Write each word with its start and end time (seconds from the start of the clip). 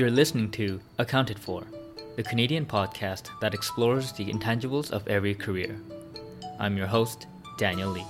You're 0.00 0.10
listening 0.10 0.50
to 0.52 0.80
Accounted 0.96 1.38
For, 1.38 1.62
the 2.16 2.22
Canadian 2.22 2.64
podcast 2.64 3.28
that 3.42 3.52
explores 3.52 4.12
the 4.12 4.24
intangibles 4.24 4.90
of 4.92 5.06
every 5.06 5.34
career. 5.34 5.78
I'm 6.58 6.74
your 6.78 6.86
host, 6.86 7.26
Daniel 7.58 7.90
Lee. 7.90 8.06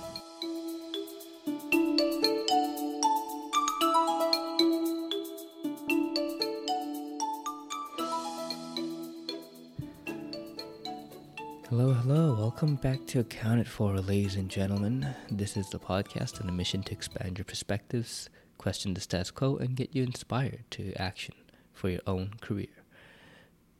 Hello, 11.67 11.91
hello. 11.91 12.35
Welcome 12.39 12.75
back 12.77 13.05
to 13.07 13.19
Accounted 13.19 13.67
For, 13.67 13.97
ladies 13.97 14.37
and 14.37 14.47
gentlemen. 14.47 15.13
This 15.29 15.57
is 15.57 15.69
the 15.69 15.79
podcast 15.79 16.41
on 16.41 16.47
a 16.47 16.53
mission 16.53 16.83
to 16.83 16.93
expand 16.93 17.37
your 17.37 17.43
perspectives, 17.43 18.29
question 18.57 18.93
the 18.93 19.01
status 19.01 19.29
quo, 19.29 19.57
and 19.57 19.75
get 19.75 19.93
you 19.93 20.03
inspired 20.03 20.63
to 20.71 20.93
action 20.93 21.35
for 21.81 21.89
your 21.89 22.01
own 22.05 22.29
career. 22.41 22.75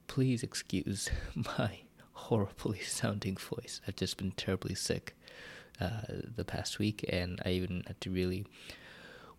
Please 0.07 0.41
excuse 0.41 1.11
my 1.35 1.81
horribly 2.13 2.79
sounding 2.79 3.37
voice. 3.37 3.79
I've 3.87 3.95
just 3.95 4.17
been 4.17 4.31
terribly 4.31 4.73
sick 4.73 5.15
uh, 5.79 6.01
the 6.35 6.43
past 6.43 6.79
week, 6.79 7.05
and 7.07 7.39
I 7.45 7.51
even 7.51 7.83
had 7.85 8.01
to 8.01 8.09
really 8.09 8.47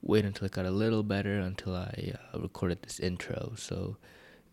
wait 0.00 0.24
until 0.24 0.46
it 0.46 0.52
got 0.52 0.64
a 0.64 0.70
little 0.70 1.02
better 1.02 1.40
until 1.40 1.74
I 1.74 2.12
uh, 2.14 2.38
recorded 2.38 2.82
this 2.82 3.00
intro. 3.00 3.54
So 3.56 3.96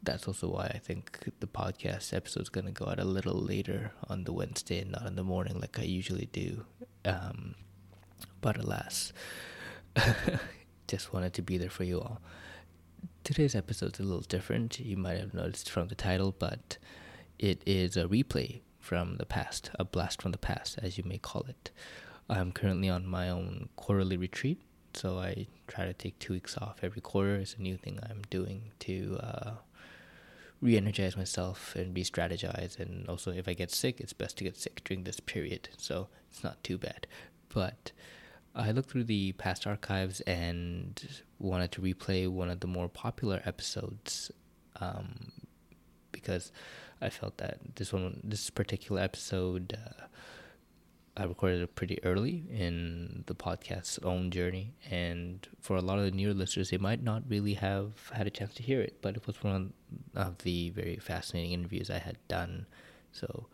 that's 0.02 0.28
also 0.28 0.50
why 0.50 0.72
I 0.74 0.80
think 0.80 1.32
the 1.40 1.46
podcast 1.46 2.12
episode 2.12 2.42
is 2.42 2.50
going 2.50 2.66
to 2.66 2.72
go 2.72 2.88
out 2.88 3.00
a 3.00 3.06
little 3.06 3.40
later 3.40 3.92
on 4.10 4.24
the 4.24 4.34
Wednesday 4.34 4.80
and 4.80 4.92
not 4.92 5.06
in 5.06 5.18
the 5.18 5.24
morning 5.24 5.60
like 5.60 5.78
I 5.78 5.84
usually 5.84 6.30
do. 6.32 6.66
Um, 7.06 7.54
but 8.42 8.58
alas, 8.58 9.14
just 10.88 11.14
wanted 11.14 11.36
to 11.36 11.44
be 11.44 11.60
there 11.60 11.70
for 11.70 11.84
you 11.84 12.02
all. 12.02 12.22
Today's 13.24 13.56
episode 13.56 13.94
is 13.94 14.00
a 14.00 14.04
little 14.04 14.22
different. 14.22 14.80
You 14.80 14.98
might 14.98 15.20
have 15.20 15.34
noticed 15.34 15.70
from 15.70 15.88
the 15.88 15.96
title, 15.96 16.36
but 16.38 16.78
it 17.38 17.62
is 17.66 17.96
a 17.96 18.06
replay 18.06 18.62
from 18.80 19.18
the 19.18 19.26
past, 19.26 19.72
a 19.78 19.86
blast 19.86 20.22
from 20.22 20.32
the 20.32 20.38
past, 20.38 20.80
as 20.82 20.98
you 20.98 21.04
may 21.06 21.18
call 21.18 21.46
it. 21.48 21.72
I'm 22.30 22.52
currently 22.52 22.90
on 22.90 23.06
my 23.06 23.30
own 23.30 23.70
quarterly 23.76 24.18
retreat, 24.18 24.62
so 24.94 25.20
I 25.20 25.48
try 25.68 25.86
to 25.86 25.94
take 25.94 26.20
two 26.20 26.34
weeks 26.34 26.58
off 26.58 26.80
every 26.82 27.02
quarter. 27.02 27.36
It's 27.36 27.56
a 27.56 27.62
new 27.62 27.78
thing 27.78 28.00
I'm 28.02 28.24
doing 28.30 28.72
to 28.80 29.20
uh, 29.22 29.52
re 30.62 30.78
energize 30.78 31.16
myself 31.16 31.76
and 31.76 31.96
re 31.96 32.04
strategize. 32.04 32.80
And 32.80 33.08
also, 33.08 33.32
if 33.32 33.48
I 33.48 33.54
get 33.54 33.72
sick, 33.72 34.00
it's 34.00 34.14
best 34.14 34.38
to 34.38 34.44
get 34.44 34.58
sick 34.58 34.84
during 34.84 35.04
this 35.04 35.20
period, 35.20 35.70
so 35.78 36.08
it's 36.32 36.44
not 36.44 36.64
too 36.64 36.78
bad. 36.78 37.08
But 37.54 37.92
I 38.56 38.72
looked 38.72 38.90
through 38.90 39.06
the 39.06 39.34
past 39.34 39.68
archives 39.68 40.22
and 40.22 41.02
wanted 41.38 41.72
to 41.74 41.82
replay 41.82 42.28
one 42.28 42.50
of 42.50 42.60
the 42.60 42.68
more 42.68 42.90
popular 42.90 43.42
episodes 43.46 44.32
um, 44.80 45.32
because 46.12 46.52
I 47.02 47.10
felt 47.10 47.38
that 47.38 47.60
this 47.76 47.94
one, 47.94 48.20
this 48.24 48.50
particular 48.50 49.02
episode, 49.02 49.78
uh, 49.78 50.04
I 51.16 51.24
recorded 51.24 51.62
it 51.62 51.76
pretty 51.76 52.04
early 52.04 52.46
in 52.50 53.24
the 53.28 53.36
podcast's 53.36 54.00
own 54.00 54.32
journey, 54.32 54.74
and 54.90 55.46
for 55.60 55.76
a 55.76 55.82
lot 55.82 56.00
of 56.00 56.06
the 56.06 56.12
newer 56.12 56.34
listeners, 56.34 56.70
they 56.70 56.78
might 56.78 57.04
not 57.04 57.24
really 57.28 57.56
have 57.56 58.10
had 58.14 58.28
a 58.28 58.30
chance 58.30 58.54
to 58.56 58.64
hear 58.64 58.82
it, 58.82 58.98
but 59.02 59.16
it 59.16 59.28
was 59.28 59.44
one 59.44 59.74
of 60.16 60.38
the 60.40 60.70
very 60.70 60.98
fascinating 60.98 61.52
interviews 61.52 61.90
I 61.90 61.98
had 62.00 62.18
done. 62.28 62.66
So 63.12 63.48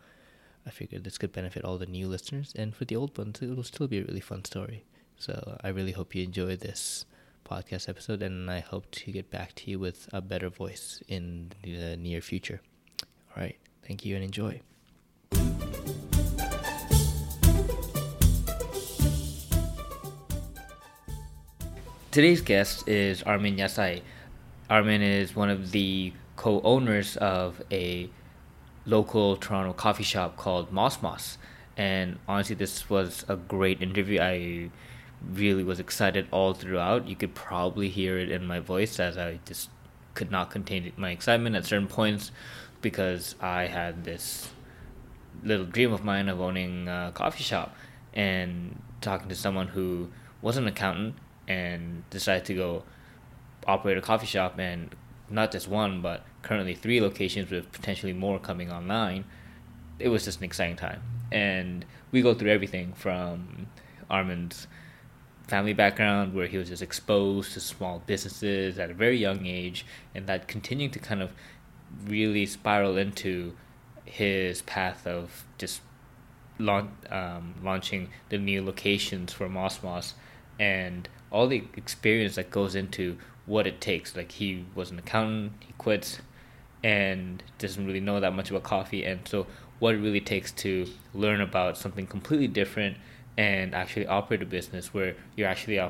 I 0.66 0.70
figured 0.70 1.04
this 1.04 1.16
could 1.16 1.32
benefit 1.32 1.64
all 1.64 1.78
the 1.78 1.86
new 1.86 2.08
listeners, 2.08 2.52
and 2.56 2.74
for 2.74 2.84
the 2.84 2.96
old 2.96 3.16
ones, 3.16 3.40
it 3.40 3.54
will 3.54 3.62
still 3.62 3.86
be 3.86 3.98
a 3.98 4.04
really 4.04 4.20
fun 4.20 4.44
story. 4.44 4.84
So 5.16 5.58
I 5.62 5.68
really 5.68 5.92
hope 5.92 6.12
you 6.14 6.24
enjoy 6.24 6.56
this 6.56 7.06
podcast 7.48 7.88
episode, 7.88 8.20
and 8.20 8.50
I 8.50 8.58
hope 8.58 8.90
to 8.90 9.12
get 9.12 9.30
back 9.30 9.54
to 9.56 9.70
you 9.70 9.78
with 9.78 10.08
a 10.12 10.20
better 10.20 10.48
voice 10.48 11.00
in 11.06 11.52
the 11.62 11.96
near 11.96 12.20
future. 12.20 12.60
All 13.02 13.42
right, 13.42 13.56
thank 13.86 14.04
you 14.04 14.16
and 14.16 14.24
enjoy. 14.24 14.60
Today's 22.10 22.40
guest 22.40 22.88
is 22.88 23.22
Armin 23.22 23.56
Yassaie. 23.56 24.02
Armin 24.68 25.02
is 25.02 25.36
one 25.36 25.50
of 25.50 25.70
the 25.70 26.12
co 26.34 26.60
owners 26.62 27.16
of 27.18 27.62
a 27.70 28.10
local 28.86 29.36
Toronto 29.36 29.72
coffee 29.72 30.04
shop 30.04 30.36
called 30.36 30.72
Mos 30.72 31.02
Mos. 31.02 31.38
And 31.76 32.18
honestly, 32.26 32.56
this 32.56 32.88
was 32.88 33.24
a 33.28 33.36
great 33.36 33.82
interview. 33.82 34.20
I 34.20 34.70
really 35.28 35.64
was 35.64 35.78
excited 35.78 36.26
all 36.30 36.54
throughout. 36.54 37.08
You 37.08 37.16
could 37.16 37.34
probably 37.34 37.88
hear 37.88 38.18
it 38.18 38.30
in 38.30 38.46
my 38.46 38.60
voice 38.60 38.98
as 38.98 39.18
I 39.18 39.40
just 39.44 39.68
could 40.14 40.30
not 40.30 40.50
contain 40.50 40.90
my 40.96 41.10
excitement 41.10 41.56
at 41.56 41.66
certain 41.66 41.88
points 41.88 42.30
because 42.80 43.34
I 43.40 43.66
had 43.66 44.04
this 44.04 44.50
little 45.42 45.66
dream 45.66 45.92
of 45.92 46.04
mine 46.04 46.28
of 46.28 46.40
owning 46.40 46.88
a 46.88 47.12
coffee 47.14 47.44
shop 47.44 47.76
and 48.14 48.80
talking 49.00 49.28
to 49.28 49.34
someone 49.34 49.68
who 49.68 50.08
was 50.40 50.56
an 50.56 50.66
accountant 50.66 51.16
and 51.46 52.08
decided 52.10 52.44
to 52.46 52.54
go 52.54 52.84
operate 53.66 53.98
a 53.98 54.00
coffee 54.00 54.26
shop 54.26 54.58
and 54.58 54.94
not 55.28 55.52
just 55.52 55.68
one 55.68 56.00
but 56.00 56.24
currently 56.46 56.74
three 56.74 57.00
locations 57.00 57.50
with 57.50 57.70
potentially 57.72 58.12
more 58.12 58.38
coming 58.38 58.70
online 58.70 59.24
it 59.98 60.08
was 60.08 60.24
just 60.24 60.38
an 60.38 60.44
exciting 60.44 60.76
time 60.76 61.02
and 61.32 61.84
we 62.12 62.22
go 62.22 62.32
through 62.34 62.50
everything 62.50 62.92
from 62.92 63.66
armin's 64.08 64.68
family 65.48 65.72
background 65.72 66.32
where 66.34 66.46
he 66.46 66.56
was 66.56 66.68
just 66.68 66.82
exposed 66.82 67.52
to 67.52 67.58
small 67.58 68.00
businesses 68.06 68.78
at 68.78 68.90
a 68.90 68.94
very 68.94 69.16
young 69.16 69.44
age 69.44 69.84
and 70.14 70.28
that 70.28 70.46
continuing 70.46 70.90
to 70.90 71.00
kind 71.00 71.20
of 71.20 71.32
really 72.04 72.46
spiral 72.46 72.96
into 72.96 73.52
his 74.04 74.62
path 74.62 75.04
of 75.04 75.44
just 75.58 75.80
launch, 76.60 76.90
um, 77.10 77.54
launching 77.60 78.08
the 78.28 78.38
new 78.38 78.64
locations 78.64 79.32
for 79.32 79.48
Mos 79.48 79.82
Mos 79.82 80.14
and 80.60 81.08
all 81.32 81.48
the 81.48 81.64
experience 81.76 82.36
that 82.36 82.50
goes 82.50 82.76
into 82.76 83.18
what 83.46 83.66
it 83.66 83.80
takes. 83.80 84.16
Like 84.16 84.32
he 84.32 84.64
was 84.74 84.90
an 84.90 84.98
accountant, 84.98 85.52
he 85.60 85.72
quits 85.76 86.20
and 86.82 87.42
doesn't 87.58 87.86
really 87.86 88.00
know 88.00 88.20
that 88.20 88.34
much 88.34 88.50
about 88.50 88.62
coffee 88.62 89.04
and 89.04 89.26
so 89.26 89.46
what 89.78 89.94
it 89.94 89.98
really 89.98 90.20
takes 90.20 90.52
to 90.52 90.86
learn 91.14 91.40
about 91.40 91.76
something 91.76 92.06
completely 92.06 92.48
different 92.48 92.96
and 93.36 93.74
actually 93.74 94.06
operate 94.06 94.42
a 94.42 94.46
business 94.46 94.94
where 94.94 95.14
you're 95.36 95.48
actually 95.48 95.80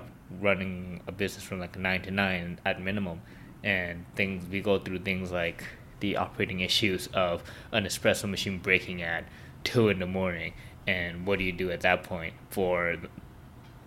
running 0.40 1.00
a 1.06 1.12
business 1.12 1.44
from 1.44 1.60
like 1.60 1.78
nine 1.78 2.02
to 2.02 2.10
nine 2.10 2.58
at 2.64 2.80
minimum 2.80 3.20
and 3.62 4.04
things 4.14 4.44
we 4.48 4.60
go 4.60 4.78
through 4.78 4.98
things 4.98 5.30
like 5.30 5.64
the 6.00 6.16
operating 6.16 6.60
issues 6.60 7.08
of 7.08 7.42
an 7.72 7.84
espresso 7.84 8.28
machine 8.28 8.58
breaking 8.58 9.02
at 9.02 9.24
two 9.64 9.88
in 9.88 9.98
the 9.98 10.06
morning 10.06 10.52
and 10.86 11.26
what 11.26 11.38
do 11.38 11.44
you 11.44 11.52
do 11.52 11.70
at 11.70 11.80
that 11.80 12.04
point 12.04 12.34
for 12.50 12.96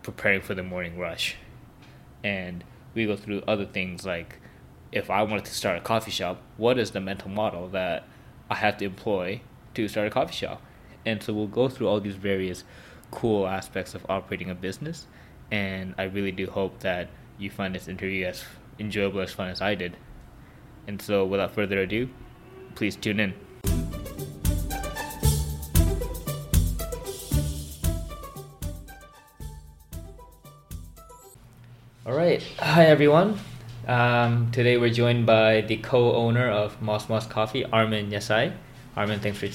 preparing 0.04 0.42
for 0.42 0.54
the 0.54 0.64
morning 0.64 0.98
rush? 0.98 1.36
And 2.24 2.64
we 2.94 3.06
go 3.06 3.16
through 3.16 3.44
other 3.48 3.66
things 3.66 4.06
like 4.06 4.40
if 4.92 5.10
i 5.10 5.22
wanted 5.22 5.46
to 5.46 5.54
start 5.54 5.78
a 5.78 5.82
coffee 5.82 6.12
shop 6.12 6.42
what 6.58 6.78
is 6.80 6.92
the 6.92 7.00
mental 7.00 7.30
model 7.30 7.68
that 7.68 8.06
i 8.50 8.56
have 8.56 8.78
to 8.78 8.86
employ 8.86 9.40
to 9.74 9.88
start 9.88 10.08
a 10.08 10.10
coffee 10.10 10.34
shop 10.34 10.62
and 11.06 11.24
so 11.24 11.34
we'll 11.34 11.48
go 11.48 11.70
through 11.70 11.88
all 11.88 12.00
these 12.00 12.16
various 12.16 12.64
cool 13.12 13.48
aspects 13.48 13.96
of 13.96 14.06
operating 14.10 14.50
a 14.50 14.56
business. 14.56 15.08
And 15.52 15.96
I 15.98 16.04
really 16.04 16.32
do 16.32 16.48
hope 16.48 16.80
that 16.80 17.10
you 17.38 17.50
find 17.50 17.74
this 17.74 17.88
interview 17.88 18.26
as 18.26 18.44
enjoyable 18.78 19.22
as 19.22 19.32
fun 19.32 19.50
as 19.50 19.62
I 19.62 19.76
did. 19.76 19.98
And 20.88 21.02
so, 21.02 21.26
without 21.26 21.54
further 21.54 21.80
ado, 21.80 22.10
please 22.76 22.96
tune 22.96 23.20
in. 23.20 23.34
All 32.06 32.16
right. 32.16 32.44
Hi, 32.60 32.86
everyone. 32.86 33.40
Um, 33.90 34.52
today 34.52 34.78
we're 34.78 34.92
joined 34.92 35.26
by 35.26 35.62
the 35.62 35.78
co-owner 35.78 36.48
of 36.48 36.80
Mos 36.80 37.10
Mos 37.10 37.26
Coffee, 37.26 37.66
Armin 37.66 38.12
Yassaie. 38.12 38.54
Armin, 38.96 39.20
thanks 39.20 39.40
for 39.40 39.48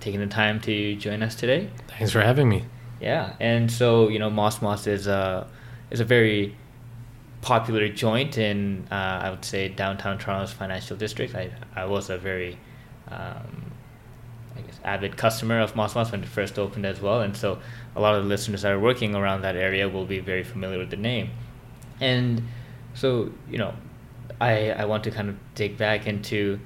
taking 0.00 0.18
the 0.18 0.28
time 0.28 0.62
to 0.62 0.96
join 0.96 1.22
us 1.22 1.34
today. 1.34 1.68
Thanks 1.88 2.10
for 2.10 2.22
having 2.22 2.48
me. 2.48 2.64
Yeah, 3.02 3.34
and 3.38 3.70
so 3.70 4.08
you 4.08 4.18
know, 4.18 4.30
Mos 4.30 4.62
Mos 4.62 4.86
is 4.86 5.06
a 5.06 5.46
is 5.90 6.00
a 6.00 6.06
very 6.06 6.56
popular 7.42 7.86
joint 7.90 8.38
in 8.38 8.88
uh, 8.90 8.94
I 8.94 9.28
would 9.28 9.44
say 9.44 9.68
downtown 9.68 10.16
Toronto's 10.16 10.54
financial 10.54 10.96
district. 10.96 11.34
I 11.34 11.50
I 11.76 11.84
was 11.84 12.08
a 12.08 12.16
very 12.16 12.56
um, 13.08 13.72
I 14.56 14.62
guess 14.62 14.80
avid 14.84 15.18
customer 15.18 15.60
of 15.60 15.76
Mos 15.76 15.94
Mos 15.94 16.10
when 16.10 16.22
it 16.22 16.30
first 16.30 16.58
opened 16.58 16.86
as 16.86 17.02
well, 17.02 17.20
and 17.20 17.36
so 17.36 17.58
a 17.94 18.00
lot 18.00 18.14
of 18.14 18.22
the 18.22 18.28
listeners 18.30 18.62
that 18.62 18.72
are 18.72 18.80
working 18.80 19.14
around 19.14 19.42
that 19.42 19.54
area 19.54 19.86
will 19.86 20.06
be 20.06 20.18
very 20.18 20.44
familiar 20.44 20.78
with 20.78 20.88
the 20.88 20.96
name. 20.96 21.28
And 22.00 22.42
so 22.94 23.30
you 23.50 23.58
know, 23.58 23.74
I 24.42 24.52
I 24.82 24.84
want 24.84 25.04
to 25.04 25.10
kind 25.10 25.28
of 25.28 25.36
dig 25.54 25.72
back 25.78 26.06
into 26.06 26.58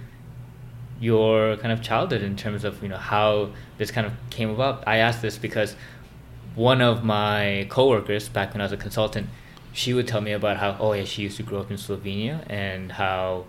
your 0.98 1.56
kind 1.58 1.72
of 1.72 1.82
childhood 1.82 2.22
in 2.22 2.36
terms 2.36 2.64
of 2.64 2.82
you 2.82 2.88
know 2.88 3.02
how 3.14 3.50
this 3.78 3.90
kind 3.90 4.06
of 4.06 4.14
came 4.30 4.50
about. 4.56 4.74
I 4.86 4.96
asked 4.96 5.20
this 5.22 5.36
because 5.38 5.76
one 6.54 6.80
of 6.80 7.04
my 7.04 7.66
coworkers 7.68 8.28
back 8.30 8.52
when 8.52 8.60
I 8.62 8.64
was 8.64 8.72
a 8.72 8.78
consultant, 8.86 9.26
she 9.72 9.92
would 9.92 10.08
tell 10.08 10.22
me 10.22 10.32
about 10.32 10.56
how 10.56 10.76
oh 10.80 10.92
yeah 10.94 11.04
she 11.04 11.22
used 11.22 11.36
to 11.36 11.42
grow 11.42 11.60
up 11.60 11.70
in 11.70 11.76
Slovenia 11.76 12.44
and 12.50 12.92
how 12.92 13.44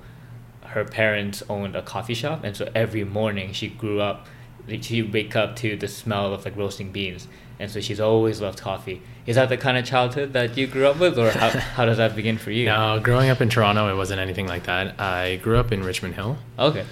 her 0.73 0.83
parents 0.83 1.41
owned 1.49 1.75
a 1.75 1.81
coffee 1.81 2.13
shop, 2.13 2.43
and 2.43 2.53
so 2.55 2.69
every 2.75 3.05
morning 3.05 3.53
she 3.53 3.69
grew 3.69 4.01
up, 4.01 4.27
like, 4.67 4.83
she 4.83 5.01
wake 5.01 5.33
up 5.35 5.55
to 5.55 5.77
the 5.77 5.87
smell 5.87 6.33
of 6.33 6.43
like 6.43 6.57
roasting 6.57 6.91
beans, 6.91 7.29
and 7.59 7.69
so 7.71 7.79
she's 7.79 7.99
always 7.99 8.39
loved 8.41 8.61
coffee. 8.61 9.01
Is 9.25 9.35
that 9.35 9.49
the 9.49 9.57
kind 9.57 9.77
of 9.77 9.85
childhood 9.85 10.33
that 10.33 10.57
you 10.57 10.67
grew 10.67 10.87
up 10.87 10.99
with, 10.99 11.17
or 11.17 11.31
how, 11.31 11.49
how 11.77 11.85
does 11.85 11.97
that 11.97 12.15
begin 12.15 12.37
for 12.37 12.51
you? 12.51 12.65
No, 12.67 12.99
growing 13.01 13.29
up 13.29 13.41
in 13.41 13.49
Toronto, 13.49 13.91
it 13.91 13.95
wasn't 13.95 14.19
anything 14.19 14.47
like 14.47 14.63
that. 14.63 14.99
I 14.99 15.37
grew 15.37 15.57
up 15.57 15.71
in 15.71 15.83
Richmond 15.83 16.15
Hill. 16.15 16.37
Okay. 16.57 16.85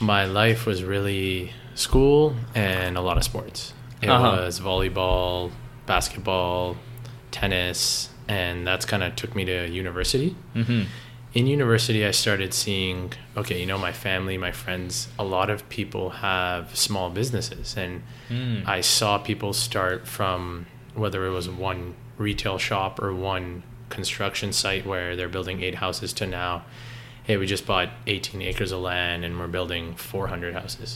My 0.00 0.24
life 0.26 0.66
was 0.66 0.84
really 0.84 1.52
school 1.74 2.34
and 2.54 2.96
a 2.96 3.00
lot 3.00 3.16
of 3.16 3.24
sports. 3.24 3.72
It 4.02 4.08
Uh-huh. 4.08 4.42
was 4.44 4.60
volleyball, 4.60 5.50
basketball, 5.86 6.76
tennis, 7.30 8.10
and 8.28 8.66
that's 8.66 8.84
kind 8.84 9.02
of 9.02 9.16
took 9.16 9.34
me 9.34 9.44
to 9.44 9.68
university. 9.68 10.36
Mm-hmm. 10.54 10.82
In 11.38 11.46
university 11.58 12.00
i 12.12 12.14
started 12.24 12.50
seeing 12.64 12.96
okay 13.40 13.58
you 13.60 13.66
know 13.70 13.78
my 13.88 13.92
family 14.06 14.36
my 14.48 14.52
friends 14.62 14.92
a 15.18 15.24
lot 15.36 15.48
of 15.54 15.58
people 15.78 16.04
have 16.28 16.62
small 16.86 17.08
businesses 17.20 17.68
and 17.82 17.92
Mm. 18.30 18.66
i 18.76 18.80
saw 18.96 19.10
people 19.30 19.52
start 19.68 19.98
from 20.16 20.66
whether 21.02 21.20
it 21.28 21.30
was 21.40 21.48
one 21.70 21.82
retail 22.26 22.58
shop 22.68 22.92
or 23.04 23.10
one 23.14 23.62
construction 23.88 24.52
site 24.52 24.84
where 24.92 25.16
they're 25.16 25.34
building 25.36 25.62
eight 25.66 25.76
houses 25.84 26.10
to 26.20 26.24
now 26.26 26.52
hey 27.26 27.36
we 27.40 27.46
just 27.46 27.66
bought 27.66 27.88
18 28.06 28.42
acres 28.50 28.70
of 28.72 28.80
land 28.80 29.24
and 29.24 29.32
we're 29.38 29.46
building 29.58 29.84
400 29.94 30.52
houses 30.60 30.90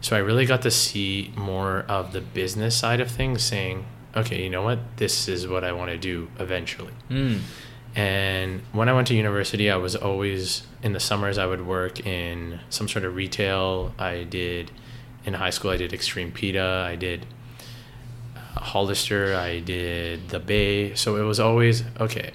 so 0.00 0.10
i 0.16 0.18
really 0.28 0.46
got 0.46 0.62
to 0.62 0.70
see 0.70 1.32
more 1.36 1.74
of 1.96 2.12
the 2.12 2.20
business 2.20 2.74
side 2.76 3.00
of 3.00 3.10
things 3.10 3.42
saying 3.42 3.84
okay 4.20 4.38
you 4.44 4.50
know 4.54 4.62
what 4.62 4.78
this 4.96 5.28
is 5.28 5.46
what 5.46 5.62
i 5.64 5.72
want 5.78 5.90
to 5.90 5.98
do 5.98 6.28
eventually 6.38 6.94
Mm. 7.10 7.40
And 7.94 8.62
when 8.72 8.88
I 8.88 8.92
went 8.94 9.08
to 9.08 9.14
university, 9.14 9.70
I 9.70 9.76
was 9.76 9.94
always 9.94 10.66
in 10.82 10.92
the 10.92 11.00
summers. 11.00 11.36
I 11.36 11.46
would 11.46 11.66
work 11.66 12.04
in 12.06 12.60
some 12.70 12.88
sort 12.88 13.04
of 13.04 13.14
retail. 13.14 13.94
I 13.98 14.24
did 14.24 14.70
in 15.24 15.34
high 15.34 15.50
school. 15.50 15.70
I 15.70 15.76
did 15.76 15.92
Extreme 15.92 16.32
Pita. 16.32 16.86
I 16.88 16.96
did 16.96 17.26
uh, 18.34 18.60
Hollister. 18.60 19.36
I 19.36 19.60
did 19.60 20.30
the 20.30 20.40
Bay. 20.40 20.94
So 20.94 21.16
it 21.16 21.22
was 21.22 21.38
always 21.38 21.84
okay. 22.00 22.32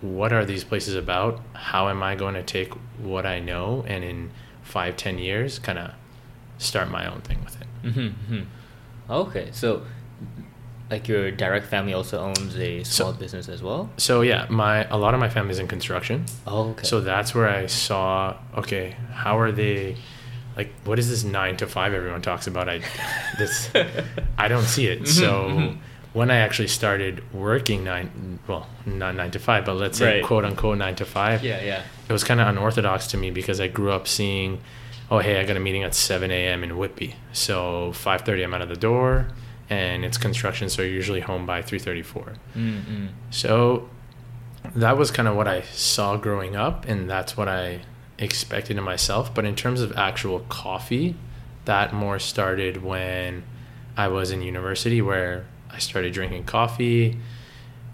What 0.00 0.32
are 0.32 0.44
these 0.44 0.64
places 0.64 0.96
about? 0.96 1.40
How 1.52 1.88
am 1.88 2.02
I 2.02 2.16
going 2.16 2.34
to 2.34 2.42
take 2.42 2.72
what 2.98 3.26
I 3.26 3.38
know 3.38 3.84
and 3.86 4.02
in 4.02 4.30
five, 4.62 4.96
ten 4.96 5.18
years, 5.18 5.58
kind 5.58 5.78
of 5.78 5.92
start 6.58 6.90
my 6.90 7.06
own 7.06 7.20
thing 7.20 7.44
with 7.44 7.60
it? 7.60 7.66
Mm-hmm, 7.84 8.08
hmm 8.08 8.42
Okay, 9.12 9.48
so 9.52 9.82
like 10.90 11.06
your 11.08 11.30
direct 11.30 11.66
family 11.66 11.92
also 11.94 12.18
owns 12.18 12.56
a 12.58 12.82
So- 12.84 13.04
small 13.04 13.12
business 13.12 13.48
as 13.48 13.62
well. 13.62 13.90
So 13.96 14.22
yeah, 14.22 14.46
my 14.48 14.84
a 14.90 14.96
lot 14.98 15.14
of 15.14 15.20
my 15.20 15.28
family's 15.28 15.58
in 15.58 15.68
construction. 15.68 16.24
Oh, 16.46 16.70
okay. 16.70 16.84
So 16.86 17.00
that's 17.00 17.34
where 17.34 17.48
I 17.48 17.66
saw, 17.66 18.36
okay, 18.56 18.96
how 19.12 19.38
are 19.38 19.52
they 19.52 19.96
like 20.56 20.72
what 20.84 20.98
is 20.98 21.08
this 21.08 21.22
9 21.24 21.56
to 21.58 21.66
5 21.66 21.94
everyone 21.94 22.22
talks 22.22 22.46
about? 22.46 22.68
I 22.68 22.80
this 23.38 23.70
I 24.38 24.48
don't 24.48 24.64
see 24.64 24.86
it. 24.88 25.02
Mhm, 25.02 25.06
So 25.08 25.30
mhm. 25.50 25.76
when 26.12 26.28
I 26.30 26.36
actually 26.38 26.68
started 26.68 27.22
working 27.32 27.84
9 27.84 28.38
well, 28.48 28.66
not 28.84 29.14
9 29.14 29.30
to 29.30 29.38
5, 29.38 29.64
but 29.64 29.74
let's 29.74 29.96
say 29.98 30.16
Right. 30.16 30.24
quote 30.24 30.44
unquote 30.44 30.76
9 30.78 30.96
to 30.96 31.04
5. 31.04 31.44
yeah, 31.44 31.62
yeah. 31.62 31.82
It 32.08 32.12
was 32.12 32.24
kind 32.24 32.40
of 32.40 32.48
unorthodox 32.48 33.06
to 33.08 33.16
me 33.16 33.30
because 33.30 33.60
I 33.60 33.68
grew 33.68 33.92
up 33.92 34.08
seeing 34.08 34.58
oh, 35.12 35.18
hey, 35.18 35.40
I 35.40 35.44
got 35.44 35.56
a 35.56 35.60
meeting 35.60 35.82
at 35.82 35.92
7 35.92 36.30
a.m. 36.30 36.62
in 36.62 36.78
Whitby. 36.78 37.16
So 37.32 37.90
5:30 37.94 38.44
I'm 38.44 38.54
out 38.54 38.62
of 38.62 38.68
the 38.68 38.76
door 38.76 39.26
and 39.70 40.04
it's 40.04 40.18
construction 40.18 40.68
so 40.68 40.82
you're 40.82 40.90
usually 40.90 41.20
home 41.20 41.46
by 41.46 41.62
3:34. 41.62 42.34
Mm-mm. 42.56 43.08
So 43.30 43.88
that 44.74 44.98
was 44.98 45.10
kind 45.10 45.28
of 45.28 45.36
what 45.36 45.48
I 45.48 45.62
saw 45.62 46.16
growing 46.16 46.56
up, 46.56 46.86
and 46.86 47.08
that's 47.08 47.36
what 47.36 47.48
I 47.48 47.80
expected 48.18 48.76
in 48.76 48.84
myself. 48.84 49.32
But 49.32 49.46
in 49.46 49.56
terms 49.56 49.80
of 49.80 49.96
actual 49.96 50.40
coffee, 50.40 51.14
that 51.64 51.94
more 51.94 52.18
started 52.18 52.82
when 52.82 53.44
I 53.96 54.08
was 54.08 54.30
in 54.30 54.42
university, 54.42 55.00
where 55.00 55.46
I 55.70 55.78
started 55.78 56.12
drinking 56.12 56.44
coffee. 56.44 57.18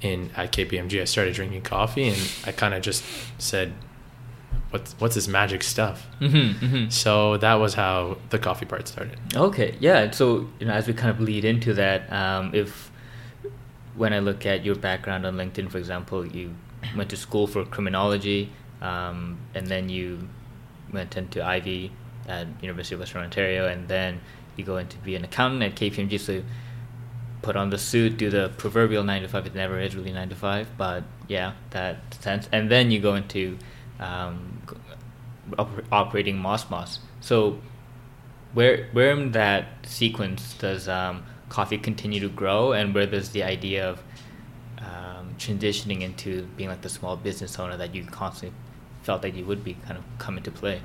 In 0.02 0.30
at 0.36 0.52
KPMG, 0.52 1.00
I 1.00 1.04
started 1.04 1.34
drinking 1.34 1.62
coffee, 1.62 2.08
and 2.08 2.32
I 2.44 2.52
kind 2.52 2.74
of 2.74 2.82
just 2.82 3.02
said, 3.38 3.72
"What's 4.70 4.94
what's 4.98 5.14
this 5.14 5.28
magic 5.28 5.62
stuff?" 5.62 6.06
Mm-hmm, 6.20 6.64
mm-hmm. 6.64 6.90
So 6.90 7.36
that 7.38 7.54
was 7.54 7.74
how 7.74 8.18
the 8.30 8.38
coffee 8.38 8.66
part 8.66 8.88
started. 8.88 9.18
Okay, 9.34 9.76
yeah. 9.80 10.10
So 10.10 10.48
you 10.58 10.66
know, 10.66 10.72
as 10.72 10.86
we 10.86 10.94
kind 10.94 11.10
of 11.10 11.20
lead 11.20 11.44
into 11.44 11.74
that, 11.74 12.12
um, 12.12 12.54
if 12.54 12.90
when 13.94 14.12
I 14.12 14.18
look 14.18 14.46
at 14.46 14.64
your 14.64 14.74
background 14.74 15.26
on 15.26 15.36
LinkedIn, 15.36 15.70
for 15.70 15.78
example, 15.78 16.26
you 16.26 16.54
went 16.96 17.10
to 17.10 17.16
school 17.16 17.46
for 17.46 17.64
criminology, 17.64 18.52
um, 18.80 19.38
and 19.54 19.66
then 19.66 19.88
you 19.88 20.28
went 20.92 21.16
into 21.16 21.44
Ivey 21.44 21.92
at 22.28 22.46
University 22.62 22.94
of 22.94 23.00
Western 23.00 23.22
Ontario, 23.22 23.66
and 23.66 23.88
then 23.88 24.20
you 24.56 24.64
go 24.64 24.76
into 24.76 24.96
be 24.98 25.16
an 25.16 25.24
accountant 25.24 25.62
at 25.62 25.74
KPMG. 25.74 26.18
So 26.20 26.42
put 27.42 27.56
on 27.56 27.70
the 27.70 27.78
suit, 27.78 28.16
do 28.16 28.28
the 28.28 28.50
proverbial 28.56 29.04
nine 29.04 29.22
to 29.22 29.28
five. 29.28 29.46
It 29.46 29.54
never 29.54 29.78
is 29.78 29.94
really 29.94 30.12
nine 30.12 30.28
to 30.28 30.34
five, 30.34 30.68
but 30.76 31.04
yeah, 31.28 31.52
that 31.70 32.14
sense. 32.14 32.48
And 32.52 32.70
then 32.70 32.90
you 32.90 33.00
go 33.00 33.14
into 33.14 33.58
um, 34.00 34.62
oper- 35.52 35.84
operating 35.92 36.36
Mos 36.38 36.68
Mos. 36.70 36.98
So 37.20 37.58
where 38.54 38.88
where 38.92 39.10
in 39.12 39.32
that 39.32 39.66
sequence 39.84 40.54
does 40.54 40.88
um, 40.88 41.24
coffee 41.48 41.78
continue 41.78 42.20
to 42.20 42.28
grow, 42.28 42.72
and 42.72 42.94
where 42.94 43.06
does 43.06 43.30
the 43.30 43.42
idea 43.42 43.88
of 43.90 44.02
um, 44.78 45.34
transitioning 45.38 46.02
into 46.02 46.42
being 46.56 46.68
like 46.68 46.82
the 46.82 46.88
small 46.88 47.16
business 47.16 47.58
owner 47.58 47.76
that 47.76 47.94
you 47.94 48.04
constantly 48.04 48.56
felt 49.02 49.22
that 49.22 49.34
you 49.34 49.44
would 49.44 49.62
be 49.62 49.74
kind 49.86 49.98
of 49.98 50.04
come 50.18 50.36
into 50.36 50.50
play? 50.50 50.80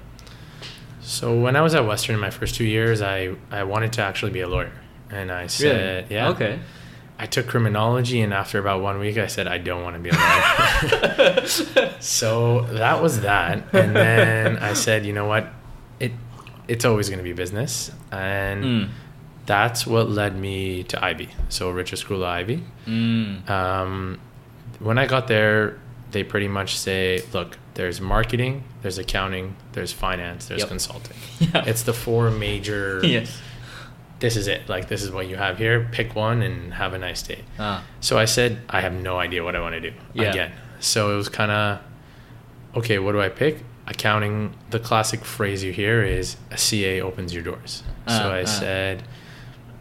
So 1.02 1.40
when 1.40 1.56
I 1.56 1.62
was 1.62 1.74
at 1.74 1.86
Western 1.86 2.13
in 2.16 2.22
my 2.22 2.30
first 2.30 2.56
two 2.56 2.66
years, 2.66 3.02
I 3.02 3.36
I 3.50 3.63
wanted 3.63 3.94
to 3.94 4.02
actually 4.02 4.31
be 4.31 4.42
a 4.42 4.48
lawyer, 4.48 4.72
and 5.10 5.31
I 5.31 5.48
said, 5.48 6.08
"Yeah, 6.10 6.30
Okay. 6.30 6.60
I 7.22 7.28
took 7.28 7.46
criminology, 7.48 8.20
and 8.22 8.34
after 8.34 8.58
about 8.58 8.82
one 8.82 8.98
week, 9.00 9.18
I 9.18 9.28
said 9.28 9.48
I 9.48 9.60
don't 9.60 9.84
want 9.84 9.96
to 9.96 10.02
be 10.02 10.10
a 10.10 10.14
lawyer. 10.14 11.92
so 12.00 12.62
that 12.62 13.02
was 13.02 13.22
that, 13.22 13.64
and 13.74 13.96
then 13.96 14.58
I 14.58 14.74
said, 14.74 15.06
you 15.06 15.14
know 15.14 15.26
what, 15.28 15.48
it 16.00 16.12
it's 16.68 16.84
always 16.86 17.10
going 17.10 17.20
to 17.20 17.24
be 17.24 17.34
business, 17.34 17.92
and 18.12 18.64
Mm. 18.64 18.90
that's 19.46 19.86
what 19.86 20.10
led 20.10 20.36
me 20.36 20.84
to 20.86 21.04
Ivey. 21.04 21.30
So 21.50 21.70
Richard 21.72 21.98
School 21.98 22.24
of 22.24 22.30
Ivey. 22.30 22.64
Mm. 22.88 23.48
Um, 23.50 24.20
when 24.80 24.98
I 24.98 25.06
got 25.06 25.28
there, 25.28 25.80
they 26.12 26.24
pretty 26.24 26.48
much 26.48 26.78
say, 26.78 27.24
look, 27.34 27.58
there's 27.76 28.02
marketing, 28.02 28.64
there's 28.82 28.98
accounting, 28.98 29.56
there's 29.74 29.92
finance, 29.94 30.48
there's 30.48 30.62
Yep. 30.62 30.70
consulting. 30.70 31.18
Yeah. 31.40 31.66
It's 31.68 31.84
the 31.84 31.94
four 31.94 32.32
major. 32.32 33.00
yes. 33.04 33.40
This 34.22 34.38
is 34.38 34.48
it. 34.48 34.70
Like 34.70 34.88
this 34.88 35.04
is 35.04 35.12
what 35.12 35.28
you 35.28 35.36
have 35.36 35.58
here. 35.58 35.88
Pick 35.92 36.16
one 36.16 36.42
and 36.42 36.74
have 36.75 36.94
a 36.94 36.98
nice 36.98 37.22
day. 37.22 37.40
Ah. 37.60 37.84
So 38.00 38.18
I 38.18 38.25
said, 38.25 38.60
I 38.70 38.80
have 38.82 38.94
no 38.94 39.18
idea 39.20 39.44
what 39.44 39.56
I 39.56 39.60
want 39.60 39.74
to 39.75 39.82
do 39.82 39.94
Yeah. 40.13 40.30
again. 40.32 40.51
So 40.80 41.13
it 41.13 41.18
was 41.18 41.28
kind 41.28 41.51
of, 41.51 41.80
okay, 42.75 42.98
what 43.00 43.12
do 43.12 43.20
I 43.22 43.30
pick? 43.30 43.63
Accounting, 43.88 44.54
the 44.70 44.80
classic 44.80 45.25
phrase 45.25 45.63
you 45.63 45.74
hear 45.74 46.04
is 46.04 46.38
a 46.51 46.58
CA 46.58 47.01
opens 47.01 47.34
your 47.34 47.44
doors. 47.44 47.84
so 48.08 48.13
Uh, 48.13 48.30
I 48.30 48.42
uh. 48.44 48.46
said, 48.46 49.04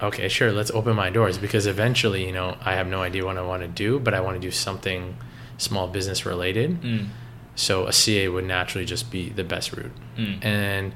okay, 0.02 0.28
sure, 0.28 0.50
let's 0.52 0.70
open 0.72 0.96
my 0.96 1.10
doors 1.10 1.38
because 1.38 1.66
eventually, 1.66 2.26
you 2.26 2.32
know, 2.32 2.56
I 2.64 2.72
have 2.74 2.86
no 2.88 3.02
idea 3.02 3.24
what 3.24 3.36
I 3.36 3.42
want 3.42 3.62
to 3.62 3.68
do, 3.68 3.98
but 4.00 4.14
I 4.14 4.20
want 4.20 4.36
to 4.36 4.40
do 4.40 4.50
something 4.50 5.16
small 5.58 5.86
business 5.88 6.24
related. 6.26 6.80
Mm. 6.82 7.08
So 7.54 7.86
a 7.86 7.92
CA 7.92 8.28
would 8.28 8.46
naturally 8.46 8.86
just 8.86 9.10
be 9.10 9.28
the 9.28 9.44
best 9.44 9.72
route. 9.76 9.92
Mm. 10.16 10.42
And 10.44 10.92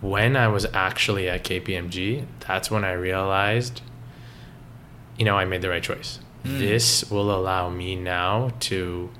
when 0.00 0.36
I 0.36 0.48
was 0.48 0.66
actually 0.72 1.28
at 1.28 1.44
KPMG, 1.44 2.26
that's 2.46 2.70
when 2.70 2.84
I 2.84 2.92
realized, 2.92 3.82
you 5.18 5.24
know, 5.24 5.36
I 5.36 5.44
made 5.44 5.62
the 5.62 5.68
right 5.68 5.82
choice. 5.82 6.20
Mm. 6.44 6.58
This 6.58 7.10
will 7.10 7.34
allow 7.34 7.68
me 7.68 7.96
now 7.96 8.50
to 8.60 9.10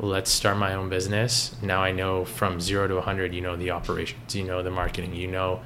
let's 0.00 0.30
start 0.30 0.56
my 0.56 0.74
own 0.74 0.88
business. 0.88 1.54
Now 1.62 1.82
I 1.82 1.92
know 1.92 2.24
from 2.24 2.60
zero 2.60 2.88
to 2.88 2.94
100, 2.94 3.34
you 3.34 3.40
know, 3.40 3.56
the 3.56 3.70
operations, 3.70 4.34
you 4.34 4.44
know, 4.44 4.62
the 4.62 4.70
marketing, 4.70 5.14
you 5.14 5.28
know, 5.28 5.60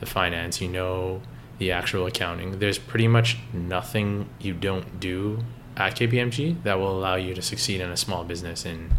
the 0.00 0.06
finance, 0.06 0.60
you 0.60 0.68
know, 0.68 1.22
the 1.58 1.72
actual 1.72 2.06
accounting. 2.06 2.58
There's 2.58 2.78
pretty 2.78 3.08
much 3.08 3.38
nothing 3.52 4.28
you 4.40 4.54
don't 4.54 5.00
do 5.00 5.44
at 5.76 5.96
KPMG 5.96 6.62
that 6.62 6.78
will 6.78 6.96
allow 6.96 7.16
you 7.16 7.34
to 7.34 7.42
succeed 7.42 7.80
in 7.80 7.90
a 7.90 7.96
small 7.96 8.24
business 8.24 8.64
in 8.64 8.90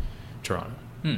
Toronto. 0.44 0.72
Hmm. 1.04 1.16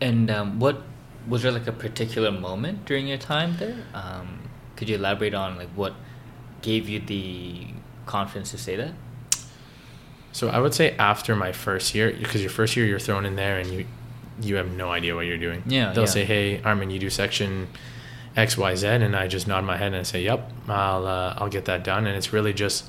And 0.00 0.30
um, 0.30 0.58
what 0.58 0.82
was 1.28 1.42
there 1.42 1.52
like 1.52 1.66
a 1.66 1.72
particular 1.72 2.30
moment 2.30 2.84
during 2.84 3.06
your 3.06 3.18
time 3.18 3.56
there? 3.58 3.76
Um, 3.94 4.40
could 4.76 4.88
you 4.88 4.96
elaborate 4.96 5.34
on 5.34 5.56
like 5.56 5.68
what 5.70 5.94
gave 6.62 6.88
you 6.88 7.00
the 7.00 7.66
confidence 8.06 8.50
to 8.52 8.58
say 8.58 8.76
that? 8.76 8.92
So 10.32 10.48
I 10.48 10.58
would 10.58 10.74
say 10.74 10.94
after 10.98 11.34
my 11.34 11.52
first 11.52 11.94
year, 11.94 12.12
because 12.12 12.42
your 12.42 12.50
first 12.50 12.76
year 12.76 12.84
you're 12.86 12.98
thrown 12.98 13.24
in 13.24 13.36
there 13.36 13.58
and 13.58 13.68
you 13.70 13.86
you 14.42 14.56
have 14.56 14.70
no 14.70 14.90
idea 14.92 15.14
what 15.14 15.22
you're 15.24 15.38
doing. 15.38 15.62
Yeah, 15.66 15.92
They'll 15.94 16.04
yeah. 16.04 16.10
say, 16.10 16.24
"Hey, 16.26 16.60
Armin, 16.62 16.90
you 16.90 16.98
do 16.98 17.08
section 17.08 17.68
X, 18.36 18.58
Y, 18.58 18.74
Z," 18.74 18.86
and 18.86 19.16
I 19.16 19.28
just 19.28 19.48
nod 19.48 19.64
my 19.64 19.78
head 19.78 19.88
and 19.88 19.96
I 19.96 20.02
say, 20.02 20.22
"Yep, 20.24 20.52
I'll 20.68 21.06
uh, 21.06 21.34
I'll 21.38 21.48
get 21.48 21.64
that 21.64 21.82
done." 21.84 22.06
And 22.06 22.14
it's 22.16 22.34
really 22.34 22.52
just 22.52 22.84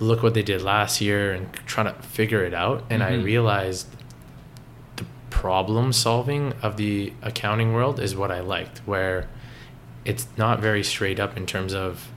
look 0.00 0.24
what 0.24 0.34
they 0.34 0.42
did 0.42 0.60
last 0.60 1.00
year 1.00 1.32
and 1.32 1.52
try 1.66 1.84
to 1.84 1.92
figure 2.02 2.44
it 2.44 2.52
out. 2.52 2.82
And 2.90 3.00
I 3.04 3.12
Mhm. 3.12 3.22
realized 3.24 3.86
problem 5.32 5.92
solving 5.92 6.52
of 6.62 6.76
the 6.76 7.12
accounting 7.22 7.72
world 7.72 7.98
is 7.98 8.14
what 8.14 8.30
I 8.30 8.40
liked, 8.40 8.78
where 8.86 9.28
it's 10.04 10.26
not 10.36 10.60
very 10.60 10.84
straight 10.84 11.18
up 11.18 11.36
in 11.36 11.46
terms 11.46 11.72
of 11.74 12.10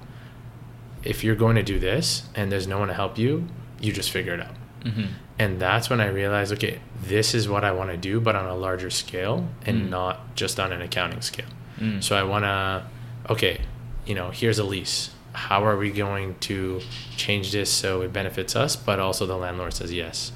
if 1.04 1.24
you're 1.24 1.36
going 1.36 1.56
to 1.56 1.64
do 1.64 1.80
this 1.80 2.24
and 2.36 2.52
there's 2.52 2.68
no 2.68 2.78
one 2.80 2.90
to 2.90 2.94
help 2.94 3.18
you, 3.18 3.48
you 3.80 3.94
just 3.94 4.12
figure 4.12 4.34
it 4.34 4.42
out. 4.42 4.56
Mm-hmm. 4.84 5.06
And 5.40 5.60
that's 5.60 5.90
when 5.90 6.02
I 6.02 6.08
realized, 6.08 6.52
okay, 6.54 6.80
this 7.02 7.34
is 7.34 7.48
what 7.48 7.64
I 7.64 7.72
want 7.72 7.90
to 7.92 7.98
do, 7.98 8.20
but 8.20 8.36
on 8.36 8.46
a 8.46 8.56
larger 8.56 8.90
scale 8.90 9.48
and 9.66 9.84
Mm. 9.84 9.90
not 9.90 10.36
just 10.36 10.60
on 10.60 10.72
an 10.72 10.82
accounting 10.82 11.22
scale. 11.22 11.52
Mm. 11.80 12.04
So 12.04 12.16
I 12.16 12.24
want 12.24 12.44
to, 12.46 12.84
okay, 13.30 13.62
you 14.06 14.16
know, 14.16 14.30
here's 14.32 14.60
a 14.60 14.64
lease. 14.64 15.12
How 15.34 15.66
are 15.66 15.78
we 15.78 15.92
going 15.92 16.36
to 16.42 16.82
change 17.18 17.52
this 17.52 17.70
so 17.70 18.02
it 18.02 18.12
benefits 18.14 18.56
us, 18.56 18.76
but 18.76 19.00
also 19.00 19.26
the 19.26 19.38
landlord 19.38 19.74
says 19.74 19.92
yes? 19.94 20.32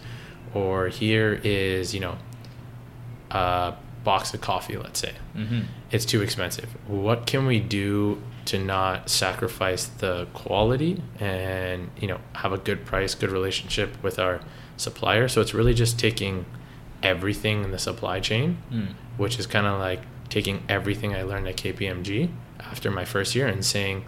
Or 0.54 0.88
here 0.90 1.40
is, 1.44 1.94
you 1.94 2.00
know, 2.00 2.18
a 3.32 3.74
box 4.04 4.34
of 4.34 4.42
coffee, 4.42 4.78
let's 4.78 5.00
say. 5.00 5.14
Mm-hmm. 5.36 5.62
It's 5.92 6.06
too 6.06 6.22
expensive. 6.22 6.70
What 6.88 7.26
can 7.26 7.46
we 7.46 7.60
do 7.60 8.22
to 8.46 8.58
not 8.58 9.10
sacrifice 9.10 9.86
the 9.86 10.28
quality 10.34 11.02
and, 11.20 11.90
you 12.00 12.08
know, 12.08 12.20
have 12.34 12.54
a 12.54 12.58
good 12.58 12.86
price, 12.86 13.14
good 13.16 13.30
relationship 13.32 14.02
with 14.02 14.18
our 14.20 14.40
supplier? 14.78 15.28
So 15.28 15.42
it's 15.42 15.54
really 15.54 15.74
just 15.74 16.00
taking 16.00 16.46
everything 17.04 17.64
in 17.64 17.72
the 17.72 17.80
supply 17.80 18.20
chain 18.20 18.58
Mm. 18.74 18.88
which 19.18 19.40
is 19.40 19.48
kind 19.48 19.66
of 19.66 19.80
like 19.80 20.02
taking 20.30 20.64
everything 20.70 21.16
I 21.16 21.24
learned 21.24 21.48
at 21.48 21.56
KPMG 21.58 22.30
after 22.60 22.92
my 22.92 23.06
first 23.06 23.36
year 23.36 23.48
and 23.48 23.64
saying, 23.66 24.06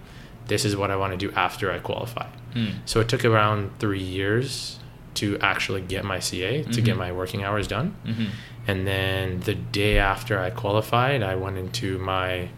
this 0.48 0.66
is 0.66 0.75
what 0.75 0.92
I 0.92 0.96
want 0.96 1.12
to 1.13 1.18
do 1.18 1.32
after 1.36 1.72
I 1.72 1.80
qualify. 1.80 2.28
Mm. 2.54 2.74
So 2.86 3.00
it 3.00 3.08
took 3.08 3.24
around 3.25 3.72
three 3.80 4.01
years 4.04 4.78
to 5.16 5.38
actually 5.40 5.82
get 5.82 6.04
my 6.06 6.20
CA, 6.20 6.63
to 6.63 6.82
get 6.82 6.96
Mhm. 6.96 7.00
my 7.00 7.12
working 7.12 7.44
hours 7.44 7.68
done. 7.68 7.96
Mm-hmm. 8.06 8.25
And 8.68 8.86
then 8.86 9.41
the 9.41 9.56
day 9.56 9.98
after 9.98 10.39
I 10.39 10.50
qualified, 10.50 11.24
I 11.24 11.36
went 11.36 11.58
into 11.58 11.98
my 11.98 12.50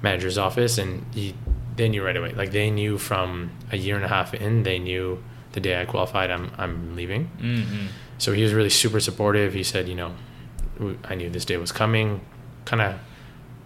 manager's 0.00 0.38
office 0.38 0.78
and 0.78 1.04
he, 1.14 1.34
they 1.76 1.88
knew 1.88 2.04
right 2.04 2.16
away. 2.16 2.32
Like 2.32 2.52
they 2.52 2.70
knew 2.70 2.98
from 2.98 3.50
a 3.70 3.76
year 3.76 3.96
and 3.96 4.04
a 4.04 4.08
half 4.08 4.34
in, 4.34 4.62
they 4.62 4.78
knew 4.78 5.22
the 5.52 5.60
day 5.60 5.80
I 5.80 5.84
qualified, 5.84 6.30
I'm, 6.30 6.50
I'm 6.56 6.96
leaving. 6.96 7.30
Mm-hmm. 7.38 7.86
So 8.18 8.32
he 8.32 8.42
was 8.42 8.54
really 8.54 8.70
super 8.70 9.00
supportive. 9.00 9.52
He 9.52 9.62
said, 9.62 9.88
you 9.88 9.94
know, 9.94 10.14
I 11.04 11.14
knew 11.14 11.28
this 11.28 11.44
day 11.44 11.56
was 11.58 11.72
coming. 11.72 12.22
Kind 12.64 12.80
of 12.80 12.94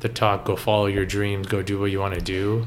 the 0.01 0.09
talk, 0.09 0.45
go 0.45 0.57
follow 0.57 0.87
your 0.87 1.07
dreams, 1.07 1.47
go 1.47 1.63
do 1.63 1.79
what 1.79 1.91
you 1.91 2.01
want 2.01 2.15
to 2.15 2.21
do. 2.21 2.67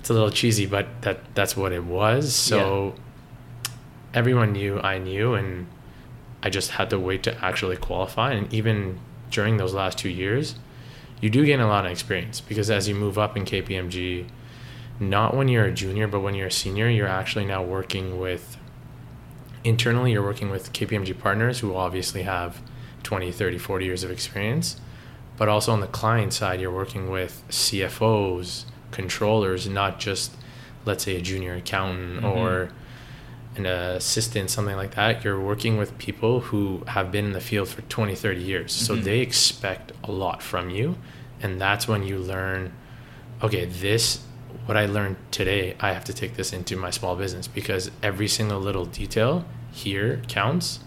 It's 0.00 0.10
a 0.10 0.12
little 0.12 0.30
cheesy, 0.30 0.66
but 0.66 1.02
that 1.02 1.34
that's 1.34 1.56
what 1.56 1.72
it 1.72 1.84
was. 1.84 2.34
So 2.34 2.94
everyone 4.14 4.52
knew 4.52 4.80
I 4.80 4.98
knew, 4.98 5.34
and 5.34 5.66
I 6.42 6.50
just 6.50 6.72
had 6.72 6.90
to 6.90 6.98
wait 6.98 7.22
to 7.24 7.44
actually 7.44 7.76
qualify. 7.76 8.32
And 8.32 8.52
even 8.52 9.00
during 9.30 9.56
those 9.56 9.74
last 9.74 9.98
two 9.98 10.08
years, 10.08 10.54
you 11.20 11.30
do 11.30 11.44
gain 11.44 11.60
a 11.60 11.66
lot 11.66 11.84
of 11.84 11.90
experience 11.90 12.40
because 12.40 12.70
as 12.70 12.88
you 12.88 12.94
move 12.94 13.18
up 13.18 13.36
in 13.36 13.44
KPMG, 13.44 14.26
not 15.00 15.34
when 15.36 15.48
you're 15.48 15.64
a 15.64 15.72
junior, 15.72 16.06
but 16.06 16.20
when 16.20 16.34
you're 16.34 16.46
a 16.48 16.52
senior, 16.52 16.88
you're 16.88 17.08
actually 17.08 17.44
now 17.44 17.62
working 17.62 18.18
with 18.18 18.56
internally 19.64 20.12
you're 20.12 20.22
working 20.22 20.50
with 20.50 20.72
KPMG 20.72 21.18
partners 21.18 21.58
who 21.58 21.74
obviously 21.74 22.22
have 22.22 22.62
20, 23.02 23.32
30, 23.32 23.58
40 23.58 23.84
years 23.84 24.04
of 24.04 24.10
experience. 24.10 24.80
But 25.36 25.48
also 25.48 25.72
on 25.72 25.80
the 25.80 25.86
client 25.88 26.32
side, 26.32 26.60
you're 26.60 26.70
working 26.72 27.10
with 27.10 27.42
CFOs, 27.48 28.64
controllers, 28.90 29.68
not 29.68 29.98
just 30.00 30.32
let's 30.84 31.04
say 31.04 31.16
a 31.16 31.20
junior 31.20 31.54
accountant 31.54 32.22
Mhm. 32.22 32.36
or 32.36 32.70
an 33.58 33.66
assistant, 33.66 34.50
something 34.50 34.76
like 34.76 34.94
that. 34.94 35.24
You're 35.24 35.40
working 35.40 35.76
with 35.76 35.96
people 35.98 36.40
who 36.40 36.82
have 36.88 37.10
been 37.12 37.24
in 37.26 37.32
the 37.32 37.40
field 37.40 37.68
for 37.68 37.82
20, 37.82 38.14
30 38.14 38.40
years. 38.40 38.72
So 38.72 38.96
Mhm. 38.96 39.02
they 39.04 39.18
expect 39.20 39.92
a 40.04 40.10
lot 40.12 40.42
from 40.42 40.70
you. 40.70 40.96
And 41.42 41.60
that's 41.60 41.86
when 41.86 42.02
you 42.02 42.18
learn, 42.18 42.72
okay, 43.42 43.64
this, 43.66 44.20
what 44.66 44.76
I 44.76 44.86
learned 44.86 45.16
today, 45.30 45.76
I 45.80 45.92
have 45.92 46.04
to 46.04 46.12
take 46.12 46.34
this 46.36 46.52
into 46.52 46.76
my 46.76 46.90
small 46.90 47.16
business 47.16 47.46
because 47.46 47.90
every 48.02 48.28
single 48.28 48.60
little 48.60 48.84
detail 48.86 49.44
here 49.70 50.22
counts 50.28 50.80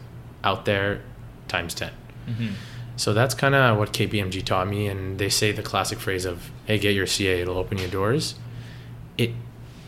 out 0.43 0.65
there 0.65 1.01
times 1.47 1.73
10. 1.73 1.91
Mm-hmm. 2.29 2.47
So 2.97 3.13
that's 3.13 3.33
kind 3.33 3.55
of 3.55 3.77
what 3.77 3.93
KPMG 3.93 4.43
taught 4.43 4.67
me. 4.67 4.87
And 4.87 5.17
they 5.19 5.29
say 5.29 5.51
the 5.51 5.63
classic 5.63 5.99
phrase 5.99 6.25
of, 6.25 6.51
hey, 6.65 6.77
get 6.77 6.93
your 6.93 7.07
CA, 7.07 7.41
it'll 7.41 7.57
open 7.57 7.77
your 7.77 7.89
doors. 7.89 8.35
It, 9.17 9.31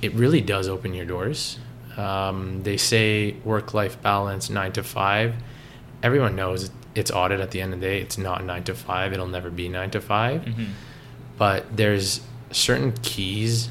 it 0.01 0.13
really 0.13 0.41
does 0.41 0.67
open 0.67 0.93
your 0.93 1.05
doors. 1.05 1.59
Um, 1.97 2.63
they 2.63 2.77
say 2.77 3.35
work 3.43 3.73
life 3.73 4.01
balance, 4.01 4.49
nine 4.49 4.71
to 4.73 4.83
five. 4.83 5.35
Everyone 6.01 6.35
knows 6.35 6.71
it's 6.95 7.11
audit 7.11 7.39
at 7.39 7.51
the 7.51 7.61
end 7.61 7.73
of 7.73 7.79
the 7.79 7.85
day. 7.87 8.01
It's 8.01 8.17
not 8.17 8.43
nine 8.43 8.63
to 8.65 8.73
five. 8.75 9.13
It'll 9.13 9.27
never 9.27 9.49
be 9.49 9.67
nine 9.69 9.89
to 9.91 10.01
5 10.01 10.41
Mm-hmm. 10.41 10.63
but 11.37 11.75
there's 11.75 12.21
certain 12.51 12.91
keys, 13.01 13.69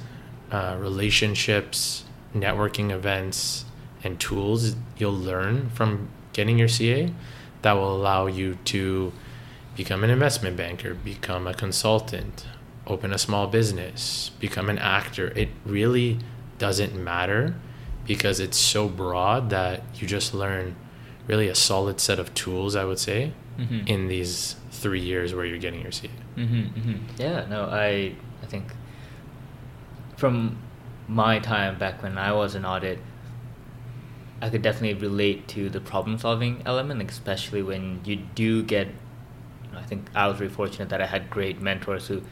uh, 0.51 0.77
relationships, 0.81 2.05
networking 2.35 2.91
events, 2.91 3.65
and 4.03 4.19
tools 4.19 4.75
you'll 4.99 5.13
learn 5.13 5.71
from 5.71 6.09
getting 6.33 6.59
your 6.59 6.69
CA 6.69 7.13
that 7.63 7.73
will 7.75 7.95
allow 7.95 8.27
you 8.27 8.59
to 8.65 9.13
become 9.77 10.03
an 10.03 10.11
investment 10.11 10.57
banker, 10.57 10.95
become 10.95 11.47
a 11.47 11.55
consultant, 11.55 12.45
open 12.87 13.13
a 13.13 13.19
small 13.19 13.47
business, 13.47 14.31
become 14.41 14.69
an 14.69 14.79
actor. 14.79 15.29
It 15.37 15.51
really 15.65 16.19
doesn't 16.59 16.95
matter 16.95 17.55
because 18.07 18.41
it's 18.41 18.57
so 18.59 18.89
broad 18.89 19.51
that 19.51 19.83
you 19.97 20.07
just 20.07 20.35
learn 20.35 20.77
really 21.29 21.49
a 21.49 21.55
solid 21.55 22.01
set 22.01 22.19
of 22.19 22.33
tools, 22.35 22.75
I 22.77 22.85
would 22.85 22.99
say, 22.99 23.33
Mm-hmm. 23.59 23.87
in 23.87 24.09
these 24.09 24.57
three 24.71 25.01
years 25.03 25.35
where 25.35 25.45
you're 25.45 25.59
getting 25.59 25.83
your 25.83 25.93
seat. 25.93 26.11
Mm-hmm, 26.37 26.55
mm-hmm. 26.79 26.97
Yeah, 27.19 27.45
no, 27.51 27.65
I 27.67 28.15
I 28.43 28.47
think 28.47 28.73
from 30.17 30.57
my 31.07 31.39
time 31.39 31.79
back 31.79 32.03
when 32.03 32.17
I 32.17 32.33
was 32.33 32.55
in 32.55 32.65
audit, 32.65 32.99
I 34.41 34.49
could 34.49 34.63
definitely 34.63 34.95
relate 35.01 35.49
to 35.49 35.69
the 35.69 35.81
problem 35.81 36.19
solving 36.19 36.63
element, 36.65 37.09
especially 37.11 37.63
when 37.63 38.01
you 38.05 38.17
do 38.35 38.63
get. 38.63 38.89
You 39.67 39.73
know, 39.73 39.79
I 39.79 39.83
think 39.83 40.09
I 40.15 40.27
was 40.29 40.39
very 40.39 40.51
fortunate 40.51 40.89
that 40.89 41.01
I 41.03 41.07
had 41.07 41.29
great 41.31 41.61
mentors 41.61 42.07
who 42.09 42.23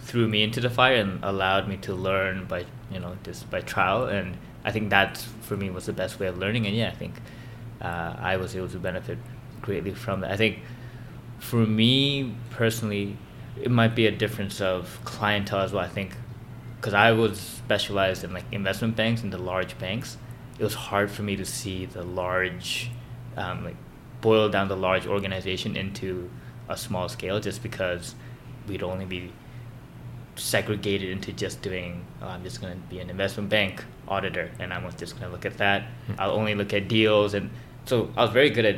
threw 0.00 0.26
me 0.26 0.42
into 0.42 0.60
the 0.60 0.70
fire 0.70 0.96
and 0.96 1.22
allowed 1.22 1.68
me 1.68 1.76
to 1.78 1.94
learn 1.94 2.46
by 2.46 2.64
you 2.90 2.98
know 3.00 3.16
just 3.22 3.50
by 3.50 3.60
trial, 3.60 4.04
and 4.06 4.36
I 4.66 4.72
think 4.72 4.90
that 4.90 5.16
for 5.42 5.56
me 5.56 5.70
was 5.70 5.86
the 5.86 5.92
best 5.92 6.18
way 6.18 6.26
of 6.26 6.38
learning. 6.38 6.66
And 6.66 6.76
yeah, 6.76 6.88
I 6.88 6.94
think 6.94 7.14
uh, 7.80 8.16
I 8.18 8.36
was 8.36 8.54
able 8.56 8.68
to 8.68 8.78
benefit 8.78 9.16
greatly 9.62 9.94
from 9.94 10.20
that. 10.20 10.32
I 10.32 10.36
think 10.36 10.58
for 11.38 11.64
me 11.64 12.34
personally, 12.50 13.16
it 13.62 13.70
might 13.70 13.94
be 13.94 14.06
a 14.06 14.10
difference 14.10 14.60
of 14.60 14.98
clientele 15.04 15.60
as 15.60 15.72
well. 15.72 15.84
I 15.84 15.88
think 15.88 16.16
because 16.76 16.94
I 16.94 17.12
was 17.12 17.38
specialized 17.38 18.24
in 18.24 18.32
like 18.32 18.44
investment 18.50 18.96
banks 18.96 19.22
and 19.22 19.32
the 19.32 19.38
large 19.38 19.78
banks, 19.78 20.18
it 20.58 20.64
was 20.64 20.74
hard 20.74 21.10
for 21.10 21.22
me 21.22 21.36
to 21.36 21.44
see 21.44 21.86
the 21.86 22.02
large, 22.02 22.90
um, 23.36 23.64
like 23.64 23.76
boil 24.20 24.48
down 24.48 24.68
the 24.68 24.76
large 24.76 25.06
organization 25.06 25.76
into 25.76 26.28
a 26.68 26.76
small 26.76 27.08
scale 27.08 27.38
just 27.38 27.62
because 27.62 28.16
we'd 28.66 28.82
only 28.82 29.04
be 29.04 29.32
segregated 30.36 31.10
into 31.10 31.32
just 31.32 31.62
doing 31.62 32.04
oh, 32.22 32.28
I'm 32.28 32.42
just 32.42 32.60
going 32.60 32.72
to 32.72 32.78
be 32.88 33.00
an 33.00 33.10
investment 33.10 33.48
bank 33.48 33.84
auditor 34.06 34.50
and 34.58 34.72
I'm 34.72 34.88
just 34.96 35.14
going 35.18 35.26
to 35.26 35.32
look 35.32 35.44
at 35.46 35.58
that. 35.58 35.84
Hmm. 36.06 36.14
I'll 36.18 36.32
only 36.32 36.54
look 36.54 36.72
at 36.72 36.88
deals 36.88 37.34
and 37.34 37.50
so 37.86 38.10
I 38.16 38.22
was 38.22 38.32
very 38.32 38.50
good 38.50 38.64
at 38.64 38.76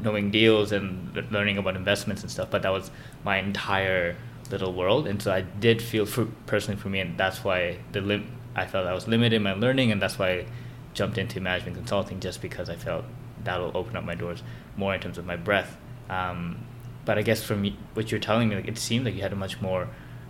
knowing 0.00 0.30
deals 0.30 0.72
and 0.72 1.14
learning 1.30 1.58
about 1.58 1.76
investments 1.76 2.22
and 2.22 2.30
stuff, 2.30 2.48
but 2.50 2.62
that 2.62 2.70
was 2.70 2.90
my 3.24 3.38
entire 3.38 4.16
little 4.50 4.72
world. 4.72 5.06
And 5.06 5.20
so 5.20 5.32
I 5.32 5.42
did 5.42 5.82
feel 5.82 6.06
for 6.06 6.26
personally 6.46 6.80
for 6.80 6.88
me, 6.88 7.00
and 7.00 7.18
that's 7.18 7.44
why 7.44 7.78
the 7.92 8.00
lim- 8.00 8.30
I 8.54 8.66
felt 8.66 8.86
I 8.86 8.94
was 8.94 9.08
limited 9.08 9.36
in 9.36 9.42
my 9.42 9.54
learning, 9.54 9.92
and 9.92 10.00
that's 10.00 10.18
why 10.18 10.30
I 10.30 10.46
jumped 10.94 11.18
into 11.18 11.40
management 11.40 11.76
consulting 11.76 12.20
just 12.20 12.40
because 12.40 12.70
I 12.70 12.76
felt 12.76 13.04
that'll 13.44 13.76
open 13.76 13.96
up 13.96 14.04
my 14.04 14.14
doors 14.14 14.42
more 14.76 14.94
in 14.94 15.00
terms 15.00 15.18
of 15.18 15.26
my 15.26 15.36
breadth. 15.36 15.76
Um, 16.10 16.58
but 17.04 17.18
I 17.18 17.22
guess 17.22 17.42
from 17.42 17.64
what 17.94 18.10
you're 18.10 18.20
telling 18.20 18.48
me, 18.48 18.56
like, 18.56 18.68
it 18.68 18.78
seemed 18.78 19.04
like 19.04 19.14
you 19.14 19.22
had 19.22 19.32
a 19.32 19.36
much 19.36 19.60
more 19.60 19.88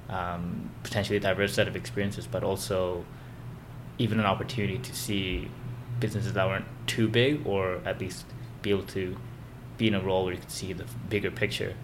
um, 0.08 0.70
potentially 0.82 1.18
diverse 1.18 1.52
set 1.54 1.68
of 1.68 1.76
experiences, 1.76 2.26
but 2.26 2.42
also 2.42 3.04
even 3.98 4.18
an 4.20 4.26
opportunity 4.26 4.78
to 4.78 4.94
see 4.94 5.48
businesses 6.00 6.32
that 6.34 6.46
weren't 6.46 6.64
too 6.86 7.08
big, 7.08 7.46
or 7.46 7.80
at 7.84 8.00
least 8.00 8.24
be 8.62 8.70
able 8.70 8.84
to 8.84 9.16
be 9.76 9.88
in 9.88 9.94
a 9.94 10.00
role 10.00 10.24
where 10.24 10.34
you 10.34 10.40
could 10.40 10.50
see 10.50 10.72
the 10.72 10.84
bigger 11.08 11.30
picture. 11.30 11.74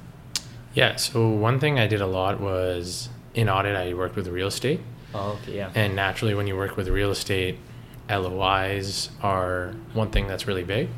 Yeah. 0.75 0.97
So 0.97 1.28
one 1.28 1.61
thing 1.61 1.78
I 1.78 1.87
did 1.87 2.00
a 2.00 2.07
lot 2.07 2.40
was 2.40 3.09
in 3.35 3.49
audit. 3.49 3.76
I 3.76 3.95
worked 3.95 4.16
with 4.16 4.26
real 4.28 4.49
estate, 4.49 4.81
Oh, 5.14 5.38
okay, 5.43 5.57
yeah. 5.57 5.71
and 5.75 5.95
naturally, 5.95 6.35
when 6.35 6.47
you 6.47 6.57
work 6.57 6.76
with 6.76 6.88
real 6.88 7.11
estate, 7.11 7.59
LOIs 8.11 9.11
are 9.23 9.75
one 9.93 10.11
thing 10.11 10.26
that's 10.26 10.47
really 10.47 10.64
big, 10.64 10.88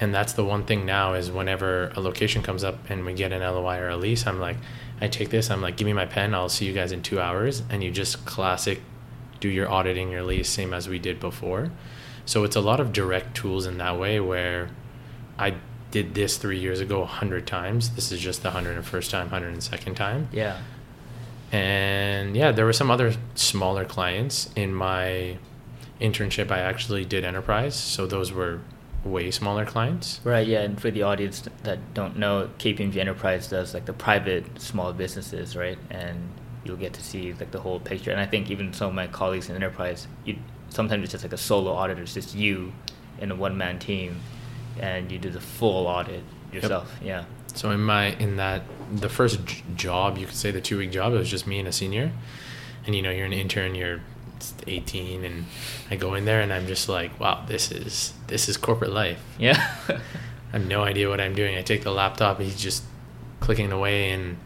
and 0.00 0.14
that's 0.14 0.32
the 0.34 0.44
one 0.44 0.64
thing 0.64 0.84
now 0.84 1.14
is 1.14 1.30
whenever 1.30 1.88
a 1.96 2.00
location 2.00 2.42
comes 2.42 2.64
up 2.64 2.78
and 2.90 3.04
we 3.04 3.14
get 3.14 3.32
an 3.32 3.40
LOI 3.40 3.78
or 3.78 3.88
a 3.90 3.96
lease, 3.96 4.26
I'm 4.26 4.40
like, 4.40 4.56
I 5.00 5.08
take 5.08 5.30
this. 5.30 5.50
I'm 5.50 5.60
like, 5.60 5.76
give 5.76 5.86
me 5.86 5.92
my 5.92 6.06
pen. 6.06 6.34
I'll 6.34 6.48
see 6.48 6.66
you 6.66 6.72
guys 6.72 6.92
in 6.92 7.02
two 7.02 7.20
hours, 7.20 7.62
and 7.68 7.82
you 7.82 7.90
just 7.90 8.24
classic, 8.24 8.80
do 9.40 9.48
your 9.48 9.70
auditing 9.70 10.10
your 10.10 10.22
lease 10.22 10.48
same 10.48 10.72
as 10.72 10.88
we 10.88 10.98
did 10.98 11.20
before. 11.20 11.70
So 12.26 12.44
it's 12.44 12.56
a 12.56 12.60
lot 12.60 12.80
of 12.80 12.92
direct 12.92 13.36
tools 13.36 13.66
in 13.66 13.78
that 13.78 13.98
way 13.98 14.20
where 14.20 14.70
I 15.38 15.56
did 15.90 16.14
this 16.14 16.38
three 16.38 16.58
years 16.58 16.80
ago 16.80 17.02
a 17.02 17.06
hundred 17.06 17.46
times. 17.46 17.90
This 17.90 18.10
is 18.10 18.20
just 18.20 18.42
the 18.42 18.50
hundred 18.52 18.76
and 18.76 18.84
first 18.84 19.10
time, 19.10 19.28
hundred 19.28 19.52
and 19.52 19.62
second 19.62 19.94
time. 19.94 20.28
Yeah. 20.32 20.60
And 21.52 22.36
yeah, 22.36 22.50
there 22.50 22.64
were 22.64 22.72
some 22.72 22.90
other 22.90 23.14
smaller 23.34 23.84
clients 23.84 24.50
in 24.56 24.74
my 24.74 25.38
internship. 26.00 26.50
I 26.50 26.60
actually 26.60 27.04
did 27.04 27.24
enterprise, 27.24 27.74
so 27.74 28.06
those 28.06 28.32
were 28.32 28.60
way 29.04 29.30
smaller 29.30 29.64
clients. 29.64 30.20
Right. 30.24 30.46
Yeah. 30.46 30.62
And 30.62 30.80
for 30.80 30.90
the 30.90 31.02
audience 31.02 31.42
that 31.62 31.94
don't 31.94 32.16
know, 32.16 32.50
KPMG 32.58 32.96
Enterprise 32.96 33.48
does 33.48 33.74
like 33.74 33.84
the 33.84 33.92
private 33.92 34.60
small 34.60 34.92
businesses, 34.92 35.56
right? 35.56 35.78
And 35.90 36.28
you'll 36.64 36.76
get 36.76 36.94
to 36.94 37.02
see 37.02 37.32
like 37.34 37.50
the 37.50 37.60
whole 37.60 37.80
picture. 37.80 38.10
And 38.10 38.20
I 38.20 38.26
think 38.26 38.50
even 38.50 38.72
some 38.72 38.88
of 38.88 38.94
my 38.94 39.06
colleagues 39.06 39.48
in 39.48 39.56
enterprise, 39.56 40.06
you 40.24 40.36
sometimes 40.68 41.04
it's 41.04 41.12
just 41.12 41.24
like 41.24 41.32
a 41.32 41.38
solo 41.38 41.72
auditor. 41.72 42.02
It's 42.02 42.14
just 42.14 42.34
you 42.34 42.72
in 43.18 43.30
a 43.30 43.34
one 43.34 43.56
man 43.56 43.78
team, 43.78 44.16
and 44.80 45.12
you 45.12 45.18
do 45.18 45.30
the 45.30 45.40
full 45.40 45.86
audit 45.86 46.22
yourself. 46.52 46.90
Yep. 47.00 47.06
Yeah. 47.06 47.24
So 47.54 47.70
in 47.70 47.80
my 47.80 48.06
in 48.16 48.36
that 48.36 48.62
the 48.92 49.08
first 49.08 49.44
j- 49.44 49.62
job, 49.76 50.18
you 50.18 50.26
could 50.26 50.34
say 50.34 50.50
the 50.50 50.60
two 50.60 50.78
week 50.78 50.90
job, 50.90 51.12
it 51.12 51.18
was 51.18 51.30
just 51.30 51.46
me 51.46 51.58
and 51.58 51.68
a 51.68 51.72
senior, 51.72 52.12
and 52.86 52.94
you 52.94 53.02
know 53.02 53.10
you're 53.10 53.26
an 53.26 53.32
intern, 53.32 53.74
you're 53.74 54.00
18 54.66 55.24
and 55.24 55.44
I 55.90 55.96
go 55.96 56.14
in 56.14 56.24
there 56.24 56.40
and 56.40 56.52
I'm 56.52 56.66
just 56.66 56.88
like, 56.88 57.18
wow, 57.18 57.44
this 57.46 57.70
is 57.70 58.12
this 58.26 58.48
is 58.48 58.56
corporate 58.56 58.92
life. 58.92 59.22
Yeah. 59.38 59.74
I 59.88 60.58
have 60.58 60.66
no 60.66 60.82
idea 60.82 61.08
what 61.08 61.20
I'm 61.20 61.34
doing. 61.34 61.56
I 61.56 61.62
take 61.62 61.82
the 61.82 61.90
laptop, 61.90 62.40
he's 62.40 62.60
just 62.60 62.84
clicking 63.40 63.72
away 63.72 64.10
and 64.10 64.36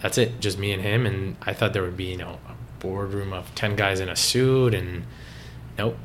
that's 0.00 0.18
it, 0.18 0.40
just 0.40 0.58
me 0.58 0.72
and 0.72 0.82
him 0.82 1.06
and 1.06 1.36
I 1.42 1.52
thought 1.52 1.72
there 1.72 1.82
would 1.82 1.96
be, 1.96 2.04
you 2.04 2.16
know, 2.16 2.38
a 2.48 2.80
boardroom 2.80 3.32
of 3.32 3.54
10 3.54 3.76
guys 3.76 4.00
in 4.00 4.08
a 4.08 4.16
suit 4.16 4.74
and 4.74 5.04
nope. 5.78 5.96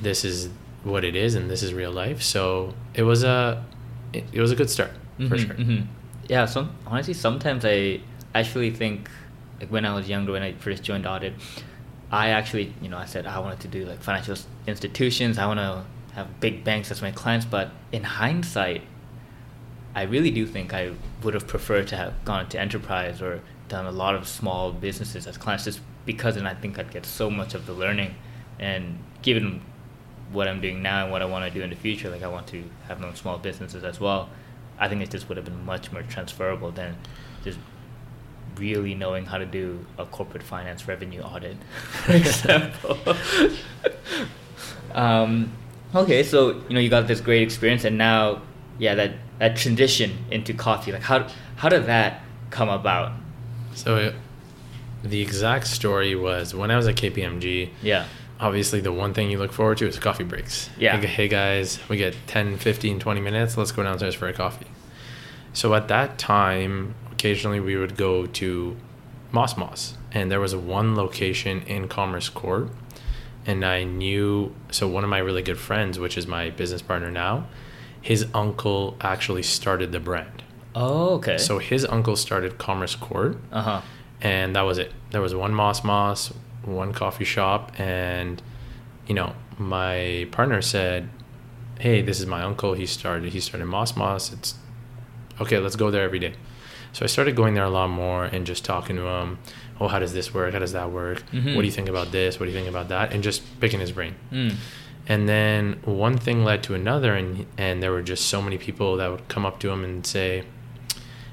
This 0.00 0.24
is 0.24 0.48
what 0.82 1.04
it 1.04 1.14
is 1.14 1.34
and 1.34 1.50
this 1.50 1.62
is 1.62 1.72
real 1.72 1.92
life. 1.92 2.20
So, 2.22 2.74
it 2.94 3.02
was 3.02 3.24
a 3.24 3.64
it, 4.12 4.24
it 4.32 4.40
was 4.40 4.50
a 4.50 4.56
good 4.56 4.70
start 4.70 4.90
mm-hmm, 5.18 5.28
for 5.28 5.38
sure. 5.38 5.54
Mm-hmm. 5.54 5.86
Yeah, 6.28 6.46
so 6.46 6.68
honestly 6.86 7.14
sometimes 7.14 7.64
I 7.64 8.00
actually 8.34 8.70
think 8.70 9.10
like 9.60 9.70
when 9.70 9.84
I 9.84 9.94
was 9.94 10.08
younger 10.08 10.32
when 10.32 10.42
I 10.42 10.52
first 10.52 10.82
joined 10.82 11.06
audit 11.06 11.34
I 12.14 12.28
actually, 12.28 12.72
you 12.80 12.88
know, 12.88 12.96
I 12.96 13.06
said 13.06 13.26
I 13.26 13.40
wanted 13.40 13.58
to 13.60 13.68
do 13.68 13.84
like 13.86 14.00
financial 14.00 14.36
institutions. 14.68 15.36
I 15.36 15.46
want 15.46 15.58
to 15.58 15.84
have 16.14 16.38
big 16.38 16.62
banks 16.62 16.92
as 16.92 17.02
my 17.02 17.10
clients. 17.10 17.44
But 17.44 17.72
in 17.90 18.04
hindsight, 18.04 18.82
I 19.96 20.02
really 20.02 20.30
do 20.30 20.46
think 20.46 20.72
I 20.72 20.92
would 21.24 21.34
have 21.34 21.48
preferred 21.48 21.88
to 21.88 21.96
have 21.96 22.24
gone 22.24 22.44
into 22.44 22.60
enterprise 22.60 23.20
or 23.20 23.40
done 23.68 23.86
a 23.86 23.90
lot 23.90 24.14
of 24.14 24.28
small 24.28 24.70
businesses 24.70 25.26
as 25.26 25.36
clients, 25.36 25.64
just 25.64 25.80
because 26.06 26.36
then 26.36 26.46
I 26.46 26.54
think 26.54 26.78
I'd 26.78 26.92
get 26.92 27.04
so 27.04 27.28
much 27.30 27.52
of 27.52 27.66
the 27.66 27.72
learning. 27.72 28.14
And 28.60 29.00
given 29.22 29.60
what 30.30 30.46
I'm 30.46 30.60
doing 30.60 30.82
now 30.82 31.02
and 31.02 31.10
what 31.10 31.20
I 31.20 31.24
want 31.24 31.52
to 31.52 31.58
do 31.58 31.64
in 31.64 31.70
the 31.70 31.76
future, 31.76 32.10
like 32.10 32.22
I 32.22 32.28
want 32.28 32.46
to 32.48 32.62
have 32.86 33.00
my 33.00 33.08
own 33.08 33.16
small 33.16 33.38
businesses 33.38 33.82
as 33.82 33.98
well. 33.98 34.30
I 34.78 34.88
think 34.88 35.02
it 35.02 35.10
just 35.10 35.28
would 35.28 35.36
have 35.36 35.46
been 35.46 35.64
much 35.64 35.90
more 35.90 36.02
transferable 36.02 36.70
than 36.70 36.96
just 37.42 37.58
really 38.58 38.94
knowing 38.94 39.26
how 39.26 39.38
to 39.38 39.46
do 39.46 39.84
a 39.98 40.06
corporate 40.06 40.42
finance 40.42 40.86
revenue 40.88 41.20
audit, 41.20 41.56
for 42.04 42.12
example. 42.12 42.98
um, 44.92 45.52
okay, 45.94 46.22
so 46.22 46.62
you 46.68 46.74
know 46.74 46.80
you 46.80 46.90
got 46.90 47.06
this 47.06 47.20
great 47.20 47.42
experience, 47.42 47.84
and 47.84 47.98
now, 47.98 48.42
yeah, 48.78 48.94
that 48.94 49.12
that 49.38 49.56
transition 49.56 50.18
into 50.30 50.54
coffee, 50.54 50.92
like 50.92 51.02
how 51.02 51.28
how 51.56 51.68
did 51.68 51.86
that 51.86 52.22
come 52.50 52.68
about? 52.68 53.12
So, 53.74 53.96
it, 53.96 54.14
the 55.02 55.20
exact 55.20 55.66
story 55.66 56.14
was 56.14 56.54
when 56.54 56.70
I 56.70 56.76
was 56.76 56.88
at 56.88 56.96
KPMG. 56.96 57.70
Yeah. 57.82 58.06
Obviously, 58.40 58.80
the 58.80 58.92
one 58.92 59.14
thing 59.14 59.30
you 59.30 59.38
look 59.38 59.52
forward 59.52 59.78
to 59.78 59.86
is 59.86 59.98
coffee 59.98 60.24
breaks. 60.24 60.68
Yeah. 60.76 60.96
Like, 60.96 61.04
hey 61.04 61.28
guys, 61.28 61.78
we 61.88 61.96
get 61.96 62.16
10, 62.26 62.58
15, 62.58 62.98
20 62.98 63.20
minutes. 63.20 63.56
Let's 63.56 63.70
go 63.70 63.82
downstairs 63.82 64.14
for 64.14 64.26
a 64.26 64.32
coffee. 64.32 64.66
So 65.52 65.72
at 65.74 65.86
that 65.88 66.18
time, 66.18 66.96
occasionally 67.24 67.58
we 67.58 67.74
would 67.74 67.96
go 67.96 68.26
to 68.26 68.76
Mos 69.32 69.56
Mos, 69.56 69.96
and 70.12 70.30
there 70.30 70.40
was 70.40 70.54
one 70.54 70.94
location 70.94 71.62
in 71.62 71.88
Commerce 71.88 72.28
Court, 72.28 72.68
and 73.46 73.64
I 73.64 73.84
knew 73.84 74.54
so 74.70 74.86
one 74.86 75.04
of 75.04 75.10
my 75.10 75.20
really 75.20 75.40
good 75.40 75.58
friends, 75.58 75.98
which 75.98 76.18
is 76.18 76.26
my 76.26 76.50
business 76.50 76.82
partner 76.82 77.10
now, 77.10 77.46
his 78.02 78.26
uncle 78.34 78.98
actually 79.00 79.42
started 79.42 79.90
the 79.90 80.00
brand. 80.00 80.42
Oh, 80.74 81.14
okay. 81.14 81.38
So 81.38 81.58
his 81.60 81.86
uncle 81.86 82.14
started 82.14 82.58
Commerce 82.58 82.94
Court. 82.94 83.38
Uh 83.50 83.62
huh. 83.62 83.80
And 84.20 84.54
that 84.54 84.62
was 84.62 84.76
it. 84.76 84.92
There 85.10 85.22
was 85.22 85.34
one 85.34 85.54
Mos 85.54 85.82
Mos, 85.82 86.30
one 86.62 86.92
coffee 86.92 87.24
shop, 87.24 87.72
and 87.80 88.42
you 89.06 89.14
know, 89.14 89.34
my 89.56 90.28
partner 90.30 90.60
said, 90.60 91.08
"Hey, 91.78 92.02
this 92.02 92.20
is 92.20 92.26
my 92.26 92.42
uncle. 92.42 92.74
He 92.74 92.84
started. 92.84 93.32
He 93.32 93.40
started 93.40 93.64
Mos 93.64 93.96
Mos. 93.96 94.30
It's 94.30 94.56
okay. 95.40 95.58
Let's 95.58 95.76
go 95.76 95.90
there 95.90 96.04
every 96.04 96.18
day." 96.18 96.34
So 96.94 97.04
I 97.04 97.08
started 97.08 97.34
going 97.34 97.54
there 97.54 97.64
a 97.64 97.70
lot 97.70 97.90
more 97.90 98.24
and 98.24 98.46
just 98.46 98.64
talking 98.64 98.94
to 98.96 99.02
him. 99.02 99.38
Oh, 99.80 99.88
how 99.88 99.98
does 99.98 100.12
this 100.12 100.32
work? 100.32 100.52
How 100.52 100.60
does 100.60 100.72
that 100.72 100.92
work? 100.92 101.28
Mm-hmm. 101.32 101.56
What 101.56 101.62
do 101.62 101.66
you 101.66 101.72
think 101.72 101.88
about 101.88 102.12
this? 102.12 102.38
What 102.38 102.46
do 102.46 102.52
you 102.52 102.56
think 102.56 102.68
about 102.68 102.88
that? 102.88 103.12
And 103.12 103.20
just 103.20 103.42
picking 103.58 103.80
his 103.80 103.90
brain. 103.90 104.14
Mm. 104.30 104.54
And 105.08 105.28
then 105.28 105.80
one 105.84 106.16
thing 106.16 106.44
led 106.44 106.62
to 106.62 106.74
another, 106.74 107.14
and 107.14 107.46
and 107.58 107.82
there 107.82 107.90
were 107.90 108.00
just 108.00 108.26
so 108.26 108.40
many 108.40 108.58
people 108.58 108.96
that 108.96 109.10
would 109.10 109.28
come 109.28 109.44
up 109.44 109.58
to 109.60 109.70
him 109.70 109.84
and 109.84 110.06
say, 110.06 110.44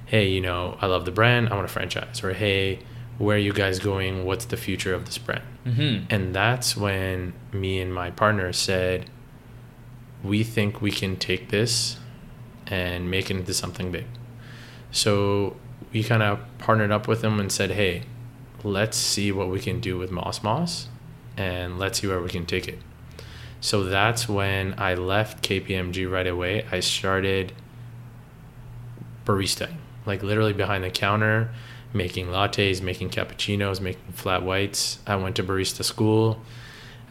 "Hey, 0.08 0.28
you 0.28 0.42
know, 0.42 0.78
I 0.82 0.88
love 0.88 1.06
the 1.06 1.12
brand. 1.12 1.50
I 1.50 1.56
want 1.56 1.66
a 1.66 1.72
franchise." 1.72 2.24
Or, 2.24 2.34
"Hey, 2.34 2.80
where 3.20 3.36
are 3.38 3.40
you 3.40 3.54
guys 3.54 3.78
going? 3.80 4.26
What's 4.26 4.46
the 4.46 4.58
future 4.58 4.96
of 4.96 5.06
this 5.06 5.20
brand?" 5.20 5.44
Mm-hmm. 5.66 6.06
And 6.10 6.36
that's 6.36 6.76
when 6.76 7.34
me 7.54 7.80
and 7.80 7.94
my 7.94 8.10
partner 8.10 8.52
said, 8.52 9.10
"We 10.24 10.44
think 10.44 10.82
we 10.82 10.92
can 10.92 11.16
take 11.16 11.50
this 11.50 11.98
and 12.66 13.10
make 13.12 13.30
it 13.30 13.38
into 13.38 13.54
something 13.54 13.92
big." 13.92 14.06
So 14.92 15.56
we 15.94 16.04
kind 16.04 16.22
of 16.22 16.40
partnered 16.58 16.92
up 16.92 17.08
with 17.08 17.22
them 17.22 17.40
and 17.40 17.52
said, 17.52 17.72
hey, 17.72 18.04
let's 18.64 18.98
see 18.98 19.32
what 19.32 19.50
we 19.50 19.60
can 19.60 19.80
do 19.80 19.98
with 19.98 20.12
Mos 20.12 20.44
Mos 20.44 20.88
and 21.38 21.80
let's 21.80 22.00
see 22.00 22.08
where 22.08 22.22
we 22.22 22.30
can 22.30 22.46
take 22.46 22.68
it. 22.68 22.80
So 23.60 23.84
that's 23.84 24.28
when 24.28 24.76
I 24.78 24.96
left 24.96 25.44
KPMG 25.44 26.10
right 26.12 26.28
away. 26.28 26.66
I 26.72 26.80
started 26.80 27.54
barista, 29.26 29.72
like 30.06 30.24
literally 30.24 30.54
behind 30.54 30.84
the 30.84 30.90
counter, 30.90 31.52
making 31.94 32.28
lattes, 32.28 32.82
making 32.82 33.12
cappuccinos, 33.12 33.80
making 33.80 34.14
flat 34.14 34.44
whites. 34.44 35.00
I 35.06 35.16
went 35.16 35.36
to 35.38 35.44
barista 35.44 35.84
school. 35.84 36.42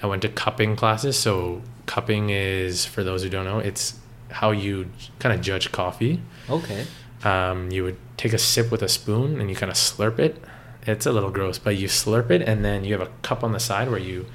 I 0.03 0.07
went 0.07 0.23
to 0.23 0.29
cupping 0.29 0.77
classes. 0.77 1.19
So 1.19 1.63
cupping 1.87 2.31
is, 2.31 2.85
for 2.85 3.05
those 3.05 3.23
who 3.23 3.29
don't 3.29 3.45
know, 3.45 3.59
it's 3.59 3.99
how 4.31 4.51
you 4.51 4.91
kind 5.19 5.35
of 5.35 5.41
judge 5.41 5.71
coffee. 5.73 6.21
Okay 6.49 6.87
um, 7.25 7.71
you 7.71 7.85
would 7.85 7.97
take 8.17 8.33
a 8.33 8.39
sip 8.39 8.71
with 8.71 8.83
a 8.83 8.89
spoon 8.89 9.41
and 9.41 9.51
you 9.51 9.57
kind 9.57 9.71
of 9.71 9.77
slurp 9.77 10.19
it. 10.19 10.43
It's 10.87 11.07
a 11.07 11.13
little 11.13 11.31
gross, 11.31 11.59
but 11.59 11.77
you 11.77 11.89
slurp 11.89 12.31
it 12.31 12.43
and 12.43 12.65
then 12.65 12.85
you 12.85 12.93
have 12.99 13.07
a 13.07 13.11
cup 13.23 13.45
on 13.45 13.53
the 13.53 13.61
side 13.61 13.91
where 13.91 14.01
you 14.01 14.27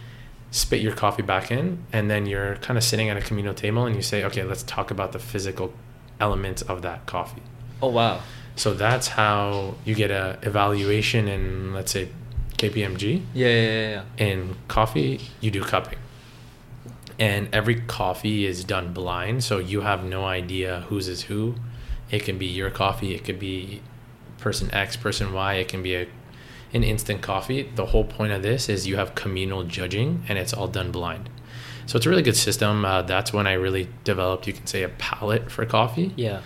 spit 0.51 0.81
your 0.81 0.93
coffee 0.93 1.23
back 1.23 1.51
in 1.51 1.83
and 1.91 2.09
then 2.09 2.25
you're 2.25 2.55
kind 2.57 2.77
of 2.77 2.83
sitting 2.83 3.09
at 3.09 3.17
a 3.17 3.21
communal 3.21 3.53
table 3.53 3.85
and 3.85 3.95
you 3.95 4.01
say, 4.01 4.23
okay, 4.23 4.43
let's 4.43 4.63
talk 4.63 4.91
about 4.91 5.11
the 5.11 5.19
physical 5.19 5.73
elements 6.19 6.61
of 6.61 6.81
that 6.83 7.05
coffee. 7.05 7.41
Oh, 7.81 7.89
wow. 7.89 8.21
So 8.55 8.73
that's 8.73 9.09
how 9.09 9.75
you 9.83 9.95
get 9.95 10.11
a 10.11 10.39
evaluation 10.43 11.27
in, 11.27 11.73
let's 11.73 11.91
say, 11.91 12.09
KPMG. 12.57 13.23
Yeah, 13.33 13.47
yeah, 13.47 13.61
yeah. 13.61 14.03
yeah. 14.17 14.25
In 14.25 14.55
coffee, 14.67 15.19
you 15.41 15.51
do 15.51 15.61
cupping. 15.61 15.99
And 17.19 17.53
every 17.53 17.75
coffee 17.81 18.45
is 18.45 18.63
done 18.63 18.93
blind, 18.93 19.43
so 19.43 19.57
you 19.57 19.81
have 19.81 20.03
no 20.03 20.25
idea 20.25 20.81
whose 20.87 21.07
is 21.07 21.23
who 21.23 21.55
it 22.11 22.23
can 22.23 22.37
be 22.37 22.45
your 22.45 22.69
coffee. 22.69 23.13
It 23.13 23.23
could 23.23 23.39
be 23.39 23.81
person 24.37 24.73
X, 24.73 24.95
person 24.95 25.33
Y. 25.33 25.55
It 25.55 25.67
can 25.67 25.81
be 25.83 25.95
a 25.95 26.07
an 26.73 26.83
instant 26.83 27.21
coffee. 27.21 27.71
The 27.75 27.87
whole 27.87 28.03
point 28.03 28.33
of 28.33 28.41
this 28.41 28.67
is 28.67 28.85
you 28.85 28.97
have 28.97 29.15
communal 29.15 29.63
judging, 29.63 30.23
and 30.27 30.37
it's 30.37 30.53
all 30.53 30.67
done 30.67 30.91
blind. 30.91 31.29
So 31.85 31.97
it's 31.97 32.05
a 32.05 32.09
really 32.09 32.23
good 32.23 32.35
system. 32.35 32.83
Uh, 32.83 33.03
that's 33.03 33.31
when 33.31 33.47
I 33.47 33.53
really 33.53 33.87
developed, 34.03 34.45
you 34.45 34.53
can 34.53 34.67
say, 34.67 34.83
a 34.83 34.89
palate 34.89 35.51
for 35.51 35.65
coffee. 35.65 36.11
Yeah. 36.15 36.41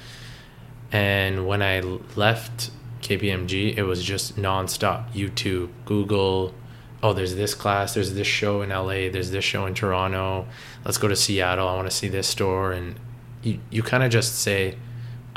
And 0.92 1.48
when 1.48 1.62
I 1.62 1.80
left 2.16 2.72
KPMG, 3.02 3.76
it 3.76 3.84
was 3.84 4.04
just 4.04 4.36
nonstop. 4.36 5.12
YouTube, 5.14 5.70
Google. 5.86 6.54
Oh, 7.02 7.14
there's 7.14 7.36
this 7.36 7.54
class. 7.54 7.94
There's 7.94 8.14
this 8.14 8.28
show 8.28 8.62
in 8.62 8.70
LA. 8.70 9.10
There's 9.10 9.32
this 9.32 9.46
show 9.46 9.66
in 9.66 9.74
Toronto. 9.74 10.46
Let's 10.84 10.98
go 10.98 11.08
to 11.08 11.16
Seattle. 11.16 11.68
I 11.68 11.76
want 11.76 11.90
to 11.90 11.96
see 11.96 12.10
this 12.10 12.28
store. 12.28 12.74
And 12.74 13.00
you, 13.42 13.60
you 13.70 13.82
kind 13.82 14.04
of 14.04 14.12
just 14.12 14.36
say, 14.40 14.76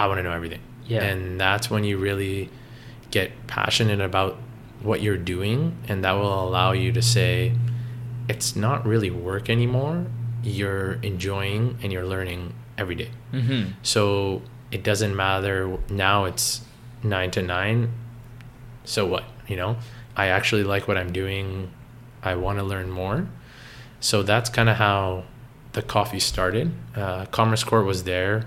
I 0.02 0.06
want 0.06 0.18
to 0.18 0.24
know 0.24 0.32
everything. 0.32 0.60
Yeah. 0.86 1.04
And 1.04 1.40
that's 1.40 1.70
when 1.70 1.84
you 1.84 1.96
really 1.96 2.50
get 3.12 3.46
passionate 3.46 4.00
about 4.00 4.36
what 4.82 5.00
you're 5.00 5.16
doing 5.16 5.76
and 5.86 6.02
that 6.04 6.12
will 6.12 6.42
allow 6.42 6.72
you 6.72 6.90
to 6.90 7.00
say 7.00 7.52
it's 8.28 8.56
not 8.56 8.84
really 8.84 9.10
work 9.10 9.48
anymore. 9.48 10.06
You're 10.42 10.94
enjoying 10.94 11.78
and 11.84 11.92
you're 11.92 12.04
learning 12.04 12.52
every 12.76 12.96
day. 12.96 13.10
Mm-hmm. 13.32 13.74
So 13.82 14.42
it 14.72 14.82
doesn't 14.82 15.14
matter 15.14 15.78
now 15.88 16.24
it's 16.24 16.62
9 17.04 17.30
to 17.30 17.42
9. 17.42 17.92
So 18.84 19.06
what, 19.06 19.22
you 19.46 19.54
know? 19.54 19.76
I 20.16 20.26
actually 20.26 20.64
like 20.64 20.88
what 20.88 20.98
I'm 20.98 21.12
doing. 21.12 21.70
I 22.24 22.34
want 22.34 22.58
to 22.58 22.64
learn 22.64 22.90
more. 22.90 23.28
So 24.00 24.24
that's 24.24 24.50
kind 24.50 24.68
of 24.68 24.78
how 24.78 25.26
the 25.74 25.82
coffee 25.82 26.18
started. 26.18 26.72
Uh, 26.96 27.26
Commerce 27.26 27.62
Court 27.62 27.86
was 27.86 28.02
there 28.02 28.46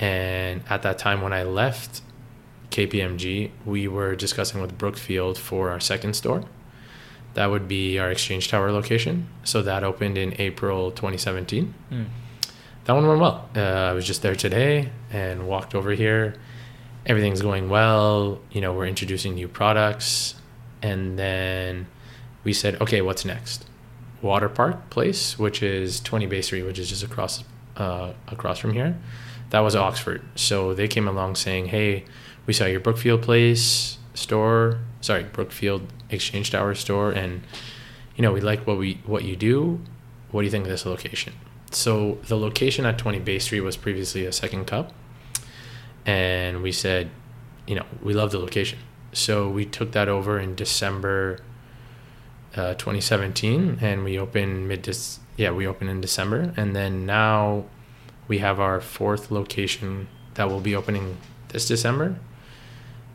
And 0.00 0.62
at 0.68 0.82
that 0.82 0.98
time, 0.98 1.22
when 1.22 1.32
I 1.32 1.44
left 1.44 2.02
KPMG, 2.70 3.50
we 3.64 3.86
were 3.88 4.16
discussing 4.16 4.60
with 4.60 4.76
Brookfield 4.76 5.38
for 5.38 5.70
our 5.70 5.80
second 5.80 6.14
store. 6.14 6.44
That 7.34 7.46
would 7.46 7.68
be 7.68 7.98
our 7.98 8.10
Exchange 8.10 8.48
Tower 8.48 8.70
location. 8.72 9.28
So 9.44 9.62
that 9.62 9.84
opened 9.84 10.18
in 10.18 10.34
April 10.38 10.90
2017. 10.90 11.74
Mm. 11.90 12.06
That 12.84 12.92
one 12.92 13.06
went 13.06 13.20
well. 13.20 13.48
Uh, 13.56 13.60
I 13.60 13.92
was 13.92 14.06
just 14.06 14.22
there 14.22 14.34
today 14.34 14.90
and 15.10 15.46
walked 15.48 15.74
over 15.74 15.92
here. 15.92 16.34
Everything's 17.06 17.42
going 17.42 17.68
well. 17.68 18.40
You 18.50 18.60
know, 18.60 18.72
we're 18.72 18.86
introducing 18.86 19.34
new 19.34 19.48
products. 19.48 20.34
And 20.82 21.18
then 21.18 21.86
we 22.44 22.52
said, 22.52 22.80
okay, 22.80 23.00
what's 23.02 23.24
next? 23.24 23.66
Waterpark 24.22 24.90
Place, 24.90 25.38
which 25.38 25.62
is 25.62 26.00
20 26.00 26.26
Bay 26.26 26.42
Street, 26.42 26.62
which 26.62 26.78
is 26.78 26.88
just 26.88 27.02
across 27.02 27.44
uh, 27.76 28.12
across 28.28 28.58
from 28.58 28.72
here. 28.72 28.96
That 29.54 29.60
was 29.60 29.76
Oxford. 29.76 30.20
So 30.34 30.74
they 30.74 30.88
came 30.88 31.06
along 31.06 31.36
saying, 31.36 31.66
hey, 31.66 32.06
we 32.44 32.52
saw 32.52 32.64
your 32.64 32.80
Brookfield 32.80 33.22
Place 33.22 33.98
store, 34.12 34.80
sorry, 35.00 35.22
Brookfield 35.22 35.92
Exchange 36.10 36.50
Tower 36.50 36.74
store, 36.74 37.12
and 37.12 37.42
you 38.16 38.22
know 38.22 38.32
we 38.32 38.40
like 38.40 38.66
what 38.66 38.78
we 38.78 39.00
what 39.06 39.22
you 39.22 39.36
do. 39.36 39.78
What 40.32 40.40
do 40.40 40.46
you 40.46 40.50
think 40.50 40.64
of 40.64 40.70
this 40.70 40.84
location? 40.84 41.34
So 41.70 42.18
the 42.26 42.36
location 42.36 42.84
at 42.84 42.98
20 42.98 43.20
Bay 43.20 43.38
Street 43.38 43.60
was 43.60 43.76
previously 43.76 44.26
a 44.26 44.32
second 44.32 44.64
cup, 44.64 44.92
and 46.04 46.60
we 46.60 46.72
said, 46.72 47.10
you 47.64 47.76
know, 47.76 47.86
we 48.02 48.12
love 48.12 48.32
the 48.32 48.40
location. 48.40 48.80
So 49.12 49.48
we 49.48 49.66
took 49.66 49.92
that 49.92 50.08
over 50.08 50.40
in 50.40 50.56
December 50.56 51.38
uh, 52.56 52.74
2017, 52.74 53.78
and 53.80 54.02
we 54.02 54.18
opened 54.18 54.66
mid. 54.66 54.98
Yeah, 55.36 55.52
we 55.52 55.64
opened 55.64 55.90
in 55.90 56.00
December, 56.00 56.52
and 56.56 56.74
then 56.74 57.06
now 57.06 57.66
we 58.28 58.38
have 58.38 58.60
our 58.60 58.80
fourth 58.80 59.30
location 59.30 60.08
that 60.34 60.48
will 60.48 60.60
be 60.60 60.74
opening 60.74 61.16
this 61.48 61.66
December 61.66 62.16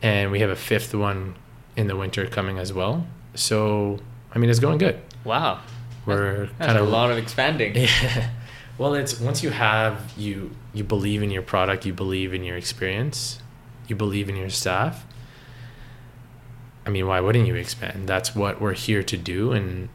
and 0.02 0.30
we 0.30 0.40
have 0.40 0.50
a 0.50 0.56
fifth 0.56 0.94
one 0.94 1.34
in 1.76 1.86
the 1.86 1.96
winter 1.96 2.26
coming 2.26 2.58
as 2.58 2.72
well. 2.72 3.06
So, 3.34 3.98
I 4.32 4.38
mean, 4.38 4.50
it's 4.50 4.58
going 4.58 4.78
good. 4.78 5.00
Wow. 5.24 5.60
We're 6.06 6.48
kind 6.58 6.78
of 6.78 6.86
a 6.86 6.90
lot 6.90 7.10
of 7.10 7.18
expanding. 7.18 7.76
Yeah. 8.02 8.30
Well, 8.78 8.94
it's 8.94 9.20
once 9.20 9.42
you 9.42 9.50
have 9.50 10.10
you 10.16 10.52
you 10.72 10.84
believe 10.84 11.22
in 11.22 11.30
your 11.30 11.42
product, 11.42 11.84
you 11.84 11.92
believe 11.92 12.32
in 12.32 12.42
your 12.44 12.56
experience, 12.56 13.42
you 13.88 13.94
believe 13.94 14.30
in 14.30 14.36
your 14.36 14.48
staff. 14.48 15.04
I 16.86 16.88
mean, 16.88 17.06
why 17.06 17.20
wouldn't 17.20 17.46
you 17.46 17.56
expand? 17.56 18.08
That's 18.08 18.34
what 18.34 18.58
we're 18.58 18.72
here 18.72 19.02
to 19.02 19.16
do 19.18 19.52
and 19.52 19.90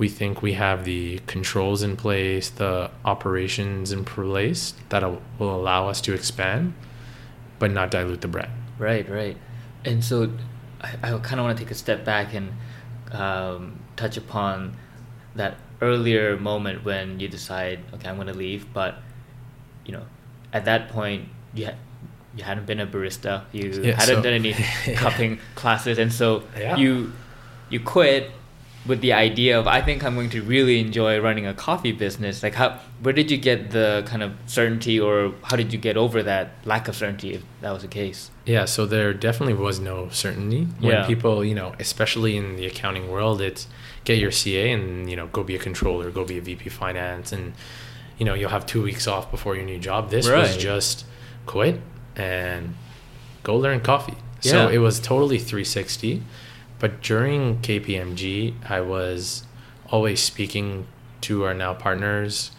we 0.00 0.08
think 0.08 0.40
we 0.40 0.54
have 0.54 0.86
the 0.86 1.18
controls 1.26 1.82
in 1.82 1.94
place, 1.94 2.48
the 2.48 2.90
operations 3.04 3.92
in 3.92 4.02
place 4.02 4.72
that 4.88 5.02
will 5.38 5.54
allow 5.54 5.88
us 5.88 6.00
to 6.00 6.14
expand 6.14 6.72
but 7.58 7.70
not 7.70 7.90
dilute 7.90 8.22
the 8.22 8.28
brand. 8.28 8.50
Right, 8.78 9.06
right. 9.06 9.36
And 9.84 10.02
so 10.02 10.32
I, 10.80 10.94
I 11.02 11.18
kind 11.18 11.38
of 11.38 11.44
want 11.44 11.58
to 11.58 11.62
take 11.62 11.70
a 11.70 11.74
step 11.74 12.02
back 12.02 12.32
and 12.32 12.50
um, 13.12 13.78
touch 13.96 14.16
upon 14.16 14.74
that 15.34 15.58
earlier 15.82 16.38
moment 16.38 16.82
when 16.82 17.20
you 17.20 17.28
decide, 17.28 17.80
okay, 17.92 18.08
I'm 18.08 18.14
going 18.14 18.28
to 18.28 18.32
leave. 18.32 18.72
But, 18.72 18.94
you 19.84 19.92
know, 19.92 20.06
at 20.54 20.64
that 20.64 20.88
point, 20.88 21.28
you 21.52 21.66
had 21.66 21.76
you 22.34 22.44
hadn't 22.44 22.64
been 22.64 22.80
a 22.80 22.86
barista, 22.86 23.42
you 23.52 23.68
yeah, 23.82 24.00
hadn't 24.00 24.16
so, 24.16 24.22
done 24.22 24.32
any 24.32 24.52
cupping 24.94 25.40
classes, 25.56 25.98
and 25.98 26.12
so 26.12 26.44
yeah. 26.56 26.76
you 26.76 27.12
you 27.68 27.80
quit 27.80 28.30
with 28.86 29.02
the 29.02 29.12
idea 29.12 29.58
of 29.58 29.66
I 29.66 29.82
think 29.82 30.02
I'm 30.02 30.14
going 30.14 30.30
to 30.30 30.42
really 30.42 30.80
enjoy 30.80 31.20
running 31.20 31.46
a 31.46 31.52
coffee 31.52 31.92
business. 31.92 32.42
Like 32.42 32.54
how 32.54 32.80
where 33.02 33.12
did 33.12 33.30
you 33.30 33.36
get 33.36 33.70
the 33.70 34.02
kind 34.06 34.22
of 34.22 34.32
certainty 34.46 34.98
or 34.98 35.32
how 35.42 35.56
did 35.56 35.72
you 35.72 35.78
get 35.78 35.96
over 35.96 36.22
that 36.22 36.52
lack 36.64 36.88
of 36.88 36.96
certainty 36.96 37.34
if 37.34 37.42
that 37.60 37.72
was 37.72 37.82
the 37.82 37.88
case? 37.88 38.30
Yeah, 38.46 38.64
so 38.64 38.86
there 38.86 39.12
definitely 39.12 39.54
was 39.54 39.80
no 39.80 40.08
certainty. 40.08 40.64
When 40.80 40.92
yeah. 40.92 41.06
people, 41.06 41.44
you 41.44 41.54
know, 41.54 41.74
especially 41.78 42.36
in 42.36 42.56
the 42.56 42.66
accounting 42.66 43.10
world, 43.10 43.40
it's 43.40 43.68
get 44.04 44.18
your 44.18 44.30
CA 44.30 44.72
and, 44.72 45.10
you 45.10 45.16
know, 45.16 45.26
go 45.26 45.42
be 45.42 45.54
a 45.54 45.58
controller, 45.58 46.10
go 46.10 46.24
be 46.24 46.38
a 46.38 46.40
VP 46.40 46.70
finance 46.70 47.32
and 47.32 47.52
you 48.18 48.26
know, 48.26 48.34
you'll 48.34 48.50
have 48.50 48.66
2 48.66 48.82
weeks 48.82 49.06
off 49.06 49.30
before 49.30 49.56
your 49.56 49.64
new 49.64 49.78
job. 49.78 50.10
This 50.10 50.28
right. 50.28 50.40
was 50.40 50.56
just 50.56 51.06
quit 51.46 51.80
and 52.16 52.74
go 53.42 53.56
learn 53.56 53.80
coffee. 53.80 54.16
Yeah. 54.42 54.52
So 54.52 54.68
it 54.68 54.78
was 54.78 55.00
totally 55.00 55.38
360 55.38 56.22
but 56.80 57.02
during 57.02 57.58
KPMG, 57.58 58.54
I 58.68 58.80
was 58.80 59.44
always 59.90 60.20
speaking 60.20 60.86
to 61.20 61.44
our 61.44 61.54
now 61.54 61.74
partners. 61.74 62.50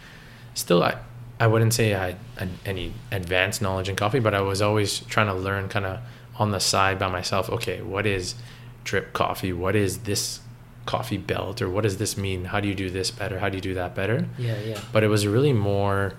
Still, 0.54 0.84
I, 0.84 0.98
I 1.40 1.48
wouldn't 1.48 1.74
say 1.74 1.96
I 1.96 2.16
had 2.38 2.50
any 2.66 2.94
advanced 3.12 3.62
knowledge 3.62 3.90
in 3.90 3.96
coffee, 3.96 4.20
but 4.20 4.34
I 4.34 4.42
was 4.42 4.62
always 4.62 5.00
trying 5.00 5.28
to 5.28 5.34
learn 5.34 5.68
kind 5.70 5.86
of 5.86 6.00
on 6.38 6.52
the 6.52 6.60
side 6.60 7.00
by 7.00 7.10
myself. 7.10 7.50
Okay, 7.50 7.82
what 7.82 8.06
is 8.06 8.36
drip 8.84 9.12
coffee? 9.12 9.52
What 9.52 9.76
is 9.76 10.00
this 10.00 10.40
coffee 10.86 11.18
belt? 11.18 11.62
Or 11.62 11.70
what 11.70 11.82
does 11.82 11.98
this 11.98 12.16
mean? 12.16 12.46
How 12.46 12.60
do 12.60 12.68
you 12.68 12.76
do 12.76 12.90
this 12.90 13.10
better? 13.10 13.40
How 13.40 13.50
do 13.50 13.58
you 13.58 13.62
do 13.62 13.74
that 13.74 13.96
better? 13.96 14.28
Yeah, 14.38 14.60
yeah. 14.60 14.80
But 14.94 15.04
it 15.04 15.08
was 15.08 15.26
really 15.26 15.54
more 15.54 16.14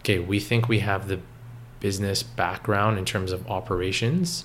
okay, 0.00 0.18
we 0.18 0.38
think 0.38 0.68
we 0.68 0.80
have 0.80 1.08
the 1.08 1.18
business 1.80 2.22
background 2.22 2.98
in 2.98 3.04
terms 3.04 3.32
of 3.32 3.46
operations 3.50 4.44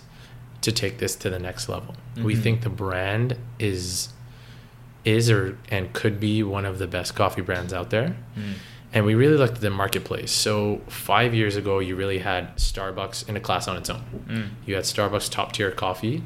to 0.62 0.72
take 0.72 0.98
this 0.98 1.16
to 1.18 1.30
the 1.30 1.40
next 1.40 1.70
level. 1.70 1.96
Mm-hmm. 2.16 2.24
We 2.24 2.36
think 2.36 2.62
the 2.62 2.70
brand 2.70 3.38
is 3.60 4.10
is 5.06 5.30
or 5.30 5.58
and 5.70 5.94
could 5.94 6.20
be 6.20 6.44
one 6.44 6.66
of 6.66 6.78
the 6.78 6.88
best 6.88 7.16
coffee 7.16 7.42
brands 7.42 7.74
out 7.74 7.90
there. 7.90 8.18
Mm. 8.38 8.54
And 8.92 9.06
we 9.06 9.16
really 9.16 9.38
looked 9.38 9.56
at 9.56 9.62
the 9.62 9.70
marketplace. 9.70 10.32
So 10.32 10.82
five 10.88 11.34
years 11.34 11.56
ago, 11.56 11.80
you 11.80 11.96
really 11.96 12.20
had 12.20 12.56
Starbucks 12.58 13.30
in 13.30 13.38
a 13.38 13.40
class 13.40 13.68
on 13.68 13.78
its 13.78 13.90
own. 13.90 14.04
Mm. 14.28 14.50
You 14.66 14.76
had 14.76 14.84
Starbucks 14.84 15.30
top 15.30 15.52
tier 15.52 15.72
coffee. 15.72 16.24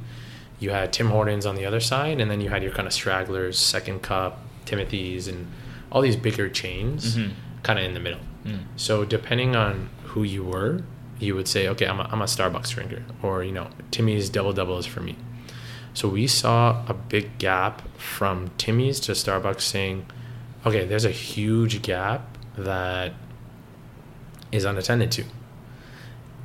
You 0.59 0.69
had 0.69 0.93
Tim 0.93 1.09
Hortons 1.09 1.45
on 1.45 1.55
the 1.55 1.65
other 1.65 1.81
side, 1.81 2.21
and 2.21 2.31
then 2.31 2.39
you 2.39 2.49
had 2.49 2.63
your 2.63 2.71
kind 2.71 2.87
of 2.87 2.93
stragglers, 2.93 3.59
Second 3.59 4.01
Cup, 4.01 4.39
Timothy's, 4.63 5.27
and 5.27 5.47
all 5.91 6.01
these 6.01 6.15
bigger 6.15 6.47
chains, 6.47 7.17
mm-hmm. 7.17 7.33
kind 7.63 7.79
of 7.79 7.85
in 7.85 7.93
the 7.93 7.99
middle. 7.99 8.21
Mm. 8.45 8.59
So 8.77 9.03
depending 9.03 9.57
on 9.57 9.89
who 10.05 10.23
you 10.23 10.45
were, 10.45 10.83
you 11.23 11.35
would 11.35 11.47
say, 11.47 11.67
okay, 11.69 11.87
I'm 11.87 11.99
a, 11.99 12.03
I'm 12.11 12.21
a 12.21 12.25
Starbucks 12.25 12.69
drinker, 12.71 13.03
or 13.21 13.43
you 13.43 13.51
know, 13.51 13.69
Timmy's 13.91 14.29
double 14.29 14.53
double 14.53 14.77
is 14.77 14.85
for 14.85 15.01
me. 15.01 15.15
So 15.93 16.07
we 16.07 16.27
saw 16.27 16.83
a 16.87 16.93
big 16.93 17.37
gap 17.37 17.87
from 17.97 18.49
Timmy's 18.57 18.99
to 19.01 19.11
Starbucks, 19.11 19.61
saying, 19.61 20.05
okay, 20.65 20.85
there's 20.85 21.05
a 21.05 21.11
huge 21.11 21.81
gap 21.81 22.37
that 22.57 23.13
is 24.51 24.65
unattended 24.65 25.11
to. 25.11 25.25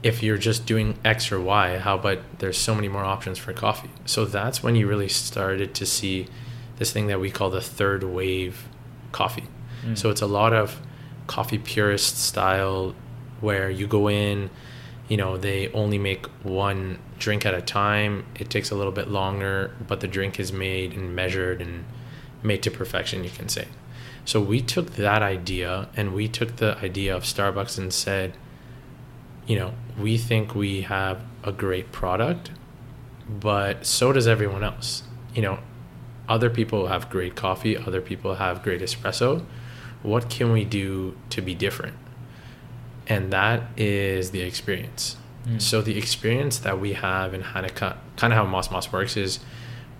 If 0.02 0.22
you're 0.22 0.38
just 0.38 0.64
doing 0.64 0.98
X 1.04 1.32
or 1.32 1.40
Y, 1.40 1.78
how 1.78 1.96
about 1.96 2.18
there's 2.38 2.58
so 2.58 2.74
many 2.74 2.88
more 2.88 3.04
options 3.04 3.38
for 3.38 3.52
coffee? 3.52 3.90
So 4.04 4.24
that's 4.24 4.62
when 4.62 4.76
you 4.76 4.86
really 4.86 5.08
started 5.08 5.74
to 5.74 5.86
see 5.86 6.28
this 6.76 6.92
thing 6.92 7.08
that 7.08 7.20
we 7.20 7.30
call 7.30 7.50
the 7.50 7.60
third 7.60 8.04
wave 8.04 8.68
coffee. 9.12 9.44
Mm. 9.84 9.98
So 9.98 10.10
it's 10.10 10.22
a 10.22 10.26
lot 10.26 10.52
of 10.52 10.80
coffee 11.26 11.58
purist 11.58 12.18
style 12.18 12.94
where 13.40 13.70
you 13.70 13.86
go 13.86 14.08
in, 14.08 14.50
you 15.08 15.16
know, 15.16 15.36
they 15.36 15.72
only 15.72 15.98
make 15.98 16.26
one 16.42 16.98
drink 17.18 17.46
at 17.46 17.54
a 17.54 17.62
time. 17.62 18.26
It 18.38 18.50
takes 18.50 18.70
a 18.70 18.74
little 18.74 18.92
bit 18.92 19.08
longer, 19.08 19.74
but 19.86 20.00
the 20.00 20.08
drink 20.08 20.38
is 20.38 20.52
made 20.52 20.92
and 20.92 21.16
measured 21.16 21.62
and 21.62 21.84
made 22.42 22.62
to 22.62 22.70
perfection, 22.70 23.24
you 23.24 23.30
can 23.30 23.48
say. 23.48 23.68
So 24.24 24.40
we 24.40 24.60
took 24.60 24.96
that 24.96 25.22
idea 25.22 25.88
and 25.96 26.12
we 26.12 26.28
took 26.28 26.56
the 26.56 26.76
idea 26.78 27.16
of 27.16 27.22
Starbucks 27.22 27.78
and 27.78 27.92
said, 27.92 28.36
you 29.46 29.56
know, 29.58 29.72
we 29.98 30.18
think 30.18 30.54
we 30.54 30.82
have 30.82 31.22
a 31.42 31.52
great 31.52 31.90
product, 31.90 32.50
but 33.28 33.86
so 33.86 34.12
does 34.12 34.26
everyone 34.26 34.62
else. 34.62 35.04
You 35.34 35.40
know, 35.40 35.58
other 36.28 36.50
people 36.50 36.88
have 36.88 37.08
great 37.08 37.34
coffee, 37.34 37.74
other 37.76 38.02
people 38.02 38.34
have 38.34 38.62
great 38.62 38.82
espresso. 38.82 39.46
What 40.02 40.28
can 40.28 40.52
we 40.52 40.64
do 40.64 41.16
to 41.30 41.40
be 41.40 41.54
different? 41.54 41.96
And 43.08 43.32
that 43.32 43.62
is 43.76 44.30
the 44.30 44.42
experience. 44.42 45.16
Mm. 45.46 45.60
So 45.60 45.80
the 45.82 45.96
experience 45.96 46.58
that 46.58 46.78
we 46.78 46.92
have 46.92 47.34
in 47.34 47.42
Hanukkah, 47.42 47.96
kind 48.16 48.32
of 48.32 48.36
how 48.36 48.44
Moss 48.44 48.70
Moss 48.70 48.92
works 48.92 49.16
is 49.16 49.40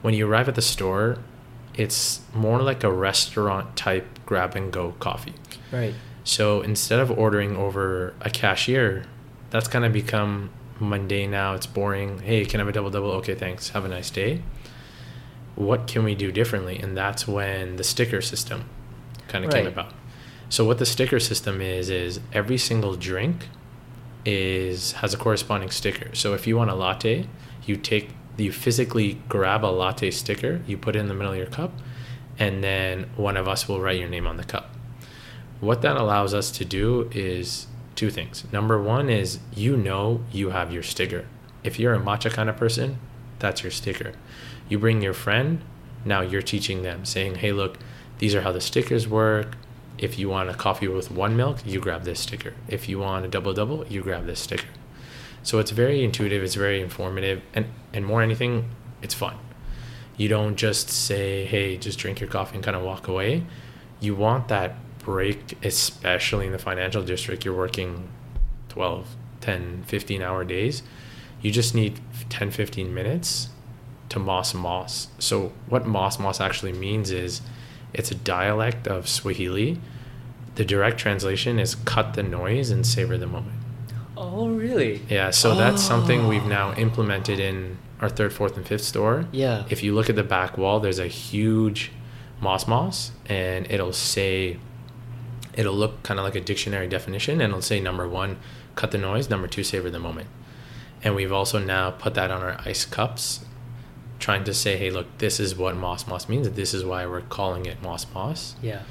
when 0.03 0.14
you 0.14 0.29
arrive 0.29 0.49
at 0.49 0.55
the 0.55 0.62
store, 0.62 1.18
it's 1.75 2.21
more 2.35 2.61
like 2.61 2.85
a 2.85 2.92
restaurant 2.92 3.77
type 3.77 4.07
grab 4.27 4.55
and 4.57 4.73
go 4.73 4.92
coffee. 4.99 5.35
Right. 5.73 5.94
So 6.25 6.61
instead 6.61 7.01
of 7.01 7.11
ordering 7.11 7.57
over 7.57 8.14
a 8.21 8.31
cashier, 8.31 9.07
that's 9.51 9.68
kind 9.68 9.85
of 9.85 9.92
become 9.92 10.51
mundane 10.81 11.31
now. 11.31 11.55
It's 11.55 11.66
boring. 11.66 12.18
Hey, 12.18 12.44
can 12.44 12.61
I 12.61 12.62
have 12.62 12.68
a 12.68 12.73
double 12.73 12.90
double? 12.90 13.11
Okay, 13.12 13.35
thanks. 13.35 13.71
Have 13.71 13.85
a 13.85 13.88
nice 13.88 14.11
day. 14.11 14.42
What 15.55 15.87
can 15.87 16.05
we 16.05 16.14
do 16.14 16.31
differently? 16.31 16.79
And 16.79 16.97
that's 16.97 17.27
when 17.27 17.77
the 17.77 17.85
sticker 17.85 18.21
system 18.21 18.68
kind 19.29 19.44
of 19.44 19.53
right. 19.53 19.64
came 19.64 19.73
about. 19.73 19.94
So 20.49 20.65
what 20.65 20.79
the 20.79 20.87
sticker 20.87 21.21
system 21.21 21.61
is 21.61 21.91
is 21.91 22.21
every 22.33 22.59
single 22.59 22.97
drink 22.97 23.49
is 24.25 24.93
has 24.93 25.15
a 25.15 25.17
corresponding 25.17 25.71
sticker. 25.71 26.15
So 26.15 26.35
if 26.35 26.47
you 26.47 26.57
want 26.57 26.71
a 26.71 26.75
latte, 26.75 27.27
you 27.65 27.77
take 27.77 28.11
you 28.37 28.53
physically 28.53 29.21
grab 29.29 29.65
a 29.65 29.67
latte 29.67 30.11
sticker, 30.11 30.63
you 30.67 30.77
put 30.77 30.97
it 30.97 31.01
in 31.01 31.09
the 31.09 31.15
middle 31.15 31.33
of 31.33 31.39
your 31.39 31.47
cup, 31.47 31.73
and 32.39 32.63
then 32.63 33.11
one 33.17 33.37
of 33.37 33.49
us 33.49 33.69
will 33.69 33.81
write 33.81 33.99
your 33.99 34.09
name 34.09 34.27
on 34.27 34.37
the 34.37 34.45
cup. 34.45 34.71
What 35.61 35.83
that 35.83 35.97
allows 35.97 36.35
us 36.35 36.51
to 36.53 36.65
do 36.65 37.11
is 37.13 37.67
two 37.97 38.11
things. 38.11 38.45
Number 38.53 38.81
one 38.81 39.11
is 39.11 39.41
you 39.55 39.77
know 39.77 40.25
you 40.31 40.51
have 40.51 40.73
your 40.73 40.85
sticker. 40.85 41.27
If 41.65 41.79
you're 41.79 41.95
a 41.95 42.01
matcha 42.01 42.31
kind 42.31 42.49
of 42.49 42.57
person, 42.57 42.99
that's 43.41 43.63
your 43.63 43.73
sticker. 43.73 44.13
You 44.69 44.79
bring 44.79 45.03
your 45.03 45.15
friend, 45.15 45.63
now 46.05 46.21
you're 46.21 46.43
teaching 46.43 46.83
them, 46.83 47.05
saying, 47.05 47.37
hey, 47.37 47.53
look, 47.53 47.79
these 48.19 48.35
are 48.35 48.43
how 48.43 48.53
the 48.53 48.61
stickers 48.61 49.09
work. 49.09 49.57
If 49.99 50.19
you 50.19 50.29
want 50.29 50.49
a 50.49 50.55
coffee 50.55 50.89
with 50.89 51.11
one 51.11 51.37
milk, 51.37 51.59
you 51.67 51.81
grab 51.81 52.05
this 52.05 52.21
sticker. 52.21 52.55
If 52.69 52.89
you 52.89 53.01
want 53.01 53.25
a 53.25 53.29
double 53.29 53.53
double, 53.53 53.87
you 53.87 54.03
grab 54.03 54.27
this 54.27 54.41
sticker. 54.41 54.69
So 55.43 55.59
it's 55.59 55.71
very 55.71 56.05
intuitive, 56.05 56.43
it's 56.43 56.55
very 56.55 56.81
informative, 56.81 57.43
and, 57.55 57.67
and 57.93 58.05
more 58.07 58.23
anything, 58.23 58.71
it's 59.03 59.15
fun. 59.15 59.37
You 60.17 60.29
don't 60.29 60.57
just 60.57 60.91
say, 60.91 61.45
hey, 61.47 61.77
just 61.77 61.99
drink 61.99 62.21
your 62.21 62.29
coffee 62.29 62.57
and 62.57 62.65
kind 62.65 62.77
of 62.77 62.83
walk 62.83 63.09
away. 63.09 63.45
You 64.01 64.15
want 64.15 64.49
that 64.49 64.75
break, 64.99 65.65
especially 65.65 66.47
in 66.47 66.53
the 66.53 66.59
financial 66.59 67.03
district, 67.03 67.45
you're 67.45 67.57
working 67.57 68.09
12, 68.69 69.17
10, 69.41 69.85
15 69.87 70.23
hour 70.23 70.45
days. 70.45 70.83
You 71.41 71.51
just 71.53 71.75
need 71.75 72.01
10, 72.29 72.51
15 72.51 72.93
minutes 72.93 73.49
to 74.09 74.19
Mos 74.19 74.55
Mos. 74.55 75.09
So, 75.19 75.53
what 75.69 75.87
Mos 75.87 76.19
Mos 76.19 76.41
actually 76.41 76.73
means 76.73 77.11
is 77.11 77.41
it's 77.99 78.11
a 78.11 78.15
dialect 78.15 78.87
of 78.87 79.09
Swahili. 79.09 79.79
The 80.55 80.65
direct 80.65 80.99
translation 80.99 81.59
is 81.59 81.75
cut 81.75 82.15
the 82.15 82.23
noise 82.23 82.71
and 82.71 82.87
savor 82.87 83.17
the 83.17 83.27
moment. 83.27 83.57
Oh, 84.17 84.49
really? 84.49 85.03
Yeah, 85.09 85.31
so 85.31 85.53
oh. 85.53 85.55
that's 85.55 85.83
something 85.83 86.27
we've 86.27 86.45
oh. 86.45 86.49
now 86.49 86.75
implemented 86.75 87.39
in 87.39 87.79
our 88.01 88.09
third, 88.09 88.33
fourth, 88.33 88.57
and 88.57 88.67
fifth 88.67 88.85
store. 88.85 89.27
Yeah. 89.33 89.65
If 89.71 89.83
you 89.83 89.95
look 89.95 90.11
at 90.11 90.17
the 90.17 90.25
back 90.25 90.59
wall, 90.59 90.81
there's 90.81 90.99
a 90.99 91.07
huge 91.07 91.93
Mos 92.41 92.67
Mos, 92.67 93.13
and 93.27 93.71
it'll 93.71 93.93
say, 93.93 94.59
it'll 95.55 95.75
look 95.75 96.03
kind 96.03 96.19
of 96.19 96.25
like 96.25 96.35
a 96.35 96.41
dictionary 96.41 96.89
definition, 96.89 97.41
and 97.41 97.51
it'll 97.51 97.63
say 97.63 97.81
number 97.81 98.09
one, 98.09 98.39
cut 98.75 98.91
the 98.91 98.99
noise, 98.99 99.29
number 99.31 99.47
two, 99.49 99.65
savor 99.65 99.91
the 99.91 99.99
moment. 99.99 100.29
And 101.03 101.15
we've 101.15 101.33
also 101.33 101.59
now 101.59 101.91
put 101.93 102.15
that 102.15 102.31
on 102.31 102.43
our 102.43 102.61
ice 102.65 102.85
cups 102.85 103.45
trying 104.19 104.45
to 104.45 104.55
say, 104.55 104.77
hey, 104.77 104.91
look, 104.91 105.19
this 105.19 105.39
is 105.39 105.57
what 105.57 105.77
Mos 105.77 106.07
Mos 106.07 106.29
means. 106.29 106.51
This 106.51 106.75
is 106.75 106.85
why 106.85 107.07
we're 107.07 107.21
calling 107.23 107.67
it 107.67 107.81
Mos 107.83 108.07
Mos. 108.13 108.57
Yeah. 108.61 108.83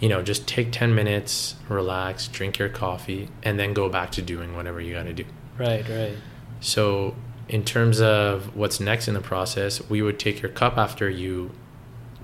You 0.00 0.08
know, 0.08 0.22
just 0.22 0.48
take 0.48 0.72
10 0.72 0.94
minutes, 0.94 1.54
relax, 1.68 2.26
drink 2.26 2.58
your 2.58 2.68
coffee, 2.68 3.28
and 3.42 3.58
then 3.58 3.72
go 3.72 3.88
back 3.88 4.10
to 4.12 4.22
doing 4.22 4.56
whatever 4.56 4.80
you 4.80 4.94
got 4.94 5.04
to 5.04 5.12
do. 5.12 5.24
Right, 5.56 5.88
right. 5.88 6.16
So, 6.60 7.14
in 7.48 7.64
terms 7.64 8.00
of 8.00 8.56
what's 8.56 8.80
next 8.80 9.06
in 9.06 9.14
the 9.14 9.20
process, 9.20 9.88
we 9.88 10.02
would 10.02 10.18
take 10.18 10.42
your 10.42 10.50
cup 10.50 10.76
after 10.76 11.08
you 11.08 11.52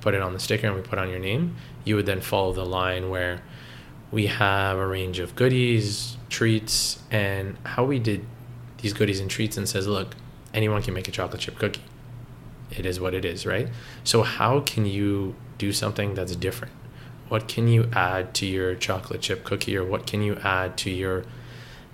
put 0.01 0.15
it 0.15 0.23
on 0.23 0.33
the 0.33 0.41
sticker 0.41 0.67
and 0.67 0.75
we 0.75 0.83
put 0.83 0.99
on 0.99 1.09
your 1.09 1.19
name. 1.19 1.57
You 1.85 1.97
would 1.97 2.07
then 2.07 2.21
follow 2.21 2.53
the 2.53 2.65
line 2.65 3.11
where 3.11 3.43
we 4.11 4.27
have 4.27 4.77
a 4.77 4.87
range 4.87 5.19
of 5.19 5.37
goodies, 5.37 6.17
treats, 6.31 7.01
and 7.11 7.57
how 7.65 7.85
we 7.85 7.99
did 7.99 8.25
these 8.79 8.93
goodies 8.93 9.21
and 9.21 9.31
treats 9.31 9.57
and 9.57 9.69
says, 9.69 9.87
look, 9.87 10.17
anyone 10.55 10.83
can 10.83 10.95
make 10.95 11.09
a 11.09 11.11
chocolate 11.11 11.43
chip 11.43 11.59
cookie 11.59 11.83
it 12.79 12.87
is 12.87 13.01
what 13.01 13.15
it 13.15 13.25
is, 13.25 13.45
right? 13.47 13.69
So 14.05 14.23
how 14.23 14.61
can 14.61 14.87
you 14.87 15.35
do 15.59 15.73
something 15.73 16.15
that's 16.15 16.35
different? 16.37 16.75
What 17.29 17.49
can 17.49 17.69
you 17.69 17.91
add 17.93 18.35
to 18.35 18.47
your 18.47 18.75
chocolate 18.75 19.21
chip 19.21 19.45
cookie 19.45 19.77
or 19.77 19.85
what 19.85 20.07
can 20.07 20.23
you 20.23 20.37
add 20.37 20.79
to 20.79 20.91
your 20.91 21.25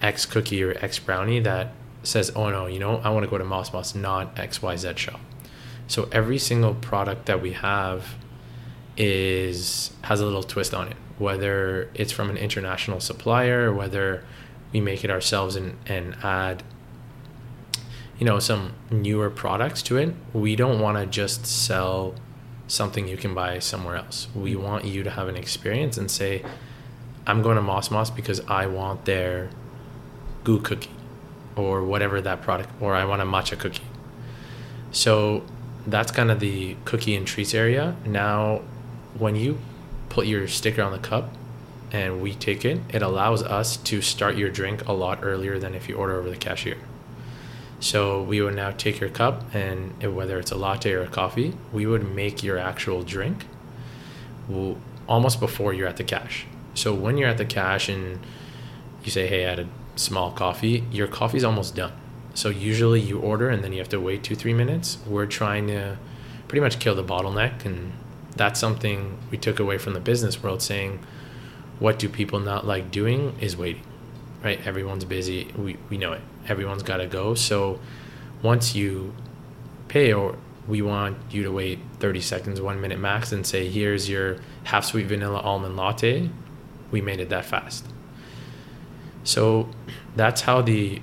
X 0.01 0.27
cookie 0.27 0.63
or 0.63 0.77
X 0.81 0.99
brownie 0.99 1.41
that 1.41 1.73
says, 2.03 2.31
oh 2.37 2.51
no, 2.51 2.67
you 2.67 2.79
know, 2.79 2.99
I 2.99 3.11
want 3.11 3.25
to 3.25 3.31
go 3.31 3.39
to 3.39 3.45
Mos 3.45 3.73
Mos, 3.73 3.95
not 3.95 4.37
XYZ 4.37 4.97
shop. 4.97 5.21
So 5.87 6.09
every 6.13 6.39
single 6.39 6.75
product 6.75 7.27
that 7.27 7.43
we 7.43 7.53
have 7.53 8.15
is 8.97 9.93
has 10.03 10.21
a 10.21 10.25
little 10.25 10.43
twist 10.43 10.73
on 10.73 10.89
it, 10.89 10.97
whether 11.19 11.91
it's 11.95 12.13
from 12.13 12.31
an 12.31 12.37
international 12.37 13.01
supplier, 13.01 13.73
whether 13.73 14.23
we 14.73 14.81
make 14.81 15.05
it 15.05 15.11
ourselves 15.11 15.57
and, 15.57 15.77
and 15.87 16.17
add 16.23 16.63
you 18.19 18.27
know 18.27 18.39
some 18.39 18.73
newer 18.91 19.29
products 19.29 19.83
to 19.83 19.97
it 19.97 20.15
we 20.33 20.57
don't 20.57 20.81
want 20.81 20.97
to 20.97 21.07
just 21.07 21.47
sell 21.47 22.15
something 22.67 23.07
you 23.07 23.17
can 23.17 23.35
buy 23.35 23.59
somewhere 23.59 23.97
else. 23.97 24.29
We 24.35 24.57
want 24.57 24.85
you 24.85 25.03
to 25.03 25.11
have 25.11 25.29
an 25.29 25.37
experience 25.37 25.97
and 25.97 26.11
say 26.11 26.45
i'm 27.27 27.41
going 27.41 27.57
to 27.57 27.63
mos 27.63 27.91
mos 27.91 28.11
because 28.11 28.41
i 28.49 28.67
want 28.67 29.07
their 29.07 29.49
goo 30.45 30.61
cookie 30.61 30.91
or 31.57 31.83
whatever 31.83 32.21
that 32.21 32.43
product 32.43 32.69
or 32.83 32.95
i 32.95 33.05
want 33.05 33.23
a 33.23 33.25
matcha 33.25 33.59
cookie. 33.59 33.85
So 34.91 35.45
that's 35.87 36.13
kind 36.13 36.31
of 36.31 36.41
the 36.41 36.77
cookie 36.85 37.15
and 37.15 37.27
treats 37.27 37.53
area. 37.53 37.97
Now 38.07 38.63
when 39.19 39.37
you 39.37 39.59
put 40.09 40.27
your 40.27 40.49
sticker 40.49 40.83
on 40.83 40.93
the 40.93 40.99
cup 40.99 41.31
and 41.93 42.23
we 42.23 42.35
take 42.35 42.65
it 42.65 42.81
it 42.89 43.03
allows 43.03 43.43
us 43.43 43.77
to 43.77 44.01
start 44.01 44.37
your 44.37 44.51
drink 44.51 44.87
a 44.89 44.93
lot 44.93 45.21
earlier 45.23 45.59
than 45.59 45.75
if 45.75 45.89
you 45.89 45.97
order 45.97 46.19
over 46.19 46.31
the 46.31 46.37
cashier 46.37 46.77
so 47.85 48.23
we 48.23 48.41
would 48.41 48.57
now 48.57 48.71
take 48.71 48.99
your 48.99 49.11
cup, 49.11 49.55
and 49.55 49.93
whether 50.17 50.39
it's 50.39 50.51
a 50.51 50.57
latte 50.57 50.91
or 50.93 51.03
a 51.03 51.07
coffee, 51.07 51.53
we 51.71 51.85
would 51.85 52.15
make 52.15 52.43
your 52.43 52.57
actual 52.57 53.03
drink 53.03 53.45
almost 55.07 55.39
before 55.39 55.75
you're 55.75 55.87
at 55.87 55.99
the 55.99 56.05
cash. 56.05 56.47
So 56.73 56.95
when 56.95 57.19
you're 57.19 57.29
at 57.29 57.37
the 57.37 57.45
cash 57.45 57.91
and 57.91 58.21
you 59.05 59.11
say, 59.11 59.27
"Hey, 59.27 59.45
I 59.45 59.51
had 59.51 59.59
a 59.59 59.69
small 59.97 60.31
coffee," 60.31 60.85
your 60.91 61.07
coffee's 61.07 61.45
almost 61.45 61.77
done. 61.77 61.93
So 62.33 62.49
usually 62.49 63.01
you 63.01 63.19
order 63.19 63.51
and 63.51 63.63
then 63.63 63.75
you 63.75 63.81
have 63.81 63.91
to 63.91 64.01
wait 64.01 64.23
two 64.23 64.35
three 64.35 64.55
minutes. 64.55 64.97
We're 65.07 65.27
trying 65.27 65.67
to 65.67 65.99
pretty 66.49 66.63
much 66.63 66.79
kill 66.79 66.95
the 66.95 67.05
bottleneck, 67.05 67.67
and 67.67 67.93
that's 68.35 68.59
something 68.59 69.19
we 69.31 69.37
took 69.37 69.61
away 69.61 69.77
from 69.77 69.93
the 69.93 70.01
business 70.01 70.43
world, 70.43 70.63
saying, 70.63 71.01
"What 71.81 71.99
do 71.99 72.09
people 72.09 72.41
not 72.41 72.67
like 72.67 72.91
doing?" 72.91 73.35
Is 73.43 73.59
waiting 73.59 73.83
right? 74.45 74.65
Everyone's 74.67 75.05
busy. 75.05 75.49
We, 75.57 75.77
we 75.89 75.97
know 75.97 76.13
it. 76.13 76.21
Everyone's 76.49 76.83
got 76.83 76.99
to 76.99 77.07
go. 77.07 77.35
So 77.35 77.81
once 78.43 78.75
you 78.75 79.15
pay, 79.89 80.13
or 80.13 80.37
we 80.67 80.83
want 80.83 81.17
you 81.31 81.43
to 81.43 81.51
wait 81.51 81.79
30 82.01 82.21
seconds, 82.21 82.61
one 82.61 82.81
minute 82.81 82.99
max, 82.99 83.33
and 83.33 83.47
say, 83.47 83.69
here's 83.69 84.09
your 84.09 84.39
half 84.65 84.85
sweet 84.85 85.07
vanilla 85.07 85.41
almond 85.41 85.77
latte, 85.77 86.31
we 86.91 87.01
made 87.01 87.21
it 87.21 87.29
that 87.31 87.45
fast. 87.45 87.87
So 89.25 89.69
that's 90.15 90.43
how 90.43 90.61
the 90.63 91.01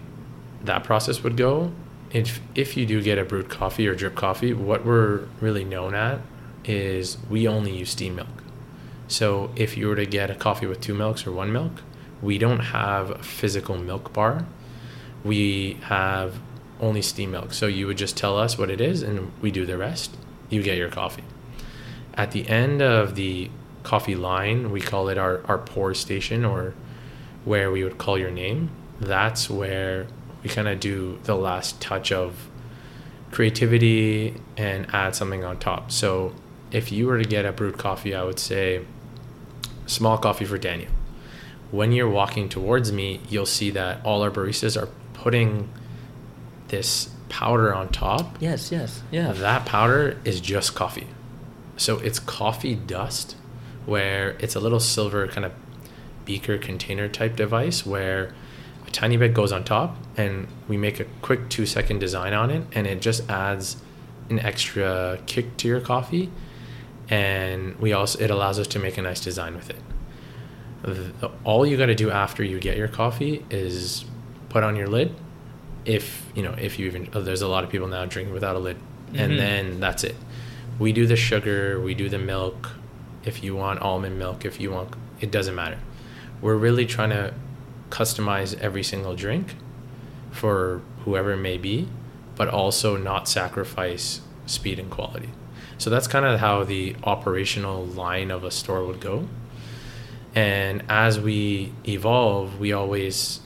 that 0.64 0.84
process 0.84 1.24
would 1.24 1.38
go. 1.38 1.72
If 2.12 2.40
if 2.56 2.78
you 2.78 2.86
do 2.86 3.02
get 3.02 3.18
a 3.18 3.26
brewed 3.26 3.50
coffee 3.50 3.88
or 3.88 3.96
drip 3.96 4.16
coffee, 4.16 4.54
what 4.54 4.86
we're 4.86 5.28
really 5.40 5.64
known 5.64 5.96
at 5.96 6.22
is 6.64 7.18
we 7.30 7.48
only 7.48 7.76
use 7.76 7.90
steam 7.90 8.16
milk. 8.16 8.28
So 9.08 9.52
if 9.56 9.76
you 9.76 9.88
were 9.88 9.96
to 9.96 10.06
get 10.06 10.30
a 10.30 10.36
coffee 10.36 10.68
with 10.68 10.80
two 10.80 10.94
milks 10.94 11.26
or 11.26 11.32
one 11.32 11.52
milk, 11.52 11.82
we 12.22 12.38
don't 12.38 12.60
have 12.60 13.10
a 13.10 13.24
physical 13.24 13.78
milk 13.78 14.14
bar. 14.14 14.46
We 15.24 15.78
have 15.84 16.40
only 16.80 17.02
steam 17.02 17.32
milk. 17.32 17.54
So 17.54 17.68
you 17.68 17.88
would 17.88 17.98
just 17.98 18.18
tell 18.18 18.38
us 18.38 18.58
what 18.58 18.70
it 18.70 18.82
is 18.82 19.04
and 19.04 19.32
we 19.42 19.52
do 19.52 19.66
the 19.66 19.78
rest. 19.78 20.16
You 20.50 20.64
get 20.64 20.78
your 20.78 20.90
coffee. 20.90 21.24
At 22.16 22.32
the 22.32 22.48
end 22.48 22.82
of 22.82 23.16
the 23.16 23.50
coffee 23.84 24.16
line, 24.16 24.72
we 24.72 24.82
call 24.82 25.10
it 25.10 25.18
our, 25.18 25.42
our 25.46 25.58
pour 25.58 25.94
station 25.94 26.44
or 26.44 26.74
where 27.46 27.72
we 27.72 27.84
would 27.84 27.98
call 27.98 28.18
your 28.18 28.32
name. 28.32 28.70
That's 29.00 29.50
where 29.50 30.08
we 30.44 30.50
kind 30.50 30.68
of 30.68 30.80
do 30.80 31.20
the 31.24 31.36
last 31.36 31.80
touch 31.80 32.12
of 32.12 32.50
creativity 33.32 34.36
and 34.58 34.88
add 34.94 35.16
something 35.16 35.44
on 35.44 35.58
top. 35.58 35.92
So 35.92 36.34
if 36.72 36.92
you 36.92 37.08
were 37.08 37.18
to 37.18 37.28
get 37.28 37.46
a 37.46 37.52
brewed 37.52 37.78
coffee, 37.78 38.14
I 38.14 38.24
would 38.24 38.40
say 38.40 38.86
small 39.86 40.18
coffee 40.18 40.46
for 40.46 40.58
Daniel 40.58 40.92
when 41.72 41.94
you're 41.94 42.10
walking 42.10 42.50
towards 42.50 42.92
me, 42.92 43.22
you'll 43.30 43.46
see 43.46 43.72
that 43.72 44.06
all 44.06 44.22
our 44.22 44.30
baristas 44.30 44.80
are 44.80 44.90
putting 45.22 45.70
this 46.70 47.12
powder 47.30 47.76
on 47.76 47.90
top. 47.90 48.38
Yes, 48.40 48.72
yes, 48.72 49.04
yeah. 49.12 49.32
That 49.34 49.68
powder 49.68 50.20
is 50.26 50.42
just 50.42 50.74
coffee. 50.74 51.08
So 51.78 52.00
it's 52.00 52.18
coffee 52.20 52.74
dust, 52.74 53.36
where 53.86 54.32
it's 54.40 54.56
a 54.56 54.60
little 54.60 54.80
silver 54.80 55.28
kind 55.28 55.46
of 55.46 55.54
beaker 56.26 56.58
container 56.58 57.08
type 57.08 57.36
device 57.36 57.86
where 57.86 58.34
a 58.88 58.92
tiny 58.92 59.16
bit 59.16 59.34
goes 59.34 59.52
on 59.52 59.64
top 59.64 59.96
and 60.18 60.48
we 60.68 60.78
make 60.78 61.00
a 61.00 61.06
quick 61.22 61.50
two 61.50 61.66
second 61.66 62.00
design 62.00 62.34
on 62.34 62.50
it 62.50 62.64
and 62.74 62.86
it 62.88 63.02
just 63.02 63.28
adds 63.30 63.78
an 64.30 64.40
extra 64.40 65.20
kick 65.26 65.58
to 65.58 65.68
your 65.68 65.82
coffee 65.82 66.32
and 67.10 67.76
we 67.80 67.92
also 67.92 68.20
it 68.20 68.30
allows 68.30 68.60
us 68.60 68.68
to 68.68 68.78
make 68.78 68.98
a 68.98 69.02
nice 69.02 69.20
design 69.20 69.56
with 69.56 69.72
it 69.72 71.32
all 71.44 71.66
you 71.66 71.76
got 71.76 71.88
to 71.88 71.96
do 71.96 72.12
after 72.12 72.44
you 72.44 72.60
get 72.60 72.78
your 72.78 72.88
coffee 72.88 73.44
is 73.50 74.06
put 74.52 74.64
on 74.64 74.76
your 74.76 74.88
lid 74.88 75.16
if 75.86 76.26
you 76.36 76.44
know 76.44 76.54
if 76.60 76.78
you 76.78 76.86
even 76.86 77.08
oh, 77.14 77.22
there's 77.22 77.42
a 77.42 77.48
lot 77.48 77.64
of 77.64 77.70
people 77.70 77.88
now 77.88 78.06
drinking 78.06 78.34
without 78.34 78.56
a 78.56 78.60
lid. 78.60 78.76
Mm-hmm. 78.78 79.20
and 79.20 79.40
then 79.40 79.80
that's 79.80 80.04
it. 80.04 80.16
We 80.78 80.92
do 80.92 81.08
the 81.08 81.16
sugar 81.16 81.80
we 81.80 81.94
do 81.94 82.10
the 82.10 82.20
milk. 82.20 82.72
If 83.24 83.44
you 83.44 83.56
want 83.56 83.82
almond 83.82 84.20
milk 84.20 84.46
if 84.46 84.60
you 84.60 84.72
want 84.72 84.94
it 85.22 85.32
doesn't 85.32 85.56
matter. 85.56 85.80
We're 86.42 86.58
really 86.58 86.86
trying 86.86 87.12
to 87.12 87.34
customize 87.90 88.60
every 88.60 88.84
single 88.84 89.16
drink 89.16 89.56
for 90.32 90.82
whoever 91.06 91.32
it 91.32 91.38
may 91.38 91.58
be 91.58 91.88
but 92.36 92.50
also 92.50 92.98
not 92.98 93.28
sacrifice 93.30 94.22
speed 94.46 94.80
and 94.80 94.90
quality. 94.90 95.30
So 95.78 95.90
that's 95.90 96.08
kind 96.08 96.26
of 96.26 96.40
how 96.40 96.64
the 96.64 96.96
operational 97.04 97.86
line 97.86 98.32
of 98.32 98.44
a 98.44 98.52
store 98.52 98.86
would 98.86 99.00
go. 99.00 99.28
And 100.36 100.84
as 100.88 101.20
we 101.20 101.74
evolve, 101.88 102.60
we 102.60 102.72
always 102.72 103.42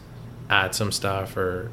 add 0.49 0.75
some 0.75 0.91
stuff 0.91 1.36
or, 1.38 1.71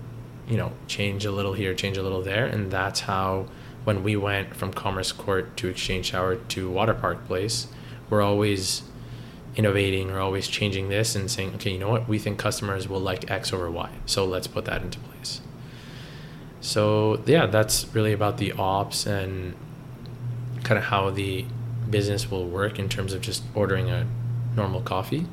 you 0.49 0.57
know, 0.57 0.73
change 0.87 1.25
a 1.25 1.33
little 1.33 1.53
here, 1.53 1.75
change 1.75 1.97
a 1.97 2.03
little 2.03 2.23
there. 2.23 2.47
And 2.47 2.71
that's 2.71 3.01
how, 3.01 3.47
when 3.85 4.03
we 4.03 4.17
went 4.17 4.55
from 4.55 4.73
Commerce 4.73 5.13
Court 5.13 5.57
to 5.59 5.69
Exchange 5.69 6.13
Tower 6.13 6.37
to 6.37 6.71
Waterpark 6.71 7.27
Place, 7.27 7.67
we're 8.09 8.23
always 8.23 8.83
innovating 9.57 10.11
or 10.11 10.21
always 10.21 10.49
changing 10.49 10.89
this 10.89 11.15
and 11.15 11.31
saying, 11.31 11.55
okay, 11.55 11.73
you 11.73 11.79
know 11.79 11.91
what, 11.91 12.09
we 12.09 12.19
think 12.19 12.39
customers 12.39 12.89
will 12.89 13.01
like 13.01 13.31
X 13.31 13.53
over 13.53 13.71
Y. 13.71 13.91
So 14.07 14.25
let's 14.25 14.47
put 14.47 14.65
that 14.65 14.83
into 14.83 14.99
place. 14.99 15.41
So 16.61 17.23
yeah, 17.27 17.47
that's 17.47 17.87
really 17.95 18.13
about 18.13 18.39
the 18.39 18.53
ops 18.53 19.07
and 19.07 19.55
kind 20.63 20.79
of 20.79 20.85
how 20.85 21.11
the 21.11 21.45
business 21.91 22.31
will 22.31 22.47
work 22.47 22.79
in 22.79 22.89
terms 22.89 23.13
of 23.13 23.21
just 23.21 23.43
ordering 23.55 23.91
a 23.91 24.07
normal 24.57 24.81
coffee. 24.81 25.27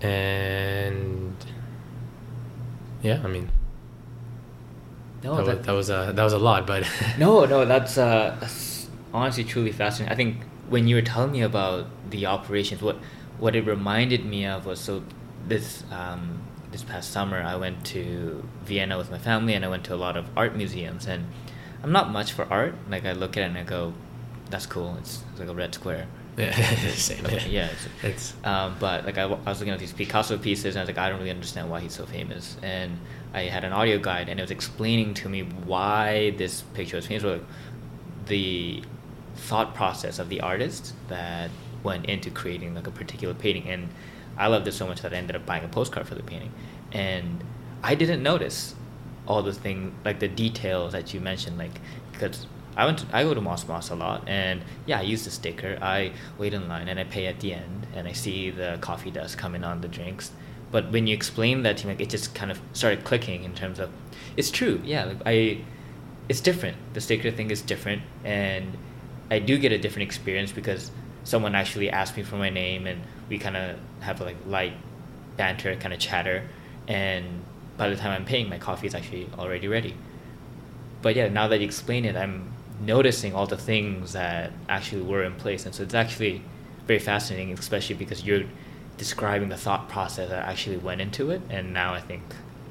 And 0.00 1.34
yeah, 3.02 3.20
I 3.24 3.28
mean, 3.28 3.50
no, 5.22 5.36
that, 5.36 5.46
that, 5.46 5.62
that 5.64 5.72
was 5.72 5.90
a 5.90 6.12
that 6.14 6.22
was 6.22 6.32
a 6.32 6.38
lot, 6.38 6.66
but 6.66 6.86
no, 7.18 7.44
no, 7.44 7.64
that's, 7.64 7.98
uh, 7.98 8.36
that's 8.40 8.88
honestly 9.12 9.44
truly 9.44 9.72
fascinating. 9.72 10.12
I 10.12 10.16
think 10.16 10.36
when 10.68 10.86
you 10.86 10.96
were 10.96 11.02
telling 11.02 11.32
me 11.32 11.42
about 11.42 11.86
the 12.10 12.26
operations, 12.26 12.82
what 12.82 12.96
what 13.38 13.54
it 13.54 13.64
reminded 13.66 14.24
me 14.24 14.46
of 14.46 14.66
was 14.66 14.80
so 14.80 15.02
this 15.46 15.84
um, 15.90 16.42
this 16.70 16.82
past 16.84 17.10
summer 17.10 17.42
I 17.42 17.56
went 17.56 17.84
to 17.86 18.46
Vienna 18.64 18.98
with 18.98 19.10
my 19.10 19.18
family 19.18 19.54
and 19.54 19.64
I 19.64 19.68
went 19.68 19.84
to 19.84 19.94
a 19.94 19.96
lot 19.96 20.16
of 20.16 20.26
art 20.36 20.56
museums 20.56 21.06
and 21.06 21.26
I'm 21.82 21.92
not 21.92 22.10
much 22.10 22.32
for 22.32 22.46
art. 22.52 22.74
Like 22.90 23.04
I 23.04 23.12
look 23.12 23.36
at 23.36 23.42
it 23.42 23.46
and 23.46 23.58
I 23.58 23.62
go, 23.62 23.94
that's 24.50 24.66
cool. 24.66 24.96
It's, 24.98 25.22
it's 25.30 25.40
like 25.40 25.48
a 25.48 25.54
red 25.54 25.74
square. 25.74 26.06
Yeah, 26.38 26.52
same. 26.92 27.26
Okay, 27.26 27.48
yeah, 27.50 27.68
it's, 27.68 27.88
it's 28.02 28.34
um, 28.44 28.76
but 28.78 29.04
like 29.04 29.18
I, 29.18 29.24
I 29.24 29.26
was 29.26 29.58
looking 29.58 29.74
at 29.74 29.80
these 29.80 29.92
Picasso 29.92 30.38
pieces 30.38 30.76
and 30.76 30.78
I 30.78 30.82
was 30.82 30.88
like, 30.88 30.98
I 30.98 31.08
don't 31.08 31.18
really 31.18 31.30
understand 31.30 31.68
why 31.68 31.80
he's 31.80 31.94
so 31.94 32.06
famous. 32.06 32.56
And 32.62 32.98
I 33.34 33.42
had 33.42 33.64
an 33.64 33.72
audio 33.72 33.98
guide 33.98 34.28
and 34.28 34.38
it 34.38 34.42
was 34.42 34.52
explaining 34.52 35.14
to 35.14 35.28
me 35.28 35.42
why 35.42 36.30
this 36.38 36.62
picture 36.74 36.96
was 36.96 37.06
famous. 37.06 37.24
Like 37.24 37.42
the 38.26 38.82
thought 39.34 39.74
process 39.74 40.18
of 40.18 40.28
the 40.28 40.40
artist 40.40 40.94
that 41.08 41.50
went 41.82 42.06
into 42.06 42.30
creating 42.30 42.74
like 42.74 42.86
a 42.86 42.90
particular 42.90 43.34
painting 43.34 43.68
and 43.68 43.88
I 44.36 44.46
loved 44.48 44.66
it 44.68 44.72
so 44.72 44.86
much 44.86 45.00
that 45.02 45.12
I 45.12 45.16
ended 45.16 45.36
up 45.36 45.46
buying 45.46 45.64
a 45.64 45.68
postcard 45.68 46.06
for 46.06 46.14
the 46.14 46.22
painting 46.22 46.52
and 46.92 47.42
I 47.82 47.94
didn't 47.94 48.22
notice 48.22 48.74
all 49.26 49.42
the 49.42 49.52
thing 49.52 49.94
like 50.04 50.18
the 50.18 50.28
details 50.28 50.92
that 50.92 51.14
you 51.14 51.20
mentioned 51.20 51.56
like 51.58 51.80
because 52.12 52.46
I 52.78 52.86
went 52.86 53.00
to, 53.00 53.06
I 53.12 53.24
go 53.24 53.34
to 53.34 53.40
Mos 53.40 53.66
Mos 53.66 53.90
a 53.90 53.96
lot 53.96 54.28
and 54.28 54.62
yeah 54.86 55.00
I 55.00 55.02
use 55.02 55.24
the 55.24 55.30
sticker. 55.30 55.76
I 55.82 56.12
wait 56.38 56.54
in 56.54 56.68
line 56.68 56.86
and 56.86 56.98
I 57.00 57.04
pay 57.04 57.26
at 57.26 57.40
the 57.40 57.52
end 57.52 57.88
and 57.94 58.06
I 58.06 58.12
see 58.12 58.50
the 58.50 58.78
coffee 58.80 59.10
dust 59.10 59.36
coming 59.36 59.64
on 59.64 59.80
the 59.80 59.88
drinks. 59.88 60.30
But 60.70 60.92
when 60.92 61.08
you 61.08 61.14
explain 61.14 61.62
that 61.64 61.78
to 61.78 61.86
me 61.88 61.94
like, 61.94 62.00
it 62.00 62.08
just 62.08 62.34
kind 62.36 62.52
of 62.52 62.60
started 62.72 63.02
clicking 63.04 63.42
in 63.42 63.54
terms 63.54 63.80
of 63.80 63.90
it's 64.36 64.52
true. 64.52 64.80
Yeah 64.84 65.06
like 65.06 65.18
I 65.26 65.58
it's 66.28 66.40
different. 66.40 66.76
The 66.94 67.00
sticker 67.00 67.32
thing 67.32 67.50
is 67.50 67.62
different 67.62 68.02
and 68.24 68.78
I 69.28 69.40
do 69.40 69.58
get 69.58 69.72
a 69.72 69.78
different 69.78 70.08
experience 70.08 70.52
because 70.52 70.92
someone 71.24 71.56
actually 71.56 71.90
asked 71.90 72.16
me 72.16 72.22
for 72.22 72.36
my 72.36 72.48
name 72.48 72.86
and 72.86 73.02
we 73.28 73.38
kind 73.38 73.56
of 73.56 73.76
have 74.00 74.20
like 74.20 74.36
light 74.46 74.74
banter, 75.36 75.74
kind 75.76 75.92
of 75.92 76.00
chatter, 76.00 76.44
and 76.86 77.24
by 77.76 77.88
the 77.88 77.96
time 77.96 78.12
I'm 78.12 78.24
paying, 78.24 78.48
my 78.48 78.58
coffee 78.58 78.86
is 78.86 78.94
actually 78.94 79.28
already 79.38 79.68
ready. 79.68 79.94
But 81.02 81.16
yeah, 81.16 81.28
now 81.28 81.48
that 81.48 81.60
you 81.60 81.66
explain 81.66 82.04
it, 82.04 82.16
I'm 82.16 82.52
noticing 82.80 83.34
all 83.34 83.46
the 83.46 83.56
things 83.56 84.12
that 84.12 84.52
actually 84.68 85.02
were 85.02 85.24
in 85.24 85.34
place, 85.34 85.66
and 85.66 85.74
so 85.74 85.82
it's 85.82 85.94
actually 85.94 86.42
very 86.86 86.98
fascinating, 86.98 87.52
especially 87.52 87.96
because 87.96 88.24
you're 88.24 88.44
describing 88.96 89.48
the 89.48 89.56
thought 89.56 89.88
process 89.88 90.28
that 90.28 90.46
actually 90.48 90.76
went 90.76 91.00
into 91.00 91.30
it, 91.30 91.40
and 91.50 91.72
now 91.72 91.94
I 91.94 92.00
think 92.00 92.22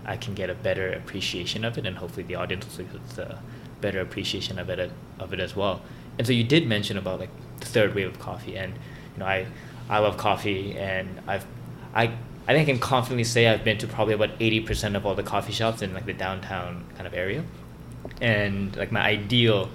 I 0.05 0.17
can 0.17 0.33
get 0.33 0.49
a 0.49 0.55
better 0.55 0.91
appreciation 0.91 1.65
of 1.65 1.77
it, 1.77 1.85
and 1.85 1.97
hopefully 1.97 2.23
the 2.23 2.35
audience 2.35 2.77
will 2.77 2.85
get 2.85 3.17
a 3.19 3.39
better 3.81 3.99
appreciation 3.99 4.57
of 4.59 4.69
it 4.69 4.91
of 5.19 5.33
it 5.33 5.39
as 5.39 5.55
well. 5.55 5.81
And 6.17 6.25
so 6.25 6.33
you 6.33 6.43
did 6.43 6.67
mention 6.67 6.97
about 6.97 7.19
like 7.19 7.29
the 7.59 7.65
third 7.65 7.93
wave 7.93 8.07
of 8.07 8.19
coffee, 8.19 8.57
and 8.57 8.73
you 8.73 9.19
know 9.19 9.25
I 9.25 9.45
I 9.89 9.99
love 9.99 10.17
coffee, 10.17 10.77
and 10.77 11.21
I've 11.27 11.45
I 11.93 12.11
I 12.47 12.53
think 12.53 12.69
I 12.69 12.71
can 12.71 12.79
confidently 12.79 13.25
say 13.25 13.47
I've 13.47 13.63
been 13.63 13.77
to 13.79 13.87
probably 13.87 14.13
about 14.13 14.31
eighty 14.39 14.61
percent 14.61 14.95
of 14.95 15.05
all 15.05 15.15
the 15.15 15.23
coffee 15.23 15.53
shops 15.53 15.81
in 15.81 15.93
like 15.93 16.05
the 16.05 16.13
downtown 16.13 16.85
kind 16.95 17.07
of 17.07 17.13
area, 17.13 17.43
and 18.21 18.75
like 18.75 18.91
my 18.91 19.01
ideal 19.01 19.69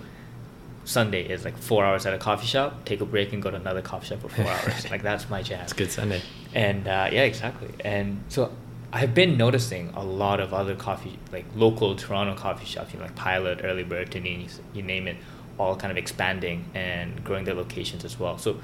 Sunday 0.84 1.28
is 1.28 1.44
like 1.44 1.56
four 1.56 1.84
hours 1.84 2.06
at 2.06 2.14
a 2.14 2.18
coffee 2.18 2.46
shop, 2.46 2.84
take 2.84 3.00
a 3.00 3.06
break 3.06 3.32
and 3.32 3.42
go 3.42 3.50
to 3.50 3.56
another 3.56 3.82
coffee 3.82 4.06
shop 4.06 4.20
for 4.20 4.28
four 4.28 4.46
hours. 4.48 4.90
Like 4.90 5.02
that's 5.02 5.28
my 5.30 5.42
jam. 5.42 5.62
It's 5.62 5.72
good 5.72 5.90
Sunday. 5.90 6.22
And 6.54 6.88
uh, 6.88 7.08
yeah, 7.12 7.22
exactly. 7.22 7.70
And 7.80 8.22
so 8.28 8.52
I've 8.92 9.14
been 9.14 9.36
noticing 9.36 9.90
a 9.90 10.04
lot 10.04 10.40
of 10.40 10.52
other 10.52 10.74
coffee, 10.74 11.18
like 11.32 11.46
local 11.54 11.96
Toronto 11.96 12.34
coffee 12.34 12.66
shops, 12.66 12.92
you 12.92 12.98
know, 12.98 13.06
like 13.06 13.16
Pilot, 13.16 13.60
Early 13.64 13.84
Bird, 13.84 14.10
Dineen, 14.10 14.48
you 14.74 14.82
name 14.82 15.08
it, 15.08 15.16
all 15.58 15.76
kind 15.76 15.90
of 15.90 15.96
expanding 15.96 16.66
and 16.74 17.24
growing 17.24 17.44
their 17.44 17.54
locations 17.54 18.04
as 18.04 18.18
well. 18.18 18.36
So, 18.36 18.58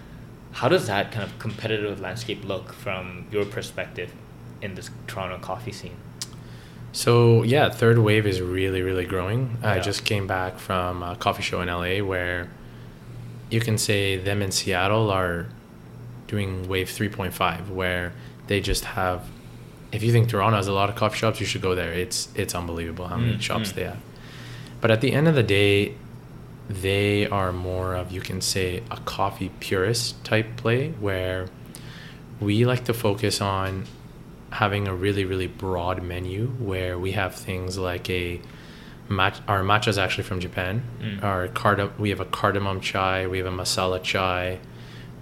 how 0.52 0.68
does 0.68 0.86
that 0.86 1.12
kind 1.12 1.24
of 1.24 1.38
competitive 1.38 2.00
landscape 2.00 2.44
look 2.44 2.72
from 2.72 3.26
your 3.30 3.44
perspective 3.44 4.12
in 4.60 4.74
this 4.74 4.90
Toronto 5.06 5.38
coffee 5.38 5.72
scene? 5.72 5.96
So 6.92 7.42
yeah, 7.42 7.68
third 7.68 7.98
wave 7.98 8.26
is 8.26 8.40
really 8.40 8.82
really 8.82 9.04
growing. 9.04 9.58
Yeah. 9.62 9.72
I 9.72 9.80
just 9.80 10.04
came 10.04 10.26
back 10.26 10.58
from 10.58 11.02
a 11.02 11.16
coffee 11.16 11.42
show 11.42 11.60
in 11.60 11.68
LA 11.68 12.04
where 12.04 12.48
you 13.50 13.60
can 13.60 13.78
say 13.78 14.16
them 14.16 14.42
in 14.42 14.50
Seattle 14.50 15.10
are 15.10 15.46
doing 16.26 16.68
wave 16.68 16.88
3.5 16.88 17.70
where 17.70 18.12
they 18.46 18.60
just 18.60 18.84
have 18.84 19.26
if 19.90 20.02
you 20.02 20.12
think 20.12 20.28
Toronto 20.28 20.56
has 20.56 20.66
a 20.66 20.72
lot 20.72 20.90
of 20.90 20.96
coffee 20.96 21.16
shops, 21.16 21.40
you 21.40 21.46
should 21.46 21.62
go 21.62 21.74
there. 21.74 21.92
It's 21.92 22.28
it's 22.34 22.54
unbelievable 22.54 23.06
how 23.06 23.16
many 23.16 23.36
mm, 23.36 23.40
shops 23.40 23.72
mm. 23.72 23.74
they 23.74 23.84
have. 23.84 23.98
But 24.80 24.90
at 24.90 25.00
the 25.00 25.12
end 25.12 25.28
of 25.28 25.34
the 25.34 25.42
day, 25.42 25.94
they 26.68 27.26
are 27.26 27.52
more 27.52 27.94
of 27.94 28.12
you 28.12 28.20
can 28.20 28.40
say 28.40 28.82
a 28.90 28.98
coffee 28.98 29.50
purist 29.60 30.22
type 30.24 30.56
play 30.56 30.90
where 30.92 31.48
we 32.40 32.64
like 32.64 32.84
to 32.84 32.94
focus 32.94 33.40
on 33.40 33.86
having 34.50 34.88
a 34.88 34.94
really 34.94 35.24
really 35.24 35.46
broad 35.46 36.02
menu 36.02 36.46
where 36.58 36.98
we 36.98 37.12
have 37.12 37.34
things 37.34 37.76
like 37.76 38.08
a 38.10 38.40
match 39.08 39.38
our 39.48 39.62
matcha 39.62 39.88
is 39.88 39.98
actually 39.98 40.24
from 40.24 40.40
Japan 40.40 40.82
mm. 41.00 41.22
our 41.22 41.48
cardam 41.48 41.96
we 41.98 42.10
have 42.10 42.20
a 42.20 42.24
cardamom 42.24 42.80
chai 42.80 43.26
we 43.26 43.38
have 43.38 43.46
a 43.46 43.50
masala 43.50 44.02
chai 44.02 44.58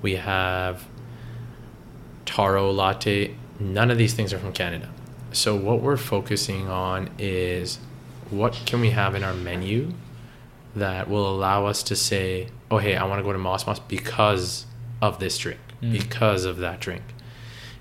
we 0.03 0.17
have 0.17 0.85
taro 2.25 2.71
latte 2.71 3.35
none 3.61 3.91
of 3.91 3.99
these 3.99 4.15
things 4.15 4.33
are 4.33 4.39
from 4.39 4.53
Canada 4.53 4.89
so 5.33 5.55
what 5.55 5.81
we're 5.81 5.97
focusing 5.97 6.69
on 6.69 7.11
is 7.19 7.79
what 8.31 8.61
can 8.67 8.81
we 8.81 8.91
have 8.91 9.15
in 9.15 9.23
our 9.23 9.35
menu 9.35 9.93
that 10.77 11.09
will 11.09 11.29
allow 11.29 11.67
us 11.67 11.83
to 11.85 11.97
say, 11.97 12.49
oh, 12.71 12.79
hey, 12.79 12.97
I 12.97 13.05
want 13.05 13.19
to 13.19 13.23
go 13.23 13.33
to 13.33 13.39
Mos 13.39 13.67
Mos 13.67 13.81
because 13.81 14.67
of 15.01 15.19
this 15.19 15.39
drink, 15.39 15.61
mm. 15.83 15.93
because 15.93 16.45
of 16.45 16.59
that 16.59 16.81
drink. 16.81 17.03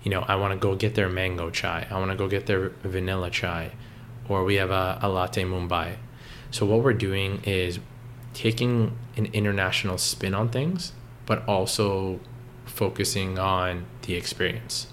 You 0.06 0.12
know, 0.12 0.24
I 0.28 0.36
want 0.36 0.54
to 0.54 0.60
go 0.60 0.76
get 0.76 0.94
their 0.94 1.10
mango 1.10 1.50
chai. 1.50 1.88
I 1.90 1.98
want 1.98 2.12
to 2.12 2.16
go 2.16 2.28
get 2.28 2.46
their 2.46 2.70
vanilla 2.84 3.32
chai. 3.32 3.72
Or 4.30 4.44
we 4.44 4.56
have 4.56 4.70
a, 4.70 5.00
a 5.02 5.10
latte 5.10 5.44
Mumbai. 5.44 5.98
So, 6.52 6.66
what 6.66 6.84
we're 6.84 6.94
doing 6.94 7.42
is 7.44 7.80
taking 8.34 8.96
an 9.18 9.26
international 9.34 9.98
spin 9.98 10.36
on 10.36 10.50
things, 10.50 10.94
but 11.26 11.46
also 11.48 12.20
focusing 12.66 13.40
on 13.40 13.88
the 14.04 14.14
experience. 14.14 14.88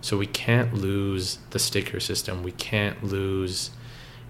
So, 0.00 0.16
we 0.16 0.26
can't 0.26 0.72
lose 0.72 1.38
the 1.50 1.58
sticker 1.58 2.00
system. 2.00 2.42
We 2.42 2.52
can't 2.52 3.04
lose 3.04 3.70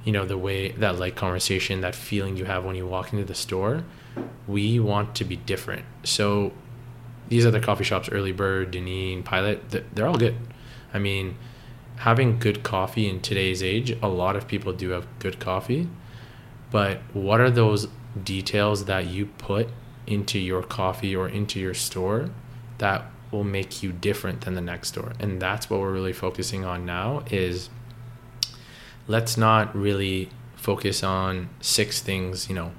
you 0.05 0.13
know 0.13 0.25
the 0.25 0.39
way 0.39 0.73
that 0.73 0.99
like 0.99 1.15
conversation 1.15 1.83
that 1.83 1.95
feeling 1.95 2.37
you 2.37 2.47
have 2.47 2.65
when 2.65 2.75
you 2.75 2.87
walk 2.87 3.13
into 3.13 3.25
the 3.25 3.35
store 3.35 3.85
we 4.47 4.81
want 4.81 5.15
to 5.15 5.25
be 5.25 5.37
different 5.37 5.85
so 6.05 6.53
these 7.31 7.47
other 7.47 7.61
coffee 7.61 7.85
shops 7.85 8.09
early 8.11 8.33
bird 8.33 8.71
dineen 8.71 9.23
pilot 9.23 9.63
they're 9.95 10.07
all 10.07 10.19
good 10.19 10.37
i 10.93 10.99
mean 10.99 11.37
having 11.97 12.39
good 12.39 12.63
coffee 12.63 13.09
in 13.09 13.21
today's 13.21 13.63
age 13.63 13.97
a 14.03 14.09
lot 14.09 14.37
of 14.37 14.47
people 14.47 14.73
do 14.73 14.91
have 14.91 15.07
good 15.19 15.41
coffee 15.41 15.89
but 16.71 16.99
what 17.15 17.41
are 17.41 17.51
those 17.51 17.89
details 18.23 18.85
that 18.85 19.07
you 19.07 19.27
put 19.27 19.69
into 20.07 20.39
your 20.39 20.63
coffee 20.63 21.17
or 21.17 21.29
into 21.29 21.59
your 21.59 21.75
store 21.75 22.29
that 22.79 23.05
will 23.31 23.45
make 23.45 23.83
you 23.83 23.93
different 23.93 24.43
than 24.43 24.55
the 24.55 24.61
next 24.61 24.89
store 24.89 25.13
and 25.19 25.41
that's 25.41 25.71
what 25.71 25.81
we're 25.81 25.93
really 25.93 26.13
focusing 26.13 26.65
on 26.65 26.85
now 26.85 27.23
is 27.31 27.71
let's 29.11 29.37
not 29.37 29.75
really 29.75 30.29
focus 30.61 31.03
on 31.03 31.49
six 31.61 32.01
things, 32.01 32.49
you 32.49 32.55
know, 32.55 32.71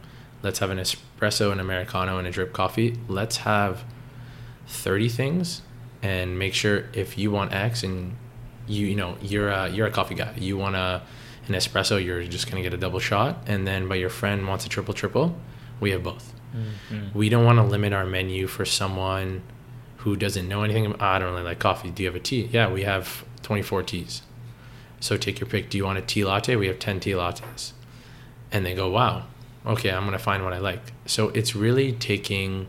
let's 0.44 0.60
have 0.60 0.70
an 0.70 0.78
espresso, 0.78 1.52
an 1.52 1.60
americano, 1.60 2.18
and 2.18 2.28
a 2.28 2.32
drip 2.32 2.54
coffee. 2.54 2.98
Let's 3.08 3.38
have 3.38 3.84
30 4.72 5.10
things 5.10 5.62
and 6.02 6.38
make 6.38 6.54
sure 6.54 6.86
if 6.94 7.18
you 7.18 7.32
want 7.32 7.54
X 7.54 7.84
and 7.84 8.16
you 8.68 8.88
you 8.88 8.96
know 8.96 9.18
you're 9.22 9.50
a 9.50 9.70
you're 9.70 9.88
a 9.88 9.92
coffee 9.92 10.16
guy 10.16 10.34
you 10.38 10.58
want 10.58 10.76
a 10.76 11.02
an 11.48 11.56
espresso 11.56 12.04
you're 12.04 12.24
just 12.24 12.50
gonna 12.50 12.62
get 12.62 12.74
a 12.74 12.78
double 12.78 13.00
shot 13.00 13.38
and 13.48 13.68
then 13.68 13.88
but 13.88 13.98
your 13.98 14.10
friend 14.10 14.48
wants 14.48 14.66
a 14.66 14.70
triple 14.70 14.94
triple 14.94 15.36
we 15.80 15.90
have 15.92 16.04
both 16.04 16.34
mm-hmm. 16.56 17.18
we 17.18 17.28
don't 17.28 17.44
want 17.44 17.58
to 17.58 17.64
limit 17.64 17.92
our 17.92 18.06
menu 18.06 18.48
for 18.48 18.66
someone 18.66 19.42
who 20.02 20.16
doesn't 20.16 20.48
know 20.48 20.64
anything. 20.64 20.96
I 21.00 21.20
don't 21.20 21.32
really 21.32 21.44
like 21.44 21.60
coffee. 21.60 21.92
Do 21.92 22.02
you 22.02 22.10
have 22.10 22.16
a 22.16 22.20
tea? 22.20 22.50
Yeah, 22.52 22.72
we 22.72 22.84
have 22.84 23.24
24 23.44 23.84
teas. 23.84 24.24
So 25.00 25.16
take 25.16 25.40
your 25.40 25.48
pick. 25.48 25.70
Do 25.70 25.78
you 25.78 25.86
want 25.86 26.00
a 26.00 26.02
tea 26.02 26.26
latte? 26.26 26.56
We 26.56 26.68
have 26.68 26.80
10 26.80 27.00
tea 27.02 27.12
lattes. 27.12 27.74
And 28.52 28.66
they 28.66 28.74
go, 28.74 28.90
wow, 28.90 29.28
okay, 29.66 29.92
I'm 29.92 30.02
going 30.02 30.14
to 30.14 30.24
find 30.24 30.44
what 30.44 30.54
I 30.54 30.58
like. 30.58 30.92
So 31.06 31.30
it's 31.30 31.56
really 31.56 31.92
taking 31.92 32.68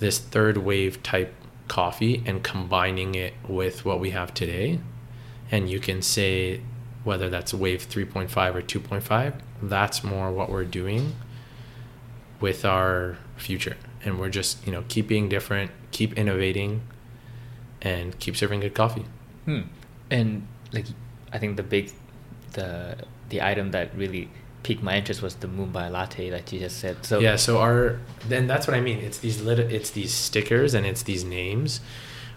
this 0.00 0.18
third 0.18 0.58
wave 0.58 1.02
type 1.02 1.32
coffee 1.68 2.22
and 2.26 2.42
combining 2.42 3.14
it 3.14 3.32
with 3.46 3.84
what 3.84 4.00
we 4.00 4.10
have 4.10 4.34
today. 4.34 4.80
And 5.50 5.70
you 5.70 5.78
can 5.78 6.02
say 6.02 6.62
whether 7.04 7.30
that's 7.30 7.54
wave 7.54 7.88
3.5 7.88 8.54
or 8.54 8.62
2.5, 8.62 9.40
that's 9.62 10.02
more 10.02 10.32
what 10.32 10.50
we're 10.50 10.64
doing 10.64 11.14
with 12.40 12.64
our 12.64 13.18
future. 13.36 13.76
And 14.04 14.18
we're 14.18 14.30
just, 14.30 14.66
you 14.66 14.72
know, 14.72 14.84
keep 14.88 15.06
being 15.06 15.28
different, 15.28 15.70
keep 15.92 16.14
innovating, 16.14 16.82
and 17.82 18.18
keep 18.18 18.36
serving 18.36 18.60
good 18.60 18.74
coffee. 18.74 19.04
Hmm. 19.44 19.62
And 20.10 20.46
like, 20.72 20.86
I 21.32 21.38
think 21.38 21.56
the 21.56 21.62
big, 21.62 21.92
the 22.52 22.96
the 23.28 23.40
item 23.40 23.70
that 23.70 23.96
really 23.96 24.28
piqued 24.62 24.82
my 24.82 24.96
interest 24.96 25.22
was 25.22 25.34
the 25.36 25.48
Mumbai 25.48 25.90
latte 25.90 26.30
that 26.30 26.52
you 26.52 26.60
just 26.60 26.78
said. 26.78 27.04
So 27.04 27.18
yeah, 27.18 27.36
so 27.36 27.58
our 27.58 27.98
then 28.28 28.46
that's 28.46 28.66
what 28.66 28.76
I 28.76 28.80
mean. 28.80 28.98
It's 28.98 29.18
these 29.18 29.40
little, 29.42 29.68
it's 29.70 29.90
these 29.90 30.12
stickers 30.12 30.74
and 30.74 30.86
it's 30.86 31.02
these 31.02 31.24
names, 31.24 31.80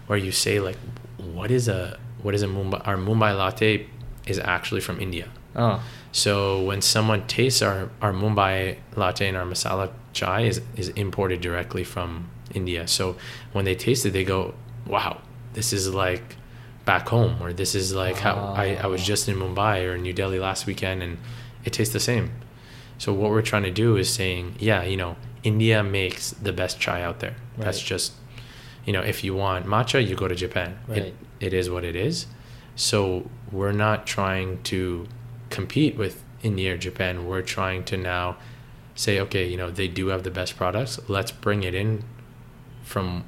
where 0.06 0.18
you 0.18 0.32
say 0.32 0.60
like, 0.60 0.76
what 1.18 1.50
is 1.50 1.68
a 1.68 1.98
what 2.22 2.34
is 2.34 2.42
a 2.42 2.46
Mumbai? 2.46 2.86
Our 2.86 2.96
Mumbai 2.96 3.36
latte 3.36 3.86
is 4.26 4.38
actually 4.38 4.80
from 4.80 5.00
India. 5.00 5.28
Oh. 5.56 5.82
So 6.12 6.62
when 6.62 6.80
someone 6.80 7.26
tastes 7.26 7.60
our, 7.60 7.90
our 8.00 8.12
Mumbai 8.12 8.78
latte 8.96 9.28
and 9.28 9.36
our 9.36 9.44
masala 9.44 9.90
chai 10.12 10.42
is, 10.42 10.60
is 10.76 10.88
imported 10.90 11.40
directly 11.40 11.84
from 11.84 12.30
India. 12.54 12.86
So 12.86 13.16
when 13.52 13.64
they 13.64 13.74
taste 13.74 14.06
it, 14.06 14.12
they 14.12 14.24
go, 14.24 14.54
wow, 14.86 15.20
this 15.52 15.72
is 15.72 15.92
like 15.92 16.36
back 16.84 17.08
home, 17.08 17.42
or 17.42 17.52
this 17.52 17.74
is 17.74 17.94
like 17.94 18.16
how 18.16 18.54
I, 18.56 18.76
I 18.76 18.86
was 18.86 19.02
oh. 19.02 19.04
just 19.04 19.28
in 19.28 19.36
Mumbai 19.36 19.84
or 19.84 19.98
New 19.98 20.12
Delhi 20.12 20.38
last 20.38 20.66
weekend 20.66 21.02
and 21.02 21.18
it 21.64 21.72
tastes 21.72 21.92
the 21.92 22.00
same. 22.00 22.30
So 22.98 23.12
what 23.12 23.30
we're 23.30 23.42
trying 23.42 23.64
to 23.64 23.70
do 23.70 23.96
is 23.96 24.12
saying, 24.12 24.56
yeah, 24.58 24.84
you 24.84 24.96
know, 24.96 25.16
India 25.42 25.82
makes 25.82 26.30
the 26.30 26.52
best 26.52 26.80
chai 26.80 27.02
out 27.02 27.20
there. 27.20 27.36
Right. 27.56 27.66
That's 27.66 27.80
just, 27.80 28.12
you 28.84 28.92
know, 28.92 29.02
if 29.02 29.24
you 29.24 29.34
want 29.34 29.66
matcha, 29.66 30.06
you 30.06 30.14
go 30.14 30.28
to 30.28 30.34
Japan. 30.34 30.78
Right. 30.86 30.98
It, 30.98 31.14
it 31.40 31.52
is 31.52 31.68
what 31.68 31.84
it 31.84 31.96
is. 31.96 32.26
So 32.76 33.28
we're 33.50 33.72
not 33.72 34.06
trying 34.06 34.62
to 34.64 35.06
compete 35.50 35.96
with 35.96 36.22
India 36.42 36.74
or 36.74 36.76
Japan. 36.76 37.26
We're 37.26 37.42
trying 37.42 37.84
to 37.84 37.96
now 37.96 38.36
say, 38.94 39.18
okay, 39.20 39.48
you 39.48 39.56
know, 39.56 39.70
they 39.70 39.88
do 39.88 40.08
have 40.08 40.22
the 40.22 40.30
best 40.30 40.56
products. 40.56 41.00
Let's 41.08 41.32
bring 41.32 41.62
it 41.62 41.74
in 41.74 42.04
from 42.82 43.24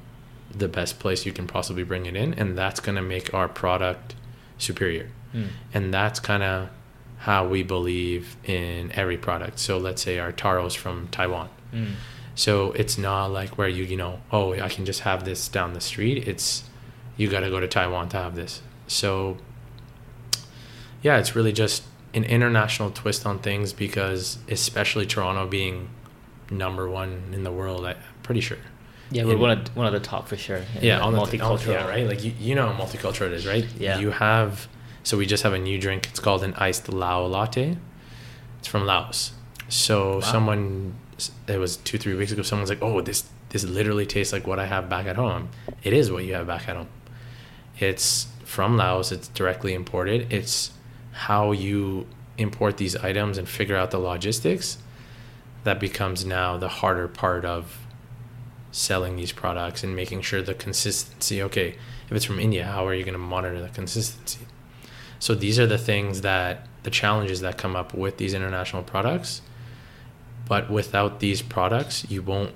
the 0.53 0.67
best 0.67 0.99
place 0.99 1.25
you 1.25 1.31
can 1.31 1.45
possibly 1.47 1.83
bring 1.83 2.05
it 2.05 2.15
in, 2.15 2.33
and 2.33 2.57
that's 2.57 2.79
going 2.79 2.95
to 2.95 3.01
make 3.01 3.33
our 3.33 3.47
product 3.47 4.15
superior. 4.57 5.09
Mm. 5.33 5.49
And 5.73 5.93
that's 5.93 6.19
kind 6.19 6.43
of 6.43 6.69
how 7.17 7.47
we 7.47 7.63
believe 7.63 8.37
in 8.43 8.91
every 8.93 9.17
product. 9.17 9.59
So 9.59 9.77
let's 9.77 10.01
say 10.01 10.19
our 10.19 10.31
taros 10.31 10.75
from 10.75 11.07
Taiwan. 11.09 11.49
Mm. 11.73 11.93
So 12.35 12.71
it's 12.73 12.97
not 12.97 13.27
like 13.31 13.57
where 13.57 13.67
you, 13.67 13.83
you 13.83 13.97
know, 13.97 14.21
oh, 14.31 14.53
I 14.53 14.69
can 14.69 14.85
just 14.85 15.01
have 15.01 15.25
this 15.25 15.47
down 15.47 15.73
the 15.73 15.81
street. 15.81 16.27
It's 16.27 16.63
you 17.17 17.29
got 17.29 17.39
to 17.39 17.49
go 17.49 17.59
to 17.59 17.67
Taiwan 17.67 18.09
to 18.09 18.17
have 18.17 18.35
this. 18.35 18.61
So 18.87 19.37
yeah, 21.01 21.17
it's 21.17 21.35
really 21.35 21.51
just 21.51 21.83
an 22.13 22.23
international 22.23 22.91
twist 22.91 23.25
on 23.25 23.39
things 23.39 23.73
because 23.73 24.37
especially 24.49 25.05
Toronto 25.05 25.47
being 25.47 25.89
number 26.49 26.89
one 26.89 27.31
in 27.33 27.43
the 27.43 27.51
world, 27.51 27.85
I'm 27.85 27.97
pretty 28.23 28.41
sure. 28.41 28.57
Yeah, 29.09 29.23
we're 29.23 29.33
in, 29.33 29.39
one 29.39 29.51
of 29.51 29.75
one 29.75 29.87
of 29.87 29.93
the 29.93 29.99
top 29.99 30.27
for 30.27 30.37
sure. 30.37 30.61
Yeah, 30.81 30.99
on 30.99 31.13
multicultural, 31.13 31.65
the, 31.65 31.71
yeah, 31.71 31.87
right? 31.87 32.05
Like 32.07 32.23
you, 32.23 32.33
you 32.39 32.55
know 32.55 32.67
how 32.67 32.83
multicultural 32.83 33.27
it 33.27 33.33
is, 33.33 33.47
right? 33.47 33.65
Yeah. 33.79 33.99
You 33.99 34.11
have 34.11 34.67
so 35.07 35.17
we 35.17 35.25
just 35.25 35.43
have 35.43 35.53
a 35.53 35.57
new 35.57 35.79
drink. 35.79 36.05
It's 36.09 36.19
called 36.19 36.43
an 36.43 36.53
iced 36.55 36.89
Lao 36.89 37.23
latte. 37.25 37.77
It's 38.59 38.67
from 38.67 38.85
Laos. 38.85 39.31
So 39.69 40.15
wow. 40.15 40.19
someone 40.19 40.95
it 41.47 41.57
was 41.57 41.77
two 41.77 41.97
three 41.97 42.13
weeks 42.13 42.33
ago. 42.33 42.41
Someone's 42.41 42.69
like, 42.69 42.81
"Oh, 42.81 42.99
this 42.99 43.23
this 43.47 43.63
literally 43.63 44.05
tastes 44.05 44.33
like 44.33 44.45
what 44.45 44.59
I 44.59 44.65
have 44.65 44.89
back 44.89 45.05
at 45.05 45.15
home." 45.15 45.47
It 45.81 45.93
is 45.93 46.11
what 46.11 46.25
you 46.25 46.33
have 46.33 46.45
back 46.45 46.67
at 46.67 46.75
home. 46.75 46.89
It's 47.79 48.27
from 48.43 48.75
Laos. 48.75 49.13
It's 49.13 49.29
directly 49.29 49.73
imported. 49.73 50.33
It's 50.33 50.71
how 51.13 51.53
you 51.53 52.05
import 52.37 52.75
these 52.75 52.97
items 52.97 53.37
and 53.37 53.47
figure 53.47 53.77
out 53.77 53.91
the 53.91 53.99
logistics 53.99 54.77
that 55.63 55.79
becomes 55.79 56.25
now 56.25 56.57
the 56.57 56.67
harder 56.67 57.07
part 57.07 57.45
of 57.45 57.79
selling 58.73 59.15
these 59.15 59.31
products 59.31 59.85
and 59.85 59.95
making 59.95 60.21
sure 60.21 60.41
the 60.41 60.53
consistency 60.53 61.41
okay 61.41 61.75
if 62.05 62.11
it's 62.11 62.25
from 62.25 62.39
india 62.39 62.63
how 62.63 62.85
are 62.85 62.93
you 62.93 63.03
going 63.03 63.13
to 63.13 63.17
monitor 63.35 63.59
the 63.59 63.69
consistency 63.69 64.45
so 65.19 65.35
these 65.35 65.59
are 65.59 65.67
the 65.67 65.77
things 65.77 66.21
that 66.21 66.67
the 66.83 66.89
challenges 66.89 67.41
that 67.41 67.57
come 67.57 67.75
up 67.75 67.93
with 67.93 68.17
these 68.17 68.33
international 68.33 68.83
products 68.83 69.41
but 70.47 70.69
without 70.69 71.19
these 71.19 71.41
products 71.41 72.09
you 72.09 72.21
won't 72.21 72.53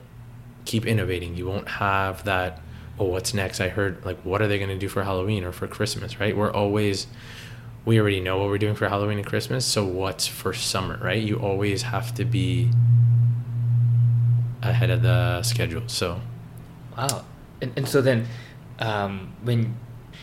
keep 0.66 0.86
innovating 0.86 1.36
you 1.36 1.45
won't 1.45 1.68
have 1.68 2.24
that 2.24 2.59
oh 2.99 3.05
what's 3.05 3.34
next 3.34 3.59
i 3.59 3.68
heard 3.68 4.03
like 4.05 4.20
what 4.22 4.41
are 4.41 4.47
they 4.47 4.57
going 4.57 4.70
to 4.70 4.78
do 4.78 4.88
for 4.88 5.03
halloween 5.03 5.43
or 5.43 5.51
for 5.51 5.68
christmas 5.68 6.20
right 6.20 6.38
we're 6.38 6.51
always 6.51 7.07
we 7.86 7.99
already 7.99 8.20
know 8.20 8.38
what 8.38 8.47
we're 8.47 8.57
doing 8.57 8.76
for 8.76 8.88
Halloween 8.88 9.18
and 9.18 9.28
Christmas. 9.28 9.66
So 9.66 9.86
what's 9.86 10.28
for 10.28 10.53
summer, 10.53 10.99
right? 11.01 11.22
You 11.22 11.38
always 11.39 11.82
have 11.82 12.14
to 12.16 12.26
be 12.26 12.70
ahead 14.62 14.91
of 14.91 15.01
the 15.01 15.41
schedule. 15.41 15.84
So, 15.88 16.22
wow. 16.95 17.26
And, 17.62 17.74
and 17.76 17.88
so 17.88 18.01
then, 18.01 18.28
um, 18.80 19.34
when 19.43 19.76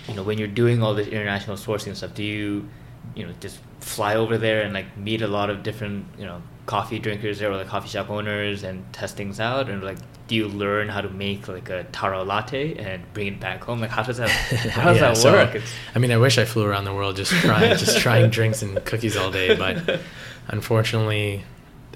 you 0.09 0.15
know 0.15 0.23
when 0.23 0.39
you're 0.39 0.49
doing 0.49 0.83
all 0.83 0.95
this 0.95 1.07
international 1.07 1.57
sourcing 1.57 1.95
stuff, 1.95 2.15
do 2.15 2.23
you 2.23 2.69
you 3.15 3.27
know 3.27 3.33
just 3.41 3.61
fly 3.81 4.17
over 4.17 4.37
there 4.37 4.63
and 4.63 4.75
like 4.75 4.97
meet 4.97 5.23
a 5.23 5.29
lot 5.29 5.51
of 5.51 5.63
different 5.63 6.07
you 6.19 6.25
know 6.25 6.43
coffee 6.67 6.99
drinkers 6.99 7.39
there 7.39 7.51
or 7.51 7.57
like 7.57 7.67
coffee 7.67 7.89
shop 7.89 8.11
owners 8.11 8.63
and 8.63 8.91
test 8.93 9.17
things 9.17 9.41
out? 9.41 9.69
And 9.69 9.83
like 9.83 9.99
do 10.27 10.35
you 10.35 10.49
learn 10.49 10.89
how 10.89 11.01
to 11.01 11.09
make 11.09 11.49
like 11.49 11.71
a 11.71 11.85
taro 11.85 12.23
latte 12.23 12.77
and 12.77 13.03
bring 13.15 13.29
it 13.29 13.41
back 13.41 13.65
home? 13.65 13.81
Like 13.81 13.91
how 13.91 14.03
does 14.03 14.19
that 14.19 14.29
how 14.71 14.93
does 14.93 15.01
yeah, 15.01 15.13
that 15.13 15.55
work? 15.55 15.63
So, 15.63 15.69
i 15.95 15.99
mean 15.99 16.11
i 16.11 16.17
wish 16.17 16.39
i 16.39 16.45
flew 16.45 16.65
around 16.65 16.85
the 16.85 16.93
world 16.93 17.17
just 17.17 17.33
trying 17.33 17.77
just 17.77 17.99
trying 18.05 18.31
drinks 18.31 18.63
and 18.63 18.85
cookies 18.85 19.17
all 19.17 19.31
day 19.31 19.57
but 19.57 20.01
unfortunately 20.49 21.45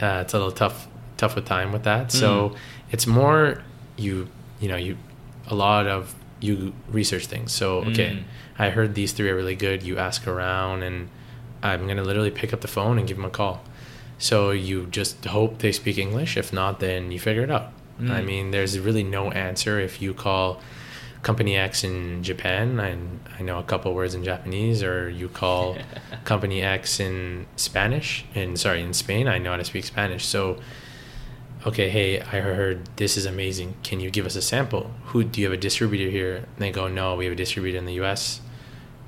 uh, 0.00 0.20
it's 0.22 0.32
a 0.32 0.38
little 0.38 0.52
tough 0.52 0.88
tough 1.22 1.36
with 1.36 1.46
time 1.46 1.72
with 1.72 1.84
that. 1.84 2.10
So 2.10 2.50
mm. 2.50 2.56
it's 2.90 3.06
more 3.06 3.62
you 3.96 4.28
you 4.60 4.68
know 4.68 4.76
you 4.76 4.96
a 5.46 5.54
lot 5.54 5.86
of 5.86 6.14
you 6.43 6.72
research 6.88 7.26
things 7.26 7.53
so 7.53 7.78
okay 7.78 8.11
mm. 8.11 8.22
i 8.59 8.70
heard 8.70 8.95
these 8.95 9.12
three 9.12 9.30
are 9.30 9.36
really 9.36 9.55
good 9.57 9.82
you 9.82 9.97
ask 9.99 10.26
around 10.26 10.82
and 10.82 11.09
i'm 11.62 11.84
going 11.84 11.97
to 11.97 12.03
literally 12.03 12.30
pick 12.30 12.53
up 12.53 12.61
the 12.61 12.68
phone 12.68 12.99
and 12.99 13.07
give 13.07 13.16
them 13.16 13.24
a 13.26 13.30
call 13.30 13.62
so 14.22 14.53
you 14.53 14.86
just 14.86 15.24
hope 15.24 15.59
they 15.59 15.72
speak 15.72 15.99
English. 15.99 16.36
If 16.36 16.53
not, 16.53 16.78
then 16.78 17.11
you 17.11 17.18
figure 17.18 17.43
it 17.43 17.51
out. 17.51 17.72
Mm. 18.01 18.11
I 18.11 18.22
mean, 18.22 18.51
there's 18.53 18.78
really 18.78 19.03
no 19.03 19.32
answer 19.32 19.80
if 19.80 20.01
you 20.01 20.14
call 20.14 20.61
company 21.24 21.57
X 21.57 21.82
in 21.82 22.22
Japan, 22.22 22.78
and 22.78 23.18
I 23.36 23.43
know 23.43 23.59
a 23.59 23.64
couple 23.64 23.93
words 23.95 24.14
in 24.14 24.22
Japanese, 24.22 24.84
or 24.84 25.11
you 25.11 25.28
call 25.28 25.76
company 26.24 26.62
X 26.62 27.01
in 27.01 27.47
Spanish, 27.57 28.24
and 28.32 28.57
sorry, 28.57 28.80
in 28.82 28.93
Spain, 28.95 29.26
I 29.26 29.38
know 29.38 29.51
how 29.51 29.57
to 29.57 29.64
speak 29.64 29.84
Spanish. 29.84 30.24
So, 30.24 30.61
okay, 31.66 31.88
hey, 31.88 32.20
I 32.20 32.40
heard 32.40 32.88
this 32.96 33.16
is 33.16 33.26
amazing. 33.26 33.76
Can 33.82 34.00
you 34.00 34.10
give 34.10 34.26
us 34.26 34.36
a 34.36 34.42
sample? 34.42 34.90
Who 35.06 35.24
do 35.24 35.40
you 35.40 35.46
have 35.46 35.54
a 35.54 35.60
distributor 35.60 36.10
here? 36.10 36.36
And 36.36 36.58
they 36.58 36.70
go, 36.70 36.88
no, 36.88 37.16
we 37.16 37.24
have 37.24 37.32
a 37.32 37.36
distributor 37.36 37.78
in 37.78 37.86
the 37.86 37.94
U.S. 37.94 38.40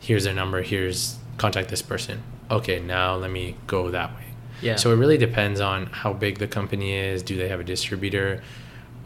Here's 0.00 0.24
their 0.24 0.34
number. 0.34 0.62
Here's 0.62 1.18
contact 1.38 1.68
this 1.68 1.82
person. 1.82 2.22
Okay, 2.50 2.78
now 2.78 3.16
let 3.16 3.30
me 3.30 3.56
go 3.66 3.90
that 3.90 4.14
way. 4.14 4.24
Yeah. 4.62 4.76
So 4.76 4.92
it 4.92 4.96
really 4.96 5.18
depends 5.18 5.60
on 5.60 5.86
how 5.86 6.12
big 6.12 6.38
the 6.38 6.46
company 6.46 6.94
is. 6.94 7.22
Do 7.22 7.36
they 7.36 7.48
have 7.48 7.60
a 7.60 7.64
distributor? 7.64 8.42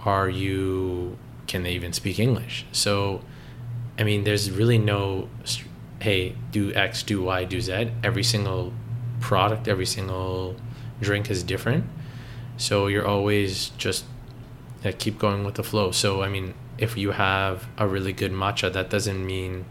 Are 0.04 0.28
you 0.28 1.18
can 1.46 1.62
they 1.62 1.72
even 1.72 1.92
speak 1.92 2.18
English? 2.18 2.66
So 2.72 3.22
I 3.98 4.04
mean, 4.04 4.24
there's 4.24 4.50
really 4.50 4.78
no 4.78 5.28
hey, 6.00 6.36
do 6.52 6.72
X, 6.74 7.02
do 7.02 7.22
Y, 7.22 7.44
do 7.44 7.60
Z. 7.60 7.90
Every 8.04 8.22
single 8.22 8.72
product, 9.20 9.66
every 9.66 9.86
single 9.86 10.56
drink 11.00 11.30
is 11.30 11.42
different. 11.42 11.84
So 12.58 12.88
you're 12.88 13.06
always 13.06 13.70
just 13.70 14.04
uh, 14.84 14.92
keep 14.98 15.18
going 15.18 15.44
with 15.44 15.54
the 15.54 15.62
flow. 15.62 15.90
So 15.92 16.22
I 16.22 16.28
mean, 16.28 16.54
if 16.76 16.96
you 16.96 17.12
have 17.12 17.66
a 17.78 17.88
really 17.88 18.12
good 18.12 18.32
matcha, 18.32 18.72
that 18.72 18.90
doesn't 18.90 19.24
mean 19.24 19.64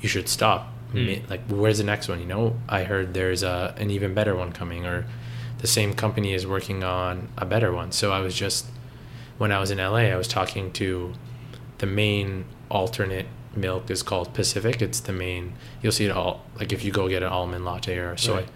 you 0.00 0.08
should 0.08 0.28
stop. 0.28 0.72
Mm. 0.92 1.28
Like, 1.28 1.42
where's 1.48 1.78
the 1.78 1.84
next 1.84 2.08
one? 2.08 2.18
You 2.18 2.26
know, 2.26 2.56
I 2.68 2.84
heard 2.84 3.12
there's 3.12 3.42
a 3.42 3.74
an 3.76 3.90
even 3.90 4.14
better 4.14 4.34
one 4.34 4.52
coming, 4.52 4.86
or 4.86 5.04
the 5.58 5.66
same 5.66 5.92
company 5.92 6.32
is 6.32 6.46
working 6.46 6.82
on 6.82 7.28
a 7.36 7.44
better 7.44 7.72
one. 7.72 7.92
So 7.92 8.12
I 8.12 8.20
was 8.20 8.34
just 8.34 8.66
when 9.36 9.52
I 9.52 9.60
was 9.60 9.70
in 9.70 9.78
LA, 9.78 10.08
I 10.08 10.16
was 10.16 10.28
talking 10.28 10.72
to 10.72 11.12
the 11.78 11.86
main 11.86 12.44
alternate 12.70 13.26
milk 13.54 13.90
is 13.90 14.02
called 14.02 14.32
Pacific. 14.34 14.80
It's 14.80 15.00
the 15.00 15.12
main. 15.12 15.54
You'll 15.82 15.92
see 15.92 16.06
it 16.06 16.10
all 16.10 16.44
like 16.58 16.72
if 16.72 16.84
you 16.84 16.92
go 16.92 17.08
get 17.08 17.22
an 17.22 17.28
almond 17.28 17.64
latte 17.64 17.96
or 17.96 18.16
soy, 18.16 18.34
right. 18.36 18.48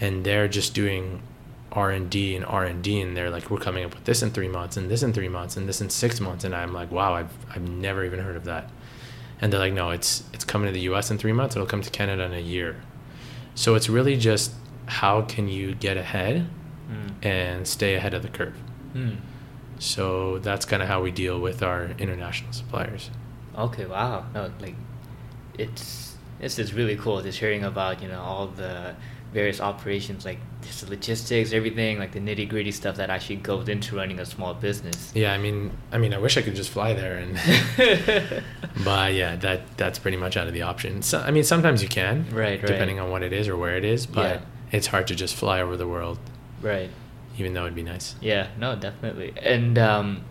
and 0.00 0.24
they're 0.24 0.48
just 0.48 0.74
doing 0.74 1.22
r&d 1.74 2.36
and 2.36 2.44
r&d 2.44 3.00
and 3.00 3.16
they're 3.16 3.30
like 3.30 3.50
we're 3.50 3.58
coming 3.58 3.84
up 3.84 3.94
with 3.94 4.04
this 4.04 4.22
in 4.22 4.30
three 4.30 4.48
months 4.48 4.76
and 4.76 4.90
this 4.90 5.02
in 5.02 5.12
three 5.12 5.28
months 5.28 5.56
and 5.56 5.68
this 5.68 5.80
in 5.80 5.90
six 5.90 6.20
months 6.20 6.44
and 6.44 6.54
i'm 6.54 6.72
like 6.72 6.90
wow 6.90 7.14
i've, 7.14 7.32
I've 7.54 7.68
never 7.68 8.04
even 8.04 8.20
heard 8.20 8.36
of 8.36 8.44
that 8.44 8.70
and 9.40 9.52
they're 9.52 9.60
like 9.60 9.72
no 9.72 9.90
it's 9.90 10.24
it's 10.32 10.44
coming 10.44 10.66
to 10.72 10.72
the 10.72 10.80
us 10.86 11.10
in 11.10 11.18
three 11.18 11.32
months 11.32 11.56
it'll 11.56 11.66
come 11.66 11.82
to 11.82 11.90
canada 11.90 12.22
in 12.24 12.32
a 12.34 12.40
year 12.40 12.76
so 13.54 13.74
it's 13.74 13.88
really 13.88 14.16
just 14.16 14.52
how 14.86 15.22
can 15.22 15.48
you 15.48 15.74
get 15.74 15.96
ahead 15.96 16.48
Mm. 16.90 17.24
and 17.24 17.66
stay 17.66 17.94
ahead 17.94 18.12
of 18.12 18.20
the 18.22 18.28
curve 18.28 18.54
Mm. 18.94 19.16
so 19.78 20.38
that's 20.40 20.66
kind 20.66 20.82
of 20.82 20.88
how 20.88 21.00
we 21.02 21.10
deal 21.10 21.40
with 21.40 21.62
our 21.62 21.86
international 21.98 22.52
suppliers 22.52 23.10
Okay, 23.56 23.86
wow. 23.86 24.26
No, 24.34 24.50
like 24.60 24.74
it's 25.56 26.16
it's 26.40 26.56
just 26.56 26.72
really 26.74 26.96
cool 26.96 27.22
just 27.22 27.38
hearing 27.38 27.64
about, 27.64 28.02
you 28.02 28.08
know, 28.08 28.20
all 28.20 28.48
the 28.48 28.94
various 29.34 29.60
operations, 29.60 30.24
like 30.24 30.38
just 30.62 30.88
logistics, 30.88 31.52
everything, 31.52 31.98
like 31.98 32.12
the 32.12 32.20
nitty 32.20 32.48
gritty 32.48 32.70
stuff 32.72 32.96
that 32.96 33.10
actually 33.10 33.36
goes 33.36 33.68
into 33.68 33.96
running 33.96 34.18
a 34.20 34.24
small 34.24 34.54
business. 34.54 35.12
yeah 35.14 35.32
i 35.34 35.38
mean 35.38 35.70
i 35.92 35.98
mean 35.98 36.14
i 36.14 36.18
wish 36.18 36.36
i 36.38 36.42
could 36.42 36.54
just 36.54 36.70
fly 36.70 36.94
there 36.94 37.16
and 37.16 37.36
but 38.84 39.12
yeah 39.12 39.36
that 39.36 39.60
that's 39.76 39.98
pretty 39.98 40.16
much 40.16 40.36
out 40.36 40.46
of 40.46 40.54
the 40.54 40.62
option 40.62 41.02
so, 41.02 41.18
i 41.20 41.30
mean 41.30 41.44
sometimes 41.44 41.82
you 41.82 41.88
can 41.88 42.24
Right, 42.32 42.58
right. 42.62 42.66
depending 42.66 42.98
on 43.00 43.10
what 43.10 43.22
it 43.22 43.32
is 43.32 43.48
or 43.48 43.56
where 43.56 43.76
it 43.76 43.84
is 43.84 44.06
but 44.06 44.36
Yeah. 44.40 44.40
it's 44.72 44.86
hard 44.86 45.06
to 45.08 45.14
just 45.14 45.34
fly 45.34 45.60
over 45.60 45.76
the 45.76 45.88
world 45.88 46.18
right. 46.62 46.90
even 47.38 47.54
though 47.54 47.62
it'd 47.64 47.74
be 47.74 47.82
nice 47.82 48.14
Yeah, 48.20 48.48
no, 48.58 48.76
definitely. 48.76 49.32
And 49.42 49.78
um 49.78 50.22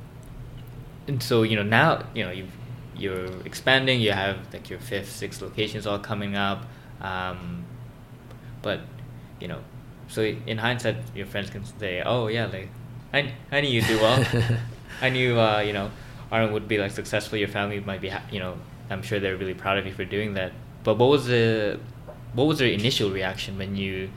and 1.07 1.21
so, 1.21 1.43
you 1.43 1.57
know, 1.57 1.63
now, 1.63 2.05
you 2.15 2.23
know, 2.23 2.31
you 2.31 2.47
you're 2.95 3.27
expanding, 3.45 3.99
you 3.99 4.13
have 4.13 4.37
like 4.53 4.69
your 4.69 4.79
fifth, 4.79 5.11
sixth 5.11 5.41
locations 5.41 5.85
all 5.85 5.99
coming 5.99 6.35
up. 6.35 6.65
Um 7.01 7.65
but, 8.61 8.79
you 9.39 9.47
know, 9.47 9.59
so 10.07 10.21
in 10.23 10.57
hindsight 10.57 10.97
your 11.15 11.25
friends 11.25 11.49
can 11.49 11.63
say, 11.65 12.01
"Oh, 12.05 12.27
yeah, 12.27 12.45
like 12.47 12.69
I 13.13 13.31
I 13.51 13.61
knew 13.61 13.69
you'd 13.69 13.87
do 13.87 13.97
well. 13.99 14.23
I 15.01 15.09
knew 15.09 15.39
uh, 15.39 15.59
you 15.59 15.73
know, 15.73 15.91
Armin 16.31 16.53
would 16.53 16.67
be 16.67 16.77
like 16.77 16.91
successful, 16.91 17.37
your 17.37 17.47
family 17.47 17.79
might 17.79 18.01
be, 18.01 18.09
ha- 18.09 18.23
you 18.31 18.39
know, 18.39 18.55
I'm 18.89 19.01
sure 19.01 19.19
they're 19.19 19.37
really 19.37 19.53
proud 19.53 19.77
of 19.77 19.85
you 19.85 19.93
for 19.93 20.05
doing 20.05 20.33
that." 20.35 20.51
But 20.83 20.97
what 20.97 21.09
was 21.09 21.25
the 21.27 21.79
what 22.33 22.45
was 22.45 22.59
their 22.59 22.67
initial 22.69 23.09
reaction 23.11 23.57
when 23.57 23.75
you 23.75 24.09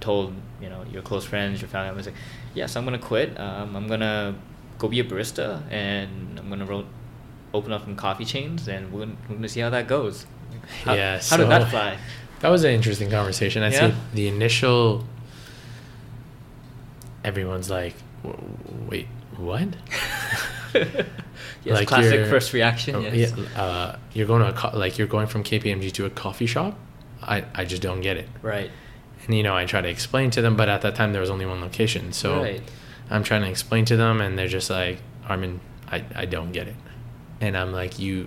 told 0.00 0.34
you 0.60 0.68
know 0.68 0.84
your 0.92 1.02
close 1.02 1.24
friends, 1.24 1.60
your 1.60 1.68
family 1.68 1.88
I 1.88 1.92
was 1.92 2.06
like, 2.06 2.14
yes, 2.54 2.76
I'm 2.76 2.84
gonna 2.84 2.98
quit. 2.98 3.38
Um, 3.38 3.74
I'm 3.76 3.86
gonna 3.88 4.34
go 4.78 4.88
be 4.88 5.00
a 5.00 5.04
barista, 5.04 5.62
and 5.70 6.38
I'm 6.38 6.48
gonna 6.48 6.66
ro- 6.66 6.86
open 7.52 7.72
up 7.72 7.84
some 7.84 7.96
coffee 7.96 8.24
chains, 8.24 8.68
and 8.68 8.92
we're 8.92 9.00
gonna, 9.00 9.16
we're 9.28 9.36
gonna 9.36 9.48
see 9.48 9.60
how 9.60 9.70
that 9.70 9.88
goes. 9.88 10.26
How, 10.84 10.94
yeah 10.94 11.20
how 11.22 11.36
did 11.36 11.48
that 11.48 11.70
fly? 11.70 11.98
that 12.44 12.50
was 12.50 12.62
an 12.62 12.72
interesting 12.72 13.10
conversation 13.10 13.62
i'd 13.62 13.72
Yeah. 13.72 13.90
say 13.90 13.94
the 14.12 14.28
initial 14.28 15.04
everyone's 17.24 17.70
like 17.70 17.94
"W- 18.22 18.42
wait 18.88 19.06
what 19.36 19.68
yes, 20.74 21.06
Like 21.66 21.88
classic 21.88 22.26
first 22.26 22.52
reaction. 22.52 22.96
Oh, 22.96 23.00
yes. 23.00 23.32
yeah, 23.36 23.60
uh, 23.62 23.96
you're 24.12 24.26
going 24.26 24.42
to 24.42 24.48
a 24.48 24.52
co- 24.52 24.76
like 24.76 24.98
you're 24.98 25.06
going 25.06 25.26
from 25.28 25.42
KPMG 25.44 25.92
to 25.92 26.04
a 26.04 26.10
coffee 26.10 26.46
shop. 26.46 26.76
I, 27.22 27.44
I 27.54 27.64
just 27.64 27.80
don't 27.80 28.00
get 28.00 28.16
it. 28.16 28.28
Right. 28.42 28.70
And 29.24 29.34
you 29.36 29.42
know, 29.44 29.56
I 29.56 29.64
try 29.64 29.80
to 29.80 29.88
explain 29.88 30.30
to 30.32 30.42
them, 30.42 30.56
but 30.56 30.68
at 30.68 30.82
that 30.82 30.94
time 30.96 31.12
there 31.12 31.20
was 31.20 31.30
only 31.30 31.46
one 31.46 31.60
location, 31.60 32.12
so 32.12 32.42
Right. 32.42 32.60
I'm 33.08 33.22
trying 33.22 33.42
to 33.42 33.48
explain 33.48 33.84
to 33.86 33.96
them, 33.96 34.20
and 34.20 34.36
they're 34.38 34.48
just 34.48 34.68
like, 34.68 34.98
Armin, 35.28 35.60
I, 35.90 36.04
I 36.14 36.24
don't 36.26 36.50
get 36.52 36.66
it. 36.68 36.76
And 37.40 37.56
I'm 37.56 37.72
like, 37.72 37.98
you 37.98 38.26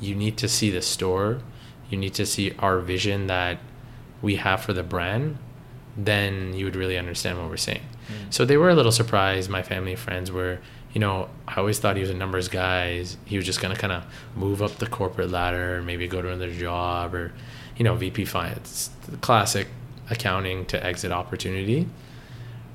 you 0.00 0.14
need 0.14 0.36
to 0.38 0.48
see 0.48 0.70
the 0.70 0.82
store, 0.82 1.40
you 1.90 1.96
need 1.98 2.14
to 2.14 2.26
see 2.26 2.52
our 2.58 2.80
vision 2.80 3.26
that 3.28 3.58
we 4.22 4.36
have 4.36 4.62
for 4.62 4.72
the 4.72 4.82
brand, 4.82 5.38
then 5.96 6.54
you 6.54 6.64
would 6.64 6.76
really 6.76 6.96
understand 6.96 7.38
what 7.38 7.48
we're 7.48 7.56
saying. 7.56 7.82
Mm. 8.08 8.32
So 8.32 8.44
they 8.44 8.56
were 8.56 8.70
a 8.70 8.74
little 8.74 8.92
surprised. 8.92 9.50
My 9.50 9.62
family 9.62 9.92
and 9.92 10.00
friends 10.00 10.30
were, 10.30 10.58
you 10.92 11.00
know, 11.00 11.28
I 11.46 11.56
always 11.56 11.78
thought 11.78 11.96
he 11.96 12.02
was 12.02 12.10
a 12.10 12.14
numbers 12.14 12.48
guy. 12.48 13.04
He 13.24 13.36
was 13.36 13.46
just 13.46 13.60
gonna 13.60 13.76
kind 13.76 13.92
of 13.92 14.04
move 14.36 14.62
up 14.62 14.76
the 14.76 14.86
corporate 14.86 15.30
ladder, 15.30 15.82
maybe 15.82 16.06
go 16.06 16.22
to 16.22 16.28
another 16.28 16.52
job, 16.52 17.14
or, 17.14 17.32
you 17.76 17.84
know, 17.84 17.94
VP 17.94 18.24
finance, 18.26 18.90
the 19.08 19.16
classic 19.18 19.68
accounting 20.10 20.66
to 20.66 20.84
exit 20.84 21.12
opportunity. 21.12 21.88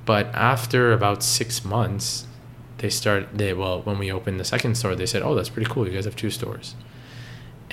But 0.05 0.27
after 0.33 0.91
about 0.91 1.23
six 1.23 1.63
months, 1.63 2.27
they 2.79 2.89
start. 2.89 3.29
They 3.33 3.53
well, 3.53 3.81
when 3.81 3.97
we 3.97 4.11
opened 4.11 4.39
the 4.39 4.45
second 4.45 4.75
store, 4.75 4.95
they 4.95 5.05
said, 5.05 5.21
"Oh, 5.21 5.35
that's 5.35 5.49
pretty 5.49 5.69
cool. 5.71 5.87
You 5.87 5.93
guys 5.93 6.05
have 6.05 6.17
two 6.17 6.29
stores." 6.29 6.75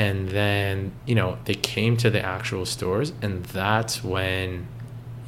And 0.00 0.30
then 0.30 0.92
you 1.04 1.14
know 1.14 1.36
they 1.44 1.54
came 1.54 1.98
to 1.98 2.08
the 2.08 2.24
actual 2.24 2.64
stores, 2.64 3.12
and 3.20 3.44
that's 3.44 4.02
when 4.02 4.66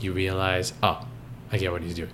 you 0.01 0.15
realize, 0.15 0.73
oh, 0.83 1.07
I 1.53 1.59
get 1.59 1.71
what 1.71 1.83
he's 1.83 1.95
doing. 1.95 2.11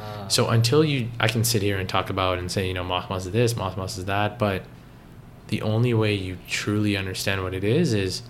Ah. 0.00 0.26
So 0.28 0.48
until 0.48 0.82
you, 0.82 1.08
I 1.20 1.28
can 1.28 1.44
sit 1.44 1.60
here 1.60 1.78
and 1.78 1.86
talk 1.86 2.08
about 2.08 2.38
and 2.38 2.50
say, 2.50 2.66
you 2.66 2.72
know, 2.72 2.82
Mos 2.82 3.10
Mos 3.10 3.26
is 3.26 3.32
this, 3.32 3.56
Mos 3.56 3.76
Mos 3.76 3.98
is 3.98 4.06
that, 4.06 4.38
but 4.38 4.62
the 5.48 5.60
only 5.60 5.92
way 5.92 6.14
you 6.14 6.38
truly 6.48 6.96
understand 6.96 7.42
what 7.42 7.52
it 7.52 7.62
is 7.62 7.92
is 7.92 8.22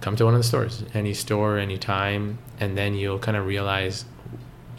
come 0.00 0.14
to 0.14 0.24
one 0.24 0.34
of 0.34 0.38
the 0.38 0.44
stores, 0.44 0.84
any 0.94 1.14
store, 1.14 1.58
anytime, 1.58 2.38
and 2.60 2.78
then 2.78 2.94
you'll 2.94 3.18
kind 3.18 3.36
of 3.36 3.44
realize, 3.44 4.04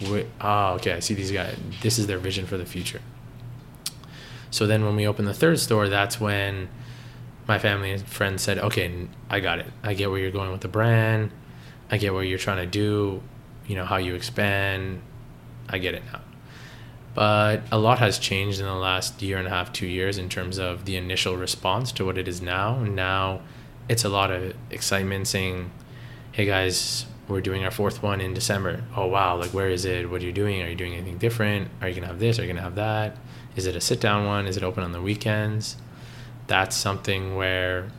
wh- 0.01 0.23
oh, 0.39 0.75
okay, 0.75 0.93
I 0.93 0.99
see 0.99 1.15
these 1.15 1.31
guys. 1.31 1.57
This 1.81 1.99
is 1.99 2.07
their 2.07 2.19
vision 2.19 2.45
for 2.45 2.57
the 2.57 2.65
future. 2.65 3.01
So 4.51 4.65
then 4.65 4.85
when 4.85 4.95
we 4.95 5.05
open 5.05 5.25
the 5.25 5.33
third 5.33 5.59
store, 5.59 5.89
that's 5.89 6.21
when 6.21 6.69
my 7.47 7.59
family 7.59 7.91
and 7.91 8.07
friends 8.07 8.41
said, 8.41 8.57
okay, 8.57 9.07
I 9.29 9.39
got 9.39 9.59
it. 9.59 9.67
I 9.83 9.93
get 9.93 10.09
where 10.09 10.19
you're 10.19 10.31
going 10.31 10.51
with 10.51 10.61
the 10.61 10.67
brand. 10.67 11.31
I 11.91 11.97
get 11.97 12.13
what 12.13 12.21
you're 12.21 12.39
trying 12.39 12.57
to 12.57 12.65
do, 12.65 13.21
you 13.67 13.75
know, 13.75 13.85
how 13.85 13.97
you 13.97 14.15
expand. 14.15 15.01
I 15.69 15.77
get 15.77 15.93
it 15.93 16.03
now. 16.11 16.21
But 17.13 17.61
a 17.71 17.77
lot 17.77 17.99
has 17.99 18.19
changed 18.19 18.59
in 18.59 18.65
the 18.65 18.73
last 18.73 19.21
year 19.21 19.37
and 19.37 19.47
a 19.47 19.49
half, 19.49 19.71
two 19.71 19.87
years 19.87 20.17
in 20.17 20.27
terms 20.27 20.57
of 20.57 20.85
the 20.85 20.97
initial 20.97 21.37
response 21.37 21.91
to 21.93 22.05
what 22.05 22.17
it 22.17 22.27
is 22.27 22.41
now. 22.41 22.79
Now 22.83 23.41
it's 23.87 24.03
a 24.03 24.09
lot 24.09 24.31
of 24.31 24.53
excitement 24.69 25.27
saying, 25.27 25.71
hey 26.33 26.45
guys, 26.45 27.05
we're 27.27 27.41
doing 27.41 27.63
our 27.63 27.71
fourth 27.71 28.03
one 28.03 28.19
in 28.19 28.33
December. 28.33 28.83
Oh 28.95 29.07
wow, 29.07 29.37
like 29.37 29.51
where 29.51 29.69
is 29.69 29.85
it? 29.85 30.09
What 30.09 30.21
are 30.21 30.25
you 30.25 30.33
doing? 30.33 30.61
Are 30.61 30.67
you 30.67 30.75
doing 30.75 30.93
anything 30.93 31.17
different? 31.17 31.69
Are 31.81 31.87
you 31.87 31.95
gonna 31.95 32.07
have 32.07 32.19
this? 32.19 32.37
Are 32.37 32.41
you 32.41 32.49
gonna 32.49 32.61
have 32.61 32.75
that? 32.75 33.15
Is 33.55 33.65
it 33.65 33.75
a 33.75 33.81
sit 33.81 34.01
down 34.01 34.25
one? 34.25 34.45
Is 34.45 34.57
it 34.57 34.63
open 34.63 34.83
on 34.83 34.91
the 34.91 35.01
weekends? 35.01 35.77
That's 36.47 36.75
something 36.75 37.35
where 37.35 37.89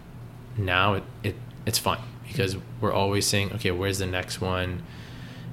now 0.57 0.94
it, 0.94 1.03
it 1.22 1.36
it's 1.64 1.78
fun 1.78 1.99
because 2.26 2.57
we're 2.80 2.92
always 2.92 3.26
saying, 3.26 3.53
okay, 3.55 3.70
where's 3.70 3.99
the 3.99 4.07
next 4.07 4.40
one? 4.40 4.82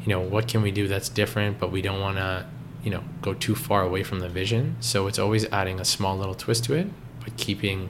You 0.01 0.09
know, 0.09 0.19
what 0.19 0.47
can 0.47 0.61
we 0.61 0.71
do 0.71 0.87
that's 0.87 1.09
different, 1.09 1.59
but 1.59 1.71
we 1.71 1.81
don't 1.81 2.01
want 2.01 2.17
to, 2.17 2.45
you 2.83 2.91
know, 2.91 3.03
go 3.21 3.33
too 3.33 3.55
far 3.55 3.83
away 3.83 4.03
from 4.03 4.19
the 4.19 4.29
vision. 4.29 4.75
So 4.79 5.07
it's 5.07 5.17
always 5.17 5.45
adding 5.45 5.79
a 5.79 5.85
small 5.85 6.17
little 6.17 6.35
twist 6.35 6.65
to 6.65 6.73
it, 6.73 6.87
but 7.23 7.37
keeping 7.37 7.89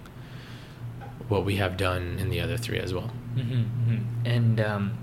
what 1.28 1.44
we 1.44 1.56
have 1.56 1.78
done 1.78 2.18
in 2.20 2.30
the 2.30 2.40
other 2.40 2.58
three 2.58 2.80
as 2.80 2.94
well. 2.94 3.12
Mm-hmm, 3.36 3.54
mm-hmm. 3.54 4.26
And 4.26 4.60
um, 4.62 4.98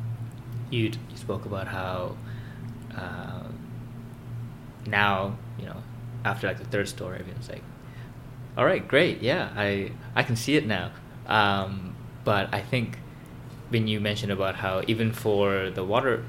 you 0.70 0.92
you 1.10 1.16
spoke 1.16 1.44
about 1.44 1.66
how 1.66 2.16
uh, 2.96 3.48
now 4.86 5.36
you 5.58 5.66
know 5.66 5.82
after 6.24 6.46
like 6.46 6.58
the 6.58 6.64
third 6.64 6.88
store, 6.88 7.14
everyone's 7.14 7.48
like, 7.48 7.62
"All 8.56 8.64
right, 8.64 8.86
great, 8.86 9.22
yeah, 9.22 9.50
I 9.56 9.92
I 10.14 10.22
can 10.22 10.36
see 10.36 10.56
it 10.56 10.66
now." 10.66 10.92
Um, 11.26 11.94
but 12.24 12.52
I 12.52 12.60
think 12.60 12.98
when 13.70 13.86
you 13.86 14.00
mentioned 14.00 14.32
about 14.32 14.56
how 14.56 14.82
even 14.86 15.12
for 15.12 15.70
the 15.70 15.84
water 15.84 16.24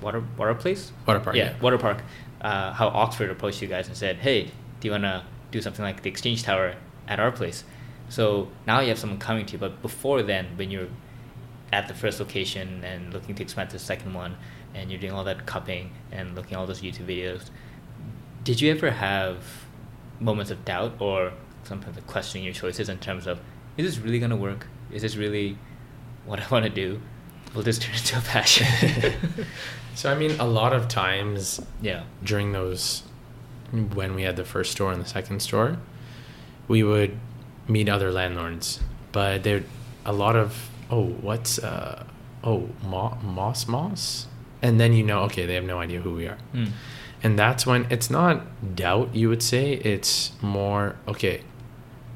water 0.00 0.22
water 0.36 0.54
place 0.54 0.92
Water 1.06 1.20
park, 1.20 1.36
yeah, 1.36 1.50
yeah. 1.50 1.60
water 1.60 1.78
park 1.78 2.02
uh, 2.40 2.72
how 2.72 2.88
Oxford 2.88 3.30
approached 3.30 3.62
you 3.62 3.68
guys 3.68 3.88
and 3.88 3.96
said, 3.96 4.16
"Hey, 4.16 4.44
do 4.80 4.88
you 4.88 4.92
wanna 4.92 5.24
do 5.50 5.60
something 5.60 5.84
like 5.84 6.02
the 6.02 6.10
Exchange 6.10 6.42
Tower 6.42 6.74
at 7.08 7.18
our 7.18 7.32
place?" 7.32 7.64
So 8.08 8.48
now 8.66 8.80
you 8.80 8.88
have 8.88 8.98
someone 8.98 9.18
coming 9.18 9.46
to 9.46 9.52
you, 9.54 9.58
but 9.58 9.80
before 9.80 10.22
then, 10.22 10.46
when 10.56 10.70
you're 10.70 10.88
at 11.72 11.88
the 11.88 11.94
first 11.94 12.20
location 12.20 12.84
and 12.84 13.12
looking 13.12 13.34
to 13.34 13.42
expand 13.42 13.70
to 13.70 13.76
the 13.76 13.82
second 13.82 14.12
one, 14.12 14.36
and 14.74 14.90
you're 14.90 15.00
doing 15.00 15.12
all 15.12 15.24
that 15.24 15.46
cupping 15.46 15.90
and 16.12 16.34
looking 16.34 16.52
at 16.52 16.58
all 16.58 16.66
those 16.66 16.82
YouTube 16.82 17.06
videos, 17.06 17.50
did 18.44 18.60
you 18.60 18.70
ever 18.70 18.90
have 18.90 19.38
moments 20.20 20.50
of 20.50 20.64
doubt 20.64 20.94
or 21.00 21.32
sometimes 21.66 21.96
like 21.96 22.06
questioning 22.06 22.44
your 22.44 22.54
choices 22.54 22.88
in 22.88 22.98
terms 22.98 23.26
of, 23.26 23.40
is 23.76 23.86
this 23.86 23.98
really 24.04 24.18
gonna 24.18 24.36
work? 24.36 24.66
Is 24.92 25.02
this 25.02 25.16
really 25.16 25.58
what 26.24 26.40
I 26.40 26.46
want 26.48 26.64
to 26.64 26.70
do? 26.70 27.00
Will 27.54 27.62
this 27.62 27.78
turn 27.78 27.94
into 28.00 28.18
a 28.18 28.20
passion? 28.22 28.66
So 29.96 30.10
I 30.10 30.16
mean, 30.16 30.32
a 30.40 30.44
lot 30.44 30.72
of 30.72 30.88
times 30.88 31.60
yeah. 31.80 32.02
during 32.24 32.50
those 32.50 33.04
when 33.94 34.16
we 34.16 34.22
had 34.22 34.34
the 34.34 34.44
first 34.44 34.72
store 34.72 34.90
and 34.90 35.00
the 35.00 35.06
second 35.08 35.40
store, 35.40 35.78
we 36.66 36.82
would 36.82 37.16
meet 37.68 37.88
other 37.88 38.10
landlords, 38.10 38.80
but 39.12 39.44
there 39.44 39.62
a 40.04 40.12
lot 40.12 40.34
of 40.34 40.68
oh 40.90 41.04
what's 41.06 41.60
uh 41.60 42.02
oh 42.42 42.68
Mo- 42.82 43.16
mos 43.22 43.68
mos, 43.68 44.26
and 44.62 44.80
then 44.80 44.92
you 44.92 45.04
know 45.04 45.20
okay 45.22 45.46
they 45.46 45.54
have 45.54 45.64
no 45.64 45.78
idea 45.78 46.00
who 46.00 46.12
we 46.14 46.26
are, 46.26 46.38
Mm. 46.52 46.70
and 47.22 47.38
that's 47.38 47.64
when 47.64 47.86
it's 47.88 48.10
not 48.10 48.42
doubt 48.74 49.14
you 49.14 49.28
would 49.28 49.44
say 49.44 49.74
it's 49.74 50.32
more 50.42 50.96
okay, 51.06 51.42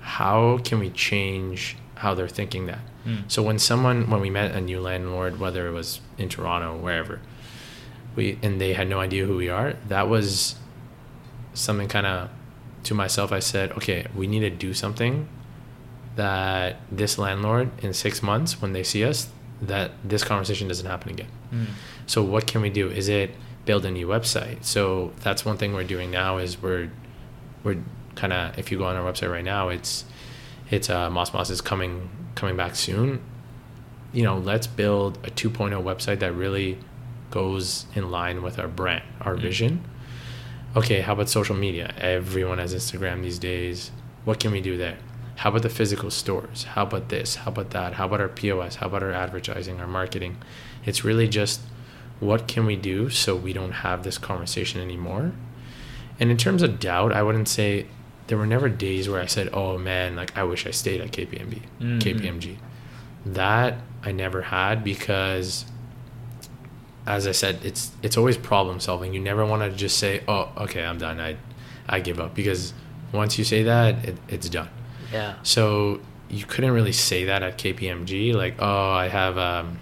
how 0.09 0.59
can 0.65 0.79
we 0.79 0.89
change 0.89 1.77
how 1.97 2.15
they're 2.15 2.29
thinking 2.29 2.67
that. 2.67 2.81
Mm. 3.05 3.31
So 3.31 3.43
when 3.43 3.59
someone 3.59 4.09
when 4.09 4.21
we 4.21 4.31
met 4.31 4.53
a 4.53 4.61
new 4.61 4.81
landlord, 4.81 5.39
whether 5.39 5.67
it 5.69 5.73
was 5.73 6.01
in 6.17 6.29
Toronto 6.29 6.75
or 6.75 6.79
wherever, 6.79 7.21
we 8.17 8.39
and 8.43 8.61
they 8.61 8.73
had 8.73 8.89
no 8.89 9.01
idea 9.01 9.27
who 9.27 9.37
we 9.37 9.49
are. 9.49 9.75
That 9.89 10.09
was 10.09 10.55
something 11.55 11.89
kind 11.89 12.07
of 12.07 12.31
to 12.85 12.95
myself. 12.95 13.33
I 13.33 13.41
said, 13.41 13.73
okay, 13.73 14.07
we 14.15 14.27
need 14.27 14.41
to 14.41 14.51
do 14.51 14.73
something 14.73 15.29
that 16.17 16.77
this 16.91 17.19
landlord 17.19 17.71
in 17.85 17.93
six 17.93 18.23
months 18.23 18.63
when 18.63 18.73
they 18.73 18.83
see 18.83 19.05
us 19.05 19.29
that 19.61 19.91
this 20.05 20.25
conversation 20.25 20.69
doesn't 20.69 20.87
happen 20.87 21.11
again. 21.11 21.31
Mm. 21.53 21.67
So 22.07 22.23
what 22.23 22.47
can 22.47 22.61
we 22.63 22.71
do? 22.71 22.89
Is 22.89 23.09
it 23.09 23.33
build 23.67 23.85
a 23.85 23.91
new 23.91 24.07
website? 24.07 24.65
So 24.65 25.13
that's 25.21 25.45
one 25.45 25.57
thing 25.57 25.75
we're 25.75 25.85
doing 25.85 26.11
now 26.11 26.39
is 26.39 26.63
we're 26.63 26.91
we're 27.65 27.83
kind 28.19 28.33
of 28.33 28.59
if 28.59 28.71
you 28.71 28.79
go 28.79 28.85
on 28.85 28.97
our 28.97 29.11
website 29.11 29.31
right 29.31 29.45
now, 29.45 29.69
it's 29.69 30.05
it's 30.71 30.91
uh, 30.91 31.09
Mos 31.09 31.33
Mos 31.33 31.49
is 31.51 31.61
coming 31.61 32.11
coming 32.35 32.57
back 32.57 32.75
soon. 32.75 33.21
You 34.13 34.23
know, 34.25 34.37
let's 34.39 34.67
build 34.67 35.19
a 35.23 35.31
2.0 35.31 35.83
website 35.83 36.19
that 36.21 36.33
really 36.33 36.79
goes 37.31 37.87
in 37.95 38.11
line 38.11 38.43
with 38.43 38.59
our 38.59 38.69
brand, 38.69 39.05
our 39.21 39.37
Mm. 39.37 39.43
vision. 39.43 39.85
Okay, 40.77 41.01
how 41.01 41.13
about 41.13 41.29
social 41.29 41.57
media? 41.57 41.95
Everyone 41.99 42.59
has 42.59 42.75
Instagram 42.75 43.23
these 43.23 43.39
days. 43.39 43.91
What 44.25 44.41
can 44.41 44.51
we 44.51 44.61
do 44.61 44.77
there? 44.77 44.99
How 45.37 45.51
about 45.51 45.63
the 45.63 45.69
physical 45.69 46.11
stores? 46.11 46.65
How 46.75 46.83
about 46.83 47.09
this? 47.11 47.37
How 47.37 47.51
about 47.51 47.71
that? 47.71 47.95
How 47.95 48.07
about 48.07 48.21
our 48.21 48.29
POS? 48.29 48.77
How 48.77 48.87
about 48.89 49.03
our 49.03 49.13
advertising, 49.13 49.81
our 49.81 49.87
marketing? 49.87 50.37
It's 50.85 51.05
really 51.05 51.29
just 51.29 51.61
what 52.21 52.49
can 52.49 52.67
we 52.67 52.77
do 52.77 53.09
so 53.11 53.37
we 53.37 53.53
don't 53.53 53.77
have 53.87 54.03
this 54.03 54.19
conversation 54.19 54.81
anymore? 54.81 55.33
And 56.19 56.31
in 56.31 56.37
terms 56.37 56.63
of 56.63 56.81
doubt, 56.81 57.13
I 57.13 57.23
wouldn't 57.23 57.49
say 57.49 57.87
there 58.29 58.39
were 58.39 58.47
never 58.47 58.69
days 58.69 59.09
where 59.09 59.21
I 59.21 59.27
said, 59.27 59.49
"Oh 59.53 59.77
man, 59.79 60.17
like 60.17 60.37
I 60.39 60.45
wish 60.45 60.67
I 60.67 60.71
stayed 60.71 61.01
at 61.01 61.11
KPMB, 61.13 61.63
Mhm. 61.81 62.01
KPMG." 62.01 62.57
That 63.27 63.79
I 64.05 64.13
never 64.13 64.43
had 64.43 64.85
because 64.85 65.65
as 67.07 67.27
I 67.27 67.33
said, 67.33 67.59
it's 67.65 67.91
it's 68.03 68.17
always 68.17 68.37
problem 68.37 68.81
solving. 68.81 69.15
You 69.15 69.21
never 69.21 69.45
want 69.45 69.63
to 69.63 69.77
just 69.77 69.99
say, 69.99 70.23
"Oh, 70.29 70.51
okay, 70.59 70.85
I'm 70.85 70.99
done. 70.99 71.21
I 71.21 71.37
I 71.89 72.01
give 72.01 72.21
up." 72.21 72.35
Because 72.35 72.75
once 73.13 73.39
you 73.39 73.45
say 73.45 73.63
that, 73.63 74.05
it, 74.05 74.17
it's 74.29 74.49
done. 74.49 74.69
Yeah. 75.13 75.35
So 75.43 76.01
you 76.29 76.45
couldn't 76.45 76.73
really 76.73 76.93
say 76.93 77.25
that 77.25 77.43
at 77.43 77.57
KPMG, 77.57 78.35
like, 78.35 78.57
"Oh, 78.59 78.91
I 78.91 79.09
have 79.09 79.39
um, 79.39 79.79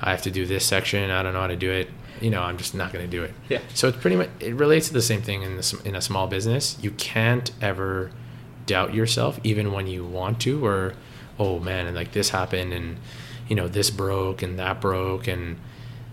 I 0.00 0.10
have 0.10 0.22
to 0.22 0.30
do 0.30 0.46
this 0.46 0.64
section. 0.64 1.10
I 1.10 1.22
don't 1.22 1.34
know 1.34 1.40
how 1.42 1.46
to 1.48 1.56
do 1.56 1.70
it." 1.70 1.90
You 2.20 2.30
know, 2.30 2.42
I'm 2.42 2.56
just 2.56 2.74
not 2.74 2.92
going 2.92 3.04
to 3.04 3.10
do 3.10 3.22
it. 3.24 3.32
Yeah. 3.48 3.60
So 3.74 3.88
it's 3.88 3.98
pretty 3.98 4.16
much 4.16 4.30
it 4.40 4.54
relates 4.54 4.88
to 4.88 4.94
the 4.94 5.02
same 5.02 5.22
thing 5.22 5.42
in 5.42 5.60
in 5.84 5.94
a 5.94 6.00
small 6.00 6.26
business. 6.26 6.76
You 6.80 6.90
can't 6.92 7.50
ever 7.60 8.10
doubt 8.66 8.94
yourself, 8.94 9.38
even 9.44 9.72
when 9.72 9.86
you 9.86 10.04
want 10.04 10.40
to, 10.42 10.64
or 10.64 10.94
oh 11.38 11.58
man, 11.58 11.86
and 11.86 11.96
like 11.96 12.12
this 12.12 12.30
happened, 12.30 12.72
and 12.72 12.98
you 13.48 13.56
know 13.56 13.68
this 13.68 13.90
broke 13.90 14.42
and 14.42 14.58
that 14.58 14.80
broke, 14.80 15.26
and 15.26 15.58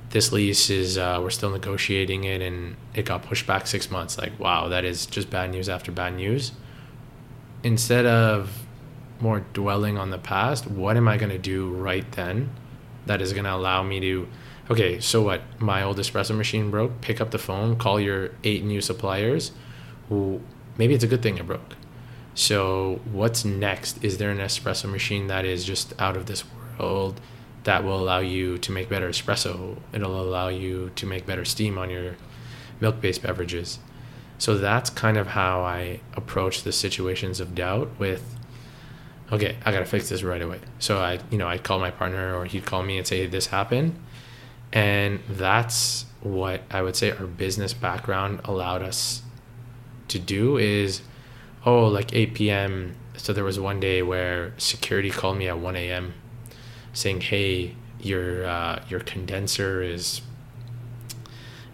this 0.09 0.31
lease 0.31 0.69
is 0.69 0.97
uh, 0.97 1.19
we're 1.21 1.29
still 1.29 1.49
negotiating 1.49 2.23
it, 2.23 2.41
and 2.41 2.75
it 2.93 3.05
got 3.05 3.23
pushed 3.23 3.47
back 3.47 3.67
six 3.67 3.89
months. 3.89 4.17
Like 4.17 4.37
wow, 4.39 4.67
that 4.69 4.85
is 4.85 5.05
just 5.05 5.29
bad 5.29 5.51
news 5.51 5.69
after 5.69 5.91
bad 5.91 6.15
news. 6.15 6.51
Instead 7.63 8.05
of 8.05 8.65
more 9.19 9.39
dwelling 9.53 9.97
on 9.97 10.09
the 10.09 10.17
past, 10.17 10.67
what 10.67 10.97
am 10.97 11.07
I 11.07 11.17
going 11.17 11.31
to 11.31 11.37
do 11.37 11.69
right 11.69 12.09
then 12.11 12.49
that 13.05 13.21
is 13.21 13.33
going 13.33 13.45
to 13.45 13.53
allow 13.53 13.83
me 13.83 13.99
to 13.99 14.27
okay, 14.69 14.99
so 14.99 15.21
what? 15.21 15.41
My 15.59 15.83
old 15.83 15.97
espresso 15.97 16.35
machine 16.35 16.71
broke. 16.71 17.01
Pick 17.01 17.21
up 17.21 17.31
the 17.31 17.37
phone, 17.37 17.75
call 17.77 17.99
your 17.99 18.31
eight 18.43 18.63
new 18.63 18.81
suppliers. 18.81 19.51
Who 20.09 20.41
maybe 20.77 20.93
it's 20.93 21.03
a 21.03 21.07
good 21.07 21.21
thing 21.21 21.37
it 21.37 21.47
broke. 21.47 21.75
So 22.35 22.99
what's 23.11 23.45
next? 23.45 24.03
Is 24.03 24.17
there 24.17 24.31
an 24.31 24.39
espresso 24.39 24.89
machine 24.89 25.27
that 25.27 25.45
is 25.45 25.63
just 25.63 25.93
out 26.01 26.17
of 26.17 26.25
this 26.25 26.43
world 26.79 27.21
that 27.63 27.83
will 27.83 27.99
allow 27.99 28.19
you 28.19 28.57
to 28.57 28.71
make 28.71 28.89
better 28.89 29.09
espresso? 29.09 29.77
It'll 29.93 30.19
allow 30.19 30.47
you 30.47 30.91
to 30.95 31.05
make 31.05 31.25
better 31.25 31.45
steam 31.45 31.77
on 31.77 31.89
your 31.89 32.15
milk-based 32.79 33.21
beverages. 33.21 33.79
So 34.39 34.57
that's 34.57 34.89
kind 34.89 35.17
of 35.17 35.27
how 35.27 35.61
I 35.61 36.01
approach 36.15 36.63
the 36.63 36.71
situations 36.71 37.39
of 37.39 37.55
doubt 37.55 37.91
with 37.99 38.35
okay, 39.31 39.57
I 39.65 39.71
gotta 39.71 39.85
fix 39.85 40.09
this 40.09 40.21
right 40.21 40.41
away. 40.41 40.59
So 40.79 40.99
I, 40.99 41.19
you 41.31 41.37
know, 41.37 41.47
I'd 41.47 41.63
call 41.63 41.79
my 41.79 41.89
partner 41.89 42.35
or 42.35 42.45
he'd 42.45 42.65
call 42.65 42.83
me 42.83 42.97
and 42.97 43.07
say, 43.07 43.25
this 43.25 43.47
happened. 43.47 43.99
And 44.73 45.19
that's 45.29 46.05
what 46.21 46.63
I 46.71 46.81
would 46.81 46.95
say 46.95 47.11
our 47.11 47.27
business 47.27 47.73
background 47.73 48.41
allowed 48.43 48.81
us 48.81 49.21
to 50.07 50.19
do 50.19 50.57
is, 50.57 51.01
oh, 51.65 51.85
like 51.85 52.13
8 52.13 52.33
p.m. 52.33 52.95
So 53.15 53.33
there 53.33 53.43
was 53.43 53.59
one 53.59 53.79
day 53.79 54.01
where 54.01 54.53
security 54.57 55.11
called 55.11 55.37
me 55.37 55.47
at 55.47 55.59
1 55.59 55.75
a.m. 55.75 56.15
saying, 56.91 57.21
hey, 57.21 57.75
your 58.01 58.45
uh, 58.45 58.83
your 58.89 58.99
condenser 58.99 59.81
is 59.81 60.21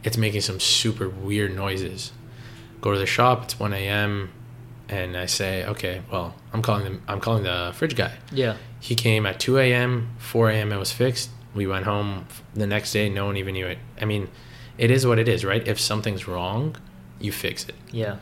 it's 0.03 0.17
making 0.17 0.41
some 0.41 0.59
super 0.59 1.09
weird 1.09 1.55
noises. 1.55 2.11
Go 2.81 2.93
to 2.93 2.99
the 2.99 3.05
shop. 3.05 3.43
It's 3.43 3.59
1 3.59 3.73
a.m. 3.73 4.31
And 4.87 5.15
I 5.15 5.25
say, 5.25 5.65
okay, 5.65 6.01
well, 6.11 6.35
I'm 6.53 6.61
calling 6.61 6.83
them. 6.83 7.03
I'm 7.07 7.19
calling 7.19 7.43
the 7.43 7.71
fridge 7.75 7.95
guy. 7.95 8.13
Yeah. 8.31 8.57
He 8.79 8.95
came 8.95 9.25
at 9.25 9.39
2 9.39 9.57
a.m., 9.57 10.15
4 10.17 10.49
a.m. 10.51 10.71
It 10.71 10.77
was 10.77 10.91
fixed. 10.91 11.29
We 11.53 11.67
went 11.67 11.85
home 11.85 12.27
the 12.53 12.67
next 12.67 12.93
day. 12.93 13.09
No 13.09 13.25
one 13.25 13.37
even 13.37 13.53
knew 13.53 13.67
it. 13.67 13.79
I 13.99 14.05
mean, 14.05 14.29
it 14.77 14.91
is 14.91 15.05
what 15.05 15.19
it 15.19 15.27
is, 15.27 15.43
right? 15.43 15.67
If 15.67 15.79
something's 15.79 16.27
wrong, 16.27 16.75
you 17.19 17.31
fix 17.31 17.67
it. 17.67 17.75
Yeah. 17.91 18.17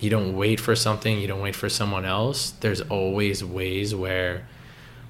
You 0.00 0.10
don't 0.10 0.34
wait 0.34 0.60
for 0.60 0.74
something. 0.74 1.18
You 1.18 1.28
don't 1.28 1.42
wait 1.42 1.54
for 1.54 1.68
someone 1.68 2.04
else. 2.04 2.52
There's 2.52 2.80
always 2.80 3.44
ways 3.44 3.94
where, 3.94 4.46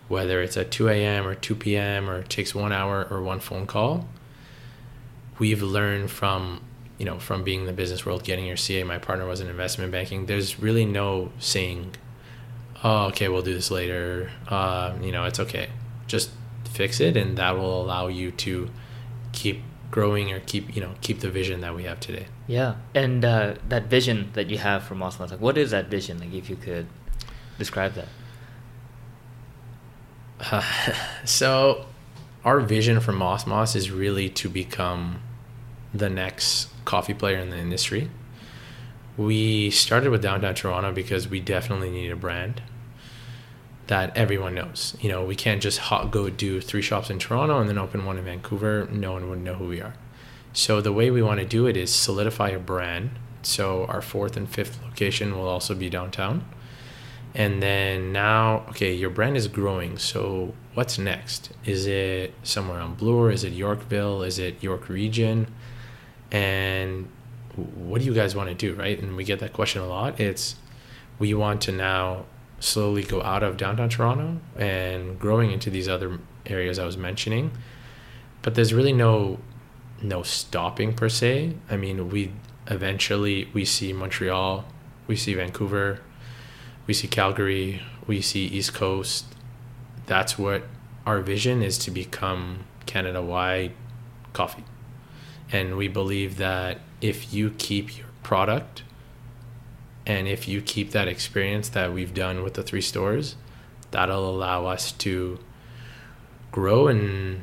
whether 0.09 0.43
it's 0.43 0.57
at 0.57 0.71
2 0.71 0.89
a.m. 0.89 1.27
or 1.27 1.35
2 1.35 1.55
p.m. 1.55 2.11
or 2.11 2.19
it 2.19 2.29
takes 2.29 2.55
one 2.55 2.73
hour 2.73 3.07
or 3.09 3.23
one 3.23 3.39
phone 3.39 3.67
call, 3.67 4.09
we've 5.39 5.63
learned 5.63 6.11
from 6.11 6.61
you 6.99 7.07
know 7.07 7.19
from 7.19 7.43
being 7.43 7.61
in 7.61 7.67
the 7.67 7.73
business 7.73 8.05
world 8.05 8.23
getting 8.23 8.45
your 8.45 8.59
ca 8.59 8.85
my 8.85 8.99
partner 8.99 9.27
was 9.27 9.41
in 9.41 9.49
investment 9.49 9.91
banking 9.91 10.27
there's 10.27 10.61
really 10.61 10.85
no 10.85 11.33
saying 11.39 11.97
oh 12.85 13.07
okay 13.07 13.27
we'll 13.29 13.43
do 13.43 13.55
this 13.55 13.71
later 13.71 14.31
uh, 14.49 14.93
you 15.03 15.11
know 15.11 15.25
it's 15.25 15.41
okay 15.41 15.71
just 16.07 16.31
fix 16.71 17.01
it 17.01 17.17
and 17.17 17.37
that 17.37 17.57
will 17.57 17.83
allow 17.83 18.09
you 18.09 18.31
to 18.31 18.71
keep 19.33 19.63
growing 19.91 20.33
or 20.33 20.41
keep 20.41 20.75
you 20.75 20.81
know 20.81 20.95
keep 21.01 21.21
the 21.21 21.31
vision 21.31 21.61
that 21.61 21.75
we 21.75 21.83
have 21.83 21.99
today 21.99 22.27
Yeah. 22.51 22.75
And 22.97 23.25
uh, 23.25 23.55
that 23.69 23.85
vision 23.85 24.31
that 24.33 24.51
you 24.51 24.59
have 24.59 24.83
for 24.83 24.97
Mos 24.97 25.21
Mos, 25.21 25.31
like 25.31 25.41
what 25.41 25.57
is 25.57 25.71
that 25.71 25.87
vision? 25.87 26.19
Like 26.19 26.35
if 26.35 26.51
you 26.51 26.57
could 26.57 26.89
describe 27.59 27.95
that. 27.95 28.09
so 31.25 31.87
our 32.45 32.59
vision 32.59 32.99
for 32.99 33.13
Mos 33.13 33.47
Mos 33.47 33.77
is 33.77 33.93
really 33.93 34.29
to 34.31 34.49
become 34.49 35.23
the 35.95 36.11
next 36.11 36.71
coffee 36.85 37.15
player 37.15 37.39
in 37.39 37.51
the 37.51 37.59
industry. 37.59 38.11
We 39.17 39.71
started 39.71 40.11
with 40.11 40.23
downtown 40.23 40.57
Toronto 40.57 40.91
because 40.91 41.29
we 41.29 41.39
definitely 41.39 41.91
need 41.91 42.11
a 42.11 42.17
brand 42.17 42.63
that 43.91 44.17
everyone 44.17 44.55
knows. 44.55 44.97
You 45.01 45.09
know, 45.09 45.25
we 45.25 45.35
can't 45.35 45.61
just 45.61 45.79
hot 45.79 46.13
go 46.13 46.31
do 46.31 46.61
three 46.61 46.81
shops 46.81 47.11
in 47.11 47.19
Toronto 47.19 47.59
and 47.59 47.69
then 47.69 47.77
open 47.77 48.05
one 48.05 48.19
in 48.19 48.25
Vancouver. 48.25 48.87
No 48.89 49.15
one 49.15 49.29
would 49.29 49.41
know 49.41 49.55
who 49.55 49.67
we 49.67 49.81
are. 49.81 49.95
So 50.53 50.81
the 50.81 50.93
way 50.93 51.11
we 51.11 51.23
want 51.23 51.41
to 51.41 51.47
do 51.47 51.67
it 51.67 51.77
is 51.77 51.93
solidify 51.93 52.51
a 52.51 52.61
brand. 52.61 53.11
So 53.43 53.87
our 53.87 54.01
fourth 54.01 54.37
and 54.37 54.49
fifth 54.49 54.81
location 54.85 55.37
will 55.37 55.49
also 55.49 55.75
be 55.75 55.91
downtown. 55.91 56.45
And 57.35 57.61
then 57.61 58.13
now, 58.13 58.65
okay, 58.69 58.95
your 58.95 59.11
brand 59.11 59.37
is 59.37 59.49
growing. 59.49 59.99
So 59.99 60.55
what's 60.75 60.97
next? 60.97 61.51
Is 61.65 61.89
it 61.89 62.33
somewhere 62.45 62.79
on 62.79 62.95
Bloor? 62.95 63.33
Is 63.33 63.43
it 63.43 63.53
Yorkville? 63.53 64.23
Is 64.23 64.39
it 64.39 64.63
York 64.63 64.89
Region? 64.89 65.53
And 66.31 67.09
what 67.57 68.01
do 68.01 68.07
you 68.07 68.15
guys 68.15 68.37
want 68.37 68.51
to 68.51 68.55
do, 68.55 68.73
right? 68.75 69.01
And 69.03 69.17
we 69.17 69.25
get 69.25 69.41
that 69.41 69.53
question 69.53 69.83
a 69.83 69.89
lot. 69.89 70.21
It's 70.21 70.55
we 71.19 71.35
want 71.35 71.61
to 71.63 71.73
now 71.73 72.27
slowly 72.61 73.03
go 73.03 73.23
out 73.23 73.43
of 73.43 73.57
downtown 73.57 73.89
Toronto 73.89 74.41
and 74.57 75.19
growing 75.19 75.51
into 75.51 75.71
these 75.71 75.89
other 75.89 76.21
areas 76.47 76.79
I 76.79 76.85
was 76.85 76.97
mentioning. 76.97 77.51
But 78.43 78.55
there's 78.55 78.73
really 78.73 78.93
no 78.93 79.39
no 80.03 80.23
stopping 80.23 80.95
per 80.95 81.09
se. 81.09 81.55
I 81.69 81.77
mean, 81.77 82.09
we 82.11 82.33
eventually 82.69 83.49
we 83.53 83.65
see 83.65 83.93
Montreal, 83.93 84.65
we 85.07 85.17
see 85.17 85.35
Vancouver, 85.35 86.01
we 86.87 86.95
see 86.95 87.09
Calgary, 87.09 87.83
we 88.07 88.21
see 88.21 88.47
East 88.47 88.75
Coast. 88.75 89.27
That's 90.07 90.39
what 90.39 90.65
our 91.07 91.21
vision 91.21 91.63
is 91.63 91.79
to 91.79 91.91
become 91.91 92.65
Canada 92.87 93.23
wide 93.23 93.73
coffee. 94.33 94.65
And 95.53 95.77
we 95.77 95.89
believe 95.89 96.37
that 96.37 96.79
if 97.01 97.33
you 97.33 97.51
keep 97.51 97.97
your 97.99 98.07
product 98.23 98.85
and 100.11 100.27
if 100.29 100.49
you 100.49 100.61
keep 100.61 100.91
that 100.91 101.09
experience 101.09 101.69
that 101.71 101.93
we've 101.93 102.15
done 102.15 102.43
with 102.43 102.55
the 102.55 102.63
three 102.63 102.81
stores, 102.81 103.37
that'll 103.91 104.29
allow 104.29 104.67
us 104.67 104.93
to 104.93 105.39
grow 106.53 106.89
and 106.89 107.43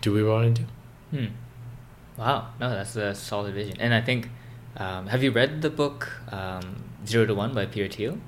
do 0.00 0.12
what 0.12 0.16
we 0.16 0.24
want 0.24 0.56
to 0.56 0.62
do. 0.62 0.68
Hmm. 1.18 1.26
Wow. 2.20 2.48
No, 2.60 2.70
that's 2.70 2.96
a 2.96 3.14
solid 3.14 3.54
vision. 3.54 3.76
And 3.80 3.92
I 3.92 4.00
think, 4.00 4.28
um, 4.76 5.06
have 5.08 5.22
you 5.22 5.30
read 5.32 5.62
the 5.62 5.70
book 5.70 6.08
um, 6.30 6.84
Zero 7.06 7.26
to 7.26 7.34
One 7.34 7.52
by 7.54 7.66
Peter 7.66 7.88
Thiel? 7.94 8.18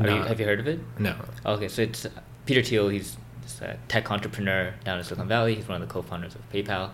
Are 0.00 0.06
No. 0.06 0.16
you, 0.16 0.22
have 0.22 0.40
you 0.40 0.46
heard 0.46 0.60
of 0.60 0.68
it? 0.68 0.80
No. 0.98 1.14
Okay, 1.44 1.68
so 1.68 1.82
it's 1.82 2.06
Peter 2.46 2.62
Thiel. 2.62 2.88
He's 2.88 3.16
a 3.60 3.76
tech 3.88 4.10
entrepreneur 4.10 4.74
down 4.84 4.98
in 4.98 5.04
Silicon 5.04 5.28
Valley. 5.28 5.54
He's 5.56 5.68
one 5.68 5.80
of 5.82 5.86
the 5.88 5.92
co-founders 5.92 6.34
of 6.34 6.42
PayPal, 6.52 6.90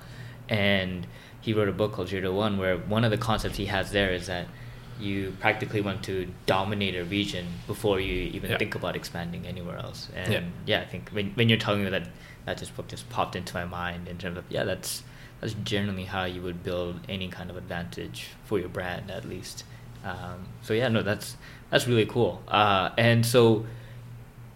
and 0.49 1.07
he 1.41 1.53
wrote 1.55 1.69
a 1.69 1.73
book 1.73 1.93
called 1.93 2.09
Zero 2.09 2.23
to 2.23 2.33
One, 2.33 2.59
where 2.59 2.77
one 2.77 3.05
of 3.05 3.11
the 3.11 3.17
concepts 3.19 3.57
he 3.57 3.67
has 3.67 3.93
there 3.93 4.13
is 4.13 4.27
that 4.27 4.47
you 5.01 5.35
practically 5.41 5.81
want 5.81 6.03
to 6.05 6.29
dominate 6.47 6.95
a 6.95 7.05
region 7.05 7.47
before 7.67 7.99
you 8.01 8.31
even 8.33 8.51
Yeah. 8.51 8.59
think 8.59 8.75
about 8.75 8.97
expanding 8.97 9.47
anywhere 9.47 9.79
else. 9.79 10.09
And 10.15 10.33
Yeah. 10.33 10.41
yeah, 10.67 10.81
I 10.81 10.85
think 10.87 11.11
when, 11.11 11.31
when 11.31 11.49
you're 11.49 11.59
telling 11.59 11.85
me 11.85 11.91
that, 11.91 12.09
that 12.47 12.59
just 12.59 12.77
book 12.77 12.89
just 12.89 13.09
popped 13.11 13.37
into 13.37 13.55
my 13.55 13.65
mind 13.65 14.09
in 14.09 14.19
terms 14.19 14.39
of 14.39 14.45
yeah, 14.49 14.65
that's 14.65 15.03
that's 15.41 15.55
generally 15.65 16.05
how 16.05 16.25
you 16.25 16.43
would 16.43 16.63
build 16.63 17.01
any 17.09 17.29
kind 17.29 17.49
of 17.51 17.57
advantage 17.57 18.29
for 18.45 18.59
your 18.59 18.69
brand 18.69 19.11
at 19.11 19.25
least. 19.25 19.65
Um, 20.05 20.49
so 20.63 20.73
yeah, 20.75 20.89
no, 20.89 21.03
that's 21.03 21.37
that's 21.71 21.87
really 21.87 22.07
cool. 22.07 22.43
Uh, 22.49 22.91
and 22.99 23.25
so 23.25 23.65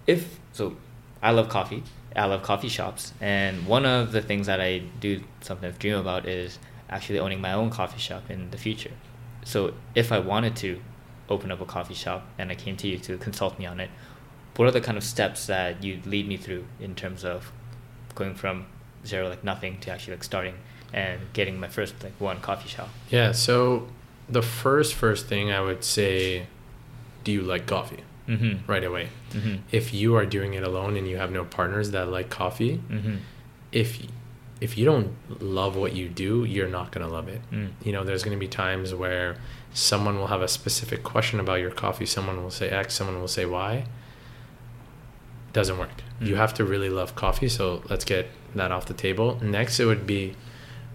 if 0.06 0.38
so, 0.52 0.76
I 1.22 1.30
love 1.30 1.48
coffee. 1.48 1.82
I 2.16 2.26
love 2.26 2.42
coffee 2.42 2.68
shops, 2.68 3.12
and 3.20 3.66
one 3.66 3.84
of 3.84 4.12
the 4.12 4.22
things 4.22 4.46
that 4.46 4.60
I 4.60 4.82
do 5.00 5.20
sometimes 5.40 5.76
dream 5.78 5.96
about 5.96 6.28
is 6.28 6.58
actually 6.88 7.18
owning 7.18 7.40
my 7.40 7.52
own 7.52 7.70
coffee 7.70 7.98
shop 7.98 8.30
in 8.30 8.50
the 8.50 8.56
future. 8.58 8.92
So 9.44 9.74
if 9.94 10.10
I 10.12 10.18
wanted 10.18 10.56
to 10.56 10.80
open 11.28 11.50
up 11.52 11.60
a 11.60 11.64
coffee 11.64 11.94
shop 11.94 12.26
and 12.38 12.50
I 12.50 12.54
came 12.54 12.76
to 12.78 12.88
you 12.88 12.98
to 12.98 13.16
consult 13.18 13.58
me 13.58 13.66
on 13.66 13.80
it, 13.80 13.90
what 14.56 14.66
are 14.68 14.70
the 14.70 14.80
kind 14.80 14.96
of 14.96 15.04
steps 15.04 15.46
that 15.46 15.82
you'd 15.82 16.06
lead 16.06 16.28
me 16.28 16.36
through 16.36 16.64
in 16.80 16.94
terms 16.94 17.24
of 17.24 17.50
going 18.14 18.34
from 18.34 18.66
zero 19.06 19.28
like 19.28 19.42
nothing 19.44 19.78
to 19.80 19.90
actually 19.90 20.14
like 20.14 20.24
starting 20.24 20.54
and 20.92 21.20
getting 21.32 21.58
my 21.58 21.68
first 21.68 21.94
like 22.02 22.12
one 22.20 22.40
coffee 22.40 22.68
shop? 22.68 22.88
Yeah. 23.10 23.32
So 23.32 23.88
the 24.28 24.42
first 24.42 24.94
first 24.94 25.26
thing 25.26 25.50
I 25.50 25.60
would 25.60 25.82
say, 25.84 26.46
do 27.24 27.32
you 27.32 27.42
like 27.42 27.66
coffee? 27.66 28.04
Mm-hmm. 28.28 28.70
Right 28.70 28.84
away. 28.84 29.08
Mm-hmm. 29.32 29.56
If 29.70 29.92
you 29.92 30.14
are 30.16 30.24
doing 30.24 30.54
it 30.54 30.62
alone 30.62 30.96
and 30.96 31.06
you 31.06 31.18
have 31.18 31.30
no 31.30 31.44
partners 31.44 31.90
that 31.90 32.08
like 32.08 32.30
coffee, 32.30 32.80
Mm-hmm. 32.88 33.16
if 33.72 33.98
if 34.64 34.76
you 34.78 34.84
don't 34.84 35.08
love 35.42 35.76
what 35.76 35.92
you 35.94 36.08
do, 36.08 36.44
you're 36.44 36.68
not 36.78 36.90
gonna 36.92 37.08
love 37.08 37.28
it. 37.28 37.40
Mm. 37.52 37.70
You 37.84 37.92
know, 37.92 38.02
there's 38.02 38.22
gonna 38.24 38.36
be 38.38 38.48
times 38.48 38.94
where 38.94 39.36
someone 39.72 40.16
will 40.18 40.28
have 40.28 40.42
a 40.42 40.48
specific 40.48 41.02
question 41.02 41.38
about 41.38 41.60
your 41.60 41.70
coffee. 41.70 42.06
Someone 42.06 42.42
will 42.42 42.50
say 42.50 42.68
X. 42.70 42.94
Someone 42.94 43.20
will 43.20 43.28
say 43.28 43.44
Y. 43.44 43.84
Doesn't 45.52 45.78
work. 45.78 45.90
You 46.20 46.34
Mm. 46.34 46.38
have 46.38 46.54
to 46.54 46.64
really 46.64 46.88
love 46.90 47.14
coffee. 47.14 47.48
So 47.48 47.82
let's 47.88 48.04
get 48.04 48.28
that 48.54 48.72
off 48.72 48.86
the 48.86 48.94
table. 48.94 49.38
Next, 49.42 49.78
it 49.78 49.84
would 49.84 50.06
be, 50.06 50.34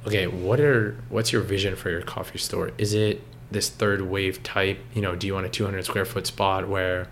okay, 0.07 0.27
what 0.27 0.59
are 0.59 0.95
what's 1.09 1.31
your 1.31 1.41
vision 1.41 1.75
for 1.75 1.89
your 1.89 2.01
coffee 2.01 2.37
store? 2.39 2.71
Is 2.77 2.93
it 2.93 3.21
this 3.51 3.69
third 3.69 4.01
wave 4.01 4.41
type? 4.43 4.79
You 4.93 5.01
know, 5.01 5.15
do 5.15 5.27
you 5.27 5.33
want 5.33 5.45
a 5.45 5.49
200 5.49 5.85
square 5.85 6.05
foot 6.05 6.25
spot 6.27 6.67
where 6.67 7.07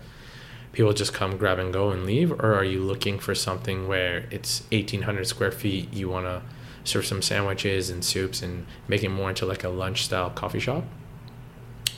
people 0.72 0.92
just 0.92 1.12
come 1.12 1.36
grab 1.36 1.58
and 1.58 1.72
go 1.72 1.90
and 1.90 2.04
leave? 2.04 2.32
Or 2.32 2.54
are 2.54 2.64
you 2.64 2.80
looking 2.80 3.18
for 3.18 3.34
something 3.34 3.88
where 3.88 4.26
it's 4.30 4.62
1800 4.72 5.26
square 5.26 5.52
feet 5.52 5.92
you 5.92 6.08
want 6.08 6.26
to 6.26 6.42
serve 6.84 7.06
some 7.06 7.22
sandwiches 7.22 7.90
and 7.90 8.04
soups 8.04 8.42
and 8.42 8.66
make 8.86 9.02
it 9.02 9.08
more 9.08 9.28
into 9.28 9.46
like 9.46 9.64
a 9.64 9.68
lunch 9.68 10.04
style 10.04 10.30
coffee 10.30 10.60
shop? 10.60 10.84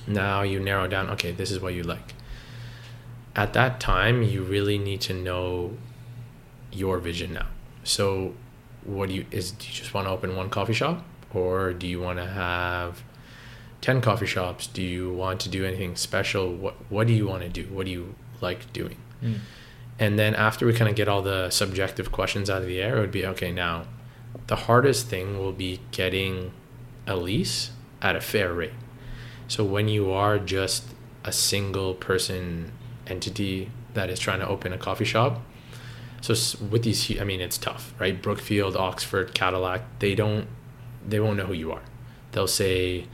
Now 0.07 0.43
you 0.43 0.61
narrow 0.61 0.89
down 0.89 1.11
okay 1.11 1.33
this 1.33 1.51
is 1.51 1.61
what 1.61 1.75
you 1.75 1.83
like. 1.83 2.15
At 3.37 3.53
that 3.53 3.81
time 3.81 4.23
you 4.23 4.43
really 4.43 4.79
need 4.79 5.01
to 5.03 5.15
know 5.15 5.77
your 6.73 6.99
vision 6.99 7.33
now. 7.33 7.47
So 7.85 8.35
what 8.85 9.09
do 9.09 9.15
you 9.15 9.27
is 9.31 9.53
do 9.53 9.67
you 9.67 9.73
just 9.73 9.95
want 9.95 10.07
to 10.07 10.11
open 10.11 10.37
one 10.37 10.51
coffee 10.51 10.73
shop? 10.73 11.05
Or 11.33 11.73
do 11.73 11.87
you 11.87 12.01
want 12.01 12.19
to 12.19 12.27
have 12.27 13.03
10 13.81 14.01
coffee 14.01 14.27
shops? 14.27 14.67
Do 14.67 14.83
you 14.83 15.13
want 15.13 15.41
to 15.41 15.49
do 15.49 15.65
anything 15.65 15.97
special? 15.97 16.53
What 16.53 16.75
what 16.91 17.07
do 17.07 17.13
you 17.13 17.27
want 17.27 17.43
to 17.43 17.49
do? 17.49 17.65
What 17.73 17.87
do 17.87 17.93
you 17.93 18.15
like 18.41 18.73
doing 18.73 18.97
Mm. 19.23 19.41
and 19.99 20.19
then 20.19 20.35
after 20.35 20.65
we 20.65 20.73
kind 20.73 20.89
of 20.89 20.97
get 20.97 21.07
all 21.07 21.21
the 21.21 21.51
subjective 21.51 22.11
questions 22.11 22.49
out 22.49 22.63
of 22.63 22.67
the 22.69 22.81
air, 22.81 22.97
it 22.97 23.01
would 23.01 23.13
be 23.13 23.27
okay, 23.27 23.53
now 23.53 23.85
the 24.47 24.57
hardest 24.57 25.09
thing 25.09 25.39
will 25.39 25.53
be 25.53 25.81
getting 25.91 26.53
a 27.07 27.17
lease 27.17 27.71
at 28.01 28.17
a 28.17 28.21
fair 28.21 28.55
rate. 28.55 28.73
So 29.47 29.63
when 29.65 29.89
you 29.89 30.11
are 30.11 30.39
just 30.39 30.85
a 31.25 31.33
single 31.33 31.93
person 31.95 32.73
entity 33.07 33.71
that 33.93 34.09
is 34.09 34.19
trying 34.19 34.41
to 34.41 34.49
open 34.49 34.73
a 34.73 34.79
coffee 34.79 35.05
shop, 35.05 35.43
so 36.23 36.33
with 36.71 36.83
these, 36.85 37.21
I 37.21 37.25
mean, 37.25 37.41
it's 37.41 37.59
tough, 37.59 37.93
right? 37.99 38.21
Brookfield, 38.23 38.77
Oxford, 38.77 39.35
Cadillac, 39.35 39.83
they 39.99 40.15
don't, 40.15 40.47
they 41.07 41.19
won't 41.21 41.37
know 41.37 41.47
who 41.47 41.55
you 41.55 41.73
are. 41.73 41.83
They'll 42.33 42.47
say, 42.47 43.07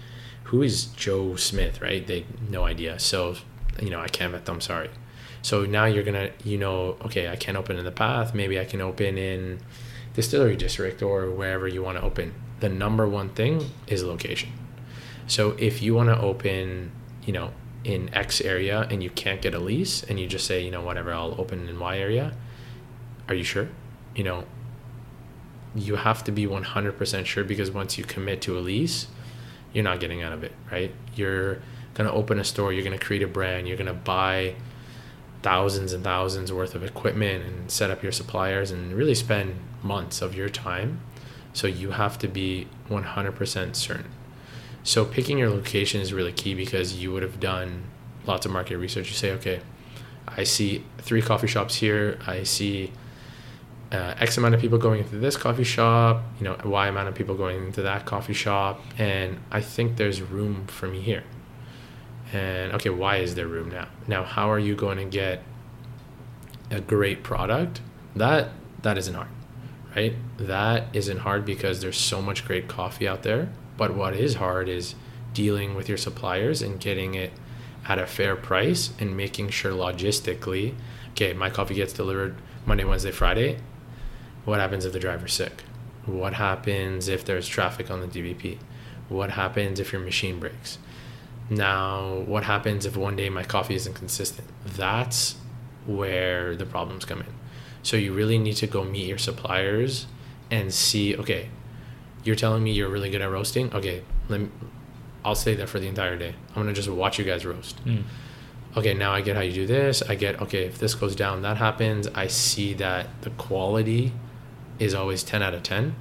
who 0.44 0.62
is 0.62 0.86
Joe 0.86 1.34
Smith, 1.36 1.80
right? 1.80 2.06
They 2.06 2.26
no 2.48 2.64
idea. 2.64 2.98
So, 2.98 3.36
you 3.80 3.90
know, 3.90 4.00
I 4.00 4.08
can't 4.08 4.32
vet 4.32 4.44
them. 4.44 4.60
Sorry. 4.60 4.90
So 5.46 5.64
now 5.64 5.84
you're 5.84 6.02
gonna, 6.02 6.30
you 6.42 6.58
know, 6.58 6.96
okay, 7.04 7.28
I 7.28 7.36
can't 7.36 7.56
open 7.56 7.76
in 7.76 7.84
the 7.84 7.92
path. 7.92 8.34
Maybe 8.34 8.58
I 8.58 8.64
can 8.64 8.80
open 8.80 9.16
in 9.16 9.60
distillery 10.12 10.56
district 10.56 11.02
or 11.02 11.30
wherever 11.30 11.68
you 11.68 11.84
want 11.84 11.98
to 11.98 12.02
open. 12.02 12.34
The 12.58 12.68
number 12.68 13.06
one 13.06 13.28
thing 13.28 13.70
is 13.86 14.02
location. 14.02 14.50
So 15.28 15.54
if 15.56 15.80
you 15.80 15.94
want 15.94 16.08
to 16.08 16.20
open, 16.20 16.90
you 17.24 17.32
know, 17.32 17.52
in 17.84 18.12
X 18.12 18.40
area 18.40 18.88
and 18.90 19.04
you 19.04 19.10
can't 19.10 19.40
get 19.40 19.54
a 19.54 19.60
lease 19.60 20.02
and 20.02 20.18
you 20.18 20.26
just 20.26 20.48
say, 20.48 20.64
you 20.64 20.72
know, 20.72 20.80
whatever, 20.80 21.12
I'll 21.12 21.40
open 21.40 21.68
in 21.68 21.78
Y 21.78 21.96
area, 21.96 22.34
are 23.28 23.34
you 23.36 23.44
sure? 23.44 23.68
You 24.16 24.24
know, 24.24 24.44
you 25.76 25.94
have 25.94 26.24
to 26.24 26.32
be 26.32 26.44
100% 26.44 27.24
sure 27.24 27.44
because 27.44 27.70
once 27.70 27.96
you 27.96 28.02
commit 28.02 28.40
to 28.42 28.58
a 28.58 28.60
lease, 28.60 29.06
you're 29.72 29.84
not 29.84 30.00
getting 30.00 30.24
out 30.24 30.32
of 30.32 30.42
it, 30.42 30.54
right? 30.72 30.92
You're 31.14 31.62
going 31.94 32.10
to 32.10 32.12
open 32.12 32.40
a 32.40 32.44
store, 32.44 32.72
you're 32.72 32.82
going 32.82 32.98
to 32.98 33.04
create 33.04 33.22
a 33.22 33.28
brand, 33.28 33.68
you're 33.68 33.76
going 33.76 33.86
to 33.86 33.92
buy 33.94 34.56
thousands 35.46 35.92
and 35.92 36.02
thousands 36.02 36.52
worth 36.52 36.74
of 36.74 36.82
equipment 36.82 37.44
and 37.44 37.70
set 37.70 37.88
up 37.88 38.02
your 38.02 38.10
suppliers 38.10 38.72
and 38.72 38.92
really 38.92 39.14
spend 39.14 39.54
months 39.80 40.20
of 40.20 40.34
your 40.34 40.48
time. 40.48 41.00
So 41.52 41.68
you 41.68 41.92
have 41.92 42.18
to 42.18 42.26
be 42.26 42.66
100% 42.90 43.76
certain. 43.76 44.10
So 44.82 45.04
picking 45.04 45.38
your 45.38 45.48
location 45.48 46.00
is 46.00 46.12
really 46.12 46.32
key 46.32 46.54
because 46.54 47.00
you 47.00 47.12
would 47.12 47.22
have 47.22 47.38
done 47.38 47.84
lots 48.26 48.44
of 48.44 48.50
market 48.50 48.76
research. 48.76 49.06
You 49.06 49.14
say, 49.14 49.30
okay, 49.34 49.60
I 50.26 50.42
see 50.42 50.82
three 50.98 51.22
coffee 51.22 51.46
shops 51.46 51.76
here. 51.76 52.18
I 52.26 52.42
see 52.42 52.90
uh, 53.92 54.14
X 54.18 54.36
amount 54.38 54.56
of 54.56 54.60
people 54.60 54.78
going 54.78 54.98
into 54.98 55.14
this 55.14 55.36
coffee 55.36 55.62
shop, 55.62 56.24
you 56.40 56.44
know, 56.44 56.56
Y 56.64 56.88
amount 56.88 57.06
of 57.06 57.14
people 57.14 57.36
going 57.36 57.66
into 57.66 57.82
that 57.82 58.04
coffee 58.04 58.32
shop, 58.32 58.80
and 58.98 59.38
I 59.52 59.60
think 59.60 59.96
there's 59.96 60.20
room 60.20 60.66
for 60.66 60.88
me 60.88 61.02
here. 61.02 61.22
And 62.32 62.72
okay, 62.72 62.90
why 62.90 63.18
is 63.18 63.34
there 63.34 63.46
room 63.46 63.70
now? 63.70 63.88
Now, 64.06 64.24
how 64.24 64.50
are 64.50 64.58
you 64.58 64.74
going 64.74 64.98
to 64.98 65.04
get 65.04 65.42
a 66.70 66.80
great 66.80 67.22
product? 67.22 67.80
That 68.14 68.50
that 68.82 68.98
isn't 68.98 69.14
hard, 69.14 69.28
right? 69.94 70.14
That 70.38 70.86
isn't 70.92 71.18
hard 71.18 71.44
because 71.44 71.80
there's 71.80 71.98
so 71.98 72.20
much 72.20 72.44
great 72.44 72.68
coffee 72.68 73.06
out 73.06 73.22
there. 73.22 73.50
But 73.76 73.94
what 73.94 74.14
is 74.14 74.36
hard 74.36 74.68
is 74.68 74.94
dealing 75.34 75.74
with 75.74 75.88
your 75.88 75.98
suppliers 75.98 76.62
and 76.62 76.80
getting 76.80 77.14
it 77.14 77.32
at 77.86 77.98
a 77.98 78.06
fair 78.06 78.36
price 78.36 78.90
and 78.98 79.16
making 79.16 79.50
sure 79.50 79.72
logistically, 79.72 80.74
okay, 81.10 81.32
my 81.32 81.50
coffee 81.50 81.74
gets 81.74 81.92
delivered 81.92 82.36
Monday, 82.64 82.84
Wednesday, 82.84 83.10
Friday. 83.12 83.58
What 84.44 84.60
happens 84.60 84.84
if 84.84 84.92
the 84.92 84.98
driver's 84.98 85.34
sick? 85.34 85.62
What 86.04 86.34
happens 86.34 87.08
if 87.08 87.24
there's 87.24 87.46
traffic 87.46 87.90
on 87.90 88.00
the 88.00 88.06
DVP? 88.06 88.58
What 89.08 89.32
happens 89.32 89.78
if 89.78 89.92
your 89.92 90.00
machine 90.00 90.40
breaks? 90.40 90.78
Now, 91.48 92.24
what 92.26 92.44
happens 92.44 92.86
if 92.86 92.96
one 92.96 93.16
day 93.16 93.28
my 93.28 93.44
coffee 93.44 93.74
isn't 93.74 93.94
consistent? 93.94 94.48
That's 94.64 95.36
where 95.86 96.56
the 96.56 96.66
problems 96.66 97.04
come 97.04 97.20
in. 97.20 97.34
So 97.82 97.96
you 97.96 98.12
really 98.12 98.38
need 98.38 98.56
to 98.56 98.66
go 98.66 98.82
meet 98.84 99.06
your 99.06 99.18
suppliers 99.18 100.06
and 100.50 100.74
see, 100.74 101.16
okay, 101.16 101.50
you're 102.24 102.36
telling 102.36 102.64
me 102.64 102.72
you're 102.72 102.88
really 102.88 103.10
good 103.10 103.22
at 103.22 103.30
roasting. 103.30 103.72
Okay, 103.72 104.02
let 104.28 104.40
me, 104.40 104.48
I'll 105.24 105.36
stay 105.36 105.54
there 105.54 105.68
for 105.68 105.78
the 105.78 105.86
entire 105.86 106.16
day. 106.16 106.34
I'm 106.50 106.62
gonna 106.62 106.72
just 106.72 106.88
watch 106.88 107.18
you 107.18 107.24
guys 107.24 107.46
roast. 107.46 107.84
Mm. 107.84 108.02
Okay, 108.76 108.92
now 108.92 109.12
I 109.12 109.20
get 109.20 109.36
how 109.36 109.42
you 109.42 109.52
do 109.52 109.66
this. 109.66 110.02
I 110.02 110.16
get 110.16 110.42
okay, 110.42 110.64
if 110.64 110.78
this 110.78 110.94
goes 110.94 111.16
down, 111.16 111.42
that 111.42 111.56
happens. 111.56 112.08
I 112.08 112.26
see 112.26 112.74
that 112.74 113.22
the 113.22 113.30
quality 113.30 114.12
is 114.78 114.92
always 114.94 115.22
10 115.22 115.42
out 115.42 115.54
of 115.54 115.62
10. 115.62 115.94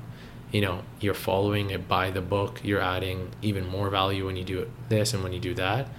You 0.56 0.62
know, 0.62 0.84
you're 1.02 1.14
following 1.14 1.72
it 1.72 1.86
by 1.86 2.12
the 2.12 2.22
book. 2.22 2.62
You're 2.64 2.80
adding 2.80 3.32
even 3.42 3.68
more 3.68 3.90
value 3.90 4.26
when 4.26 4.38
you 4.38 4.46
do 4.46 4.72
this 4.88 5.14
and 5.14 5.22
when 5.22 5.34
you 5.34 5.40
do 5.42 5.54
that. 5.56 5.90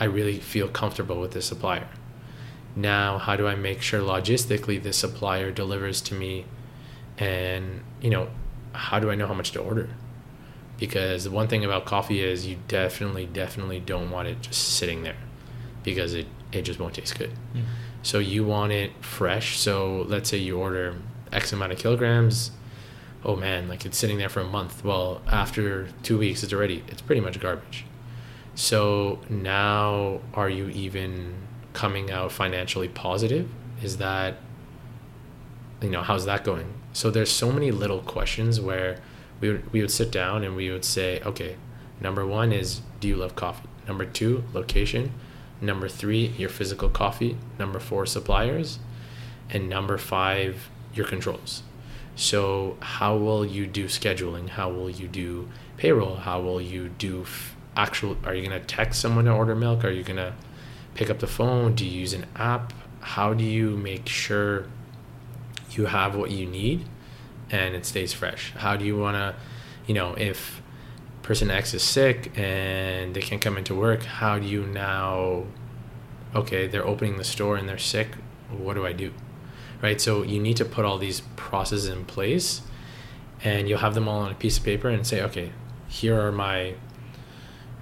I 0.00 0.06
really 0.06 0.40
feel 0.40 0.66
comfortable 0.66 1.20
with 1.20 1.30
this 1.30 1.46
supplier. 1.46 1.86
Now, 2.74 3.18
how 3.18 3.36
do 3.36 3.46
I 3.46 3.54
make 3.54 3.80
sure 3.80 4.00
logistically 4.00 4.82
this 4.82 4.96
supplier 4.96 5.52
delivers 5.52 6.00
to 6.00 6.14
me 6.14 6.46
and, 7.16 7.82
you 8.00 8.10
know, 8.10 8.26
how 8.72 8.98
do 8.98 9.08
I 9.08 9.14
know 9.14 9.28
how 9.28 9.34
much 9.34 9.52
to 9.52 9.60
order? 9.60 9.90
Because 10.78 11.22
the 11.22 11.30
one 11.30 11.46
thing 11.46 11.64
about 11.64 11.84
coffee 11.84 12.24
is 12.24 12.44
you 12.44 12.58
definitely, 12.66 13.26
definitely 13.26 13.78
don't 13.78 14.10
want 14.10 14.26
it 14.26 14.42
just 14.42 14.78
sitting 14.78 15.04
there 15.04 15.22
because 15.84 16.12
it, 16.14 16.26
it 16.50 16.62
just 16.62 16.80
won't 16.80 16.94
taste 16.94 17.16
good. 17.16 17.30
Mm. 17.54 17.66
So 18.02 18.18
you 18.18 18.44
want 18.44 18.72
it 18.72 18.90
fresh. 19.00 19.60
So 19.60 20.06
let's 20.08 20.28
say 20.28 20.38
you 20.38 20.58
order 20.58 20.96
X 21.30 21.52
amount 21.52 21.70
of 21.70 21.78
kilograms. 21.78 22.50
Oh 23.24 23.36
man, 23.36 23.68
like 23.68 23.86
it's 23.86 23.96
sitting 23.96 24.18
there 24.18 24.28
for 24.28 24.40
a 24.40 24.44
month. 24.44 24.84
Well, 24.84 25.22
after 25.28 25.88
two 26.02 26.18
weeks, 26.18 26.42
it's 26.42 26.52
already, 26.52 26.82
it's 26.88 27.02
pretty 27.02 27.20
much 27.20 27.38
garbage. 27.38 27.84
So 28.54 29.20
now 29.28 30.20
are 30.34 30.50
you 30.50 30.68
even 30.68 31.34
coming 31.72 32.10
out 32.10 32.32
financially 32.32 32.88
positive? 32.88 33.48
Is 33.82 33.96
that, 33.98 34.36
you 35.80 35.90
know, 35.90 36.02
how's 36.02 36.24
that 36.26 36.44
going? 36.44 36.74
So 36.92 37.10
there's 37.10 37.30
so 37.30 37.50
many 37.50 37.70
little 37.70 38.00
questions 38.00 38.60
where 38.60 38.98
we 39.40 39.50
would 39.50 39.72
we 39.72 39.80
would 39.80 39.90
sit 39.90 40.10
down 40.10 40.44
and 40.44 40.54
we 40.54 40.70
would 40.70 40.84
say, 40.84 41.20
okay, 41.24 41.56
number 42.00 42.26
one 42.26 42.52
is 42.52 42.80
do 43.00 43.08
you 43.08 43.16
love 43.16 43.34
coffee? 43.34 43.68
Number 43.88 44.04
two, 44.04 44.44
location. 44.52 45.12
Number 45.60 45.88
three, 45.88 46.26
your 46.38 46.48
physical 46.48 46.88
coffee. 46.88 47.36
Number 47.58 47.80
four, 47.80 48.04
suppliers. 48.06 48.78
And 49.48 49.68
number 49.68 49.98
five, 49.98 50.68
your 50.94 51.06
controls. 51.06 51.62
So, 52.14 52.76
how 52.80 53.16
will 53.16 53.44
you 53.44 53.66
do 53.66 53.86
scheduling? 53.86 54.50
How 54.50 54.70
will 54.70 54.90
you 54.90 55.08
do 55.08 55.48
payroll? 55.78 56.16
How 56.16 56.40
will 56.40 56.60
you 56.60 56.88
do 56.90 57.22
f- 57.22 57.56
actual? 57.74 58.16
Are 58.24 58.34
you 58.34 58.46
going 58.46 58.60
to 58.60 58.66
text 58.66 59.00
someone 59.00 59.24
to 59.24 59.32
order 59.32 59.54
milk? 59.54 59.84
Are 59.84 59.90
you 59.90 60.02
going 60.02 60.18
to 60.18 60.34
pick 60.94 61.08
up 61.08 61.20
the 61.20 61.26
phone? 61.26 61.74
Do 61.74 61.86
you 61.86 62.00
use 62.00 62.12
an 62.12 62.26
app? 62.36 62.74
How 63.00 63.32
do 63.32 63.44
you 63.44 63.76
make 63.76 64.08
sure 64.08 64.66
you 65.70 65.86
have 65.86 66.14
what 66.14 66.30
you 66.30 66.46
need 66.46 66.84
and 67.50 67.74
it 67.74 67.86
stays 67.86 68.12
fresh? 68.12 68.52
How 68.56 68.76
do 68.76 68.84
you 68.84 68.98
want 68.98 69.16
to, 69.16 69.34
you 69.86 69.94
know, 69.94 70.14
if 70.14 70.60
person 71.22 71.50
X 71.50 71.72
is 71.72 71.82
sick 71.82 72.36
and 72.36 73.14
they 73.14 73.22
can't 73.22 73.40
come 73.40 73.56
into 73.56 73.74
work, 73.74 74.02
how 74.02 74.38
do 74.38 74.46
you 74.46 74.66
now, 74.66 75.44
okay, 76.34 76.66
they're 76.66 76.86
opening 76.86 77.16
the 77.16 77.24
store 77.24 77.56
and 77.56 77.68
they're 77.68 77.78
sick, 77.78 78.08
what 78.50 78.74
do 78.74 78.86
I 78.86 78.92
do? 78.92 79.12
Right? 79.82 80.00
So 80.00 80.22
you 80.22 80.40
need 80.40 80.56
to 80.58 80.64
put 80.64 80.84
all 80.84 80.96
these 80.96 81.22
processes 81.36 81.88
in 81.88 82.04
place 82.04 82.62
and 83.42 83.68
you'll 83.68 83.80
have 83.80 83.94
them 83.94 84.08
all 84.08 84.20
on 84.20 84.30
a 84.30 84.34
piece 84.34 84.58
of 84.58 84.64
paper 84.64 84.88
and 84.88 85.04
say, 85.06 85.20
okay, 85.22 85.52
here 85.88 86.20
are 86.20 86.32
my 86.32 86.74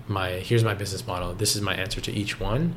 my 0.09 0.31
here's 0.31 0.65
my 0.65 0.75
business 0.75 1.07
model. 1.07 1.35
This 1.35 1.55
is 1.55 1.63
my 1.63 1.75
answer 1.75 2.01
to 2.01 2.13
each 2.13 2.41
one. 2.41 2.75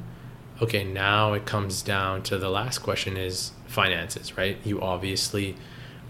Okay, 0.61 0.83
now 0.83 1.33
it 1.33 1.45
comes 1.45 1.81
down 1.81 2.21
to 2.23 2.37
the 2.37 2.49
last 2.49 2.79
question 2.79 3.17
is 3.17 3.53
finances, 3.65 4.37
right? 4.37 4.57
You 4.63 4.81
obviously 4.81 5.55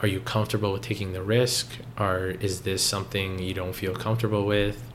are 0.03 0.07
you 0.07 0.19
comfortable 0.19 0.73
with 0.73 0.81
taking 0.81 1.13
the 1.13 1.23
risk 1.23 1.77
or 1.97 2.35
is 2.41 2.61
this 2.61 2.83
something 2.83 3.39
you 3.39 3.53
don't 3.53 3.73
feel 3.73 3.95
comfortable 3.95 4.45
with 4.45 4.91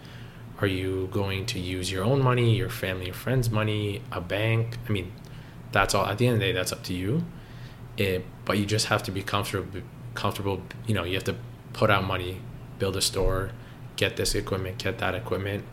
are 0.61 0.66
you 0.66 1.09
going 1.11 1.47
to 1.47 1.59
use 1.59 1.91
your 1.91 2.05
own 2.05 2.23
money 2.23 2.55
your 2.55 2.69
family 2.69 3.07
your 3.07 3.14
friends 3.14 3.49
money 3.49 4.03
a 4.12 4.21
bank 4.21 4.77
i 4.87 4.93
mean 4.93 5.11
that's 5.73 5.95
all 5.95 6.05
at 6.07 6.19
the 6.19 6.27
end 6.27 6.35
of 6.35 6.41
the 6.41 6.47
day 6.47 6.53
that's 6.53 6.73
up 6.73 6.83
to 6.83 6.93
you 6.93 7.25
it, 7.99 8.24
but 8.44 8.59
you 8.59 8.64
just 8.64 8.86
have 8.86 9.03
to 9.03 9.11
be 9.11 9.22
comfortable 9.22 9.82
comfortable 10.14 10.62
you 10.86 10.94
know 10.94 11.05
you 11.05 11.14
have 11.14 11.24
to 11.24 11.36
put 11.72 11.90
out 11.90 12.03
money 12.03 12.40
build 12.78 12.96
a 12.96 13.01
store 13.01 13.51
get 13.96 14.16
this 14.16 14.34
equipment 14.34 14.78
get 14.78 14.99
that 14.99 15.14
equipment 15.14 15.64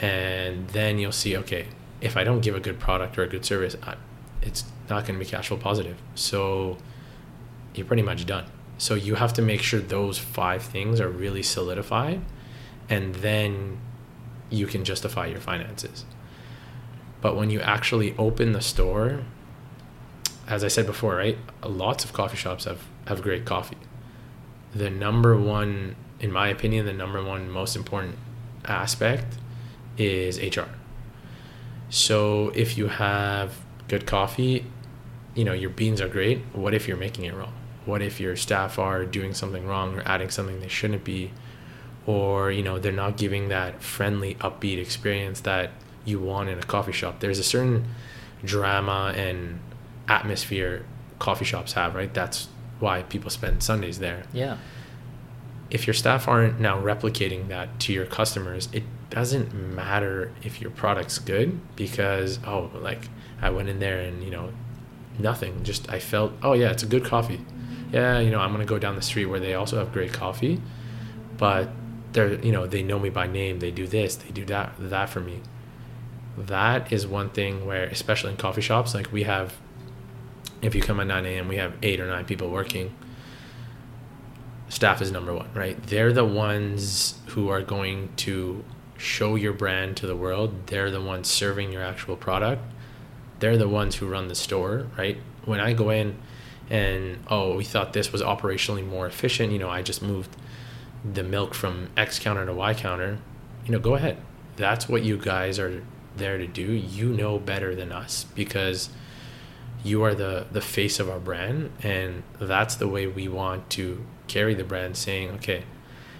and 0.00 0.68
then 0.68 0.98
you'll 0.98 1.12
see 1.12 1.36
okay 1.36 1.66
if 2.00 2.16
i 2.16 2.24
don't 2.24 2.40
give 2.40 2.54
a 2.54 2.60
good 2.60 2.78
product 2.78 3.18
or 3.18 3.24
a 3.24 3.28
good 3.28 3.44
service 3.44 3.76
I, 3.82 3.96
it's 4.40 4.64
not 4.88 5.04
going 5.06 5.18
to 5.18 5.24
be 5.24 5.30
cash 5.30 5.48
flow 5.48 5.58
positive 5.58 5.98
so 6.14 6.78
you're 7.74 7.86
pretty 7.86 8.02
much 8.02 8.26
done. 8.26 8.46
So 8.78 8.94
you 8.94 9.14
have 9.14 9.32
to 9.34 9.42
make 9.42 9.62
sure 9.62 9.80
those 9.80 10.18
five 10.18 10.62
things 10.62 11.00
are 11.00 11.08
really 11.08 11.42
solidified 11.42 12.20
and 12.88 13.14
then 13.16 13.78
you 14.50 14.66
can 14.66 14.84
justify 14.84 15.26
your 15.26 15.40
finances. 15.40 16.04
But 17.20 17.36
when 17.36 17.50
you 17.50 17.60
actually 17.60 18.14
open 18.18 18.52
the 18.52 18.60
store, 18.60 19.24
as 20.52 20.62
I 20.64 20.68
said 20.68 20.86
before, 20.86 21.16
right? 21.16 21.38
Lots 21.64 22.04
of 22.04 22.12
coffee 22.12 22.36
shops 22.36 22.64
have, 22.64 22.82
have 23.06 23.22
great 23.22 23.44
coffee. 23.44 23.78
The 24.74 24.90
number 24.90 25.36
one, 25.36 25.96
in 26.20 26.30
my 26.30 26.48
opinion, 26.48 26.86
the 26.86 26.92
number 26.92 27.22
one 27.22 27.50
most 27.50 27.76
important 27.76 28.16
aspect 28.64 29.36
is 29.98 30.38
HR. 30.38 30.68
So 31.90 32.50
if 32.54 32.78
you 32.78 32.88
have 32.88 33.56
good 33.88 34.06
coffee, 34.06 34.64
you 35.34 35.44
know, 35.44 35.52
your 35.52 35.70
beans 35.70 36.00
are 36.00 36.08
great. 36.08 36.40
What 36.52 36.74
if 36.74 36.86
you're 36.86 36.96
making 36.96 37.24
it 37.24 37.34
wrong? 37.34 37.52
what 37.84 38.02
if 38.02 38.20
your 38.20 38.36
staff 38.36 38.78
are 38.78 39.04
doing 39.04 39.34
something 39.34 39.66
wrong 39.66 39.98
or 39.98 40.02
adding 40.06 40.30
something 40.30 40.60
they 40.60 40.68
shouldn't 40.68 41.04
be 41.04 41.30
or 42.06 42.50
you 42.50 42.62
know 42.62 42.78
they're 42.78 42.92
not 42.92 43.16
giving 43.16 43.48
that 43.48 43.82
friendly 43.82 44.34
upbeat 44.36 44.78
experience 44.78 45.40
that 45.40 45.70
you 46.04 46.18
want 46.18 46.48
in 46.48 46.58
a 46.58 46.62
coffee 46.62 46.92
shop 46.92 47.20
there's 47.20 47.38
a 47.38 47.44
certain 47.44 47.84
drama 48.44 49.12
and 49.16 49.58
atmosphere 50.12 50.84
coffee 51.18 51.44
shops 51.44 51.72
have 51.72 51.94
right 51.94 52.12
that's 52.14 52.48
why 52.80 53.02
people 53.04 53.30
spend 53.30 53.62
sundays 53.62 53.98
there 53.98 54.24
yeah 54.32 54.56
if 55.70 55.86
your 55.86 55.94
staff 55.94 56.28
aren't 56.28 56.60
now 56.60 56.80
replicating 56.80 57.48
that 57.48 57.68
to 57.80 57.92
your 57.92 58.06
customers 58.06 58.68
it 58.72 58.82
doesn't 59.08 59.54
matter 59.54 60.32
if 60.42 60.60
your 60.60 60.70
product's 60.70 61.18
good 61.18 61.48
because 61.76 62.38
oh 62.46 62.70
like 62.80 63.08
i 63.40 63.48
went 63.50 63.68
in 63.68 63.78
there 63.78 64.00
and 64.00 64.22
you 64.22 64.30
know 64.30 64.52
nothing 65.18 65.62
just 65.62 65.88
i 65.90 65.98
felt 65.98 66.32
oh 66.42 66.54
yeah 66.54 66.70
it's 66.70 66.82
a 66.82 66.86
good 66.86 67.04
coffee 67.04 67.40
yeah, 67.92 68.18
you 68.20 68.30
know, 68.30 68.40
I'm 68.40 68.52
gonna 68.52 68.64
go 68.64 68.78
down 68.78 68.96
the 68.96 69.02
street 69.02 69.26
where 69.26 69.38
they 69.38 69.54
also 69.54 69.78
have 69.78 69.92
great 69.92 70.12
coffee, 70.12 70.60
but 71.36 71.68
they're 72.12 72.34
you 72.42 72.50
know 72.50 72.66
they 72.66 72.82
know 72.82 72.98
me 72.98 73.10
by 73.10 73.26
name. 73.26 73.60
They 73.60 73.70
do 73.70 73.86
this, 73.86 74.16
they 74.16 74.30
do 74.30 74.46
that, 74.46 74.72
that 74.78 75.10
for 75.10 75.20
me. 75.20 75.40
That 76.38 76.90
is 76.90 77.06
one 77.06 77.28
thing 77.28 77.66
where, 77.66 77.84
especially 77.84 78.30
in 78.30 78.38
coffee 78.38 78.62
shops, 78.62 78.94
like 78.94 79.12
we 79.12 79.24
have, 79.24 79.54
if 80.62 80.74
you 80.74 80.80
come 80.80 81.00
at 81.00 81.06
9 81.06 81.26
a.m., 81.26 81.48
we 81.48 81.56
have 81.56 81.74
eight 81.82 82.00
or 82.00 82.06
nine 82.06 82.24
people 82.24 82.50
working. 82.50 82.94
Staff 84.68 85.02
is 85.02 85.12
number 85.12 85.34
one, 85.34 85.50
right? 85.52 85.80
They're 85.82 86.12
the 86.12 86.24
ones 86.24 87.18
who 87.26 87.48
are 87.48 87.60
going 87.60 88.10
to 88.16 88.64
show 88.96 89.34
your 89.34 89.52
brand 89.52 89.96
to 89.98 90.06
the 90.06 90.16
world. 90.16 90.68
They're 90.68 90.90
the 90.90 91.00
ones 91.00 91.28
serving 91.28 91.72
your 91.72 91.82
actual 91.82 92.16
product. 92.16 92.62
They're 93.40 93.58
the 93.58 93.68
ones 93.68 93.96
who 93.96 94.08
run 94.08 94.28
the 94.28 94.34
store, 94.34 94.86
right? 94.96 95.18
When 95.44 95.60
I 95.60 95.72
go 95.72 95.90
in, 95.90 96.16
and 96.70 97.18
oh 97.28 97.56
we 97.56 97.64
thought 97.64 97.92
this 97.92 98.12
was 98.12 98.22
operationally 98.22 98.84
more 98.86 99.06
efficient 99.06 99.52
you 99.52 99.58
know 99.58 99.68
i 99.68 99.82
just 99.82 100.02
moved 100.02 100.34
the 101.12 101.22
milk 101.22 101.54
from 101.54 101.90
x 101.96 102.18
counter 102.18 102.46
to 102.46 102.52
y 102.52 102.72
counter 102.72 103.18
you 103.66 103.72
know 103.72 103.78
go 103.78 103.94
ahead 103.94 104.16
that's 104.56 104.88
what 104.88 105.02
you 105.02 105.16
guys 105.16 105.58
are 105.58 105.84
there 106.16 106.38
to 106.38 106.46
do 106.46 106.62
you 106.62 107.08
know 107.10 107.38
better 107.38 107.74
than 107.74 107.92
us 107.92 108.24
because 108.34 108.88
you 109.84 110.02
are 110.02 110.14
the 110.14 110.46
the 110.52 110.60
face 110.60 111.00
of 111.00 111.08
our 111.08 111.18
brand 111.18 111.70
and 111.82 112.22
that's 112.40 112.76
the 112.76 112.88
way 112.88 113.06
we 113.06 113.28
want 113.28 113.68
to 113.70 114.04
carry 114.28 114.54
the 114.54 114.64
brand 114.64 114.96
saying 114.96 115.30
okay 115.30 115.64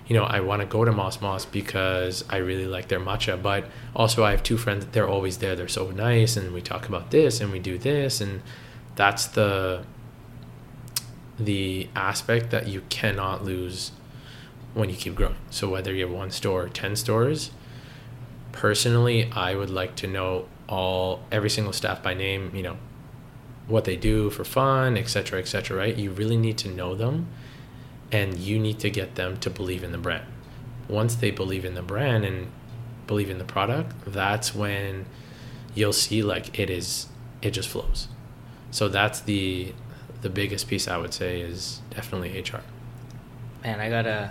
you 0.06 0.16
know 0.16 0.24
i 0.24 0.40
want 0.40 0.60
to 0.60 0.66
go 0.66 0.84
to 0.84 0.92
mos 0.92 1.20
mos 1.20 1.44
because 1.46 2.24
i 2.28 2.36
really 2.36 2.66
like 2.66 2.88
their 2.88 3.00
matcha 3.00 3.40
but 3.40 3.64
also 3.94 4.24
i 4.24 4.30
have 4.30 4.42
two 4.42 4.56
friends 4.56 4.84
they're 4.92 5.08
always 5.08 5.38
there 5.38 5.54
they're 5.54 5.68
so 5.68 5.90
nice 5.90 6.36
and 6.36 6.52
we 6.52 6.60
talk 6.60 6.88
about 6.88 7.10
this 7.10 7.40
and 7.40 7.52
we 7.52 7.58
do 7.58 7.78
this 7.78 8.20
and 8.20 8.42
that's 8.96 9.26
the 9.28 9.84
the 11.38 11.88
aspect 11.94 12.50
that 12.50 12.68
you 12.68 12.82
cannot 12.88 13.44
lose 13.44 13.92
when 14.74 14.88
you 14.88 14.96
keep 14.96 15.14
growing. 15.14 15.36
So 15.50 15.68
whether 15.68 15.92
you 15.92 16.06
have 16.06 16.14
one 16.14 16.30
store 16.30 16.64
or 16.64 16.68
10 16.68 16.96
stores, 16.96 17.50
personally, 18.52 19.30
I 19.32 19.54
would 19.54 19.70
like 19.70 19.96
to 19.96 20.06
know 20.06 20.46
all 20.68 21.20
every 21.30 21.50
single 21.50 21.72
staff 21.72 22.02
by 22.02 22.14
name, 22.14 22.52
you 22.54 22.62
know, 22.62 22.76
what 23.72 23.84
they 23.84 23.96
do 23.96 24.30
for 24.30 24.44
fun, 24.44 24.96
etc., 24.96 25.40
etc., 25.40 25.76
right? 25.76 25.96
You 25.96 26.10
really 26.10 26.36
need 26.36 26.58
to 26.58 26.68
know 26.68 26.94
them 26.94 27.28
and 28.12 28.38
you 28.38 28.58
need 28.58 28.78
to 28.80 28.90
get 28.90 29.14
them 29.14 29.38
to 29.38 29.48
believe 29.48 29.82
in 29.82 29.90
the 29.90 29.98
brand. 29.98 30.26
Once 30.88 31.14
they 31.14 31.30
believe 31.30 31.64
in 31.64 31.74
the 31.74 31.82
brand 31.82 32.24
and 32.24 32.50
believe 33.06 33.30
in 33.30 33.38
the 33.38 33.44
product, 33.44 33.94
that's 34.06 34.54
when 34.54 35.06
you'll 35.74 35.94
see 35.94 36.22
like 36.22 36.58
it 36.58 36.68
is 36.68 37.06
it 37.40 37.52
just 37.52 37.68
flows. 37.68 38.08
So 38.70 38.88
that's 38.88 39.20
the 39.20 39.72
the 40.20 40.28
biggest 40.28 40.68
piece 40.68 40.86
I 40.86 40.98
would 40.98 41.14
say 41.14 41.40
is 41.40 41.80
definitely 41.90 42.38
HR. 42.38 42.60
Man, 43.64 43.80
I 43.80 43.88
gotta, 43.88 44.30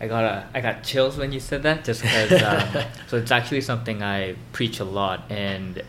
I 0.00 0.06
gotta, 0.06 0.48
I 0.54 0.60
got 0.60 0.84
chills 0.84 1.16
when 1.16 1.32
you 1.32 1.40
said 1.40 1.64
that. 1.64 1.84
Just 1.84 2.02
because, 2.02 2.42
um, 2.42 2.84
so 3.08 3.16
it's 3.16 3.30
actually 3.30 3.60
something 3.60 4.02
I 4.02 4.36
preach 4.52 4.78
a 4.80 4.84
lot, 4.84 5.24
and 5.30 5.82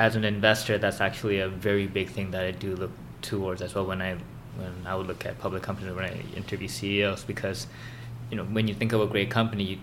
as 0.00 0.16
an 0.16 0.24
investor, 0.24 0.78
that's 0.78 0.98
actually 1.02 1.40
a 1.40 1.48
very 1.48 1.86
big 1.86 2.08
thing 2.08 2.30
that 2.30 2.42
I 2.42 2.52
do 2.52 2.74
look 2.74 2.90
towards 3.20 3.60
as 3.60 3.74
well 3.74 3.84
when 3.84 4.00
I 4.00 4.16
when 4.56 4.86
I 4.86 4.94
would 4.96 5.06
look 5.06 5.26
at 5.26 5.38
public 5.38 5.62
companies 5.62 5.94
when 5.94 6.06
I 6.06 6.20
interview 6.34 6.68
CEOs 6.68 7.24
because, 7.24 7.66
you 8.30 8.36
know, 8.36 8.44
when 8.44 8.66
you 8.66 8.74
think 8.74 8.92
of 8.92 9.00
a 9.02 9.06
great 9.06 9.30
company, 9.30 9.62
you, 9.62 9.78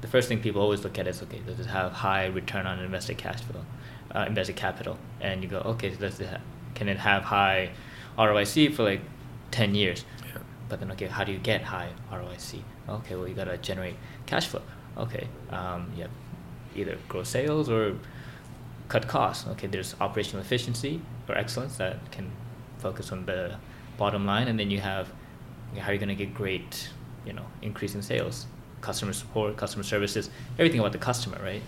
the 0.00 0.08
first 0.08 0.28
thing 0.28 0.40
people 0.40 0.60
always 0.60 0.82
look 0.82 0.98
at 0.98 1.06
is 1.06 1.22
okay, 1.22 1.38
does 1.46 1.60
it 1.60 1.66
have 1.66 1.92
high 1.92 2.26
return 2.26 2.66
on 2.66 2.80
invested 2.80 3.18
cash 3.18 3.40
flow, 3.40 3.64
uh, 4.16 4.24
invested 4.26 4.56
capital, 4.56 4.98
and 5.20 5.44
you 5.44 5.48
go 5.48 5.58
okay, 5.58 5.90
does 5.90 6.18
it 6.18 6.26
have 6.26 6.42
can 6.74 6.88
it 6.88 6.98
have 6.98 7.22
high 7.22 7.70
ROIC 8.18 8.74
for 8.74 8.82
like 8.82 9.00
10 9.52 9.76
years? 9.76 10.04
Yeah. 10.26 10.38
But 10.68 10.80
then, 10.80 10.90
okay, 10.90 11.06
how 11.06 11.22
do 11.22 11.30
you 11.30 11.38
get 11.38 11.62
high 11.62 11.90
ROIC? 12.10 12.62
Okay, 12.88 13.14
well, 13.14 13.28
you 13.28 13.34
gotta 13.34 13.56
generate 13.58 13.94
cash 14.26 14.48
flow. 14.48 14.62
Okay, 14.98 15.28
um, 15.50 15.92
you 15.96 16.02
have 16.02 16.10
either 16.74 16.98
grow 17.08 17.22
sales 17.22 17.70
or 17.70 17.96
cut 18.88 19.08
costs. 19.08 19.46
Okay, 19.48 19.66
there's 19.66 19.94
operational 20.00 20.40
efficiency 20.44 21.00
or 21.28 21.36
excellence 21.36 21.76
that 21.76 22.10
can 22.12 22.30
focus 22.78 23.12
on 23.12 23.26
the 23.26 23.56
bottom 23.98 24.26
line, 24.26 24.48
and 24.48 24.58
then 24.58 24.70
you 24.70 24.80
have 24.80 25.08
how 25.78 25.90
are 25.90 25.92
you 25.92 25.98
gonna 25.98 26.14
get 26.14 26.32
great, 26.34 26.90
you 27.26 27.32
know, 27.32 27.44
increase 27.62 27.94
in 27.94 28.02
sales, 28.02 28.46
customer 28.80 29.12
support, 29.12 29.56
customer 29.56 29.82
services, 29.82 30.30
everything 30.58 30.80
about 30.80 30.92
the 30.92 30.98
customer, 30.98 31.38
right? 31.42 31.62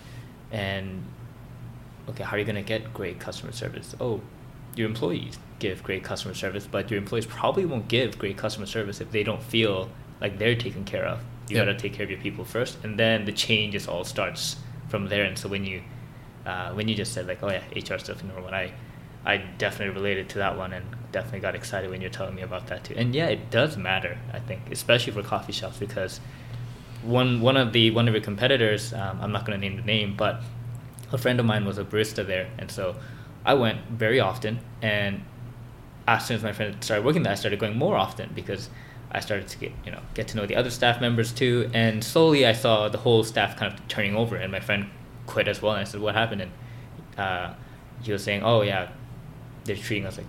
And 0.53 1.03
okay, 2.09 2.23
how 2.25 2.37
are 2.37 2.39
you 2.39 2.45
gonna 2.45 2.63
get 2.63 2.95
great 2.95 3.19
customer 3.19 3.53
service? 3.53 3.95
Oh, 4.01 4.21
your 4.77 4.87
employees 4.89 5.39
give 5.59 5.83
great 5.83 6.05
customer 6.05 6.35
service, 6.35 6.67
but 6.71 6.91
your 6.91 6.99
employees 6.99 7.27
probably 7.27 7.65
won't 7.65 7.89
give 7.89 8.19
great 8.19 8.37
customer 8.37 8.67
service 8.67 9.01
if 9.01 9.11
they 9.11 9.25
don't 9.25 9.43
feel 9.43 9.91
like 10.21 10.39
they're 10.39 10.55
taken 10.55 10.85
care 10.85 11.05
of. 11.05 11.21
You 11.49 11.57
Yeah. 11.57 11.65
gotta 11.65 11.79
take 11.79 11.95
care 11.95 12.05
of 12.05 12.11
your 12.11 12.21
people 12.21 12.45
first, 12.45 12.79
and 12.85 12.99
then 12.99 13.25
the 13.25 13.33
change 13.33 13.73
just 13.73 13.89
all 13.89 14.05
starts 14.05 14.57
from 14.89 15.09
there. 15.09 15.25
And 15.25 15.37
so 15.37 15.49
when 15.49 15.65
you 15.65 15.83
uh, 16.47 16.73
when 16.73 16.89
you 16.89 16.95
just 16.95 17.13
said 17.13 17.27
like, 17.27 17.43
oh 17.43 17.51
yeah, 17.51 17.63
HR 17.75 17.99
stuff 17.99 18.23
number 18.25 18.43
one, 18.43 18.55
I 18.55 18.73
I 19.25 19.39
definitely 19.59 19.95
related 19.95 20.29
to 20.31 20.39
that 20.39 20.57
one 20.57 20.73
and 20.73 20.87
definitely 21.13 21.41
got 21.41 21.55
excited 21.55 21.91
when 21.91 22.01
you're 22.01 22.11
telling 22.11 22.35
me 22.35 22.43
about 22.43 22.69
that 22.69 22.85
too. 22.85 22.95
And 22.97 23.15
yeah, 23.15 23.27
it 23.27 23.51
does 23.51 23.77
matter. 23.77 24.19
I 24.33 24.39
think, 24.39 24.71
especially 24.71 25.13
for 25.13 25.23
coffee 25.23 25.53
shops, 25.53 25.79
because 25.79 26.21
one 27.03 27.41
one 27.41 27.57
of 27.57 27.73
the 27.73 27.91
one 27.91 28.09
of 28.09 28.15
your 28.15 28.23
competitors, 28.23 28.93
um, 28.93 29.19
I'm 29.21 29.33
not 29.33 29.45
going 29.45 29.61
to 29.61 29.69
name 29.69 29.77
the 29.77 29.85
name, 29.85 30.15
but 30.17 30.41
a 31.13 31.19
friend 31.19 31.41
of 31.41 31.47
mine 31.47 31.65
was 31.65 31.79
a 31.79 31.85
barista 31.85 32.27
there, 32.27 32.49
and 32.59 32.71
so 32.71 32.97
I 33.45 33.55
went 33.55 33.81
very 33.89 34.21
often. 34.21 34.61
And 34.83 35.23
as 36.07 36.27
soon 36.27 36.37
as 36.37 36.43
my 36.43 36.53
friend 36.53 36.77
started 36.83 37.05
working 37.05 37.23
there, 37.23 37.33
I 37.33 37.37
started 37.37 37.59
going 37.59 37.77
more 37.77 37.97
often 37.97 38.31
because 38.35 38.71
I 39.11 39.21
started 39.21 39.49
to 39.49 39.59
get 39.59 39.73
you 39.85 39.93
know 39.93 40.01
get 40.15 40.29
to 40.29 40.37
know 40.37 40.47
the 40.47 40.57
other 40.57 40.71
staff 40.71 41.01
members 41.01 41.33
too, 41.33 41.71
and 41.75 42.03
slowly 42.03 42.47
I 42.47 42.53
saw 42.53 42.89
the 42.89 42.99
whole 42.99 43.25
staff 43.25 43.57
kind 43.57 43.73
of 43.73 43.89
turning 43.89 44.17
over, 44.17 44.37
and 44.37 44.53
my 44.53 44.61
friend 44.61 44.91
quit 45.29 45.47
as 45.47 45.61
well. 45.63 45.73
And 45.75 45.81
I 45.81 45.85
said, 45.85 46.01
"What 46.01 46.15
happened?" 46.15 46.43
And 46.43 46.53
uh, 47.17 47.55
he 48.03 48.11
was 48.13 48.25
saying, 48.25 48.43
"Oh 48.43 48.63
yeah, 48.63 48.89
they're 49.65 49.77
treating 49.77 50.07
us 50.07 50.17
like 50.17 50.27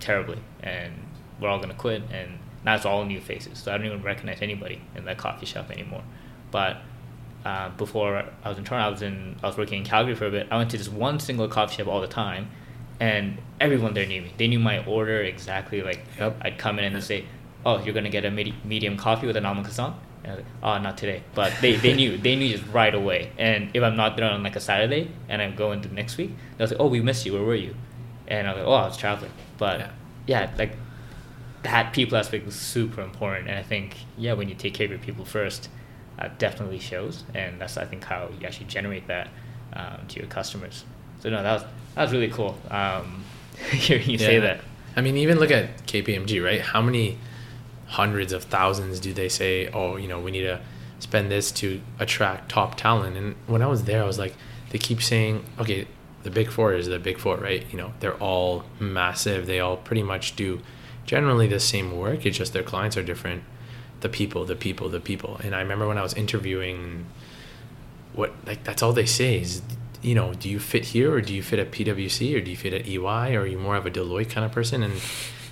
terribly, 0.00 0.38
and 0.62 0.92
we're 1.40 1.48
all 1.48 1.60
gonna 1.60 1.74
quit." 1.74 2.02
And 2.10 2.38
now 2.64 2.74
it's 2.74 2.86
all 2.86 3.04
new 3.04 3.20
faces, 3.20 3.58
so 3.58 3.72
I 3.72 3.76
don't 3.76 3.86
even 3.86 4.02
recognize 4.02 4.42
anybody 4.42 4.80
in 4.96 5.04
that 5.04 5.18
coffee 5.18 5.46
shop 5.46 5.70
anymore. 5.70 6.02
But 6.50 6.78
uh, 7.44 7.68
before 7.70 8.24
I 8.44 8.48
was 8.48 8.58
in 8.58 8.64
Toronto, 8.64 8.86
I 8.86 8.90
was 8.90 9.02
in 9.02 9.36
I 9.42 9.46
was 9.46 9.56
working 9.56 9.78
in 9.78 9.84
Calgary 9.84 10.14
for 10.14 10.26
a 10.26 10.30
bit. 10.30 10.48
I 10.50 10.56
went 10.56 10.70
to 10.70 10.78
this 10.78 10.88
one 10.88 11.20
single 11.20 11.48
coffee 11.48 11.76
shop 11.76 11.86
all 11.88 12.00
the 12.00 12.08
time, 12.24 12.50
and 12.98 13.38
everyone 13.60 13.94
there 13.94 14.06
knew 14.06 14.22
me. 14.22 14.32
They 14.36 14.48
knew 14.48 14.58
my 14.58 14.84
order 14.84 15.20
exactly. 15.22 15.82
Like 15.82 16.00
Yep. 16.18 16.36
I'd 16.42 16.58
come 16.58 16.78
in 16.78 16.84
and 16.86 16.96
they'd 16.96 17.02
say, 17.02 17.24
"Oh, 17.64 17.78
you're 17.82 17.94
gonna 17.94 18.08
get 18.10 18.24
a 18.24 18.30
medi- 18.30 18.54
medium 18.64 18.96
coffee 18.96 19.26
with 19.26 19.36
an 19.36 19.44
almond 19.46 19.66
croissant." 19.66 19.96
And 20.22 20.32
I 20.32 20.36
was 20.36 20.44
like, 20.44 20.52
"Oh, 20.62 20.78
not 20.82 20.98
today." 20.98 21.22
But 21.34 21.52
they, 21.60 21.76
they 21.76 21.94
knew 21.94 22.16
they 22.18 22.36
knew 22.36 22.48
just 22.56 22.66
right 22.72 22.94
away. 22.94 23.32
And 23.38 23.70
if 23.74 23.82
I'm 23.82 23.96
not 23.96 24.16
there 24.16 24.30
on 24.30 24.42
like 24.42 24.56
a 24.56 24.60
Saturday 24.60 25.10
and 25.28 25.40
I'm 25.40 25.54
going 25.56 25.80
to 25.82 25.94
next 25.94 26.16
week, 26.18 26.32
they'll 26.58 26.66
say, 26.68 26.76
"Oh, 26.78 26.86
we 26.88 27.00
missed 27.00 27.24
you. 27.26 27.32
Where 27.34 27.42
were 27.42 27.54
you?" 27.54 27.74
And 28.28 28.46
I 28.46 28.52
was 28.52 28.58
like, 28.58 28.68
"Oh, 28.68 28.72
I 28.74 28.86
was 28.86 28.96
traveling." 28.96 29.32
But 29.58 29.80
Yeah. 29.80 29.90
yeah, 30.26 30.50
like 30.58 30.76
that 31.62 31.92
people 31.92 32.16
aspect 32.16 32.46
is 32.48 32.54
super 32.54 33.02
important. 33.02 33.48
And 33.48 33.58
I 33.58 33.62
think 33.62 33.96
yeah, 34.18 34.32
when 34.34 34.48
you 34.48 34.54
take 34.54 34.74
care 34.74 34.84
of 34.86 34.90
your 34.90 35.00
people 35.00 35.24
first, 35.24 35.68
uh, 36.18 36.28
definitely 36.38 36.78
shows. 36.78 37.24
And 37.34 37.60
that's 37.60 37.76
I 37.76 37.84
think 37.84 38.04
how 38.04 38.28
you 38.40 38.46
actually 38.46 38.66
generate 38.66 39.06
that 39.08 39.28
um, 39.74 40.06
to 40.08 40.18
your 40.20 40.28
customers. 40.28 40.84
So 41.20 41.30
no, 41.30 41.42
that 41.42 41.52
was 41.54 41.62
that 41.94 42.02
was 42.02 42.12
really 42.12 42.28
cool. 42.28 42.58
Um, 42.70 43.24
hearing 43.72 44.08
you 44.08 44.18
say 44.18 44.38
that. 44.38 44.60
I 44.96 45.02
mean, 45.02 45.16
even 45.18 45.38
look 45.38 45.50
at 45.50 45.86
KPMG, 45.86 46.42
right? 46.44 46.60
How 46.60 46.82
many 46.82 47.16
hundreds 47.90 48.32
of 48.32 48.44
thousands 48.44 49.00
do 49.00 49.12
they 49.12 49.28
say, 49.28 49.68
oh, 49.68 49.96
you 49.96 50.08
know, 50.08 50.20
we 50.20 50.30
need 50.30 50.42
to 50.42 50.60
spend 51.00 51.30
this 51.30 51.50
to 51.52 51.80
attract 51.98 52.50
top 52.50 52.76
talent? 52.76 53.16
And 53.16 53.34
when 53.46 53.62
I 53.62 53.66
was 53.66 53.84
there, 53.84 54.02
I 54.02 54.06
was 54.06 54.18
like, 54.18 54.34
they 54.70 54.78
keep 54.78 55.02
saying, 55.02 55.44
okay, 55.58 55.86
the 56.22 56.30
big 56.30 56.50
four 56.50 56.74
is 56.74 56.86
the 56.86 56.98
big 56.98 57.18
four, 57.18 57.36
right? 57.36 57.64
You 57.70 57.78
know, 57.78 57.92
they're 58.00 58.16
all 58.18 58.64
massive. 58.78 59.46
They 59.46 59.58
all 59.58 59.76
pretty 59.76 60.02
much 60.02 60.36
do 60.36 60.60
generally 61.04 61.46
the 61.46 61.60
same 61.60 61.96
work. 61.96 62.24
It's 62.26 62.38
just 62.38 62.52
their 62.52 62.62
clients 62.62 62.96
are 62.96 63.02
different. 63.02 63.42
The 64.00 64.08
people, 64.08 64.44
the 64.44 64.56
people, 64.56 64.88
the 64.88 65.00
people. 65.00 65.40
And 65.42 65.54
I 65.54 65.60
remember 65.60 65.88
when 65.88 65.98
I 65.98 66.02
was 66.02 66.14
interviewing, 66.14 67.06
what 68.12 68.32
like 68.46 68.64
that's 68.64 68.82
all 68.82 68.92
they 68.92 69.06
say 69.06 69.40
is 69.40 69.62
you 70.02 70.14
know 70.14 70.34
do 70.34 70.48
you 70.48 70.58
fit 70.58 70.86
here 70.86 71.12
or 71.12 71.20
do 71.20 71.34
you 71.34 71.42
fit 71.42 71.58
at 71.58 71.70
pwc 71.70 72.36
or 72.36 72.40
do 72.40 72.50
you 72.50 72.56
fit 72.56 72.72
at 72.72 72.86
ey 72.88 72.96
or 72.96 73.42
are 73.42 73.46
you 73.46 73.58
more 73.58 73.76
of 73.76 73.86
a 73.86 73.90
deloitte 73.90 74.30
kind 74.30 74.44
of 74.44 74.50
person 74.50 74.82
and 74.82 74.94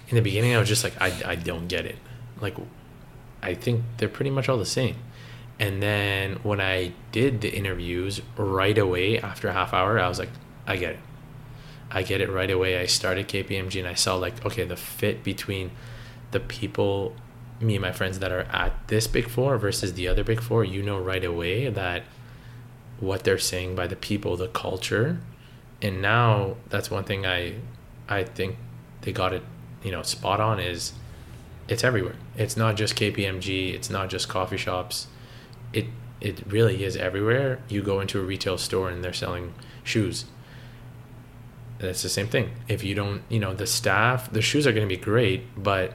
in 0.09 0.17
the 0.17 0.23
beginning 0.23 0.55
i 0.55 0.59
was 0.59 0.69
just 0.69 0.83
like 0.83 0.95
i, 1.01 1.13
I 1.25 1.35
don't 1.37 1.69
get 1.69 1.85
it 1.85 1.97
like 2.41 2.57
i 3.43 3.55
think 3.55 3.83
they're 3.97 4.09
pretty 4.09 4.31
much 4.31 4.49
all 4.49 4.59
the 4.59 4.67
same. 4.67 4.97
And 5.61 5.83
then 5.83 6.35
when 6.45 6.61
i 6.61 6.93
did 7.11 7.41
the 7.41 7.51
interviews 7.51 8.21
right 8.37 8.79
away 8.79 9.19
after 9.19 9.49
a 9.49 9.53
half 9.53 9.73
hour 9.75 9.99
i 9.99 10.09
was 10.09 10.19
like 10.19 10.31
i 10.67 10.77
get 10.77 10.93
it. 10.93 11.01
I 11.91 12.03
get 12.03 12.21
it 12.21 12.31
right 12.31 12.51
away. 12.51 12.79
I 12.79 12.87
started 12.87 13.29
kpmg 13.29 13.79
and 13.79 13.89
i 13.89 13.95
saw 13.95 14.17
like 14.17 14.45
okay 14.45 14.65
the 14.65 14.77
fit 14.77 15.25
between 15.25 15.71
the 16.31 16.41
people 16.41 17.17
me 17.61 17.75
and 17.75 17.83
my 17.83 17.91
friends 17.93 18.21
that 18.21 18.31
are 18.31 18.47
at 18.53 18.87
this 18.87 19.09
big 19.09 19.29
four 19.29 19.59
versus 19.59 19.95
the 19.95 20.07
other 20.07 20.23
big 20.23 20.41
four 20.41 20.63
you 20.63 20.81
know 20.81 20.97
right 20.97 21.25
away 21.25 21.69
that 21.69 22.05
what 23.01 23.25
they're 23.25 23.39
saying 23.39 23.75
by 23.75 23.87
the 23.87 23.97
people, 23.97 24.37
the 24.37 24.49
culture. 24.49 25.21
And 25.81 26.03
now 26.03 26.57
that's 26.69 26.91
one 26.91 27.05
thing 27.05 27.27
I 27.27 27.55
I 28.09 28.25
think 28.25 28.57
they 29.03 29.13
got 29.13 29.33
it, 29.33 29.43
you 29.83 29.93
know, 29.93 30.03
spot 30.03 30.41
on 30.41 30.59
is 30.59 30.93
it's 31.69 31.85
everywhere. 31.85 32.17
It's 32.37 32.57
not 32.57 32.77
just 32.77 32.97
KPMG, 32.97 33.75
it's 33.75 33.91
not 33.91 34.09
just 34.09 34.29
coffee 34.29 34.57
shops. 34.57 35.07
It 35.73 35.87
it 36.21 36.43
really 36.47 36.83
is 36.83 36.97
everywhere. 36.97 37.61
You 37.69 37.83
go 37.83 38.01
into 38.01 38.19
a 38.19 38.23
retail 38.25 38.59
store 38.59 38.89
and 38.89 39.05
they're 39.05 39.13
selling 39.13 39.55
shoes. 39.85 40.25
That's 41.79 42.03
the 42.03 42.09
same 42.09 42.27
thing. 42.27 42.51
If 42.67 42.83
you 42.83 42.95
don't, 42.95 43.23
you 43.29 43.39
know, 43.39 43.55
the 43.55 43.67
staff, 43.67 44.33
the 44.33 44.43
shoes 44.43 44.67
are 44.67 44.73
going 44.73 44.89
to 44.89 44.93
be 44.93 45.01
great, 45.01 45.45
but 45.57 45.93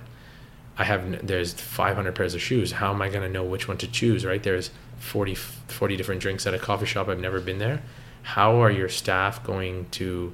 I 0.78 0.86
have 0.86 1.28
there's 1.28 1.54
500 1.54 2.16
pairs 2.16 2.34
of 2.34 2.42
shoes. 2.42 2.74
How 2.74 2.94
am 2.94 3.02
I 3.02 3.10
going 3.10 3.24
to 3.24 3.30
know 3.30 3.44
which 3.44 3.68
one 3.68 3.78
to 3.80 3.88
choose, 3.88 4.26
right? 4.26 4.42
There's 4.42 4.72
40 5.00 5.36
40 5.36 5.98
different 5.98 6.22
drinks 6.22 6.48
at 6.48 6.54
a 6.54 6.60
coffee 6.60 6.86
shop. 6.86 7.10
I've 7.10 7.20
never 7.20 7.42
been 7.42 7.60
there. 7.60 7.82
How 8.24 8.62
are 8.62 8.72
your 8.72 8.88
staff 8.88 9.44
going 9.44 9.88
to 9.92 10.32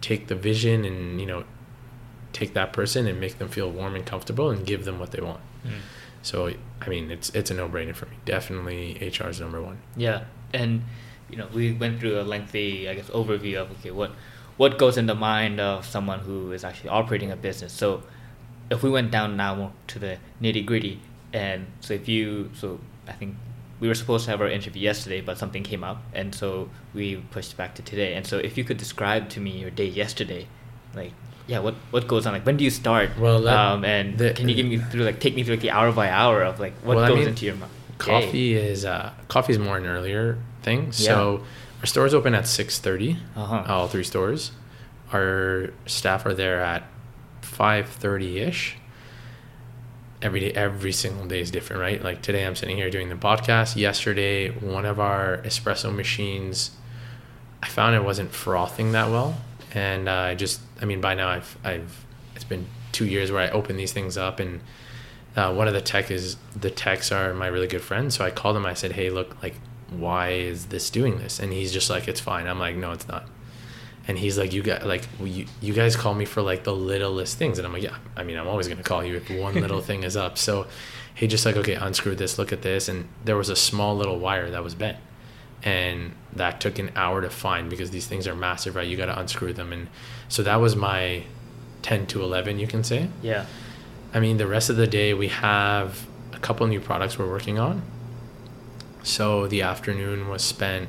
take 0.00 0.28
the 0.28 0.34
vision 0.34 0.86
and, 0.86 1.20
you 1.20 1.26
know, 1.26 1.44
take 2.32 2.54
that 2.54 2.72
person 2.72 3.06
and 3.06 3.20
make 3.20 3.38
them 3.38 3.48
feel 3.48 3.70
warm 3.70 3.94
and 3.94 4.04
comfortable 4.06 4.50
and 4.50 4.66
give 4.66 4.84
them 4.84 4.98
what 4.98 5.10
they 5.10 5.20
want? 5.20 5.40
Mm. 5.64 5.80
So, 6.22 6.52
I 6.80 6.88
mean, 6.88 7.10
it's 7.10 7.30
it's 7.30 7.50
a 7.50 7.54
no-brainer 7.54 7.94
for 7.94 8.06
me. 8.06 8.16
Definitely 8.24 8.94
HR 9.00 9.28
is 9.28 9.40
number 9.40 9.60
1. 9.62 9.78
Yeah, 9.96 10.24
and 10.52 10.82
you 11.30 11.36
know 11.36 11.48
we 11.52 11.72
went 11.72 12.00
through 12.00 12.20
a 12.20 12.22
lengthy, 12.22 12.88
I 12.88 12.94
guess, 12.94 13.08
overview 13.10 13.56
of 13.56 13.70
okay, 13.72 13.90
what 13.90 14.12
what 14.56 14.76
goes 14.76 14.98
in 14.98 15.06
the 15.06 15.14
mind 15.14 15.58
of 15.58 15.86
someone 15.86 16.20
who 16.20 16.52
is 16.52 16.64
actually 16.64 16.90
operating 16.90 17.30
a 17.30 17.36
business. 17.36 17.72
So 17.72 18.02
if 18.70 18.82
we 18.82 18.90
went 18.90 19.10
down 19.10 19.36
now 19.36 19.72
to 19.86 19.98
the 19.98 20.18
nitty 20.42 20.66
gritty, 20.66 21.00
and 21.32 21.66
so 21.80 21.94
if 21.94 22.08
you, 22.08 22.50
so 22.54 22.78
I 23.08 23.12
think 23.12 23.36
we 23.80 23.88
were 23.88 23.94
supposed 23.94 24.26
to 24.26 24.30
have 24.30 24.42
our 24.42 24.48
interview 24.48 24.82
yesterday, 24.82 25.22
but 25.22 25.38
something 25.38 25.62
came 25.62 25.82
up, 25.82 26.02
and 26.12 26.34
so 26.34 26.68
we 26.92 27.16
pushed 27.16 27.56
back 27.56 27.74
to 27.76 27.82
today. 27.82 28.12
And 28.14 28.26
so 28.26 28.36
if 28.36 28.58
you 28.58 28.64
could 28.64 28.76
describe 28.76 29.30
to 29.30 29.40
me 29.40 29.52
your 29.52 29.70
day 29.70 29.86
yesterday, 29.86 30.46
like 30.94 31.12
yeah, 31.50 31.58
what 31.58 31.74
what 31.90 32.06
goes 32.06 32.26
on? 32.26 32.32
Like 32.32 32.46
when 32.46 32.56
do 32.56 32.64
you 32.64 32.70
start? 32.70 33.08
Well, 33.18 33.42
that- 33.42 33.56
um, 33.58 33.84
and 33.84 34.16
the- 34.16 34.32
can 34.38 34.48
you 34.48 34.54
give 34.54 34.66
me 34.66 34.78
through 34.78 35.04
like 35.04 35.18
take 35.20 35.34
me 35.34 35.42
through 35.44 35.54
like 35.56 35.62
the 35.68 35.72
hour 35.78 35.90
by 35.92 36.08
hour 36.08 36.42
of 36.42 36.60
like 36.60 36.74
what 36.86 36.96
Well, 36.96 37.04
I 37.04 37.08
goes 37.08 37.18
mean, 37.18 37.28
into 37.28 37.44
your 37.46 37.56
mind? 37.56 37.72
Coffee 37.98 38.54
is 38.54 38.84
uh 38.84 39.10
coffee 39.28 39.52
is 39.52 39.58
more 39.58 39.76
an 39.76 39.86
earlier 39.86 40.38
thing. 40.62 40.92
So 40.92 41.42
our 41.80 41.86
stores 41.86 42.14
open 42.14 42.34
at 42.34 42.44
6:30. 42.44 43.16
Uh-huh. 43.36 43.64
All 43.72 43.88
three 43.88 44.04
stores. 44.04 44.52
Our 45.12 45.70
staff 45.86 46.24
are 46.24 46.34
there 46.34 46.60
at 46.62 46.82
5:30ish. 47.42 48.74
Every 50.22 50.40
day 50.40 50.52
every 50.52 50.92
single 50.92 51.26
day 51.26 51.40
is 51.40 51.50
different, 51.50 51.80
right? 51.80 52.02
Like 52.02 52.20
today 52.22 52.46
I'm 52.46 52.54
sitting 52.54 52.76
here 52.76 52.90
doing 52.90 53.08
the 53.08 53.14
podcast. 53.16 53.76
Yesterday 53.76 54.50
one 54.50 54.84
of 54.84 55.00
our 55.00 55.38
espresso 55.44 55.94
machines 55.94 56.70
I 57.62 57.68
found 57.68 57.94
it 57.94 58.04
wasn't 58.04 58.30
frothing 58.32 58.92
that 58.92 59.08
well 59.10 59.40
and 59.72 60.08
uh, 60.08 60.12
I 60.30 60.34
just 60.34 60.60
I 60.80 60.84
mean 60.84 61.00
by 61.00 61.14
now 61.14 61.28
I've 61.28 61.56
I've 61.64 62.04
it's 62.34 62.44
been 62.44 62.66
2 62.92 63.06
years 63.06 63.30
where 63.30 63.42
I 63.42 63.50
open 63.50 63.76
these 63.76 63.92
things 63.92 64.16
up 64.16 64.40
and 64.40 64.60
uh, 65.36 65.52
one 65.52 65.68
of 65.68 65.74
the 65.74 65.80
tech 65.80 66.10
is 66.10 66.36
the 66.58 66.70
techs 66.70 67.12
are 67.12 67.32
my 67.34 67.46
really 67.46 67.66
good 67.66 67.82
friends. 67.82 68.16
So 68.16 68.24
I 68.24 68.30
called 68.30 68.56
him. 68.56 68.66
I 68.66 68.74
said, 68.74 68.92
"Hey, 68.92 69.10
look, 69.10 69.40
like, 69.42 69.54
why 69.90 70.30
is 70.30 70.66
this 70.66 70.90
doing 70.90 71.18
this?" 71.18 71.38
And 71.38 71.52
he's 71.52 71.72
just 71.72 71.88
like, 71.88 72.08
"It's 72.08 72.20
fine." 72.20 72.46
I'm 72.46 72.58
like, 72.58 72.76
"No, 72.76 72.92
it's 72.92 73.06
not." 73.06 73.28
And 74.08 74.18
he's 74.18 74.36
like, 74.36 74.52
"You 74.52 74.62
got 74.62 74.86
like, 74.86 75.04
you 75.22 75.46
you 75.60 75.72
guys 75.72 75.94
call 75.94 76.14
me 76.14 76.24
for 76.24 76.42
like 76.42 76.64
the 76.64 76.74
littlest 76.74 77.38
things," 77.38 77.58
and 77.58 77.66
I'm 77.66 77.72
like, 77.72 77.82
"Yeah, 77.82 77.96
I 78.16 78.24
mean, 78.24 78.38
I'm 78.38 78.48
always 78.48 78.66
gonna 78.66 78.82
call 78.82 79.04
you 79.04 79.16
if 79.16 79.30
one 79.30 79.54
little 79.54 79.80
thing 79.88 80.02
is 80.02 80.16
up." 80.16 80.36
So 80.36 80.66
he 81.14 81.28
just 81.28 81.46
like, 81.46 81.56
"Okay, 81.56 81.74
unscrew 81.74 82.16
this. 82.16 82.38
Look 82.38 82.52
at 82.52 82.62
this." 82.62 82.88
And 82.88 83.08
there 83.24 83.36
was 83.36 83.48
a 83.48 83.56
small 83.56 83.96
little 83.96 84.18
wire 84.18 84.50
that 84.50 84.64
was 84.64 84.74
bent, 84.74 84.98
and 85.62 86.12
that 86.34 86.60
took 86.60 86.78
an 86.78 86.90
hour 86.94 87.20
to 87.20 87.30
find 87.30 87.68
because 87.68 87.90
these 87.90 88.06
things 88.06 88.26
are 88.26 88.36
massive, 88.36 88.76
right? 88.76 88.86
You 88.86 88.96
got 88.96 89.06
to 89.06 89.18
unscrew 89.18 89.52
them, 89.52 89.72
and 89.72 89.88
so 90.28 90.42
that 90.42 90.56
was 90.56 90.76
my 90.76 91.24
ten 91.82 92.06
to 92.08 92.22
eleven, 92.22 92.58
you 92.58 92.66
can 92.66 92.84
say. 92.84 93.08
Yeah. 93.22 93.46
I 94.12 94.20
mean, 94.20 94.36
the 94.38 94.46
rest 94.46 94.70
of 94.70 94.76
the 94.76 94.86
day 94.86 95.14
we 95.14 95.28
have 95.28 96.06
a 96.32 96.38
couple 96.38 96.66
new 96.66 96.80
products 96.80 97.18
we're 97.18 97.30
working 97.30 97.58
on. 97.58 97.82
So 99.02 99.46
the 99.46 99.62
afternoon 99.62 100.28
was 100.28 100.42
spent 100.42 100.88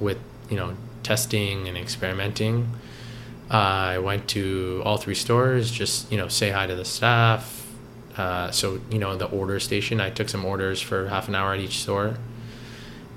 with, 0.00 0.18
you 0.48 0.56
know, 0.56 0.76
testing 1.02 1.68
and 1.68 1.76
experimenting. 1.76 2.70
Uh, 3.50 3.54
I 3.94 3.98
went 3.98 4.28
to 4.28 4.82
all 4.84 4.96
three 4.96 5.14
stores, 5.14 5.70
just, 5.70 6.10
you 6.10 6.18
know, 6.18 6.28
say 6.28 6.50
hi 6.50 6.66
to 6.66 6.74
the 6.74 6.84
staff. 6.84 7.66
Uh, 8.16 8.50
so, 8.50 8.80
you 8.90 8.98
know, 8.98 9.14
the 9.16 9.26
order 9.26 9.60
station, 9.60 10.00
I 10.00 10.10
took 10.10 10.28
some 10.28 10.44
orders 10.44 10.80
for 10.80 11.08
half 11.08 11.28
an 11.28 11.34
hour 11.34 11.52
at 11.52 11.60
each 11.60 11.80
store. 11.80 12.16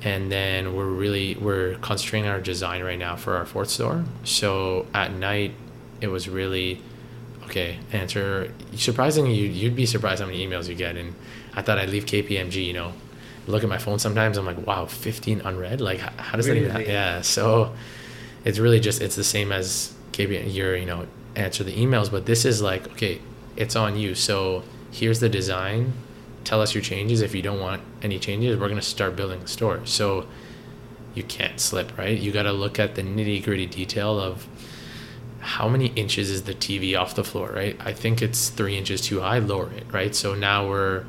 And 0.01 0.31
then 0.31 0.75
we're 0.75 0.85
really, 0.85 1.35
we're 1.35 1.75
concentrating 1.75 2.27
on 2.29 2.35
our 2.35 2.41
design 2.41 2.83
right 2.83 2.97
now 2.97 3.15
for 3.15 3.35
our 3.35 3.45
fourth 3.45 3.69
store. 3.69 4.05
So 4.23 4.87
at 4.93 5.13
night, 5.13 5.53
it 5.99 6.07
was 6.07 6.29
really, 6.29 6.81
okay, 7.45 7.79
answer. 7.91 8.53
Surprisingly, 8.75 9.33
you'd, 9.33 9.51
you'd 9.51 9.75
be 9.75 9.85
surprised 9.85 10.21
how 10.21 10.27
many 10.27 10.45
emails 10.45 10.69
you 10.69 10.75
get. 10.75 10.95
And 10.95 11.15
I 11.53 11.61
thought 11.61 11.77
I'd 11.77 11.89
leave 11.89 12.05
KPMG, 12.05 12.65
you 12.65 12.73
know, 12.73 12.93
look 13.47 13.63
at 13.63 13.69
my 13.69 13.77
phone 13.77 13.99
sometimes. 13.99 14.37
I'm 14.37 14.45
like, 14.45 14.65
wow, 14.65 14.85
15 14.85 15.41
unread. 15.41 15.81
Like, 15.81 15.99
how, 15.99 16.23
how 16.23 16.37
does 16.37 16.47
really? 16.47 16.61
that 16.61 16.65
even 16.65 16.77
happen? 16.77 16.91
Yeah. 16.91 17.21
So 17.21 17.73
it's 18.45 18.59
really 18.59 18.79
just, 18.79 19.01
it's 19.01 19.15
the 19.15 19.23
same 19.23 19.51
as 19.51 19.93
KPMG. 20.13 20.53
You're, 20.53 20.77
you 20.77 20.85
know, 20.85 21.07
answer 21.35 21.63
the 21.63 21.75
emails, 21.75 22.09
but 22.09 22.25
this 22.25 22.45
is 22.45 22.61
like, 22.61 22.87
okay, 22.93 23.19
it's 23.57 23.75
on 23.75 23.97
you. 23.97 24.15
So 24.15 24.63
here's 24.91 25.19
the 25.19 25.29
design. 25.29 25.93
Tell 26.49 26.63
us 26.63 26.73
your 26.73 26.81
changes. 26.81 27.21
If 27.21 27.35
you 27.35 27.43
don't 27.43 27.59
want 27.59 27.83
any 28.01 28.17
changes, 28.17 28.57
we're 28.57 28.69
going 28.69 28.81
to 28.81 28.81
start 28.81 29.15
building 29.15 29.39
the 29.39 29.47
store. 29.47 29.85
So 29.85 30.25
you 31.13 31.21
can't 31.21 31.59
slip, 31.59 31.95
right? 31.95 32.17
You 32.17 32.31
got 32.31 32.41
to 32.41 32.51
look 32.51 32.79
at 32.79 32.95
the 32.95 33.03
nitty 33.03 33.43
gritty 33.43 33.67
detail 33.67 34.19
of 34.19 34.47
how 35.41 35.69
many 35.69 35.89
inches 35.89 36.31
is 36.31 36.45
the 36.45 36.55
TV 36.55 36.99
off 36.99 37.13
the 37.13 37.23
floor, 37.23 37.51
right? 37.51 37.77
I 37.79 37.93
think 37.93 38.23
it's 38.23 38.49
three 38.49 38.75
inches 38.79 38.99
too 38.99 39.19
high, 39.19 39.37
lower 39.37 39.71
it, 39.73 39.85
right? 39.91 40.15
So 40.15 40.33
now 40.33 40.67
we're, 40.67 41.05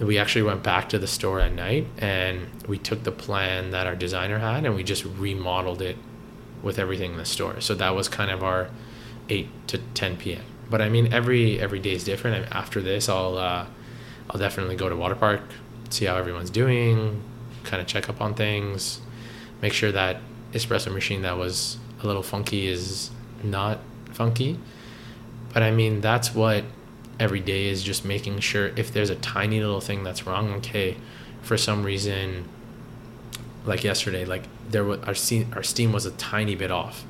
we 0.00 0.18
actually 0.18 0.42
went 0.42 0.64
back 0.64 0.88
to 0.88 0.98
the 0.98 1.06
store 1.06 1.38
at 1.38 1.52
night 1.52 1.86
and 1.98 2.48
we 2.66 2.76
took 2.76 3.04
the 3.04 3.12
plan 3.12 3.70
that 3.70 3.86
our 3.86 3.94
designer 3.94 4.40
had 4.40 4.66
and 4.66 4.74
we 4.74 4.82
just 4.82 5.04
remodeled 5.04 5.80
it 5.80 5.96
with 6.60 6.80
everything 6.80 7.12
in 7.12 7.18
the 7.18 7.24
store. 7.24 7.60
So 7.60 7.76
that 7.76 7.94
was 7.94 8.08
kind 8.08 8.32
of 8.32 8.42
our 8.42 8.68
8 9.28 9.48
to 9.68 9.78
10 9.78 10.16
p.m. 10.16 10.42
But 10.68 10.82
I 10.82 10.88
mean, 10.88 11.12
every 11.12 11.60
every 11.60 11.78
day 11.78 11.92
is 11.92 12.02
different. 12.02 12.50
After 12.50 12.80
this, 12.80 13.08
I'll 13.08 13.38
uh, 13.38 13.66
I'll 14.32 14.40
definitely 14.40 14.76
go 14.76 14.88
to 14.88 14.94
Waterpark, 14.94 15.42
see 15.90 16.06
how 16.06 16.16
everyone's 16.16 16.50
doing, 16.50 17.22
kind 17.64 17.80
of 17.80 17.86
check 17.86 18.08
up 18.08 18.20
on 18.20 18.34
things, 18.34 19.00
make 19.60 19.72
sure 19.72 19.92
that 19.92 20.18
espresso 20.52 20.92
machine 20.92 21.22
that 21.22 21.36
was 21.36 21.76
a 22.02 22.06
little 22.06 22.22
funky 22.22 22.66
is 22.66 23.10
not 23.42 23.78
funky. 24.10 24.58
But 25.52 25.62
I 25.62 25.70
mean, 25.70 26.00
that's 26.00 26.34
what 26.34 26.64
every 27.20 27.40
day 27.40 27.66
is 27.66 27.82
just 27.82 28.04
making 28.04 28.40
sure 28.40 28.68
if 28.74 28.92
there's 28.92 29.10
a 29.10 29.16
tiny 29.16 29.60
little 29.60 29.80
thing 29.80 30.02
that's 30.02 30.26
wrong, 30.26 30.52
okay, 30.54 30.96
for 31.42 31.58
some 31.58 31.82
reason, 31.82 32.48
like 33.64 33.84
yesterday, 33.84 34.24
like 34.24 34.44
there 34.70 34.84
was 34.84 35.00
our 35.00 35.14
steam, 35.14 35.52
our 35.54 35.62
steam 35.62 35.92
was 35.92 36.06
a 36.06 36.10
tiny 36.12 36.54
bit 36.54 36.70
off. 36.70 37.04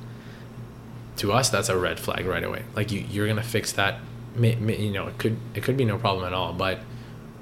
To 1.17 1.31
us, 1.31 1.49
that's 1.49 1.69
a 1.69 1.77
red 1.77 1.99
flag 1.99 2.25
right 2.25 2.43
away. 2.43 2.63
Like 2.75 2.91
you, 2.91 3.05
you're 3.09 3.27
gonna 3.27 3.43
fix 3.43 3.71
that. 3.73 3.99
You 4.37 4.91
know, 4.91 5.07
it 5.07 5.17
could 5.19 5.37
it 5.53 5.63
could 5.63 5.77
be 5.77 5.85
no 5.85 5.97
problem 5.97 6.25
at 6.25 6.33
all, 6.33 6.53
but 6.53 6.79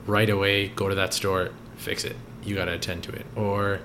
right 0.06 0.30
away, 0.30 0.70
go 0.70 0.90
to 0.90 0.96
that 0.96 1.14
store, 1.14 1.50
fix 1.78 2.04
it. 2.04 2.16
You 2.44 2.56
gotta 2.56 2.74
attend 2.74 3.04
to 3.04 3.12
it. 3.12 3.26
Or 3.36 3.82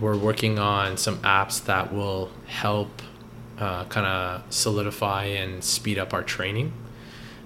we're 0.00 0.16
working 0.16 0.58
on 0.58 0.96
some 0.96 1.18
apps 1.18 1.64
that 1.64 1.92
will 1.92 2.30
help 2.46 3.02
uh, 3.58 3.84
kind 3.86 4.06
of 4.06 4.42
solidify 4.52 5.24
and 5.24 5.64
speed 5.64 5.98
up 5.98 6.14
our 6.14 6.22
training. 6.22 6.72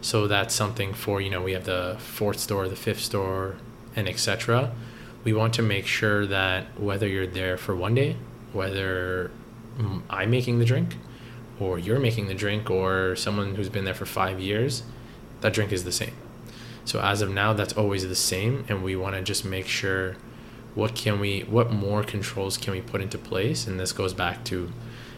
So 0.02 0.26
that's 0.26 0.54
something 0.54 0.92
for 0.94 1.20
you 1.20 1.30
know 1.30 1.40
we 1.40 1.52
have 1.52 1.64
the 1.64 1.96
fourth 1.98 2.40
store, 2.40 2.68
the 2.68 2.76
fifth 2.76 3.00
store, 3.00 3.56
and 3.94 4.08
etc. 4.08 4.72
We 5.24 5.32
want 5.32 5.54
to 5.54 5.62
make 5.62 5.86
sure 5.86 6.26
that 6.26 6.78
whether 6.78 7.06
you're 7.06 7.26
there 7.26 7.56
for 7.56 7.76
one 7.76 7.94
day, 7.94 8.16
whether 8.52 9.30
I'm 10.10 10.30
making 10.30 10.58
the 10.58 10.64
drink, 10.64 10.96
or 11.60 11.78
you're 11.78 12.00
making 12.00 12.26
the 12.26 12.34
drink, 12.34 12.70
or 12.70 13.14
someone 13.16 13.54
who's 13.54 13.68
been 13.68 13.84
there 13.84 13.94
for 13.94 14.06
five 14.06 14.40
years, 14.40 14.82
that 15.40 15.52
drink 15.52 15.72
is 15.72 15.84
the 15.84 15.92
same. 15.92 16.14
So 16.84 17.00
as 17.00 17.22
of 17.22 17.30
now, 17.30 17.52
that's 17.52 17.72
always 17.74 18.06
the 18.06 18.16
same, 18.16 18.64
and 18.68 18.82
we 18.82 18.96
want 18.96 19.14
to 19.14 19.22
just 19.22 19.44
make 19.44 19.66
sure 19.66 20.16
what 20.74 20.94
can 20.94 21.20
we, 21.20 21.40
what 21.40 21.70
more 21.70 22.02
controls 22.02 22.56
can 22.56 22.72
we 22.72 22.80
put 22.80 23.00
into 23.00 23.18
place, 23.18 23.66
and 23.66 23.78
this 23.78 23.92
goes 23.92 24.14
back 24.14 24.44
to 24.44 24.72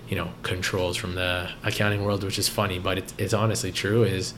you 0.09 0.17
know 0.17 0.31
controls 0.43 0.97
from 0.97 1.15
the 1.15 1.51
accounting 1.63 2.05
world 2.05 2.23
which 2.23 2.39
is 2.39 2.47
funny 2.47 2.79
but 2.79 2.99
it's, 2.99 3.15
it's 3.17 3.33
honestly 3.33 3.73
true 3.73 4.05
is 4.05 4.35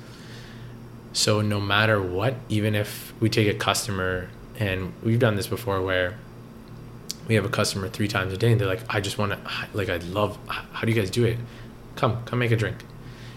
so 1.12 1.40
no 1.40 1.60
matter 1.60 2.00
what 2.00 2.36
even 2.48 2.76
if 2.76 3.12
we 3.18 3.28
take 3.28 3.48
a 3.48 3.58
customer 3.58 4.28
and 4.60 4.92
we've 5.02 5.18
done 5.18 5.34
this 5.34 5.48
before 5.48 5.82
where 5.82 6.16
we 7.26 7.34
have 7.34 7.44
a 7.44 7.48
customer 7.48 7.88
three 7.88 8.06
times 8.06 8.32
a 8.32 8.36
day 8.36 8.52
and 8.52 8.60
they're 8.60 8.68
like 8.68 8.82
i 8.88 9.00
just 9.00 9.18
want 9.18 9.32
to 9.32 9.38
like 9.74 9.88
i 9.88 9.96
love 9.96 10.38
how 10.46 10.82
do 10.82 10.92
you 10.92 11.00
guys 11.00 11.10
do 11.10 11.24
it? 11.24 11.38
Come 11.96 12.22
come 12.24 12.38
make 12.38 12.50
a 12.50 12.56
drink. 12.56 12.84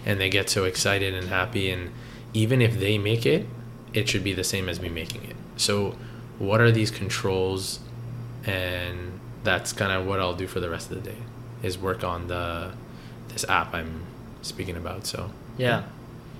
And 0.04 0.20
they 0.20 0.30
get 0.30 0.48
so 0.48 0.64
excited 0.64 1.14
and 1.14 1.28
happy 1.28 1.70
and 1.70 1.90
even 2.32 2.62
if 2.62 2.78
they 2.78 2.98
make 2.98 3.26
it 3.26 3.46
it 3.92 4.08
should 4.08 4.24
be 4.24 4.32
the 4.32 4.44
same 4.44 4.68
as 4.68 4.80
me 4.80 4.88
making 4.88 5.22
it 5.24 5.36
so 5.56 5.96
what 6.38 6.60
are 6.60 6.70
these 6.70 6.90
controls 6.90 7.80
and 8.44 9.18
that's 9.44 9.72
kind 9.72 9.92
of 9.92 10.06
what 10.06 10.20
i'll 10.20 10.34
do 10.34 10.46
for 10.46 10.60
the 10.60 10.70
rest 10.70 10.90
of 10.90 11.02
the 11.02 11.10
day 11.10 11.18
is 11.62 11.78
work 11.78 12.02
on 12.02 12.28
the 12.28 12.72
this 13.28 13.44
app 13.48 13.74
I'm 13.74 14.06
speaking 14.42 14.76
about. 14.76 15.06
So 15.06 15.30
yeah, 15.56 15.84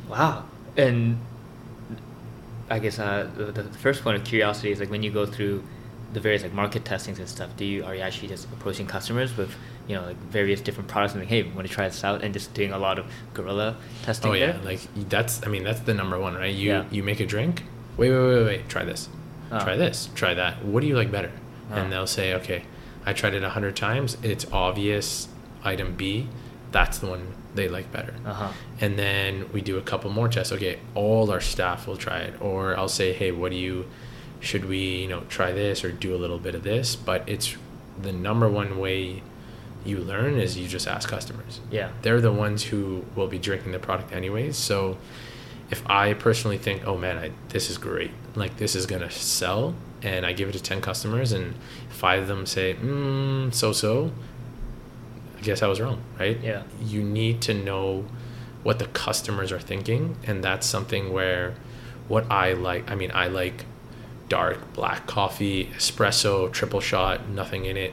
wow. 0.09 0.45
And 0.77 1.19
I 2.69 2.79
guess 2.79 2.99
uh, 2.99 3.29
the, 3.37 3.45
the 3.45 3.65
first 3.79 4.03
point 4.03 4.17
of 4.17 4.25
curiosity 4.25 4.71
is 4.71 4.81
like 4.81 4.91
when 4.91 5.03
you 5.03 5.11
go 5.11 5.27
through 5.27 5.65
the 6.13 6.21
various 6.21 6.43
like 6.43 6.53
market 6.53 6.85
testings 6.85 7.19
and 7.19 7.29
stuff. 7.29 7.57
Do 7.57 7.65
you 7.65 7.85
are 7.85 7.95
you 7.95 8.01
actually 8.01 8.29
just 8.29 8.47
approaching 8.47 8.87
customers 8.87 9.37
with 9.37 9.55
you 9.91 9.97
know 9.97 10.07
like 10.07 10.17
various 10.17 10.61
different 10.61 10.89
products 10.89 11.15
and 11.15 11.23
like 11.23 11.29
hey, 11.29 11.43
want 11.43 11.67
to 11.67 11.73
try 11.73 11.89
this 11.89 12.05
out 12.05 12.23
and 12.23 12.33
just 12.33 12.55
doing 12.55 12.73
a 12.73 12.79
lot 12.79 12.99
of 12.99 13.07
guerrilla 13.35 13.77
testing? 14.03 14.31
Oh 14.31 14.35
yeah, 14.35 14.53
there? 14.53 14.63
like 14.63 14.81
that's 15.09 15.45
I 15.45 15.49
mean 15.51 15.65
that's 15.65 15.81
the 15.81 15.95
number 15.95 16.19
one, 16.19 16.35
right? 16.35 16.55
You 16.55 16.71
yeah. 16.71 16.85
you 16.91 17.03
make 17.03 17.21
a 17.21 17.27
drink. 17.27 17.65
Wait 17.97 18.11
wait 18.11 18.35
wait 18.35 18.45
wait. 18.45 18.69
Try 18.69 18.85
this. 18.85 19.09
Oh. 19.53 19.59
Try 19.61 19.77
this. 19.77 20.09
Try 20.15 20.35
that. 20.35 20.65
What 20.65 20.81
do 20.81 20.87
you 20.87 20.97
like 20.97 21.11
better? 21.11 21.33
Oh. 21.71 21.75
And 21.75 21.93
they'll 21.93 22.07
say 22.07 22.35
okay 22.35 22.65
I 23.05 23.13
tried 23.13 23.35
it 23.35 23.43
a 23.43 23.51
hundred 23.51 23.77
times. 23.77 24.17
It's 24.23 24.47
obvious. 24.53 25.29
Item 25.63 25.95
B, 25.95 26.27
that's 26.73 26.99
the 26.99 27.07
one 27.07 27.35
they 27.55 27.69
like 27.69 27.93
better. 27.93 28.15
Uh-huh. 28.25 28.53
And 28.81 28.99
then 28.99 29.51
we 29.53 29.61
do 29.61 29.77
a 29.79 29.83
couple 29.83 30.11
more 30.11 30.29
tests. 30.29 30.53
Okay, 30.53 30.79
all 30.95 31.31
our 31.31 31.41
staff 31.41 31.87
will 31.87 31.97
try 31.97 32.21
it, 32.21 32.41
or 32.41 32.77
I'll 32.77 32.89
say, 32.89 33.13
hey, 33.13 33.33
what 33.33 33.51
do 33.51 33.57
you? 33.57 33.87
Should 34.41 34.65
we, 34.65 35.03
you 35.03 35.09
know, 35.09 35.21
try 35.29 35.53
this 35.53 35.85
or 35.85 35.93
do 35.93 36.15
a 36.15 36.17
little 36.17 36.39
bit 36.39 36.55
of 36.55 36.63
this? 36.63 36.97
But 36.97 37.29
it's 37.29 37.57
the 38.01 38.13
number 38.13 38.49
one 38.49 38.79
way 38.79 39.23
you 39.85 39.99
learn 39.99 40.39
is 40.39 40.57
you 40.59 40.69
just 40.69 40.87
ask 40.87 41.09
customers. 41.09 41.61
Yeah. 41.71 41.91
They're 42.03 42.21
the 42.21 42.33
ones 42.33 42.65
who 42.65 43.05
will 43.15 43.29
be 43.29 43.39
drinking 43.39 43.73
the 43.73 43.79
product 43.79 44.13
anyways. 44.13 44.57
So 44.57 44.99
if 45.71 45.89
I 45.89 46.15
personally 46.15 46.59
think, 46.59 46.87
oh 46.87 46.97
man, 46.97 47.19
I, 47.19 47.31
this 47.49 47.71
is 47.71 47.79
great, 47.79 48.11
like 48.35 48.57
this 48.57 48.75
is 48.75 48.87
gonna 48.87 49.11
sell, 49.11 49.75
and 50.03 50.27
I 50.27 50.33
give 50.33 50.49
it 50.49 50.53
to 50.53 50.63
10 50.63 50.81
customers 50.81 51.33
and 51.33 51.55
five 51.89 52.23
of 52.23 52.29
them 52.29 52.47
say, 52.47 52.75
mm, 52.75 53.53
so 53.55 53.73
so, 53.73 54.11
I 55.39 55.43
guess 55.43 55.63
I 55.63 55.69
was 55.69 55.81
wrong, 55.81 56.01
right? 56.19 56.39
Yeah. 56.43 56.63
You 56.83 57.03
need 57.03 57.41
to 57.43 57.55
know 57.55 58.05
what 58.63 58.79
the 58.79 58.87
customers 58.87 59.53
are 59.53 59.61
thinking. 59.61 60.17
And 60.25 60.45
that's 60.45 60.67
something 60.67 61.13
where 61.13 61.55
what 62.09 62.31
I 62.31 62.53
like, 62.53 62.91
I 62.91 62.95
mean, 62.95 63.11
I 63.15 63.29
like 63.29 63.65
dark 64.29 64.73
black 64.75 65.07
coffee, 65.07 65.67
espresso, 65.77 66.51
triple 66.53 66.81
shot, 66.81 67.29
nothing 67.29 67.65
in 67.65 67.77
it. 67.77 67.93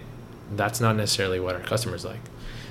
That's 0.51 0.79
not 0.79 0.95
necessarily 0.95 1.39
what 1.39 1.55
our 1.55 1.61
customers 1.61 2.05
like. 2.05 2.21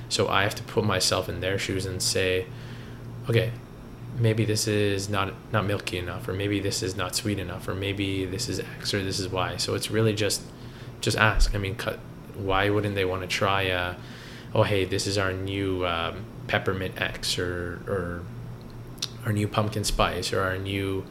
So 0.09 0.27
I 0.27 0.43
have 0.43 0.55
to 0.55 0.63
put 0.63 0.83
myself 0.83 1.27
in 1.29 1.41
their 1.41 1.59
shoes 1.59 1.85
and 1.85 2.01
say, 2.01 2.45
okay, 3.29 3.51
maybe 4.19 4.45
this 4.45 4.67
is 4.67 5.09
not 5.09 5.33
not 5.51 5.65
milky 5.65 5.97
enough 5.97 6.27
or 6.27 6.33
maybe 6.33 6.59
this 6.59 6.81
is 6.81 6.95
not 6.95 7.15
sweet 7.15 7.37
enough 7.37 7.67
or 7.67 7.75
maybe 7.75 8.25
this 8.25 8.49
is 8.49 8.59
x 8.59 8.93
or 8.93 9.03
this 9.03 9.19
is 9.19 9.27
y. 9.29 9.57
So 9.57 9.75
it's 9.75 9.91
really 9.91 10.13
just 10.13 10.41
just 11.01 11.17
ask. 11.17 11.53
I 11.53 11.57
mean 11.57 11.75
cut 11.75 11.99
why 12.35 12.69
wouldn't 12.69 12.95
they 12.95 13.05
want 13.05 13.21
to 13.21 13.27
try 13.27 13.95
oh 14.53 14.63
hey 14.63 14.85
this 14.85 15.07
is 15.07 15.17
our 15.17 15.33
new 15.33 15.85
um, 15.85 16.25
peppermint 16.47 16.99
x 17.01 17.37
or 17.37 17.81
or 17.87 18.23
our 19.25 19.33
new 19.33 19.47
pumpkin 19.47 19.83
spice 19.83 20.31
or 20.31 20.41
our 20.41 20.57
new 20.57 21.05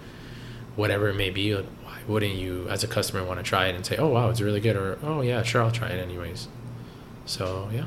whatever 0.75 1.09
it 1.09 1.15
may 1.15 1.31
be? 1.31 1.55
Like, 1.55 1.67
why 1.85 1.99
wouldn't 2.09 2.35
you 2.35 2.67
as 2.69 2.83
a 2.83 2.87
customer 2.87 3.25
want 3.25 3.39
to 3.39 3.45
try 3.45 3.67
it 3.67 3.75
and 3.75 3.85
say 3.85 3.97
oh 3.97 4.09
wow 4.09 4.31
it's 4.31 4.41
really 4.41 4.61
good 4.61 4.77
or 4.77 4.99
oh 5.03 5.21
yeah 5.21 5.43
sure 5.43 5.63
i'll 5.63 5.71
try 5.71 5.89
it 5.89 5.99
anyways 5.99 6.49
so 7.27 7.69
yeah 7.73 7.85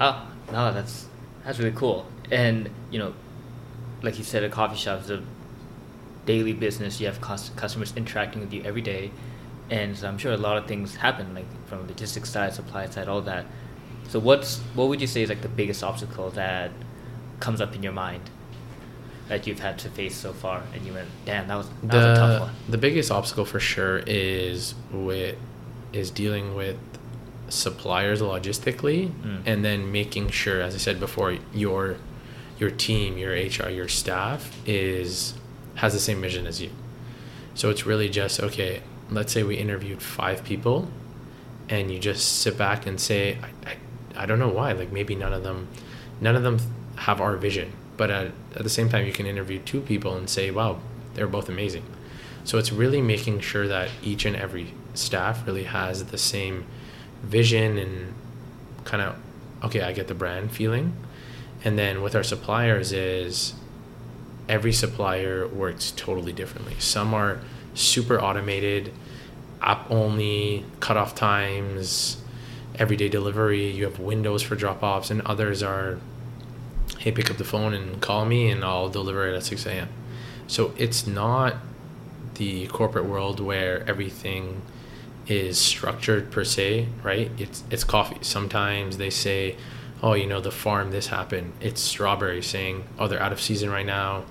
oh 0.00 0.28
no 0.52 0.72
that's 0.72 1.06
that's 1.44 1.58
really 1.58 1.76
cool 1.76 2.06
and 2.30 2.68
you 2.90 2.98
know 2.98 3.14
like 4.02 4.18
you 4.18 4.24
said, 4.24 4.44
a 4.44 4.48
coffee 4.48 4.76
shop 4.76 5.02
is 5.02 5.10
a 5.10 5.22
daily 6.26 6.52
business. 6.52 7.00
You 7.00 7.06
have 7.06 7.20
customers 7.20 7.92
interacting 7.96 8.40
with 8.40 8.52
you 8.52 8.62
every 8.62 8.80
day, 8.80 9.10
and 9.68 9.96
so 9.96 10.08
I'm 10.08 10.18
sure 10.18 10.32
a 10.32 10.36
lot 10.36 10.56
of 10.56 10.66
things 10.66 10.96
happen, 10.96 11.34
like 11.34 11.46
from 11.66 11.86
logistics 11.86 12.30
side, 12.30 12.52
supply 12.52 12.86
side, 12.86 13.08
all 13.08 13.20
that. 13.22 13.46
So 14.08 14.18
what's 14.18 14.58
what 14.74 14.88
would 14.88 15.00
you 15.00 15.06
say 15.06 15.22
is 15.22 15.28
like 15.28 15.42
the 15.42 15.48
biggest 15.48 15.84
obstacle 15.84 16.30
that 16.30 16.70
comes 17.38 17.60
up 17.60 17.74
in 17.74 17.82
your 17.82 17.92
mind 17.92 18.28
that 19.28 19.46
you've 19.46 19.60
had 19.60 19.78
to 19.80 19.88
face 19.90 20.16
so 20.16 20.32
far, 20.32 20.62
and 20.74 20.84
you 20.84 20.92
went, 20.92 21.08
damn, 21.24 21.48
that 21.48 21.56
was 21.56 21.68
that 21.68 21.90
the, 21.90 21.96
was 21.96 22.04
a 22.04 22.14
tough 22.14 22.40
one. 22.40 22.54
The 22.68 22.78
biggest 22.78 23.10
obstacle 23.10 23.44
for 23.44 23.60
sure 23.60 23.98
is 24.06 24.74
with 24.90 25.36
is 25.92 26.10
dealing 26.10 26.54
with 26.54 26.78
suppliers 27.50 28.20
logistically, 28.22 29.10
mm. 29.10 29.42
and 29.44 29.64
then 29.64 29.92
making 29.92 30.30
sure, 30.30 30.60
as 30.60 30.74
I 30.74 30.78
said 30.78 30.98
before, 30.98 31.36
your 31.52 31.96
your 32.58 32.70
team, 32.70 33.16
your 33.16 33.32
HR, 33.32 33.68
your 33.70 33.88
staff 33.88 34.56
is 34.66 35.34
has 35.76 35.92
the 35.92 36.00
same 36.00 36.20
vision 36.20 36.46
as 36.46 36.60
you. 36.60 36.70
So 37.54 37.70
it's 37.70 37.84
really 37.86 38.08
just 38.08 38.40
okay. 38.40 38.82
Let's 39.10 39.32
say 39.32 39.42
we 39.42 39.56
interviewed 39.56 40.02
five 40.02 40.44
people, 40.44 40.88
and 41.68 41.90
you 41.90 41.98
just 41.98 42.40
sit 42.40 42.56
back 42.56 42.86
and 42.86 43.00
say, 43.00 43.38
I, 43.42 43.70
I, 43.70 44.22
I 44.22 44.26
don't 44.26 44.38
know 44.38 44.48
why. 44.48 44.72
Like 44.72 44.92
maybe 44.92 45.14
none 45.14 45.32
of 45.32 45.42
them, 45.42 45.68
none 46.20 46.36
of 46.36 46.42
them 46.42 46.60
have 46.96 47.20
our 47.20 47.36
vision, 47.36 47.72
but 48.00 48.10
at, 48.10 48.32
at 48.56 48.62
the 48.62 48.70
same 48.70 48.88
time 48.88 49.04
you 49.04 49.12
can 49.12 49.26
interview 49.26 49.58
two 49.58 49.82
people 49.82 50.16
and 50.16 50.30
say 50.30 50.50
wow 50.50 50.80
they're 51.12 51.26
both 51.26 51.50
amazing 51.50 51.84
so 52.44 52.56
it's 52.56 52.72
really 52.72 53.02
making 53.02 53.40
sure 53.40 53.68
that 53.68 53.90
each 54.02 54.24
and 54.24 54.34
every 54.34 54.72
staff 54.94 55.46
really 55.46 55.64
has 55.64 56.06
the 56.06 56.16
same 56.16 56.64
vision 57.22 57.78
and 57.78 58.14
kind 58.84 59.02
of 59.02 59.16
okay 59.62 59.82
i 59.82 59.92
get 59.92 60.08
the 60.08 60.14
brand 60.14 60.50
feeling. 60.52 60.94
And 61.62 61.78
then 61.78 62.00
with 62.02 62.14
our 62.14 62.22
suppliers 62.22 62.90
is 62.92 63.52
every 64.48 64.72
supplier 64.72 65.46
works 65.46 65.92
totally 65.94 66.32
differently. 66.32 66.74
Some 66.78 67.12
are 67.12 67.40
super 67.74 68.20
automated 68.20 68.92
app 69.62 69.90
only 69.90 70.64
cutoff 70.80 71.14
times 71.14 72.16
everyday 72.76 73.08
delivery 73.08 73.70
you 73.70 73.84
have 73.84 74.00
windows 74.00 74.42
for 74.42 74.56
drop 74.56 74.82
offs 74.82 75.10
and 75.10 75.20
others 75.22 75.62
are 75.62 75.98
hey 76.98 77.12
pick 77.12 77.30
up 77.30 77.36
the 77.36 77.44
phone 77.44 77.74
and 77.74 78.00
call 78.00 78.24
me 78.24 78.50
and 78.50 78.64
i'll 78.64 78.88
deliver 78.88 79.28
it 79.28 79.36
at 79.36 79.44
6 79.44 79.66
a.m 79.66 79.88
so 80.46 80.72
it's 80.78 81.06
not 81.06 81.56
the 82.34 82.66
corporate 82.68 83.04
world 83.04 83.38
where 83.38 83.88
everything 83.88 84.62
is 85.30 85.58
structured 85.58 86.30
per 86.30 86.44
se, 86.44 86.88
right? 87.02 87.30
It's 87.38 87.62
it's 87.70 87.84
coffee. 87.84 88.18
Sometimes 88.22 88.98
they 88.98 89.10
say, 89.10 89.56
"Oh, 90.02 90.14
you 90.14 90.26
know, 90.26 90.40
the 90.40 90.50
farm 90.50 90.90
this 90.90 91.06
happened." 91.08 91.52
It's 91.60 91.80
strawberry 91.80 92.42
saying, 92.42 92.84
"Oh, 92.98 93.08
they're 93.08 93.22
out 93.22 93.32
of 93.32 93.40
season 93.40 93.70
right 93.70 93.86
now." 93.86 94.24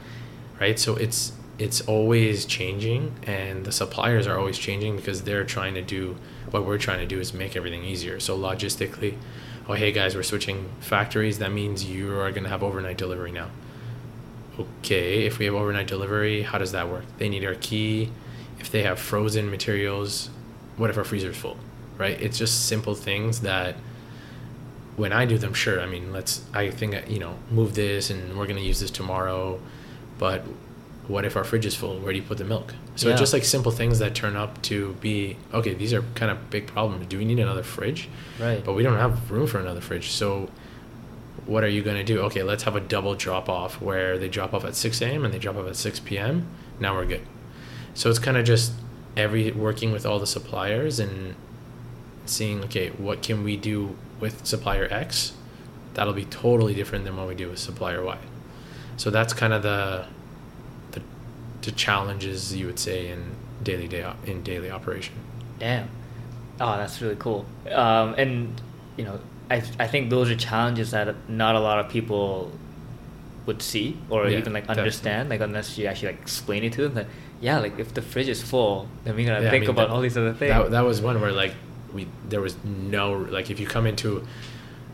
Right? 0.59 0.77
So 0.77 0.95
it's 0.95 1.34
it's 1.57 1.81
always 1.81 2.45
changing 2.45 3.13
and 3.27 3.65
the 3.65 3.71
suppliers 3.71 4.26
are 4.27 4.39
always 4.39 4.57
changing 4.57 4.95
because 4.95 5.23
they're 5.23 5.43
trying 5.43 5.73
to 5.73 5.81
do 5.81 6.15
what 6.51 6.65
we're 6.65 6.77
trying 6.77 6.99
to 6.99 7.05
do 7.05 7.19
is 7.19 7.34
make 7.34 7.55
everything 7.55 7.84
easier. 7.84 8.17
So 8.19 8.38
logistically, 8.38 9.15
oh, 9.67 9.73
hey 9.73 9.91
guys, 9.91 10.15
we're 10.15 10.23
switching 10.23 10.69
factories. 10.80 11.39
That 11.39 11.51
means 11.51 11.84
you 11.84 12.17
are 12.17 12.31
to 12.31 12.47
have 12.47 12.63
overnight 12.63 12.97
delivery 12.97 13.31
now. 13.31 13.49
Okay, 14.57 15.26
if 15.26 15.38
we 15.38 15.45
have 15.45 15.53
overnight 15.53 15.88
delivery, 15.88 16.41
how 16.43 16.57
does 16.57 16.71
that 16.71 16.89
work? 16.89 17.03
They 17.17 17.30
need 17.30 17.45
our 17.45 17.55
key. 17.55 18.11
If 18.59 18.71
they 18.71 18.84
have 18.84 18.99
frozen 18.99 19.49
materials, 19.49 20.30
what 20.80 20.89
if 20.89 20.97
our 20.97 21.03
freezer's 21.03 21.38
full 21.38 21.57
right? 21.97 22.19
It's 22.22 22.38
just 22.38 22.68
simple 22.68 22.95
things 22.95 23.41
that 23.41 23.76
when 24.95 25.14
i 25.14 25.23
do 25.26 25.38
them 25.38 25.53
sure 25.53 25.80
i 25.80 25.85
mean 25.85 26.11
let's 26.11 26.43
i 26.53 26.69
think 26.69 26.93
uh, 26.93 26.99
you 27.07 27.19
know 27.19 27.34
move 27.49 27.73
this 27.73 28.10
and 28.10 28.38
we're 28.38 28.45
going 28.45 28.57
to 28.57 28.61
use 28.61 28.81
this 28.81 28.91
tomorrow 28.91 29.57
but 30.18 30.43
what 31.10 31.26
if 31.26 31.35
our 31.35 31.43
fridge 31.43 31.65
is 31.65 31.76
full? 31.76 31.97
Where 31.99 32.14
do 32.14 32.19
you 32.19 32.23
put 32.23 32.38
the 32.38 32.45
milk? 32.45 32.76
So 32.95 33.07
yeah. 33.07 33.14
it's 33.14 33.19
just 33.19 33.34
like 33.34 33.43
simple 33.43 33.72
things 33.72 33.97
that 33.97 34.14
turn 34.14 34.35
up 34.35 34.61
to 34.64 34.93
be 35.01 35.38
okay 35.53 35.73
these 35.73 35.91
are 35.91 36.03
kind 36.14 36.31
of 36.31 36.49
big 36.51 36.68
problems. 36.68 37.07
Do 37.07 37.18
we 37.18 37.26
need 37.26 37.39
another 37.39 37.64
fridge? 37.64 38.07
Right. 38.39 38.64
But 38.64 38.73
we 38.73 38.84
don't 38.84 38.97
have 38.97 39.31
room 39.31 39.47
for 39.47 39.60
another 39.60 39.81
fridge. 39.81 40.11
So 40.11 40.49
what 41.47 41.64
are 41.64 41.68
you 41.68 41.81
going 41.81 41.97
to 41.97 42.03
do? 42.03 42.19
Okay 42.22 42.43
let's 42.43 42.64
have 42.64 42.76
a 42.76 42.80
double 42.80 43.15
drop 43.15 43.49
off 43.49 43.81
where 43.81 44.19
they 44.19 44.30
drop 44.30 44.53
off 44.53 44.64
at 44.64 44.76
6 44.76 45.01
a.m 45.01 45.26
and 45.26 45.34
they 45.34 45.39
drop 45.39 45.57
off 45.57 45.68
at 45.68 45.76
6 45.76 45.99
p.m 46.01 46.47
now 46.80 46.95
we're 46.95 47.06
good. 47.06 47.26
So 47.95 48.10
it's 48.10 48.19
kind 48.19 48.38
of 48.38 48.45
just 48.45 48.73
every 49.19 49.51
working 49.51 49.91
with 49.91 50.05
all 50.05 50.19
the 50.19 50.27
suppliers 50.27 50.99
and 50.99 51.35
seeing 52.25 52.63
okay 52.63 52.89
what 52.89 53.21
can 53.21 53.43
we 53.43 53.57
do 53.57 53.95
with 54.19 54.45
supplier 54.45 54.87
X? 54.91 55.33
That'll 55.93 56.13
be 56.13 56.25
totally 56.25 56.73
different 56.73 57.05
than 57.05 57.17
what 57.17 57.27
we 57.27 57.35
do 57.35 57.49
with 57.49 57.59
supplier 57.59 58.03
Y. 58.03 58.17
So 58.97 59.09
that's 59.09 59.33
kind 59.33 59.53
of 59.53 59.63
the 59.63 60.05
the, 60.91 61.01
the 61.61 61.71
challenges 61.71 62.55
you 62.55 62.65
would 62.65 62.79
say 62.79 63.09
in 63.09 63.35
daily 63.63 63.87
day 63.87 64.11
in 64.25 64.43
daily 64.43 64.71
operation. 64.71 65.15
Damn. 65.59 65.89
Oh 66.59 66.77
that's 66.77 67.01
really 67.01 67.15
cool. 67.15 67.45
Um, 67.71 68.15
and 68.17 68.61
you 68.97 69.05
know 69.05 69.19
I, 69.51 69.63
I 69.79 69.87
think 69.87 70.09
those 70.09 70.29
are 70.29 70.35
challenges 70.35 70.91
that 70.91 71.29
not 71.29 71.55
a 71.55 71.59
lot 71.59 71.79
of 71.79 71.89
people 71.89 72.51
would 73.45 73.61
see 73.61 73.98
or 74.10 74.28
yeah, 74.28 74.38
even 74.38 74.53
like 74.53 74.68
understand 74.70 75.30
definitely. 75.30 75.38
like 75.38 75.48
unless 75.48 75.78
you 75.78 75.86
actually 75.88 76.10
like 76.14 76.22
explain 76.22 76.64
it 76.64 76.74
to 76.74 76.84
them 76.84 76.94
that 76.94 77.07
yeah, 77.41 77.60
like 77.60 77.80
if 77.80 77.94
the 77.94 78.02
fridge 78.02 78.28
is 78.28 78.41
full, 78.41 78.88
then 79.03 79.16
we 79.16 79.26
gotta 79.26 79.44
yeah, 79.44 79.49
think 79.49 79.64
I 79.64 79.68
mean, 79.68 79.70
about 79.72 79.88
that, 79.88 79.94
all 79.94 80.02
these 80.02 80.18
other 80.18 80.34
things. 80.34 80.52
That, 80.52 80.72
that 80.72 80.82
was 80.82 81.02
one 81.02 81.20
where 81.22 81.32
like 81.32 81.53
we 81.94 82.07
there 82.28 82.41
was 82.41 82.56
no 82.64 83.14
like 83.14 83.49
if 83.49 83.60
you 83.60 83.68
come 83.68 83.88
into 83.88 84.26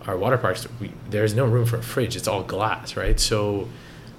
our 0.08 0.16
Waterparks, 0.16 0.68
we, 0.80 0.92
there's 1.10 1.34
no 1.34 1.46
room 1.46 1.66
for 1.66 1.78
a 1.78 1.84
fridge. 1.84 2.16
It's 2.16 2.28
all 2.28 2.44
glass, 2.44 2.96
right? 2.96 3.20
So 3.20 3.68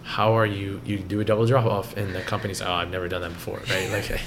how 0.02 0.36
are 0.36 0.46
you 0.46 0.80
you 0.84 0.98
do 0.98 1.20
a 1.20 1.24
double 1.24 1.46
drop 1.46 1.66
off 1.66 1.96
and 1.96 2.14
the 2.14 2.20
company's 2.22 2.62
oh 2.62 2.72
I've 2.72 2.90
never 2.90 3.08
done 3.08 3.22
that 3.22 3.32
before, 3.32 3.60
right? 3.68 3.90
Like, 3.90 4.20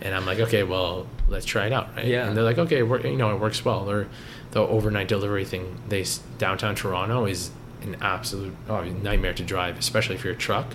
and 0.00 0.14
I'm 0.14 0.26
like 0.26 0.40
okay, 0.40 0.62
well 0.62 1.06
let's 1.28 1.46
try 1.46 1.66
it 1.66 1.72
out, 1.72 1.96
right? 1.96 2.06
Yeah. 2.06 2.26
And 2.26 2.36
they're 2.36 2.44
like 2.44 2.58
okay, 2.58 2.78
you 2.78 3.16
know 3.16 3.34
it 3.34 3.40
works 3.40 3.64
well. 3.64 3.88
Or 3.90 4.08
the 4.50 4.60
overnight 4.60 5.08
delivery 5.08 5.44
thing, 5.44 5.80
they 5.88 6.04
downtown 6.38 6.74
Toronto 6.74 7.24
is 7.24 7.50
an 7.82 7.96
absolute 8.00 8.54
oh, 8.68 8.82
nightmare 8.84 9.34
to 9.34 9.44
drive, 9.44 9.78
especially 9.78 10.14
if 10.14 10.24
you're 10.24 10.34
a 10.34 10.36
truck. 10.36 10.74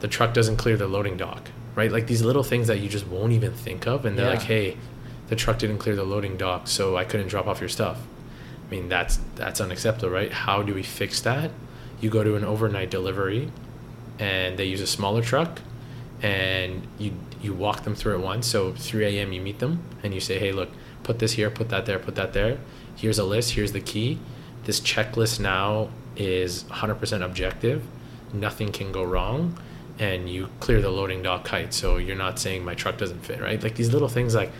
The 0.00 0.08
truck 0.08 0.34
doesn't 0.34 0.56
clear 0.56 0.76
the 0.76 0.86
loading 0.86 1.16
dock 1.16 1.48
right? 1.76 1.92
Like 1.92 2.08
these 2.08 2.22
little 2.22 2.42
things 2.42 2.66
that 2.66 2.80
you 2.80 2.88
just 2.88 3.06
won't 3.06 3.32
even 3.32 3.52
think 3.52 3.86
of, 3.86 4.04
and 4.04 4.18
they're 4.18 4.26
yeah. 4.26 4.32
like, 4.32 4.42
"Hey, 4.42 4.76
the 5.28 5.36
truck 5.36 5.58
didn't 5.58 5.78
clear 5.78 5.94
the 5.94 6.04
loading 6.04 6.36
dock, 6.36 6.66
so 6.66 6.96
I 6.96 7.04
couldn't 7.04 7.28
drop 7.28 7.46
off 7.46 7.60
your 7.60 7.68
stuff." 7.68 7.98
I 8.66 8.70
mean, 8.70 8.88
that's 8.88 9.20
that's 9.36 9.60
unacceptable, 9.60 10.10
right? 10.10 10.32
How 10.32 10.62
do 10.62 10.74
we 10.74 10.82
fix 10.82 11.20
that? 11.20 11.52
You 12.00 12.10
go 12.10 12.24
to 12.24 12.34
an 12.34 12.44
overnight 12.44 12.90
delivery, 12.90 13.52
and 14.18 14.58
they 14.58 14.64
use 14.64 14.80
a 14.80 14.86
smaller 14.86 15.22
truck, 15.22 15.60
and 16.22 16.88
you 16.98 17.12
you 17.40 17.52
walk 17.54 17.84
them 17.84 17.94
through 17.94 18.16
it 18.16 18.22
once. 18.22 18.46
So 18.46 18.72
3 18.72 19.04
a.m. 19.04 19.32
you 19.32 19.40
meet 19.40 19.60
them, 19.60 19.84
and 20.02 20.12
you 20.14 20.20
say, 20.20 20.38
"Hey, 20.38 20.50
look, 20.50 20.70
put 21.04 21.20
this 21.20 21.32
here, 21.32 21.50
put 21.50 21.68
that 21.68 21.86
there, 21.86 21.98
put 21.98 22.16
that 22.16 22.32
there. 22.32 22.58
Here's 22.96 23.18
a 23.18 23.24
list. 23.24 23.52
Here's 23.52 23.72
the 23.72 23.80
key. 23.80 24.18
This 24.64 24.80
checklist 24.80 25.38
now 25.38 25.90
is 26.16 26.64
100% 26.64 27.24
objective. 27.24 27.84
Nothing 28.32 28.72
can 28.72 28.92
go 28.92 29.04
wrong." 29.04 29.58
and 29.98 30.28
you 30.28 30.48
clear 30.60 30.80
the 30.80 30.90
loading 30.90 31.22
dock 31.22 31.46
height 31.48 31.72
so 31.72 31.96
you're 31.96 32.16
not 32.16 32.38
saying 32.38 32.64
my 32.64 32.74
truck 32.74 32.98
doesn't 32.98 33.20
fit 33.24 33.40
right 33.40 33.62
like 33.62 33.74
these 33.76 33.92
little 33.92 34.08
things 34.08 34.34
like 34.34 34.50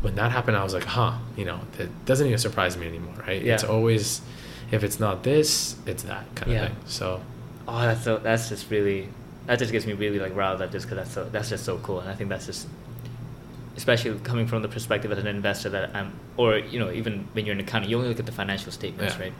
when 0.00 0.14
that 0.14 0.32
happened 0.32 0.56
i 0.56 0.62
was 0.62 0.74
like 0.74 0.84
huh 0.84 1.16
you 1.36 1.44
know 1.44 1.60
that 1.76 2.06
doesn't 2.06 2.26
even 2.26 2.38
surprise 2.38 2.76
me 2.76 2.86
anymore 2.86 3.14
right 3.26 3.42
yeah. 3.42 3.54
it's 3.54 3.64
always 3.64 4.20
if 4.70 4.82
it's 4.82 4.98
not 4.98 5.22
this 5.22 5.76
it's 5.86 6.04
that 6.04 6.24
kind 6.34 6.52
yeah. 6.52 6.62
of 6.62 6.68
thing 6.68 6.76
so 6.86 7.20
oh 7.68 7.80
that's 7.82 8.04
so 8.04 8.16
that's 8.18 8.48
just 8.48 8.70
really 8.70 9.08
that 9.46 9.58
just 9.58 9.72
gets 9.72 9.86
me 9.86 9.92
really 9.92 10.18
like 10.18 10.34
riled 10.34 10.62
up 10.62 10.72
just 10.72 10.86
because 10.86 11.04
that's 11.04 11.14
so 11.14 11.24
that's 11.30 11.50
just 11.50 11.64
so 11.64 11.78
cool 11.78 12.00
and 12.00 12.08
i 12.08 12.14
think 12.14 12.30
that's 12.30 12.46
just 12.46 12.66
especially 13.76 14.18
coming 14.20 14.46
from 14.46 14.62
the 14.62 14.68
perspective 14.68 15.12
as 15.12 15.18
an 15.18 15.26
investor 15.26 15.68
that 15.68 15.94
i'm 15.94 16.12
or 16.36 16.56
you 16.56 16.78
know 16.78 16.90
even 16.90 17.28
when 17.34 17.44
you're 17.44 17.54
an 17.54 17.60
accountant, 17.60 17.90
you 17.90 17.96
only 17.96 18.08
look 18.08 18.18
at 18.18 18.26
the 18.26 18.32
financial 18.32 18.72
statements 18.72 19.14
yeah. 19.16 19.24
right 19.24 19.32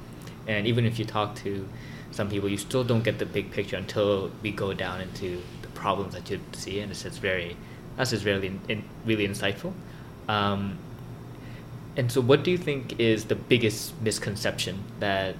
and 0.46 0.66
even 0.66 0.84
if 0.84 0.98
you 0.98 1.04
talk 1.04 1.34
to 1.36 1.68
some 2.10 2.28
people 2.30 2.48
you 2.48 2.56
still 2.56 2.84
don't 2.84 3.02
get 3.02 3.18
the 3.18 3.26
big 3.26 3.50
picture 3.50 3.76
until 3.76 4.30
we 4.42 4.50
go 4.50 4.72
down 4.72 5.00
into 5.00 5.42
the 5.62 5.68
problems 5.68 6.14
that 6.14 6.30
you 6.30 6.40
see 6.52 6.80
and 6.80 6.90
it's 6.90 7.02
just 7.02 7.20
very 7.20 7.56
that's 7.96 8.10
just 8.10 8.24
really 8.24 8.58
really 9.04 9.26
insightful 9.26 9.72
um, 10.28 10.78
and 11.96 12.10
so 12.10 12.20
what 12.20 12.42
do 12.42 12.50
you 12.50 12.58
think 12.58 12.98
is 12.98 13.26
the 13.26 13.34
biggest 13.34 14.00
misconception 14.02 14.82
that 15.00 15.34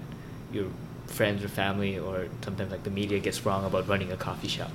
your 0.53 0.67
friends 1.07 1.45
or 1.45 1.49
family 1.49 1.99
or 1.99 2.29
sometimes 2.43 2.71
like 2.71 2.83
the 2.83 2.91
media 2.91 3.19
gets 3.19 3.45
wrong 3.45 3.65
about 3.65 3.87
running 3.89 4.11
a 4.13 4.17
coffee 4.17 4.49
shop 4.49 4.71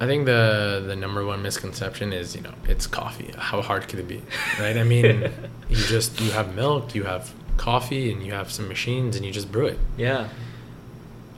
I 0.00 0.06
think 0.06 0.26
the 0.26 0.82
the 0.86 0.94
number 0.94 1.26
one 1.26 1.42
misconception 1.42 2.12
is 2.12 2.36
you 2.36 2.42
know 2.42 2.52
it's 2.68 2.86
coffee. 2.86 3.34
How 3.36 3.62
hard 3.62 3.88
could 3.88 3.98
it 3.98 4.06
be, 4.06 4.22
right? 4.60 4.76
I 4.76 4.84
mean, 4.84 5.28
you 5.68 5.76
just 5.76 6.20
you 6.20 6.30
have 6.30 6.54
milk, 6.54 6.94
you 6.94 7.02
have 7.02 7.34
coffee, 7.58 8.10
and 8.10 8.24
you 8.24 8.32
have 8.32 8.50
some 8.50 8.66
machines, 8.68 9.16
and 9.16 9.26
you 9.26 9.32
just 9.32 9.52
brew 9.52 9.66
it. 9.66 9.78
Yeah. 9.98 10.28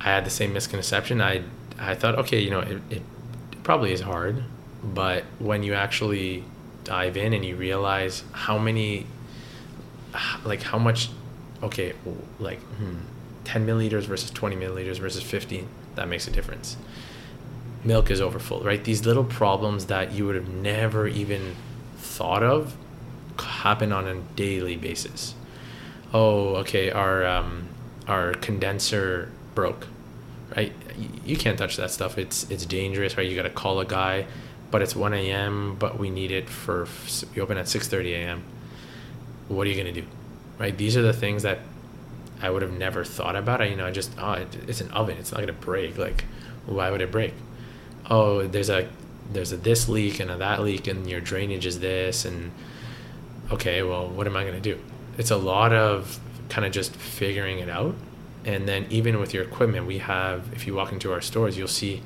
I 0.00 0.04
had 0.04 0.24
the 0.24 0.30
same 0.30 0.52
misconception. 0.52 1.20
I 1.20 1.42
I 1.80 1.94
thought, 1.94 2.16
okay, 2.16 2.38
you 2.40 2.50
know, 2.50 2.60
it, 2.60 2.82
it 2.90 3.02
probably 3.62 3.92
is 3.92 4.02
hard, 4.02 4.44
but 4.84 5.24
when 5.38 5.62
you 5.62 5.74
actually 5.74 6.44
dive 6.84 7.16
in 7.16 7.32
and 7.32 7.44
you 7.44 7.56
realize 7.56 8.22
how 8.32 8.58
many, 8.58 9.06
like 10.44 10.62
how 10.62 10.78
much, 10.78 11.08
okay, 11.62 11.94
like 12.38 12.58
hmm, 12.58 12.96
10 13.44 13.66
milliliters 13.66 14.02
versus 14.02 14.30
20 14.30 14.56
milliliters 14.56 14.98
versus 14.98 15.22
50, 15.22 15.66
that 15.94 16.06
makes 16.06 16.28
a 16.28 16.30
difference. 16.30 16.76
Milk 17.82 18.10
is 18.10 18.20
overfull, 18.20 18.60
right? 18.60 18.84
These 18.84 19.06
little 19.06 19.24
problems 19.24 19.86
that 19.86 20.12
you 20.12 20.26
would 20.26 20.34
have 20.34 20.48
never 20.48 21.08
even 21.08 21.56
thought 21.96 22.42
of 22.42 22.76
happen 23.38 23.90
on 23.90 24.06
a 24.06 24.16
daily 24.36 24.76
basis. 24.76 25.34
Oh, 26.12 26.56
okay, 26.56 26.90
our 26.90 27.24
um, 27.24 27.68
our 28.08 28.34
condenser 28.34 29.30
broke, 29.54 29.86
right? 30.56 30.72
You 31.24 31.36
can't 31.36 31.56
touch 31.56 31.76
that 31.76 31.90
stuff. 31.90 32.18
It's 32.18 32.50
it's 32.50 32.66
dangerous, 32.66 33.16
right? 33.16 33.28
You 33.28 33.36
got 33.36 33.42
to 33.44 33.50
call 33.50 33.80
a 33.80 33.86
guy, 33.86 34.26
but 34.70 34.82
it's 34.82 34.96
1 34.96 35.14
a.m. 35.14 35.76
But 35.78 35.98
we 35.98 36.10
need 36.10 36.30
it 36.32 36.48
for 36.48 36.88
we 37.34 37.40
open 37.40 37.56
at 37.58 37.66
6:30 37.66 38.12
a.m. 38.14 38.42
What 39.48 39.66
are 39.66 39.70
you 39.70 39.76
gonna 39.76 39.92
do, 39.92 40.04
right? 40.58 40.76
These 40.76 40.96
are 40.96 41.02
the 41.02 41.12
things 41.12 41.42
that 41.44 41.58
I 42.42 42.50
would 42.50 42.62
have 42.62 42.72
never 42.72 43.04
thought 43.04 43.36
about. 43.36 43.60
I 43.60 43.66
you 43.66 43.76
know 43.76 43.86
I 43.86 43.90
just 43.92 44.10
oh 44.18 44.32
it, 44.32 44.48
it's 44.68 44.80
an 44.80 44.90
oven. 44.90 45.16
It's 45.18 45.32
not 45.32 45.40
gonna 45.40 45.52
break. 45.52 45.96
Like 45.98 46.24
why 46.66 46.90
would 46.90 47.00
it 47.02 47.12
break? 47.12 47.34
Oh 48.10 48.46
there's 48.46 48.70
a 48.70 48.88
there's 49.32 49.52
a 49.52 49.56
this 49.56 49.88
leak 49.88 50.18
and 50.20 50.30
a 50.30 50.36
that 50.38 50.60
leak 50.62 50.88
and 50.88 51.08
your 51.08 51.20
drainage 51.20 51.64
is 51.66 51.78
this 51.78 52.24
and 52.24 52.50
okay 53.52 53.80
well 53.84 54.08
what 54.08 54.26
am 54.26 54.36
I 54.36 54.44
gonna 54.44 54.60
do? 54.60 54.78
It's 55.18 55.30
a 55.30 55.36
lot 55.36 55.72
of 55.72 56.18
kind 56.48 56.66
of 56.66 56.72
just 56.72 56.96
figuring 56.96 57.58
it 57.60 57.68
out 57.68 57.94
And 58.44 58.66
then 58.66 58.86
even 58.90 59.20
with 59.20 59.34
your 59.34 59.44
equipment, 59.44 59.86
we 59.86 59.98
have 59.98 60.52
if 60.52 60.66
you 60.66 60.74
walk 60.74 60.92
into 60.92 61.12
our 61.12 61.20
stores, 61.20 61.58
you'll 61.58 61.68
see 61.68 62.02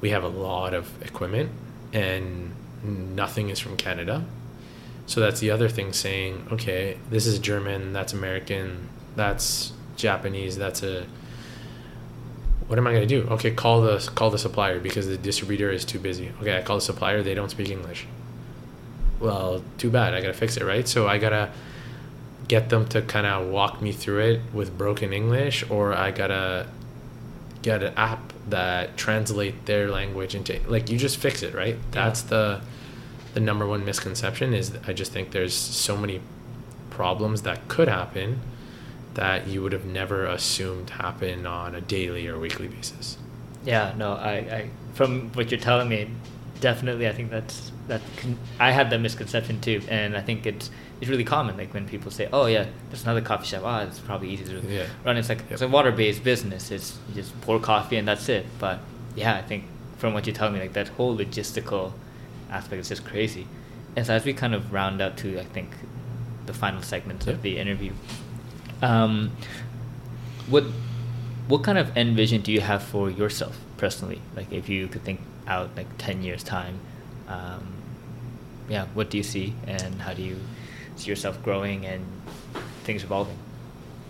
we 0.00 0.10
have 0.10 0.24
a 0.24 0.28
lot 0.28 0.74
of 0.74 0.90
equipment 1.02 1.50
and 1.92 2.52
nothing 2.82 3.48
is 3.50 3.60
from 3.60 3.76
Canada. 3.76 4.24
So 5.06 5.20
that's 5.20 5.40
the 5.40 5.50
other 5.50 5.68
thing 5.68 5.92
saying, 5.92 6.48
okay, 6.52 6.98
this 7.10 7.26
is 7.26 7.38
German, 7.38 7.92
that's 7.92 8.12
American, 8.12 8.88
that's 9.14 9.72
Japanese, 9.96 10.56
that's 10.56 10.82
a 10.82 11.06
what 12.66 12.78
am 12.78 12.86
I 12.86 12.92
going 12.92 13.06
to 13.06 13.22
do? 13.22 13.28
Okay, 13.28 13.50
call 13.50 13.82
the 13.82 13.98
call 14.14 14.30
the 14.30 14.38
supplier 14.38 14.80
because 14.80 15.06
the 15.06 15.18
distributor 15.18 15.70
is 15.70 15.84
too 15.84 15.98
busy. 15.98 16.32
Okay, 16.40 16.56
I 16.56 16.62
call 16.62 16.76
the 16.76 16.82
supplier, 16.82 17.22
they 17.22 17.34
don't 17.34 17.50
speak 17.50 17.70
English. 17.70 18.06
Well, 19.20 19.62
too 19.78 19.90
bad. 19.90 20.14
I 20.14 20.20
got 20.20 20.28
to 20.28 20.32
fix 20.32 20.56
it, 20.56 20.64
right? 20.64 20.88
So 20.88 21.06
I 21.06 21.18
got 21.18 21.30
to 21.30 21.52
get 22.48 22.68
them 22.68 22.86
to 22.88 23.02
kind 23.02 23.26
of 23.26 23.48
walk 23.48 23.80
me 23.80 23.92
through 23.92 24.20
it 24.20 24.40
with 24.52 24.76
broken 24.76 25.12
English 25.12 25.68
or 25.70 25.94
I 25.94 26.10
got 26.10 26.28
to 26.28 26.66
get 27.62 27.82
an 27.82 27.94
app 27.96 28.32
that 28.48 28.96
translate 28.96 29.66
their 29.66 29.88
language 29.88 30.34
into 30.34 30.58
like 30.68 30.90
you 30.90 30.98
just 30.98 31.16
fix 31.16 31.42
it, 31.42 31.54
right? 31.54 31.76
That's 31.92 32.22
the 32.22 32.60
the 33.34 33.40
number 33.40 33.66
one 33.66 33.84
misconception 33.84 34.52
is 34.52 34.76
I 34.86 34.92
just 34.92 35.12
think 35.12 35.30
there's 35.30 35.54
so 35.54 35.96
many 35.96 36.20
problems 36.90 37.42
that 37.42 37.68
could 37.68 37.88
happen 37.88 38.40
that 39.14 39.46
you 39.46 39.62
would 39.62 39.72
have 39.72 39.84
never 39.84 40.26
assumed 40.26 40.90
happen 40.90 41.46
on 41.46 41.74
a 41.74 41.80
daily 41.80 42.26
or 42.26 42.38
weekly 42.38 42.68
basis. 42.68 43.16
Yeah, 43.64 43.94
no, 43.96 44.14
I, 44.14 44.32
I 44.32 44.70
from 44.94 45.30
what 45.32 45.50
you're 45.50 45.60
telling 45.60 45.88
me, 45.88 46.10
definitely 46.62 47.06
I 47.06 47.12
think 47.12 47.30
that's 47.30 47.70
that 47.88 48.00
can, 48.16 48.38
I 48.58 48.70
have 48.70 48.88
that 48.90 49.00
misconception 49.00 49.60
too, 49.60 49.82
and 49.88 50.16
I 50.16 50.22
think 50.22 50.46
it's 50.46 50.70
it's 51.00 51.10
really 51.10 51.24
common. 51.24 51.58
Like 51.58 51.74
when 51.74 51.86
people 51.86 52.10
say, 52.10 52.28
"Oh 52.32 52.46
yeah, 52.46 52.66
there's 52.88 53.02
another 53.02 53.20
coffee 53.20 53.46
shop. 53.46 53.62
Ah, 53.66 53.80
oh, 53.80 53.86
it's 53.86 53.98
probably 53.98 54.30
easy 54.30 54.44
to 54.44 54.60
yeah. 54.66 54.86
run." 55.04 55.18
It's 55.18 55.28
like 55.28 55.40
yep. 55.40 55.52
it's 55.52 55.62
a 55.62 55.68
water-based 55.68 56.24
business. 56.24 56.70
It's 56.70 56.98
you 57.08 57.16
just 57.16 57.38
pour 57.42 57.60
coffee 57.60 57.96
and 57.96 58.08
that's 58.08 58.28
it. 58.30 58.46
But 58.58 58.78
yeah, 59.14 59.34
I 59.34 59.42
think 59.42 59.64
from 59.98 60.14
what 60.14 60.26
you're 60.26 60.34
telling 60.34 60.54
me, 60.54 60.60
like 60.60 60.72
that 60.72 60.88
whole 60.88 61.14
logistical 61.14 61.92
aspect 62.50 62.80
is 62.80 62.88
just 62.88 63.04
crazy. 63.04 63.46
And 63.96 64.06
so 64.06 64.14
as 64.14 64.24
we 64.24 64.32
kind 64.32 64.54
of 64.54 64.72
round 64.72 65.02
out 65.02 65.18
to, 65.18 65.38
I 65.38 65.44
think, 65.44 65.70
the 66.46 66.54
final 66.54 66.80
segment 66.80 67.26
yep. 67.26 67.36
of 67.36 67.42
the 67.42 67.58
interview, 67.58 67.92
um, 68.80 69.32
what 70.48 70.64
what 71.48 71.64
kind 71.64 71.76
of 71.76 71.94
end 71.96 72.16
vision 72.16 72.40
do 72.40 72.52
you 72.52 72.60
have 72.60 72.82
for 72.82 73.10
yourself 73.10 73.58
personally? 73.76 74.22
Like 74.36 74.52
if 74.52 74.68
you 74.68 74.86
could 74.86 75.02
think 75.02 75.20
out 75.46 75.76
like 75.76 75.86
ten 75.98 76.22
years 76.22 76.42
time, 76.42 76.80
um, 77.28 77.66
yeah, 78.68 78.86
what 78.94 79.10
do 79.10 79.16
you 79.16 79.22
see 79.22 79.54
and 79.66 80.02
how 80.02 80.14
do 80.14 80.22
you 80.22 80.38
see 80.96 81.08
yourself 81.10 81.42
growing 81.42 81.86
and 81.86 82.04
things 82.84 83.04
evolving? 83.04 83.36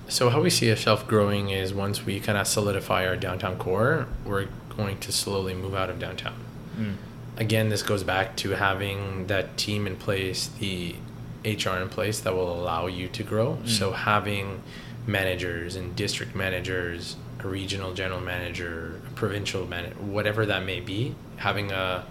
So 0.09 0.29
how 0.29 0.41
we 0.41 0.51
see 0.51 0.71
ourselves 0.71 1.05
growing 1.05 1.51
is 1.51 1.73
once 1.73 2.05
we 2.05 2.21
kind 2.21 2.37
of 2.37 2.47
solidify 2.47 3.07
our 3.07 3.17
downtown 3.17 3.57
core, 3.57 4.07
we're 4.25 4.49
going 4.77 4.99
to 4.99 5.13
slowly 5.13 5.55
move 5.55 5.75
out 5.75 5.91
of 5.91 5.99
downtown. 5.99 6.39
Mm. 6.77 6.97
Again, 7.37 7.69
this 7.71 7.83
goes 7.83 8.03
back 8.03 8.37
to 8.39 8.51
having 8.51 9.27
that 9.29 9.57
team 9.57 9.87
in 9.87 9.97
place, 9.97 10.49
the 10.59 10.97
HR 11.45 11.77
in 11.81 11.89
place 11.89 12.21
that 12.21 12.35
will 12.35 12.53
allow 12.53 12.87
you 12.87 13.09
to 13.09 13.23
grow. 13.23 13.57
Mm. 13.57 13.69
So 13.69 13.93
having 13.93 14.63
managers 15.07 15.77
and 15.77 15.97
district 15.97 16.35
managers, 16.35 17.17
a 17.41 17.49
regional 17.49 17.95
general 17.95 18.21
manager, 18.21 19.01
provincial 19.15 19.67
man 19.67 19.93
whatever 20.13 20.47
that 20.47 20.65
may 20.65 20.81
be, 20.81 21.15
having 21.37 21.73
a 21.73 22.05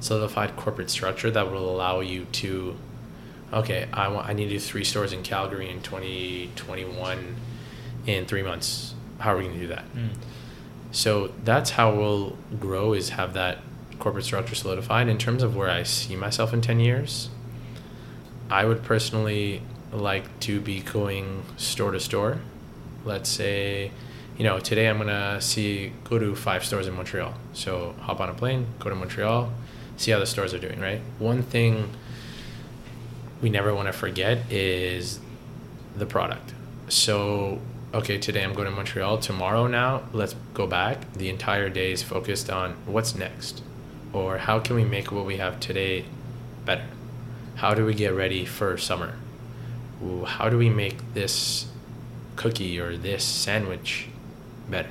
solidified 0.00 0.56
corporate 0.56 0.90
structure 0.90 1.30
that 1.30 1.50
will 1.50 1.68
allow 1.70 2.00
you 2.00 2.24
to 2.32 2.76
okay, 3.52 3.88
I 3.92 4.08
want 4.08 4.28
I 4.28 4.32
need 4.32 4.46
to 4.46 4.50
do 4.50 4.58
three 4.58 4.84
stores 4.84 5.12
in 5.12 5.22
Calgary 5.22 5.70
in 5.70 5.82
2021 5.82 7.36
in 8.06 8.26
3 8.26 8.42
months. 8.42 8.94
How 9.18 9.34
are 9.34 9.36
we 9.36 9.44
going 9.44 9.54
to 9.54 9.60
do 9.60 9.68
that? 9.68 9.84
Mm. 9.94 10.08
So 10.90 11.32
that's 11.44 11.70
how 11.70 11.94
we'll 11.94 12.36
grow 12.58 12.92
is 12.92 13.10
have 13.10 13.34
that 13.34 13.58
corporate 13.98 14.24
structure 14.24 14.54
solidified 14.54 15.08
in 15.08 15.16
terms 15.16 15.42
of 15.42 15.54
where 15.54 15.70
I 15.70 15.84
see 15.84 16.16
myself 16.16 16.52
in 16.52 16.60
10 16.60 16.80
years. 16.80 17.30
I 18.50 18.64
would 18.64 18.82
personally 18.82 19.62
like 19.92 20.40
to 20.40 20.60
be 20.60 20.80
going 20.80 21.44
store 21.56 21.92
to 21.92 22.00
store. 22.00 22.40
Let's 23.04 23.30
say, 23.30 23.92
you 24.42 24.48
know, 24.48 24.58
today 24.58 24.88
I'm 24.88 24.98
gonna 24.98 25.40
see 25.40 25.92
go 26.02 26.18
to 26.18 26.34
five 26.34 26.64
stores 26.64 26.88
in 26.88 26.94
Montreal. 26.94 27.32
So 27.52 27.94
hop 28.00 28.18
on 28.18 28.28
a 28.28 28.34
plane, 28.34 28.66
go 28.80 28.90
to 28.90 28.96
Montreal, 28.96 29.52
see 29.96 30.10
how 30.10 30.18
the 30.18 30.26
stores 30.26 30.52
are 30.52 30.58
doing. 30.58 30.80
Right. 30.80 31.00
One 31.20 31.44
thing 31.44 31.90
we 33.40 33.50
never 33.50 33.72
want 33.72 33.86
to 33.86 33.92
forget 33.92 34.50
is 34.50 35.20
the 35.96 36.06
product. 36.06 36.54
So 36.88 37.60
okay, 37.94 38.18
today 38.18 38.42
I'm 38.42 38.52
going 38.52 38.68
to 38.68 38.74
Montreal. 38.74 39.18
Tomorrow 39.18 39.68
now, 39.68 40.02
let's 40.12 40.34
go 40.54 40.66
back. 40.66 41.12
The 41.12 41.28
entire 41.28 41.68
day 41.68 41.92
is 41.92 42.02
focused 42.02 42.50
on 42.50 42.72
what's 42.84 43.14
next, 43.14 43.62
or 44.12 44.38
how 44.38 44.58
can 44.58 44.74
we 44.74 44.84
make 44.84 45.12
what 45.12 45.24
we 45.24 45.36
have 45.36 45.60
today 45.60 46.04
better 46.64 46.88
how 47.54 47.74
do 47.74 47.84
we 47.84 47.94
get 47.94 48.12
ready 48.12 48.44
for 48.44 48.76
summer? 48.76 49.14
How 50.26 50.48
do 50.48 50.58
we 50.58 50.68
make 50.68 51.14
this 51.14 51.66
cookie 52.34 52.80
or 52.80 52.96
this 52.96 53.22
sandwich 53.22 54.08
better? 54.72 54.90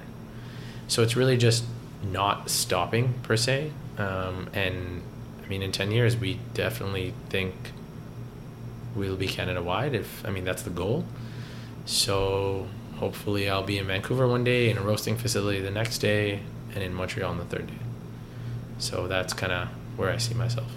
So 0.88 1.04
it's 1.04 1.16
really 1.16 1.38
just 1.38 1.66
not 2.04 2.50
stopping 2.50 3.14
per 3.24 3.36
se. 3.36 3.72
Um, 3.98 4.50
and 4.54 5.02
I 5.44 5.48
mean, 5.48 5.62
in 5.62 5.72
10 5.72 5.92
years, 5.92 6.16
we 6.16 6.40
definitely 6.54 7.14
think 7.30 7.54
we'll 8.96 9.16
be 9.16 9.28
Canada 9.28 9.62
wide. 9.62 9.94
If 9.94 10.26
I 10.26 10.30
mean, 10.30 10.46
that's 10.46 10.64
the 10.64 10.70
goal. 10.70 11.06
So 11.86 12.68
hopefully, 12.98 13.50
I'll 13.50 13.64
be 13.64 13.78
in 13.78 13.88
Vancouver 13.88 14.28
one 14.28 14.44
day, 14.44 14.70
in 14.70 14.78
a 14.78 14.82
roasting 14.82 15.18
facility 15.18 15.60
the 15.60 15.72
next 15.72 16.00
day, 16.00 16.42
and 16.74 16.84
in 16.84 16.94
Montreal 16.94 17.32
on 17.32 17.38
the 17.38 17.46
third 17.46 17.68
day. 17.68 17.74
So 18.78 19.08
that's 19.08 19.34
kind 19.34 19.52
of 19.52 19.68
where 19.98 20.12
I 20.12 20.18
see 20.18 20.34
myself. 20.34 20.72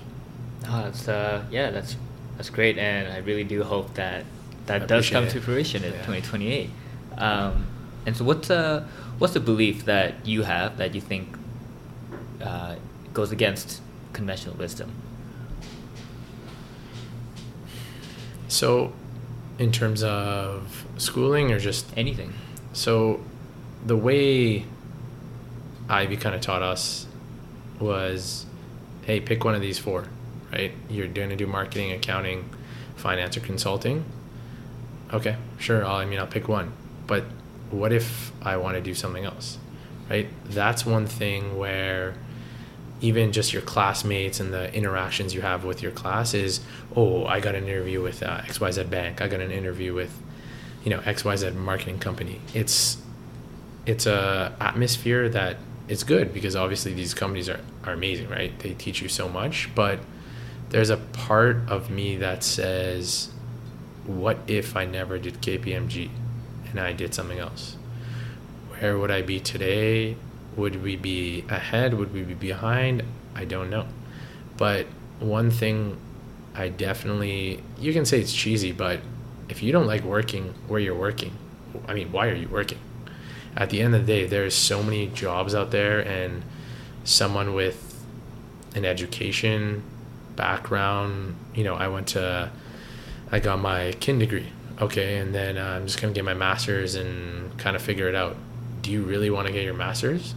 Oh, 0.66 0.82
that's 0.82 1.08
uh, 1.08 1.44
yeah, 1.50 1.70
that's 1.70 1.96
that's 2.36 2.50
great, 2.50 2.78
and 2.78 3.12
I 3.12 3.18
really 3.18 3.44
do 3.44 3.62
hope 3.62 3.94
that 3.94 4.24
that 4.66 4.88
does 4.88 5.10
come 5.10 5.24
it. 5.24 5.30
to 5.30 5.40
fruition 5.40 5.84
in 5.84 5.92
yeah. 5.92 6.06
2028. 6.06 6.70
Um, 7.18 7.66
and 8.06 8.16
so, 8.16 8.24
what's 8.24 8.50
uh, 8.50 8.86
what's 9.18 9.34
the 9.34 9.40
belief 9.40 9.84
that 9.84 10.26
you 10.26 10.42
have 10.42 10.76
that 10.78 10.94
you 10.94 11.00
think 11.00 11.36
uh, 12.42 12.76
goes 13.12 13.32
against 13.32 13.80
conventional 14.12 14.54
wisdom? 14.56 14.92
So, 18.48 18.92
in 19.58 19.72
terms 19.72 20.02
of 20.02 20.84
schooling 20.96 21.52
or 21.52 21.58
just 21.58 21.86
anything. 21.96 22.32
So, 22.72 23.20
the 23.84 23.96
way 23.96 24.64
Ivey 25.88 26.16
kind 26.16 26.34
of 26.34 26.40
taught 26.40 26.62
us 26.62 27.06
was, 27.78 28.46
hey, 29.02 29.20
pick 29.20 29.44
one 29.44 29.54
of 29.54 29.60
these 29.60 29.78
four 29.78 30.08
right? 30.54 30.72
You're 30.88 31.08
going 31.08 31.30
to 31.30 31.36
do 31.36 31.46
marketing, 31.46 31.92
accounting, 31.92 32.48
finance, 32.96 33.36
or 33.36 33.40
consulting. 33.40 34.04
Okay, 35.12 35.36
sure. 35.58 35.84
I'll, 35.84 35.96
I 35.96 36.04
mean, 36.04 36.18
I'll 36.18 36.26
pick 36.26 36.48
one. 36.48 36.72
But 37.06 37.24
what 37.70 37.92
if 37.92 38.32
I 38.42 38.56
want 38.56 38.76
to 38.76 38.80
do 38.80 38.94
something 38.94 39.24
else, 39.24 39.58
right? 40.08 40.28
That's 40.44 40.84
one 40.86 41.06
thing 41.06 41.56
where 41.56 42.14
even 43.00 43.32
just 43.32 43.52
your 43.52 43.62
classmates 43.62 44.40
and 44.40 44.52
the 44.52 44.72
interactions 44.74 45.34
you 45.34 45.42
have 45.42 45.64
with 45.64 45.82
your 45.82 45.92
class 45.92 46.32
is, 46.32 46.60
oh, 46.96 47.26
I 47.26 47.40
got 47.40 47.54
an 47.54 47.64
interview 47.64 48.00
with 48.00 48.22
uh, 48.22 48.40
XYZ 48.42 48.88
Bank. 48.88 49.20
I 49.20 49.28
got 49.28 49.40
an 49.40 49.50
interview 49.50 49.92
with, 49.92 50.16
you 50.84 50.90
know, 50.90 51.00
XYZ 51.00 51.54
marketing 51.54 51.98
company. 51.98 52.40
It's 52.54 52.98
it's 53.86 54.06
a 54.06 54.56
atmosphere 54.60 55.28
that 55.28 55.58
it's 55.88 56.02
good 56.02 56.32
because 56.32 56.56
obviously 56.56 56.94
these 56.94 57.12
companies 57.12 57.50
are, 57.50 57.60
are 57.84 57.92
amazing, 57.92 58.30
right? 58.30 58.58
They 58.60 58.72
teach 58.72 59.02
you 59.02 59.08
so 59.08 59.28
much, 59.28 59.68
but 59.74 59.98
there's 60.70 60.88
a 60.88 60.96
part 60.96 61.58
of 61.68 61.90
me 61.90 62.16
that 62.16 62.42
says, 62.42 63.30
what 64.06 64.38
if 64.46 64.76
I 64.76 64.86
never 64.86 65.18
did 65.18 65.42
KPMG 65.42 66.08
and 66.74 66.80
I 66.80 66.92
did 66.92 67.14
something 67.14 67.38
else? 67.38 67.76
Where 68.78 68.98
would 68.98 69.10
I 69.10 69.22
be 69.22 69.38
today? 69.38 70.16
Would 70.56 70.82
we 70.82 70.96
be 70.96 71.44
ahead? 71.48 71.94
Would 71.94 72.12
we 72.12 72.22
be 72.22 72.34
behind? 72.34 73.04
I 73.34 73.44
don't 73.44 73.70
know. 73.70 73.86
But 74.56 74.86
one 75.20 75.50
thing 75.50 75.96
I 76.54 76.68
definitely, 76.68 77.62
you 77.78 77.92
can 77.92 78.04
say 78.04 78.20
it's 78.20 78.32
cheesy, 78.32 78.72
but 78.72 79.00
if 79.48 79.62
you 79.62 79.72
don't 79.72 79.86
like 79.86 80.02
working 80.02 80.54
where 80.68 80.80
you're 80.80 80.94
working, 80.94 81.36
I 81.86 81.94
mean, 81.94 82.12
why 82.12 82.28
are 82.28 82.34
you 82.34 82.48
working? 82.48 82.78
At 83.56 83.70
the 83.70 83.80
end 83.80 83.94
of 83.94 84.06
the 84.06 84.12
day, 84.12 84.26
there's 84.26 84.54
so 84.54 84.82
many 84.82 85.06
jobs 85.08 85.54
out 85.54 85.70
there, 85.70 86.00
and 86.00 86.42
someone 87.04 87.54
with 87.54 88.04
an 88.74 88.84
education 88.84 89.82
background, 90.34 91.36
you 91.54 91.62
know, 91.62 91.74
I 91.74 91.88
went 91.88 92.08
to, 92.08 92.50
I 93.30 93.38
got 93.38 93.60
my 93.60 93.92
kin 94.00 94.18
degree. 94.18 94.50
Okay, 94.80 95.18
and 95.18 95.34
then 95.34 95.56
uh, 95.56 95.76
I'm 95.76 95.86
just 95.86 96.00
gonna 96.00 96.12
get 96.12 96.24
my 96.24 96.34
master's 96.34 96.94
and 96.94 97.56
kind 97.58 97.76
of 97.76 97.82
figure 97.82 98.08
it 98.08 98.14
out. 98.14 98.36
Do 98.82 98.90
you 98.90 99.02
really 99.02 99.30
want 99.30 99.46
to 99.46 99.52
get 99.52 99.64
your 99.64 99.74
master's? 99.74 100.34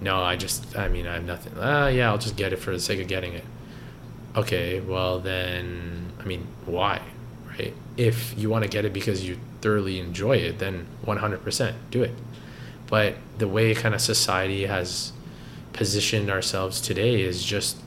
No, 0.00 0.22
I 0.22 0.36
just, 0.36 0.76
I 0.76 0.88
mean, 0.88 1.06
I 1.06 1.14
have 1.14 1.24
nothing. 1.24 1.56
Uh, 1.58 1.86
yeah, 1.88 2.10
I'll 2.10 2.18
just 2.18 2.36
get 2.36 2.52
it 2.52 2.56
for 2.56 2.70
the 2.70 2.78
sake 2.80 3.00
of 3.00 3.08
getting 3.08 3.32
it. 3.32 3.44
Okay, 4.36 4.80
well 4.80 5.18
then, 5.18 6.12
I 6.20 6.24
mean, 6.24 6.46
why, 6.66 7.00
right? 7.48 7.74
If 7.96 8.38
you 8.38 8.48
want 8.50 8.62
to 8.62 8.70
get 8.70 8.84
it 8.84 8.92
because 8.92 9.26
you 9.26 9.38
thoroughly 9.60 9.98
enjoy 9.98 10.36
it, 10.36 10.58
then 10.58 10.86
100% 11.04 11.74
do 11.90 12.02
it. 12.02 12.12
But 12.86 13.16
the 13.38 13.48
way 13.48 13.74
kind 13.74 13.94
of 13.94 14.00
society 14.00 14.66
has 14.66 15.12
positioned 15.72 16.30
ourselves 16.30 16.80
today 16.80 17.22
is 17.22 17.44
just, 17.44 17.78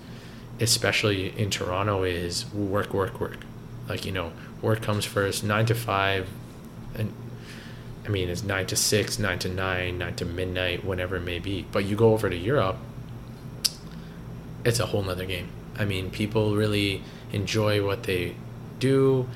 especially 0.59 1.37
in 1.39 1.49
Toronto, 1.49 2.03
is 2.03 2.45
work, 2.53 2.93
work, 2.93 3.19
work. 3.19 3.37
Like, 3.87 4.05
you 4.05 4.11
know, 4.11 4.33
work 4.61 4.81
comes 4.81 5.05
first, 5.05 5.43
nine 5.43 5.65
to 5.67 5.75
five, 5.75 6.27
and 6.95 7.13
I 8.05 8.09
mean, 8.09 8.29
it's 8.29 8.43
nine 8.43 8.65
to 8.67 8.75
six, 8.75 9.19
nine 9.19 9.39
to 9.39 9.49
nine, 9.49 9.97
nine 9.97 10.15
to 10.15 10.25
midnight, 10.25 10.83
whatever 10.83 11.17
it 11.17 11.21
may 11.21 11.39
be. 11.39 11.65
But 11.71 11.85
you 11.85 11.95
go 11.95 12.13
over 12.13 12.29
to 12.29 12.35
Europe, 12.35 12.77
it's 14.63 14.79
a 14.79 14.87
whole 14.87 15.03
nother 15.03 15.25
game. 15.25 15.49
I 15.77 15.85
mean, 15.85 16.11
people 16.11 16.55
really 16.55 17.03
enjoy 17.31 17.85
what 17.85 18.03
they 18.03 18.35
do. 18.79 19.27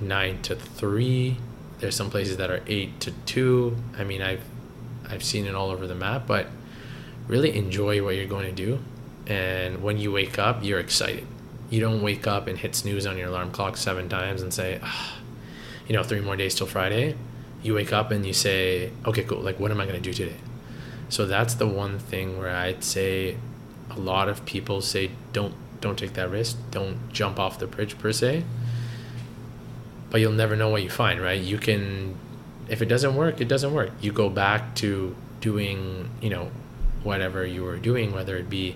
Nine 0.00 0.42
to 0.42 0.56
three. 0.56 1.36
There's 1.78 1.96
some 1.96 2.10
places 2.10 2.36
that 2.38 2.50
are 2.50 2.62
eight 2.66 3.00
to 3.00 3.12
two. 3.26 3.76
I 3.96 4.04
mean, 4.04 4.22
I've 4.22 4.42
I've 5.08 5.22
seen 5.22 5.46
it 5.46 5.54
all 5.54 5.70
over 5.70 5.86
the 5.86 5.94
map, 5.94 6.26
but 6.26 6.48
really 7.26 7.56
enjoy 7.56 8.02
what 8.02 8.16
you're 8.16 8.26
going 8.26 8.46
to 8.46 8.52
do. 8.52 8.80
And 9.26 9.82
when 9.82 9.98
you 9.98 10.12
wake 10.12 10.38
up, 10.38 10.64
you're 10.64 10.80
excited. 10.80 11.26
You 11.70 11.80
don't 11.80 12.02
wake 12.02 12.26
up 12.26 12.46
and 12.46 12.58
hit 12.58 12.74
snooze 12.74 13.06
on 13.06 13.18
your 13.18 13.28
alarm 13.28 13.50
clock 13.50 13.76
seven 13.76 14.08
times 14.08 14.42
and 14.42 14.52
say, 14.52 14.80
ah, 14.82 15.18
you 15.86 15.94
know, 15.94 16.02
three 16.02 16.20
more 16.20 16.36
days 16.36 16.54
till 16.54 16.66
Friday. 16.66 17.14
You 17.62 17.74
wake 17.74 17.92
up 17.92 18.10
and 18.10 18.24
you 18.24 18.32
say, 18.32 18.90
okay, 19.04 19.24
cool. 19.24 19.40
Like, 19.40 19.58
what 19.60 19.70
am 19.70 19.80
I 19.80 19.84
going 19.84 20.00
to 20.00 20.02
do 20.02 20.12
today? 20.12 20.36
So 21.08 21.26
that's 21.26 21.54
the 21.54 21.66
one 21.66 21.98
thing 21.98 22.38
where 22.38 22.54
I'd 22.54 22.84
say 22.84 23.36
a 23.90 23.98
lot 23.98 24.28
of 24.28 24.44
people 24.44 24.80
say, 24.80 25.10
don't 25.32 25.54
don't 25.80 25.98
take 25.98 26.14
that 26.14 26.30
risk. 26.30 26.56
Don't 26.70 27.12
jump 27.12 27.38
off 27.38 27.58
the 27.58 27.66
bridge 27.66 27.98
per 27.98 28.12
se. 28.12 28.44
But 30.10 30.20
you'll 30.20 30.32
never 30.32 30.56
know 30.56 30.70
what 30.70 30.82
you 30.82 30.90
find, 30.90 31.20
right? 31.20 31.40
You 31.40 31.58
can, 31.58 32.16
if 32.68 32.82
it 32.82 32.86
doesn't 32.86 33.14
work, 33.14 33.40
it 33.40 33.46
doesn't 33.46 33.72
work. 33.72 33.92
You 34.00 34.10
go 34.10 34.28
back 34.28 34.74
to 34.76 35.14
doing, 35.40 36.10
you 36.20 36.30
know, 36.30 36.50
whatever 37.02 37.46
you 37.46 37.62
were 37.62 37.76
doing, 37.76 38.12
whether 38.12 38.36
it 38.36 38.50
be 38.50 38.74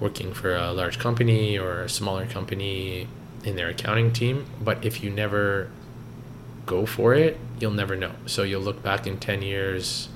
working 0.00 0.32
for 0.32 0.54
a 0.54 0.72
large 0.72 0.98
company 0.98 1.58
or 1.58 1.82
a 1.82 1.88
smaller 1.88 2.26
company 2.26 3.08
in 3.44 3.56
their 3.56 3.68
accounting 3.68 4.12
team. 4.12 4.46
But 4.60 4.84
if 4.84 5.02
you 5.02 5.10
never 5.10 5.70
go 6.66 6.86
for 6.86 7.14
it, 7.14 7.38
you'll 7.60 7.72
never 7.72 7.96
know. 7.96 8.12
So 8.26 8.42
you'll 8.42 8.62
look 8.62 8.82
back 8.82 9.06
in 9.06 9.18
10 9.18 9.42
years 9.42 10.08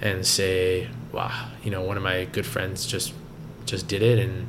and 0.00 0.26
say, 0.26 0.88
wow, 1.12 1.48
you 1.62 1.70
know, 1.70 1.82
one 1.82 1.96
of 1.96 2.02
my 2.02 2.24
good 2.24 2.46
friends 2.46 2.86
just 2.86 3.12
just 3.66 3.86
did 3.86 4.02
it 4.02 4.18
and 4.18 4.48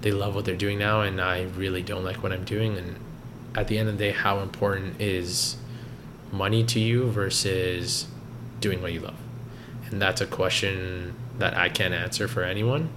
they 0.00 0.12
love 0.12 0.34
what 0.34 0.44
they're 0.44 0.56
doing 0.56 0.78
now 0.78 1.02
and 1.02 1.20
I 1.20 1.42
really 1.42 1.82
don't 1.82 2.04
like 2.04 2.22
what 2.22 2.32
I'm 2.32 2.44
doing 2.44 2.78
and 2.78 2.96
at 3.54 3.68
the 3.68 3.78
end 3.78 3.88
of 3.88 3.98
the 3.98 4.04
day 4.04 4.10
how 4.12 4.40
important 4.40 5.00
is 5.00 5.56
money 6.32 6.64
to 6.64 6.80
you 6.80 7.10
versus 7.10 8.06
doing 8.60 8.80
what 8.80 8.92
you 8.92 9.00
love. 9.00 9.18
And 9.90 10.00
that's 10.00 10.20
a 10.20 10.26
question 10.26 11.14
that 11.38 11.56
I 11.56 11.68
can't 11.68 11.94
answer 11.94 12.26
for 12.26 12.42
anyone, 12.42 12.88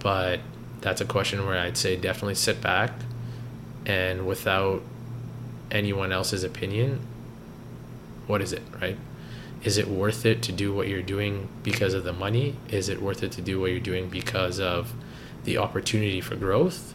but 0.00 0.40
that's 0.80 1.00
a 1.00 1.04
question 1.04 1.46
where 1.46 1.58
I'd 1.58 1.76
say 1.76 1.96
definitely 1.96 2.34
sit 2.34 2.60
back 2.60 2.92
and 3.84 4.26
without 4.26 4.82
anyone 5.70 6.12
else's 6.12 6.44
opinion, 6.44 7.00
what 8.26 8.42
is 8.42 8.52
it, 8.52 8.62
right? 8.80 8.96
Is 9.62 9.78
it 9.78 9.88
worth 9.88 10.26
it 10.26 10.42
to 10.42 10.52
do 10.52 10.72
what 10.74 10.88
you're 10.88 11.02
doing 11.02 11.48
because 11.62 11.94
of 11.94 12.04
the 12.04 12.12
money? 12.12 12.56
Is 12.68 12.88
it 12.88 13.00
worth 13.00 13.22
it 13.22 13.32
to 13.32 13.42
do 13.42 13.60
what 13.60 13.70
you're 13.70 13.80
doing 13.80 14.08
because 14.08 14.60
of 14.60 14.92
the 15.44 15.58
opportunity 15.58 16.20
for 16.20 16.36
growth? 16.36 16.94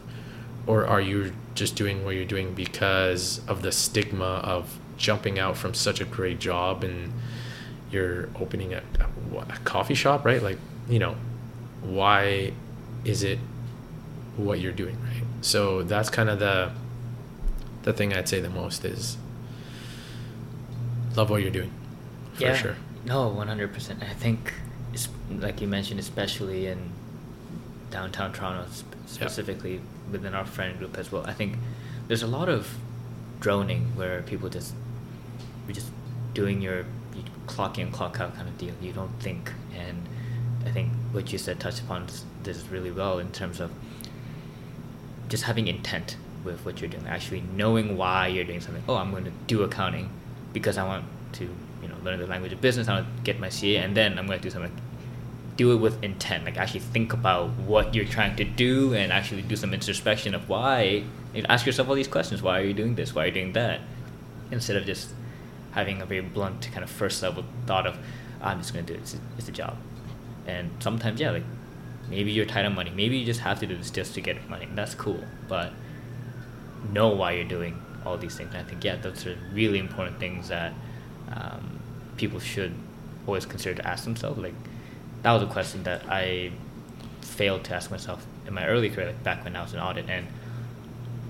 Or 0.66 0.86
are 0.86 1.00
you 1.00 1.32
just 1.54 1.76
doing 1.76 2.04
what 2.04 2.14
you're 2.14 2.24
doing 2.24 2.54
because 2.54 3.40
of 3.48 3.62
the 3.62 3.72
stigma 3.72 4.40
of 4.44 4.78
jumping 4.96 5.38
out 5.38 5.56
from 5.56 5.74
such 5.74 6.00
a 6.00 6.04
great 6.04 6.38
job 6.38 6.84
and 6.84 7.12
you're 7.90 8.28
opening 8.40 8.72
a, 8.72 8.82
a, 9.00 9.38
a 9.38 9.58
coffee 9.64 9.94
shop, 9.94 10.24
right? 10.24 10.42
Like, 10.42 10.58
you 10.88 10.98
know, 10.98 11.16
why 11.82 12.52
is 13.04 13.22
it 13.22 13.38
what 14.36 14.60
you're 14.60 14.72
doing, 14.72 14.96
right? 15.02 15.22
So 15.40 15.82
that's 15.82 16.08
kind 16.08 16.28
of 16.30 16.38
the 16.38 16.72
the 17.82 17.92
thing 17.92 18.12
I'd 18.12 18.28
say 18.28 18.40
the 18.40 18.50
most 18.50 18.84
is 18.84 19.16
love 21.16 21.30
what 21.30 21.42
you're 21.42 21.50
doing, 21.50 21.72
for 22.34 22.42
yeah. 22.42 22.54
sure. 22.54 22.76
No, 23.04 23.28
one 23.28 23.48
hundred 23.48 23.72
percent. 23.72 24.02
I 24.02 24.14
think, 24.14 24.52
it's, 24.92 25.08
like 25.30 25.60
you 25.60 25.66
mentioned, 25.66 25.98
especially 25.98 26.68
in 26.68 26.90
downtown 27.90 28.32
Toronto, 28.32 28.70
sp- 28.70 28.94
specifically 29.06 29.80
within 30.10 30.34
our 30.34 30.44
friend 30.44 30.78
group 30.78 30.96
as 30.96 31.10
well. 31.10 31.24
I 31.26 31.32
think 31.32 31.56
there's 32.06 32.22
a 32.22 32.28
lot 32.28 32.48
of 32.48 32.76
droning 33.40 33.96
where 33.96 34.22
people 34.22 34.48
just 34.48 34.74
you're 35.66 35.74
just 35.74 35.90
doing 36.34 36.62
your 36.62 36.78
you 37.14 37.24
clock 37.46 37.78
in 37.78 37.90
clock 37.90 38.20
out 38.20 38.36
kind 38.36 38.48
of 38.48 38.56
deal. 38.56 38.74
You 38.80 38.92
don't 38.92 39.20
think, 39.20 39.52
I 40.66 40.70
think 40.70 40.90
what 41.12 41.32
you 41.32 41.38
said 41.38 41.60
touched 41.60 41.80
upon 41.80 42.06
this, 42.42 42.64
really 42.66 42.90
well 42.90 43.18
in 43.18 43.30
terms 43.32 43.60
of 43.60 43.70
just 45.28 45.44
having 45.44 45.66
intent 45.66 46.16
with 46.44 46.64
what 46.64 46.80
you're 46.80 46.90
doing, 46.90 47.06
actually 47.06 47.42
knowing 47.54 47.96
why 47.96 48.26
you're 48.26 48.44
doing 48.44 48.60
something. 48.60 48.82
Oh, 48.88 48.96
I'm 48.96 49.10
going 49.10 49.24
to 49.24 49.32
do 49.46 49.62
accounting 49.62 50.10
because 50.52 50.78
I 50.78 50.86
want 50.86 51.04
to, 51.34 51.44
you 51.82 51.88
know, 51.88 51.96
learn 52.04 52.18
the 52.18 52.26
language 52.26 52.52
of 52.52 52.60
business. 52.60 52.88
I 52.88 53.00
want 53.00 53.06
to 53.16 53.22
get 53.22 53.40
my 53.40 53.48
CA, 53.48 53.78
and 53.78 53.96
then 53.96 54.18
I'm 54.18 54.26
going 54.26 54.38
to 54.38 54.42
do 54.42 54.50
something. 54.50 54.72
Do 55.56 55.72
it 55.72 55.76
with 55.76 56.02
intent. 56.02 56.44
Like 56.44 56.56
actually 56.56 56.80
think 56.80 57.12
about 57.12 57.50
what 57.50 57.94
you're 57.94 58.04
trying 58.04 58.36
to 58.36 58.44
do, 58.44 58.94
and 58.94 59.12
actually 59.12 59.42
do 59.42 59.56
some 59.56 59.74
introspection 59.74 60.34
of 60.34 60.48
why. 60.48 61.04
Ask 61.48 61.66
yourself 61.66 61.88
all 61.88 61.94
these 61.94 62.08
questions: 62.08 62.42
Why 62.42 62.60
are 62.60 62.64
you 62.64 62.74
doing 62.74 62.94
this? 62.94 63.14
Why 63.14 63.24
are 63.24 63.26
you 63.26 63.32
doing 63.32 63.52
that? 63.52 63.80
Instead 64.50 64.76
of 64.76 64.84
just 64.84 65.10
having 65.72 66.02
a 66.02 66.06
very 66.06 66.20
blunt 66.20 66.68
kind 66.72 66.84
of 66.84 66.90
first 66.90 67.22
level 67.22 67.44
thought 67.66 67.86
of, 67.86 67.98
I'm 68.42 68.58
just 68.58 68.74
going 68.74 68.84
to 68.84 68.92
do 68.92 68.98
it. 68.98 69.02
It's 69.02 69.14
a, 69.14 69.18
it's 69.38 69.48
a 69.48 69.52
job. 69.52 69.76
And 70.46 70.70
sometimes, 70.80 71.20
yeah, 71.20 71.30
like 71.30 71.44
maybe 72.08 72.32
you're 72.32 72.46
tight 72.46 72.64
on 72.64 72.74
money. 72.74 72.90
Maybe 72.90 73.18
you 73.18 73.24
just 73.24 73.40
have 73.40 73.60
to 73.60 73.66
do 73.66 73.76
this 73.76 73.90
just 73.90 74.14
to 74.14 74.20
get 74.20 74.48
money. 74.48 74.68
That's 74.74 74.94
cool. 74.94 75.22
But 75.48 75.72
know 76.92 77.10
why 77.10 77.32
you're 77.32 77.44
doing 77.44 77.80
all 78.04 78.18
these 78.18 78.36
things. 78.36 78.54
And 78.54 78.66
I 78.66 78.68
think, 78.68 78.84
yeah, 78.84 78.96
those 78.96 79.26
are 79.26 79.36
really 79.52 79.78
important 79.78 80.18
things 80.18 80.48
that 80.48 80.72
um, 81.30 81.80
people 82.16 82.40
should 82.40 82.74
always 83.26 83.46
consider 83.46 83.80
to 83.80 83.88
ask 83.88 84.04
themselves. 84.04 84.38
Like, 84.38 84.54
that 85.22 85.32
was 85.32 85.42
a 85.42 85.46
question 85.46 85.84
that 85.84 86.02
I 86.08 86.50
failed 87.20 87.64
to 87.64 87.74
ask 87.74 87.90
myself 87.90 88.26
in 88.46 88.54
my 88.54 88.66
early 88.66 88.90
career, 88.90 89.06
like 89.06 89.22
back 89.22 89.44
when 89.44 89.54
I 89.56 89.62
was 89.62 89.72
in 89.72 89.80
audit. 89.80 90.08
And 90.08 90.26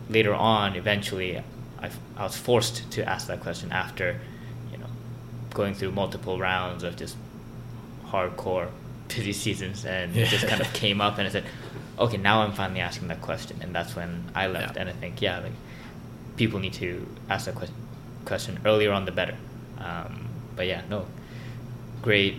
later 0.09 0.35
on, 0.35 0.75
eventually, 0.77 1.39
I, 1.39 1.91
I 2.17 2.25
was 2.25 2.37
forced 2.37 2.91
to 2.93 3.09
ask 3.09 3.27
that 3.27 3.41
question 3.41 3.71
after, 3.73 4.19
you 4.73 4.79
know, 4.79 4.87
going 5.51 5.75
through 5.75 5.93
multiple 5.93 6.39
rounds 6.39 6.83
of 6.83 6.97
just 6.97 7.17
hardcore 8.07 8.69
busy 9.15 9.33
seasons 9.33 9.85
and 9.85 10.15
Yeah. 10.15 10.25
it 10.25 10.29
just 10.29 10.47
kind 10.47 10.61
of 10.61 10.73
came 10.83 11.01
up 11.01 11.19
and 11.19 11.27
I 11.27 11.31
said, 11.31 11.45
okay, 11.99 12.17
now 12.17 12.43
I'm 12.43 12.53
finally 12.53 12.81
asking 12.81 13.09
that 13.09 13.21
question. 13.23 13.59
And 13.63 13.75
that's 13.75 13.95
when 13.97 14.25
I 14.35 14.47
left. 14.47 14.75
Yeah. 14.77 14.83
And 14.83 14.91
I 14.91 14.93
think, 14.93 15.21
yeah, 15.23 15.39
like 15.41 15.53
people 16.37 16.59
need 16.61 16.73
to 16.75 17.07
ask 17.29 17.47
that 17.47 17.55
question, 17.55 17.75
question 18.25 18.59
earlier 18.65 18.93
on, 18.93 19.05
the 19.05 19.13
better. 19.13 19.37
Um, 19.79 20.29
but 20.57 20.67
yeah, 20.67 20.83
no, 20.89 21.07
great. 22.03 22.37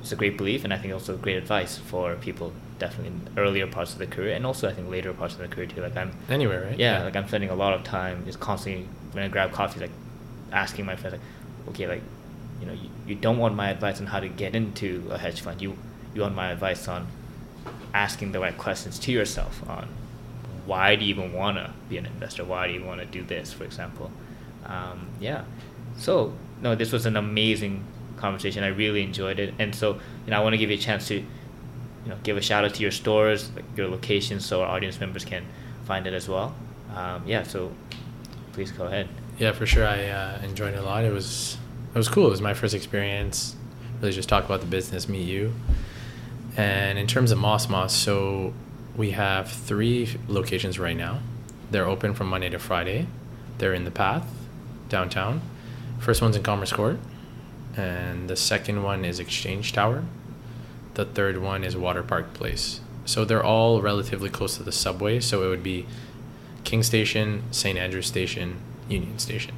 It's 0.00 0.12
a 0.12 0.16
great 0.16 0.36
belief, 0.36 0.64
and 0.64 0.72
I 0.74 0.76
think 0.76 0.92
also 0.92 1.16
great 1.16 1.36
advice 1.36 1.78
for 1.78 2.14
people 2.16 2.52
definitely 2.78 3.08
in 3.08 3.28
earlier 3.38 3.66
parts 3.66 3.92
of 3.94 3.98
the 3.98 4.06
career, 4.06 4.34
and 4.34 4.44
also 4.44 4.68
I 4.68 4.74
think 4.74 4.90
later 4.90 5.12
parts 5.14 5.32
of 5.34 5.40
the 5.40 5.48
career 5.48 5.66
too. 5.66 5.80
Like 5.80 5.96
I'm 5.96 6.12
Anywhere, 6.28 6.66
right? 6.66 6.78
yeah, 6.78 7.02
like 7.04 7.16
I'm 7.16 7.26
spending 7.26 7.48
a 7.48 7.54
lot 7.54 7.72
of 7.72 7.84
time 7.84 8.24
just 8.26 8.38
constantly 8.38 8.86
when 9.12 9.24
I 9.24 9.28
grab 9.28 9.52
coffee, 9.52 9.80
like 9.80 9.90
asking 10.52 10.84
my 10.84 10.94
friends, 10.96 11.14
like, 11.14 11.68
okay, 11.70 11.86
like, 11.86 12.02
you 12.60 12.66
know, 12.66 12.72
you, 12.72 12.88
you 13.06 13.14
don't 13.14 13.38
want 13.38 13.54
my 13.54 13.70
advice 13.70 14.00
on 14.00 14.06
how 14.06 14.20
to 14.20 14.28
get 14.28 14.54
into 14.54 15.06
a 15.10 15.18
hedge 15.18 15.40
fund. 15.40 15.60
You 15.60 15.76
you 16.14 16.22
want 16.22 16.34
my 16.34 16.50
advice 16.50 16.86
on 16.86 17.08
asking 17.92 18.32
the 18.32 18.40
right 18.40 18.56
questions 18.56 18.98
to 19.00 19.12
yourself 19.12 19.68
on 19.68 19.88
why 20.66 20.96
do 20.96 21.04
you 21.04 21.10
even 21.10 21.32
want 21.32 21.56
to 21.56 21.72
be 21.88 21.98
an 21.98 22.06
investor? 22.06 22.44
Why 22.44 22.68
do 22.68 22.74
you 22.74 22.84
want 22.84 23.00
to 23.00 23.06
do 23.06 23.22
this, 23.22 23.52
for 23.52 23.64
example? 23.64 24.10
Um, 24.64 25.08
yeah. 25.20 25.44
So 25.98 26.32
no, 26.62 26.74
this 26.74 26.92
was 26.92 27.06
an 27.06 27.16
amazing 27.16 27.84
conversation. 28.16 28.64
I 28.64 28.68
really 28.68 29.02
enjoyed 29.02 29.38
it, 29.38 29.54
and 29.58 29.74
so 29.74 29.94
you 30.24 30.30
know, 30.30 30.40
I 30.40 30.42
want 30.42 30.54
to 30.54 30.58
give 30.58 30.70
you 30.70 30.76
a 30.76 30.80
chance 30.80 31.08
to 31.08 31.16
you 31.16 31.24
know 32.06 32.16
give 32.22 32.36
a 32.36 32.40
shout 32.40 32.64
out 32.64 32.74
to 32.74 32.82
your 32.82 32.90
stores, 32.90 33.50
your 33.76 33.88
locations, 33.88 34.46
so 34.46 34.62
our 34.62 34.68
audience 34.68 34.98
members 35.00 35.24
can 35.24 35.44
find 35.84 36.06
it 36.06 36.14
as 36.14 36.28
well. 36.28 36.54
Um, 36.94 37.22
yeah, 37.26 37.42
so 37.42 37.72
please 38.52 38.70
go 38.70 38.86
ahead. 38.86 39.08
Yeah, 39.38 39.52
for 39.52 39.66
sure. 39.66 39.86
I 39.86 40.06
uh, 40.06 40.40
enjoyed 40.42 40.74
it 40.74 40.78
a 40.78 40.82
lot. 40.82 41.04
It 41.04 41.12
was 41.12 41.58
it 41.94 41.98
was 41.98 42.08
cool. 42.08 42.26
It 42.26 42.30
was 42.30 42.40
my 42.40 42.54
first 42.54 42.74
experience. 42.74 43.54
Really, 44.00 44.12
just 44.12 44.28
talk 44.28 44.44
about 44.44 44.60
the 44.60 44.66
business, 44.66 45.08
meet 45.08 45.28
you. 45.28 45.52
And 46.56 46.98
in 46.98 47.06
terms 47.06 47.30
of 47.30 47.38
Mos 47.38 47.68
Mos, 47.68 47.94
so 47.94 48.52
we 48.96 49.12
have 49.12 49.50
three 49.50 50.18
locations 50.26 50.78
right 50.78 50.96
now. 50.96 51.20
They're 51.70 51.86
open 51.86 52.14
from 52.14 52.28
Monday 52.28 52.48
to 52.50 52.58
Friday. 52.58 53.06
They're 53.58 53.74
in 53.74 53.84
the 53.84 53.90
Path, 53.92 54.26
downtown. 54.88 55.40
First 56.00 56.20
one's 56.20 56.36
in 56.36 56.42
Commerce 56.42 56.72
Court, 56.72 56.98
and 57.76 58.28
the 58.28 58.36
second 58.36 58.82
one 58.82 59.04
is 59.04 59.20
Exchange 59.20 59.72
Tower. 59.72 60.04
The 60.94 61.04
third 61.04 61.38
one 61.38 61.62
is 61.62 61.76
Waterpark 61.76 62.34
Place. 62.34 62.80
So 63.04 63.24
they're 63.24 63.44
all 63.44 63.80
relatively 63.80 64.30
close 64.30 64.56
to 64.56 64.62
the 64.62 64.72
subway. 64.72 65.20
So 65.20 65.44
it 65.44 65.48
would 65.48 65.62
be 65.62 65.86
King 66.64 66.82
Station, 66.82 67.44
St. 67.52 67.78
Andrews 67.78 68.06
Station, 68.06 68.56
Union 68.88 69.18
Station. 69.18 69.54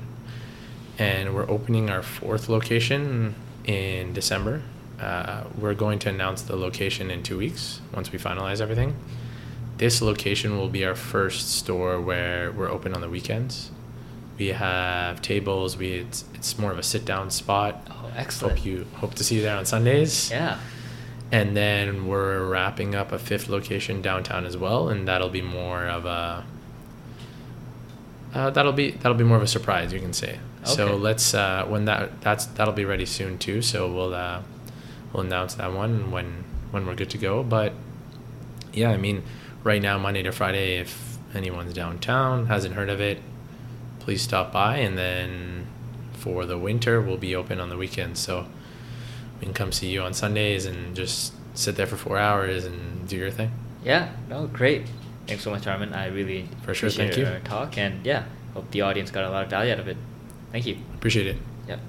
And 0.99 1.35
we're 1.35 1.49
opening 1.51 1.91
our 1.91 2.03
fourth 2.03 2.49
location 2.49 3.35
in 3.65 4.13
December. 4.13 4.63
Uh, 5.01 5.45
we're 5.59 5.75
going 5.75 5.99
to 6.01 6.09
announce 6.09 6.43
the 6.43 6.57
location 6.57 7.11
in 7.11 7.23
two 7.23 7.37
weeks 7.37 7.81
once 7.93 8.11
we 8.13 8.19
finalize 8.19 8.61
everything. 8.61 8.97
This 9.77 10.01
location 10.01 10.57
will 10.57 10.71
be 10.71 10.87
our 10.87 10.95
first 10.95 11.51
store 11.51 12.01
where 12.01 12.51
we're 12.51 12.71
open 12.71 12.95
on 12.95 13.03
the 13.03 13.11
weekends. 13.11 13.71
We 14.39 14.49
have 14.49 15.21
tables. 15.21 15.77
We 15.77 15.93
it's, 15.93 16.25
it's 16.35 16.59
more 16.59 16.73
of 16.73 16.79
a 16.79 16.83
sit 16.83 17.05
down 17.05 17.31
spot. 17.31 17.87
Oh, 17.91 18.11
excellent. 18.17 18.59
Hope 18.59 18.67
you 18.67 18.87
hope 18.95 19.15
to 19.15 19.25
see 19.25 19.37
you 19.37 19.43
there 19.43 19.57
on 19.57 19.67
Sundays. 19.67 20.31
Yeah. 20.31 20.59
And 21.31 21.57
then 21.57 22.07
we're 22.07 22.47
wrapping 22.47 22.95
up 22.95 23.13
a 23.13 23.19
fifth 23.19 23.49
location 23.49 24.01
downtown 24.01 24.47
as 24.47 24.57
well, 24.57 24.89
and 24.89 25.09
that'll 25.09 25.29
be 25.29 25.43
more 25.43 25.87
of 25.87 26.07
a 26.07 26.45
uh, 28.37 28.51
that'll 28.51 28.73
be 28.73 28.91
that'll 28.91 29.17
be 29.17 29.25
more 29.25 29.39
of 29.39 29.43
a 29.43 29.47
surprise, 29.47 29.95
you 29.95 29.99
can 29.99 30.13
say. 30.13 30.39
Okay. 30.63 30.75
So 30.75 30.95
let's 30.97 31.33
uh, 31.33 31.65
when 31.67 31.87
that 31.87 32.21
that's 32.21 32.45
that'll 32.45 32.75
be 32.75 32.85
ready 32.85 33.07
soon 33.07 33.39
too. 33.39 33.63
So 33.63 33.91
we'll 33.91 34.13
uh, 34.15 34.43
we'll 35.13 35.25
announce 35.25 35.55
that 35.55 35.73
one 35.73 36.11
when 36.11 36.45
when 36.71 36.87
we're 36.87 36.95
good 36.95 37.09
to 37.11 37.19
go. 37.19 37.43
But 37.43 37.73
yeah, 38.75 38.91
I 38.91 38.99
mean, 38.99 39.23
right 39.65 39.81
now 39.81 39.97
Monday 39.97 40.23
to 40.23 40.33
Friday, 40.33 40.77
if 40.77 41.17
anyone's 41.35 41.73
downtown 41.73 42.47
hasn't 42.47 42.75
heard 42.75 42.91
of 42.91 43.01
it, 43.01 43.23
please 44.01 44.21
stop 44.21 44.53
by. 44.53 44.77
And 44.77 44.99
then 44.99 45.67
for 46.13 46.45
the 46.45 46.59
winter, 46.59 47.01
we'll 47.01 47.17
be 47.17 47.35
open 47.35 47.59
on 47.59 47.71
the 47.71 47.79
weekends. 47.79 48.21
So 48.21 48.47
we 49.41 49.47
can 49.47 49.55
come 49.55 49.73
see 49.73 49.89
you 49.89 50.03
on 50.03 50.13
Sundays 50.13 50.67
and 50.67 50.95
just 50.95 51.33
sit 51.55 51.77
there 51.77 51.87
for 51.87 51.97
four 51.97 52.19
hours 52.19 52.67
and 52.67 53.09
do 53.09 53.17
your 53.17 53.31
thing. 53.31 53.51
Yeah. 53.83 54.11
No, 54.29 54.47
great. 54.47 54.87
Thanks 55.27 55.43
so 55.43 55.51
much, 55.51 55.67
Armin. 55.67 55.93
I 55.93 56.07
really 56.07 56.49
For 56.63 56.73
sure, 56.75 56.89
appreciate 56.89 57.15
thank 57.15 57.45
you. 57.45 57.49
talk, 57.49 57.79
and 57.79 58.05
yeah, 58.07 58.25
hope 58.55 58.71
the 58.71 58.83
audience 58.83 59.11
got 59.11 59.25
a 59.25 59.31
lot 59.31 59.45
of 59.45 59.51
value 59.51 59.73
out 59.73 59.81
of 59.81 59.89
it. 59.89 59.97
Thank 60.53 60.67
you. 60.67 60.79
Appreciate 60.95 61.27
it. 61.27 61.37
Yep. 61.69 61.81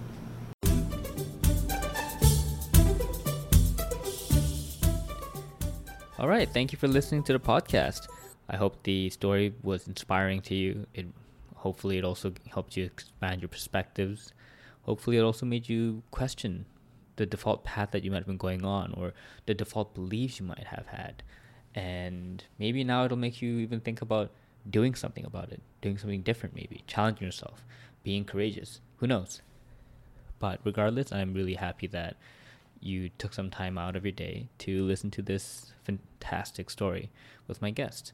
All 6.19 6.27
right. 6.27 6.49
Thank 6.49 6.71
you 6.71 6.79
for 6.79 6.87
listening 6.87 7.23
to 7.23 7.33
the 7.33 7.39
podcast. 7.39 8.07
I 8.49 8.55
hope 8.57 8.81
the 8.83 9.09
story 9.11 9.53
was 9.61 9.87
inspiring 9.87 10.41
to 10.41 10.55
you. 10.55 10.87
It 10.93 11.05
hopefully 11.55 11.97
it 11.97 12.03
also 12.03 12.33
helped 12.51 12.75
you 12.75 12.85
expand 12.85 13.41
your 13.41 13.49
perspectives. 13.49 14.33
Hopefully 14.83 15.17
it 15.17 15.21
also 15.21 15.45
made 15.45 15.69
you 15.69 16.01
question 16.11 16.65
the 17.17 17.25
default 17.25 17.63
path 17.63 17.91
that 17.91 18.03
you 18.03 18.11
might 18.11 18.17
have 18.17 18.27
been 18.27 18.37
going 18.37 18.63
on 18.63 18.93
or 18.95 19.13
the 19.45 19.53
default 19.53 19.93
beliefs 19.93 20.39
you 20.39 20.45
might 20.45 20.67
have 20.67 20.87
had. 20.87 21.23
And 21.75 22.43
maybe 22.57 22.83
now 22.83 23.05
it'll 23.05 23.17
make 23.17 23.41
you 23.41 23.59
even 23.59 23.79
think 23.79 24.01
about 24.01 24.31
doing 24.69 24.95
something 24.95 25.25
about 25.25 25.51
it, 25.51 25.61
doing 25.81 25.97
something 25.97 26.21
different 26.21 26.55
maybe, 26.55 26.83
challenging 26.87 27.25
yourself, 27.25 27.63
being 28.03 28.25
courageous. 28.25 28.81
Who 28.97 29.07
knows? 29.07 29.41
But 30.39 30.59
regardless, 30.63 31.11
I'm 31.11 31.33
really 31.33 31.55
happy 31.55 31.87
that 31.87 32.17
you 32.79 33.09
took 33.17 33.33
some 33.33 33.49
time 33.49 33.77
out 33.77 33.95
of 33.95 34.05
your 34.05 34.11
day 34.11 34.49
to 34.59 34.83
listen 34.83 35.09
to 35.11 35.21
this 35.21 35.73
fantastic 35.83 36.69
story 36.69 37.09
with 37.47 37.61
my 37.61 37.71
guest. 37.71 38.13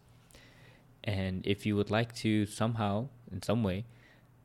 And 1.03 1.45
if 1.45 1.65
you 1.65 1.75
would 1.75 1.91
like 1.91 2.15
to 2.17 2.45
somehow, 2.45 3.07
in 3.31 3.41
some 3.41 3.63
way, 3.63 3.85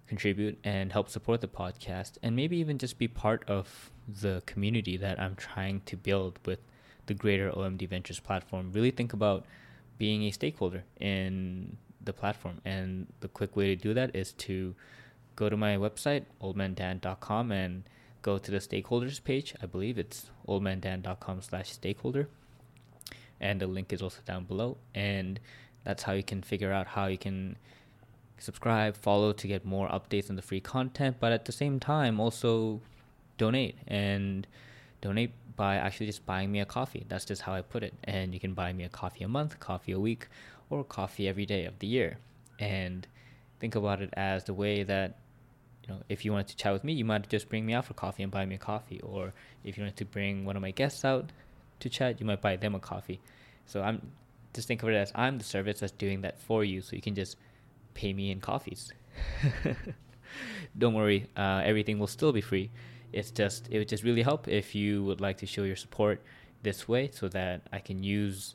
contribute 0.08 0.58
and 0.64 0.92
help 0.92 1.08
support 1.08 1.40
the 1.40 1.48
podcast, 1.48 2.18
and 2.22 2.34
maybe 2.34 2.56
even 2.56 2.78
just 2.78 2.98
be 2.98 3.06
part 3.06 3.44
of 3.48 3.90
the 4.08 4.42
community 4.46 4.96
that 4.96 5.20
I'm 5.20 5.36
trying 5.36 5.82
to 5.82 5.96
build 5.96 6.38
with 6.44 6.60
the 7.08 7.14
greater 7.14 7.50
OMD 7.50 7.88
Ventures 7.88 8.20
platform, 8.20 8.70
really 8.72 8.92
think 8.92 9.12
about 9.12 9.44
being 9.98 10.22
a 10.22 10.30
stakeholder 10.30 10.84
in 11.00 11.76
the 12.02 12.12
platform. 12.12 12.60
And 12.64 13.08
the 13.20 13.28
quick 13.28 13.56
way 13.56 13.74
to 13.74 13.76
do 13.76 13.92
that 13.94 14.14
is 14.14 14.32
to 14.46 14.74
go 15.34 15.48
to 15.48 15.56
my 15.56 15.76
website, 15.76 16.24
oldmandan.com, 16.40 17.50
and 17.50 17.82
go 18.22 18.38
to 18.38 18.50
the 18.50 18.58
stakeholders 18.58 19.22
page. 19.22 19.54
I 19.62 19.66
believe 19.66 19.98
it's 19.98 20.30
oldmandan.com 20.46 21.42
slash 21.42 21.72
stakeholder. 21.72 22.28
And 23.40 23.60
the 23.60 23.66
link 23.66 23.92
is 23.92 24.02
also 24.02 24.20
down 24.24 24.44
below. 24.44 24.78
And 24.94 25.40
that's 25.84 26.04
how 26.04 26.12
you 26.12 26.22
can 26.22 26.42
figure 26.42 26.72
out 26.72 26.86
how 26.88 27.06
you 27.06 27.18
can 27.18 27.56
subscribe, 28.38 28.96
follow 28.96 29.32
to 29.32 29.46
get 29.48 29.64
more 29.64 29.88
updates 29.88 30.30
on 30.30 30.36
the 30.36 30.42
free 30.42 30.60
content, 30.60 31.16
but 31.20 31.32
at 31.32 31.44
the 31.44 31.52
same 31.52 31.80
time 31.80 32.20
also 32.20 32.80
donate 33.36 33.76
and 33.86 34.46
donate 35.00 35.32
by 35.58 35.74
actually 35.74 36.06
just 36.06 36.24
buying 36.24 36.50
me 36.50 36.60
a 36.60 36.64
coffee. 36.64 37.04
That's 37.08 37.26
just 37.26 37.42
how 37.42 37.52
I 37.52 37.60
put 37.60 37.82
it. 37.82 37.92
And 38.04 38.32
you 38.32 38.40
can 38.40 38.54
buy 38.54 38.72
me 38.72 38.84
a 38.84 38.88
coffee 38.88 39.24
a 39.24 39.28
month, 39.28 39.60
coffee 39.60 39.92
a 39.92 40.00
week, 40.00 40.28
or 40.70 40.84
coffee 40.84 41.28
every 41.28 41.44
day 41.44 41.66
of 41.66 41.78
the 41.80 41.86
year. 41.86 42.18
And 42.60 43.06
think 43.60 43.74
about 43.74 44.00
it 44.00 44.10
as 44.14 44.44
the 44.44 44.54
way 44.54 44.84
that 44.84 45.18
you 45.82 45.92
know, 45.92 46.00
if 46.08 46.24
you 46.24 46.32
wanted 46.32 46.48
to 46.48 46.56
chat 46.56 46.72
with 46.72 46.84
me, 46.84 46.92
you 46.92 47.04
might 47.04 47.28
just 47.28 47.48
bring 47.48 47.66
me 47.66 47.74
out 47.74 47.84
for 47.84 47.94
coffee 47.94 48.22
and 48.22 48.30
buy 48.32 48.46
me 48.46 48.54
a 48.54 48.58
coffee. 48.58 49.00
Or 49.00 49.34
if 49.64 49.76
you 49.76 49.82
wanted 49.82 49.96
to 49.96 50.04
bring 50.04 50.44
one 50.44 50.56
of 50.56 50.62
my 50.62 50.70
guests 50.70 51.04
out 51.04 51.32
to 51.80 51.88
chat, 51.90 52.20
you 52.20 52.26
might 52.26 52.40
buy 52.40 52.56
them 52.56 52.74
a 52.74 52.80
coffee. 52.80 53.20
So 53.66 53.82
I'm 53.82 54.00
just 54.54 54.68
think 54.68 54.82
of 54.82 54.88
it 54.88 54.94
as 54.94 55.12
I'm 55.14 55.38
the 55.38 55.44
service 55.44 55.80
that's 55.80 55.92
doing 55.92 56.22
that 56.22 56.40
for 56.40 56.64
you. 56.64 56.80
So 56.82 56.94
you 56.94 57.02
can 57.02 57.16
just 57.16 57.36
pay 57.94 58.12
me 58.12 58.30
in 58.30 58.40
coffees. 58.40 58.92
Don't 60.78 60.94
worry, 60.94 61.26
uh, 61.36 61.62
everything 61.64 61.98
will 61.98 62.06
still 62.06 62.32
be 62.32 62.40
free. 62.40 62.70
It's 63.12 63.30
just 63.30 63.68
it 63.70 63.78
would 63.78 63.88
just 63.88 64.04
really 64.04 64.22
help 64.22 64.48
if 64.48 64.74
you 64.74 65.04
would 65.04 65.20
like 65.20 65.38
to 65.38 65.46
show 65.46 65.64
your 65.64 65.76
support 65.76 66.22
this 66.62 66.88
way, 66.88 67.10
so 67.12 67.28
that 67.28 67.62
I 67.72 67.78
can 67.78 68.02
use 68.02 68.54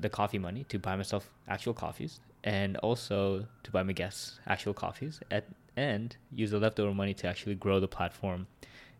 the 0.00 0.08
coffee 0.08 0.38
money 0.38 0.64
to 0.64 0.78
buy 0.78 0.96
myself 0.96 1.30
actual 1.48 1.74
coffees 1.74 2.20
and 2.44 2.76
also 2.78 3.44
to 3.64 3.70
buy 3.70 3.82
my 3.82 3.92
guests 3.92 4.38
actual 4.46 4.72
coffees 4.72 5.20
at, 5.30 5.44
and 5.76 6.16
use 6.32 6.50
the 6.50 6.58
leftover 6.58 6.94
money 6.94 7.14
to 7.14 7.26
actually 7.26 7.54
grow 7.54 7.80
the 7.80 7.88
platform 7.88 8.46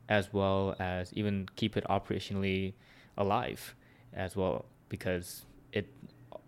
as 0.09 0.33
well 0.33 0.75
as 0.81 1.13
even 1.15 1.49
keep 1.57 1.77
it 1.77 1.85
operationally 1.89 2.73
alive 3.17 3.75
as 4.15 4.35
well 4.35 4.65
because 4.89 5.45
it 5.73 5.87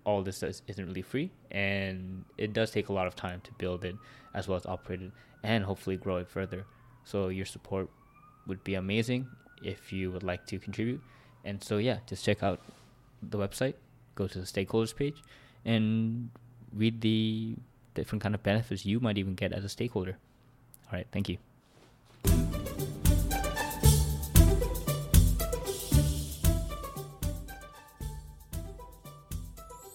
all 0.04 0.22
this 0.22 0.42
is, 0.42 0.62
isn't 0.66 0.86
really 0.86 1.02
free 1.02 1.30
and 1.50 2.24
it 2.38 2.52
does 2.52 2.70
take 2.70 2.88
a 2.88 2.92
lot 2.92 3.06
of 3.06 3.14
time 3.14 3.40
to 3.42 3.52
build 3.52 3.84
it 3.84 3.94
as 4.34 4.48
well 4.48 4.56
as 4.56 4.66
operate 4.66 5.02
it 5.02 5.12
and 5.42 5.64
hopefully 5.64 5.96
grow 5.96 6.16
it 6.16 6.28
further. 6.28 6.64
So 7.04 7.28
your 7.28 7.46
support 7.46 7.88
would 8.46 8.62
be 8.64 8.74
amazing 8.74 9.26
if 9.62 9.92
you 9.92 10.10
would 10.10 10.22
like 10.22 10.46
to 10.46 10.58
contribute. 10.58 11.00
And 11.44 11.62
so 11.62 11.78
yeah 11.78 11.98
just 12.06 12.24
check 12.24 12.42
out 12.42 12.60
the 13.22 13.38
website 13.38 13.74
go 14.14 14.26
to 14.26 14.38
the 14.38 14.46
stakeholders 14.46 14.94
page 14.94 15.22
and 15.64 16.30
read 16.72 17.00
the 17.00 17.54
different 17.94 18.22
kind 18.22 18.34
of 18.34 18.42
benefits 18.42 18.84
you 18.86 19.00
might 19.00 19.18
even 19.18 19.34
get 19.34 19.52
as 19.52 19.64
a 19.64 19.68
stakeholder. 19.68 20.16
All 20.86 20.98
right 20.98 21.06
thank 21.12 21.28
you 21.28 21.38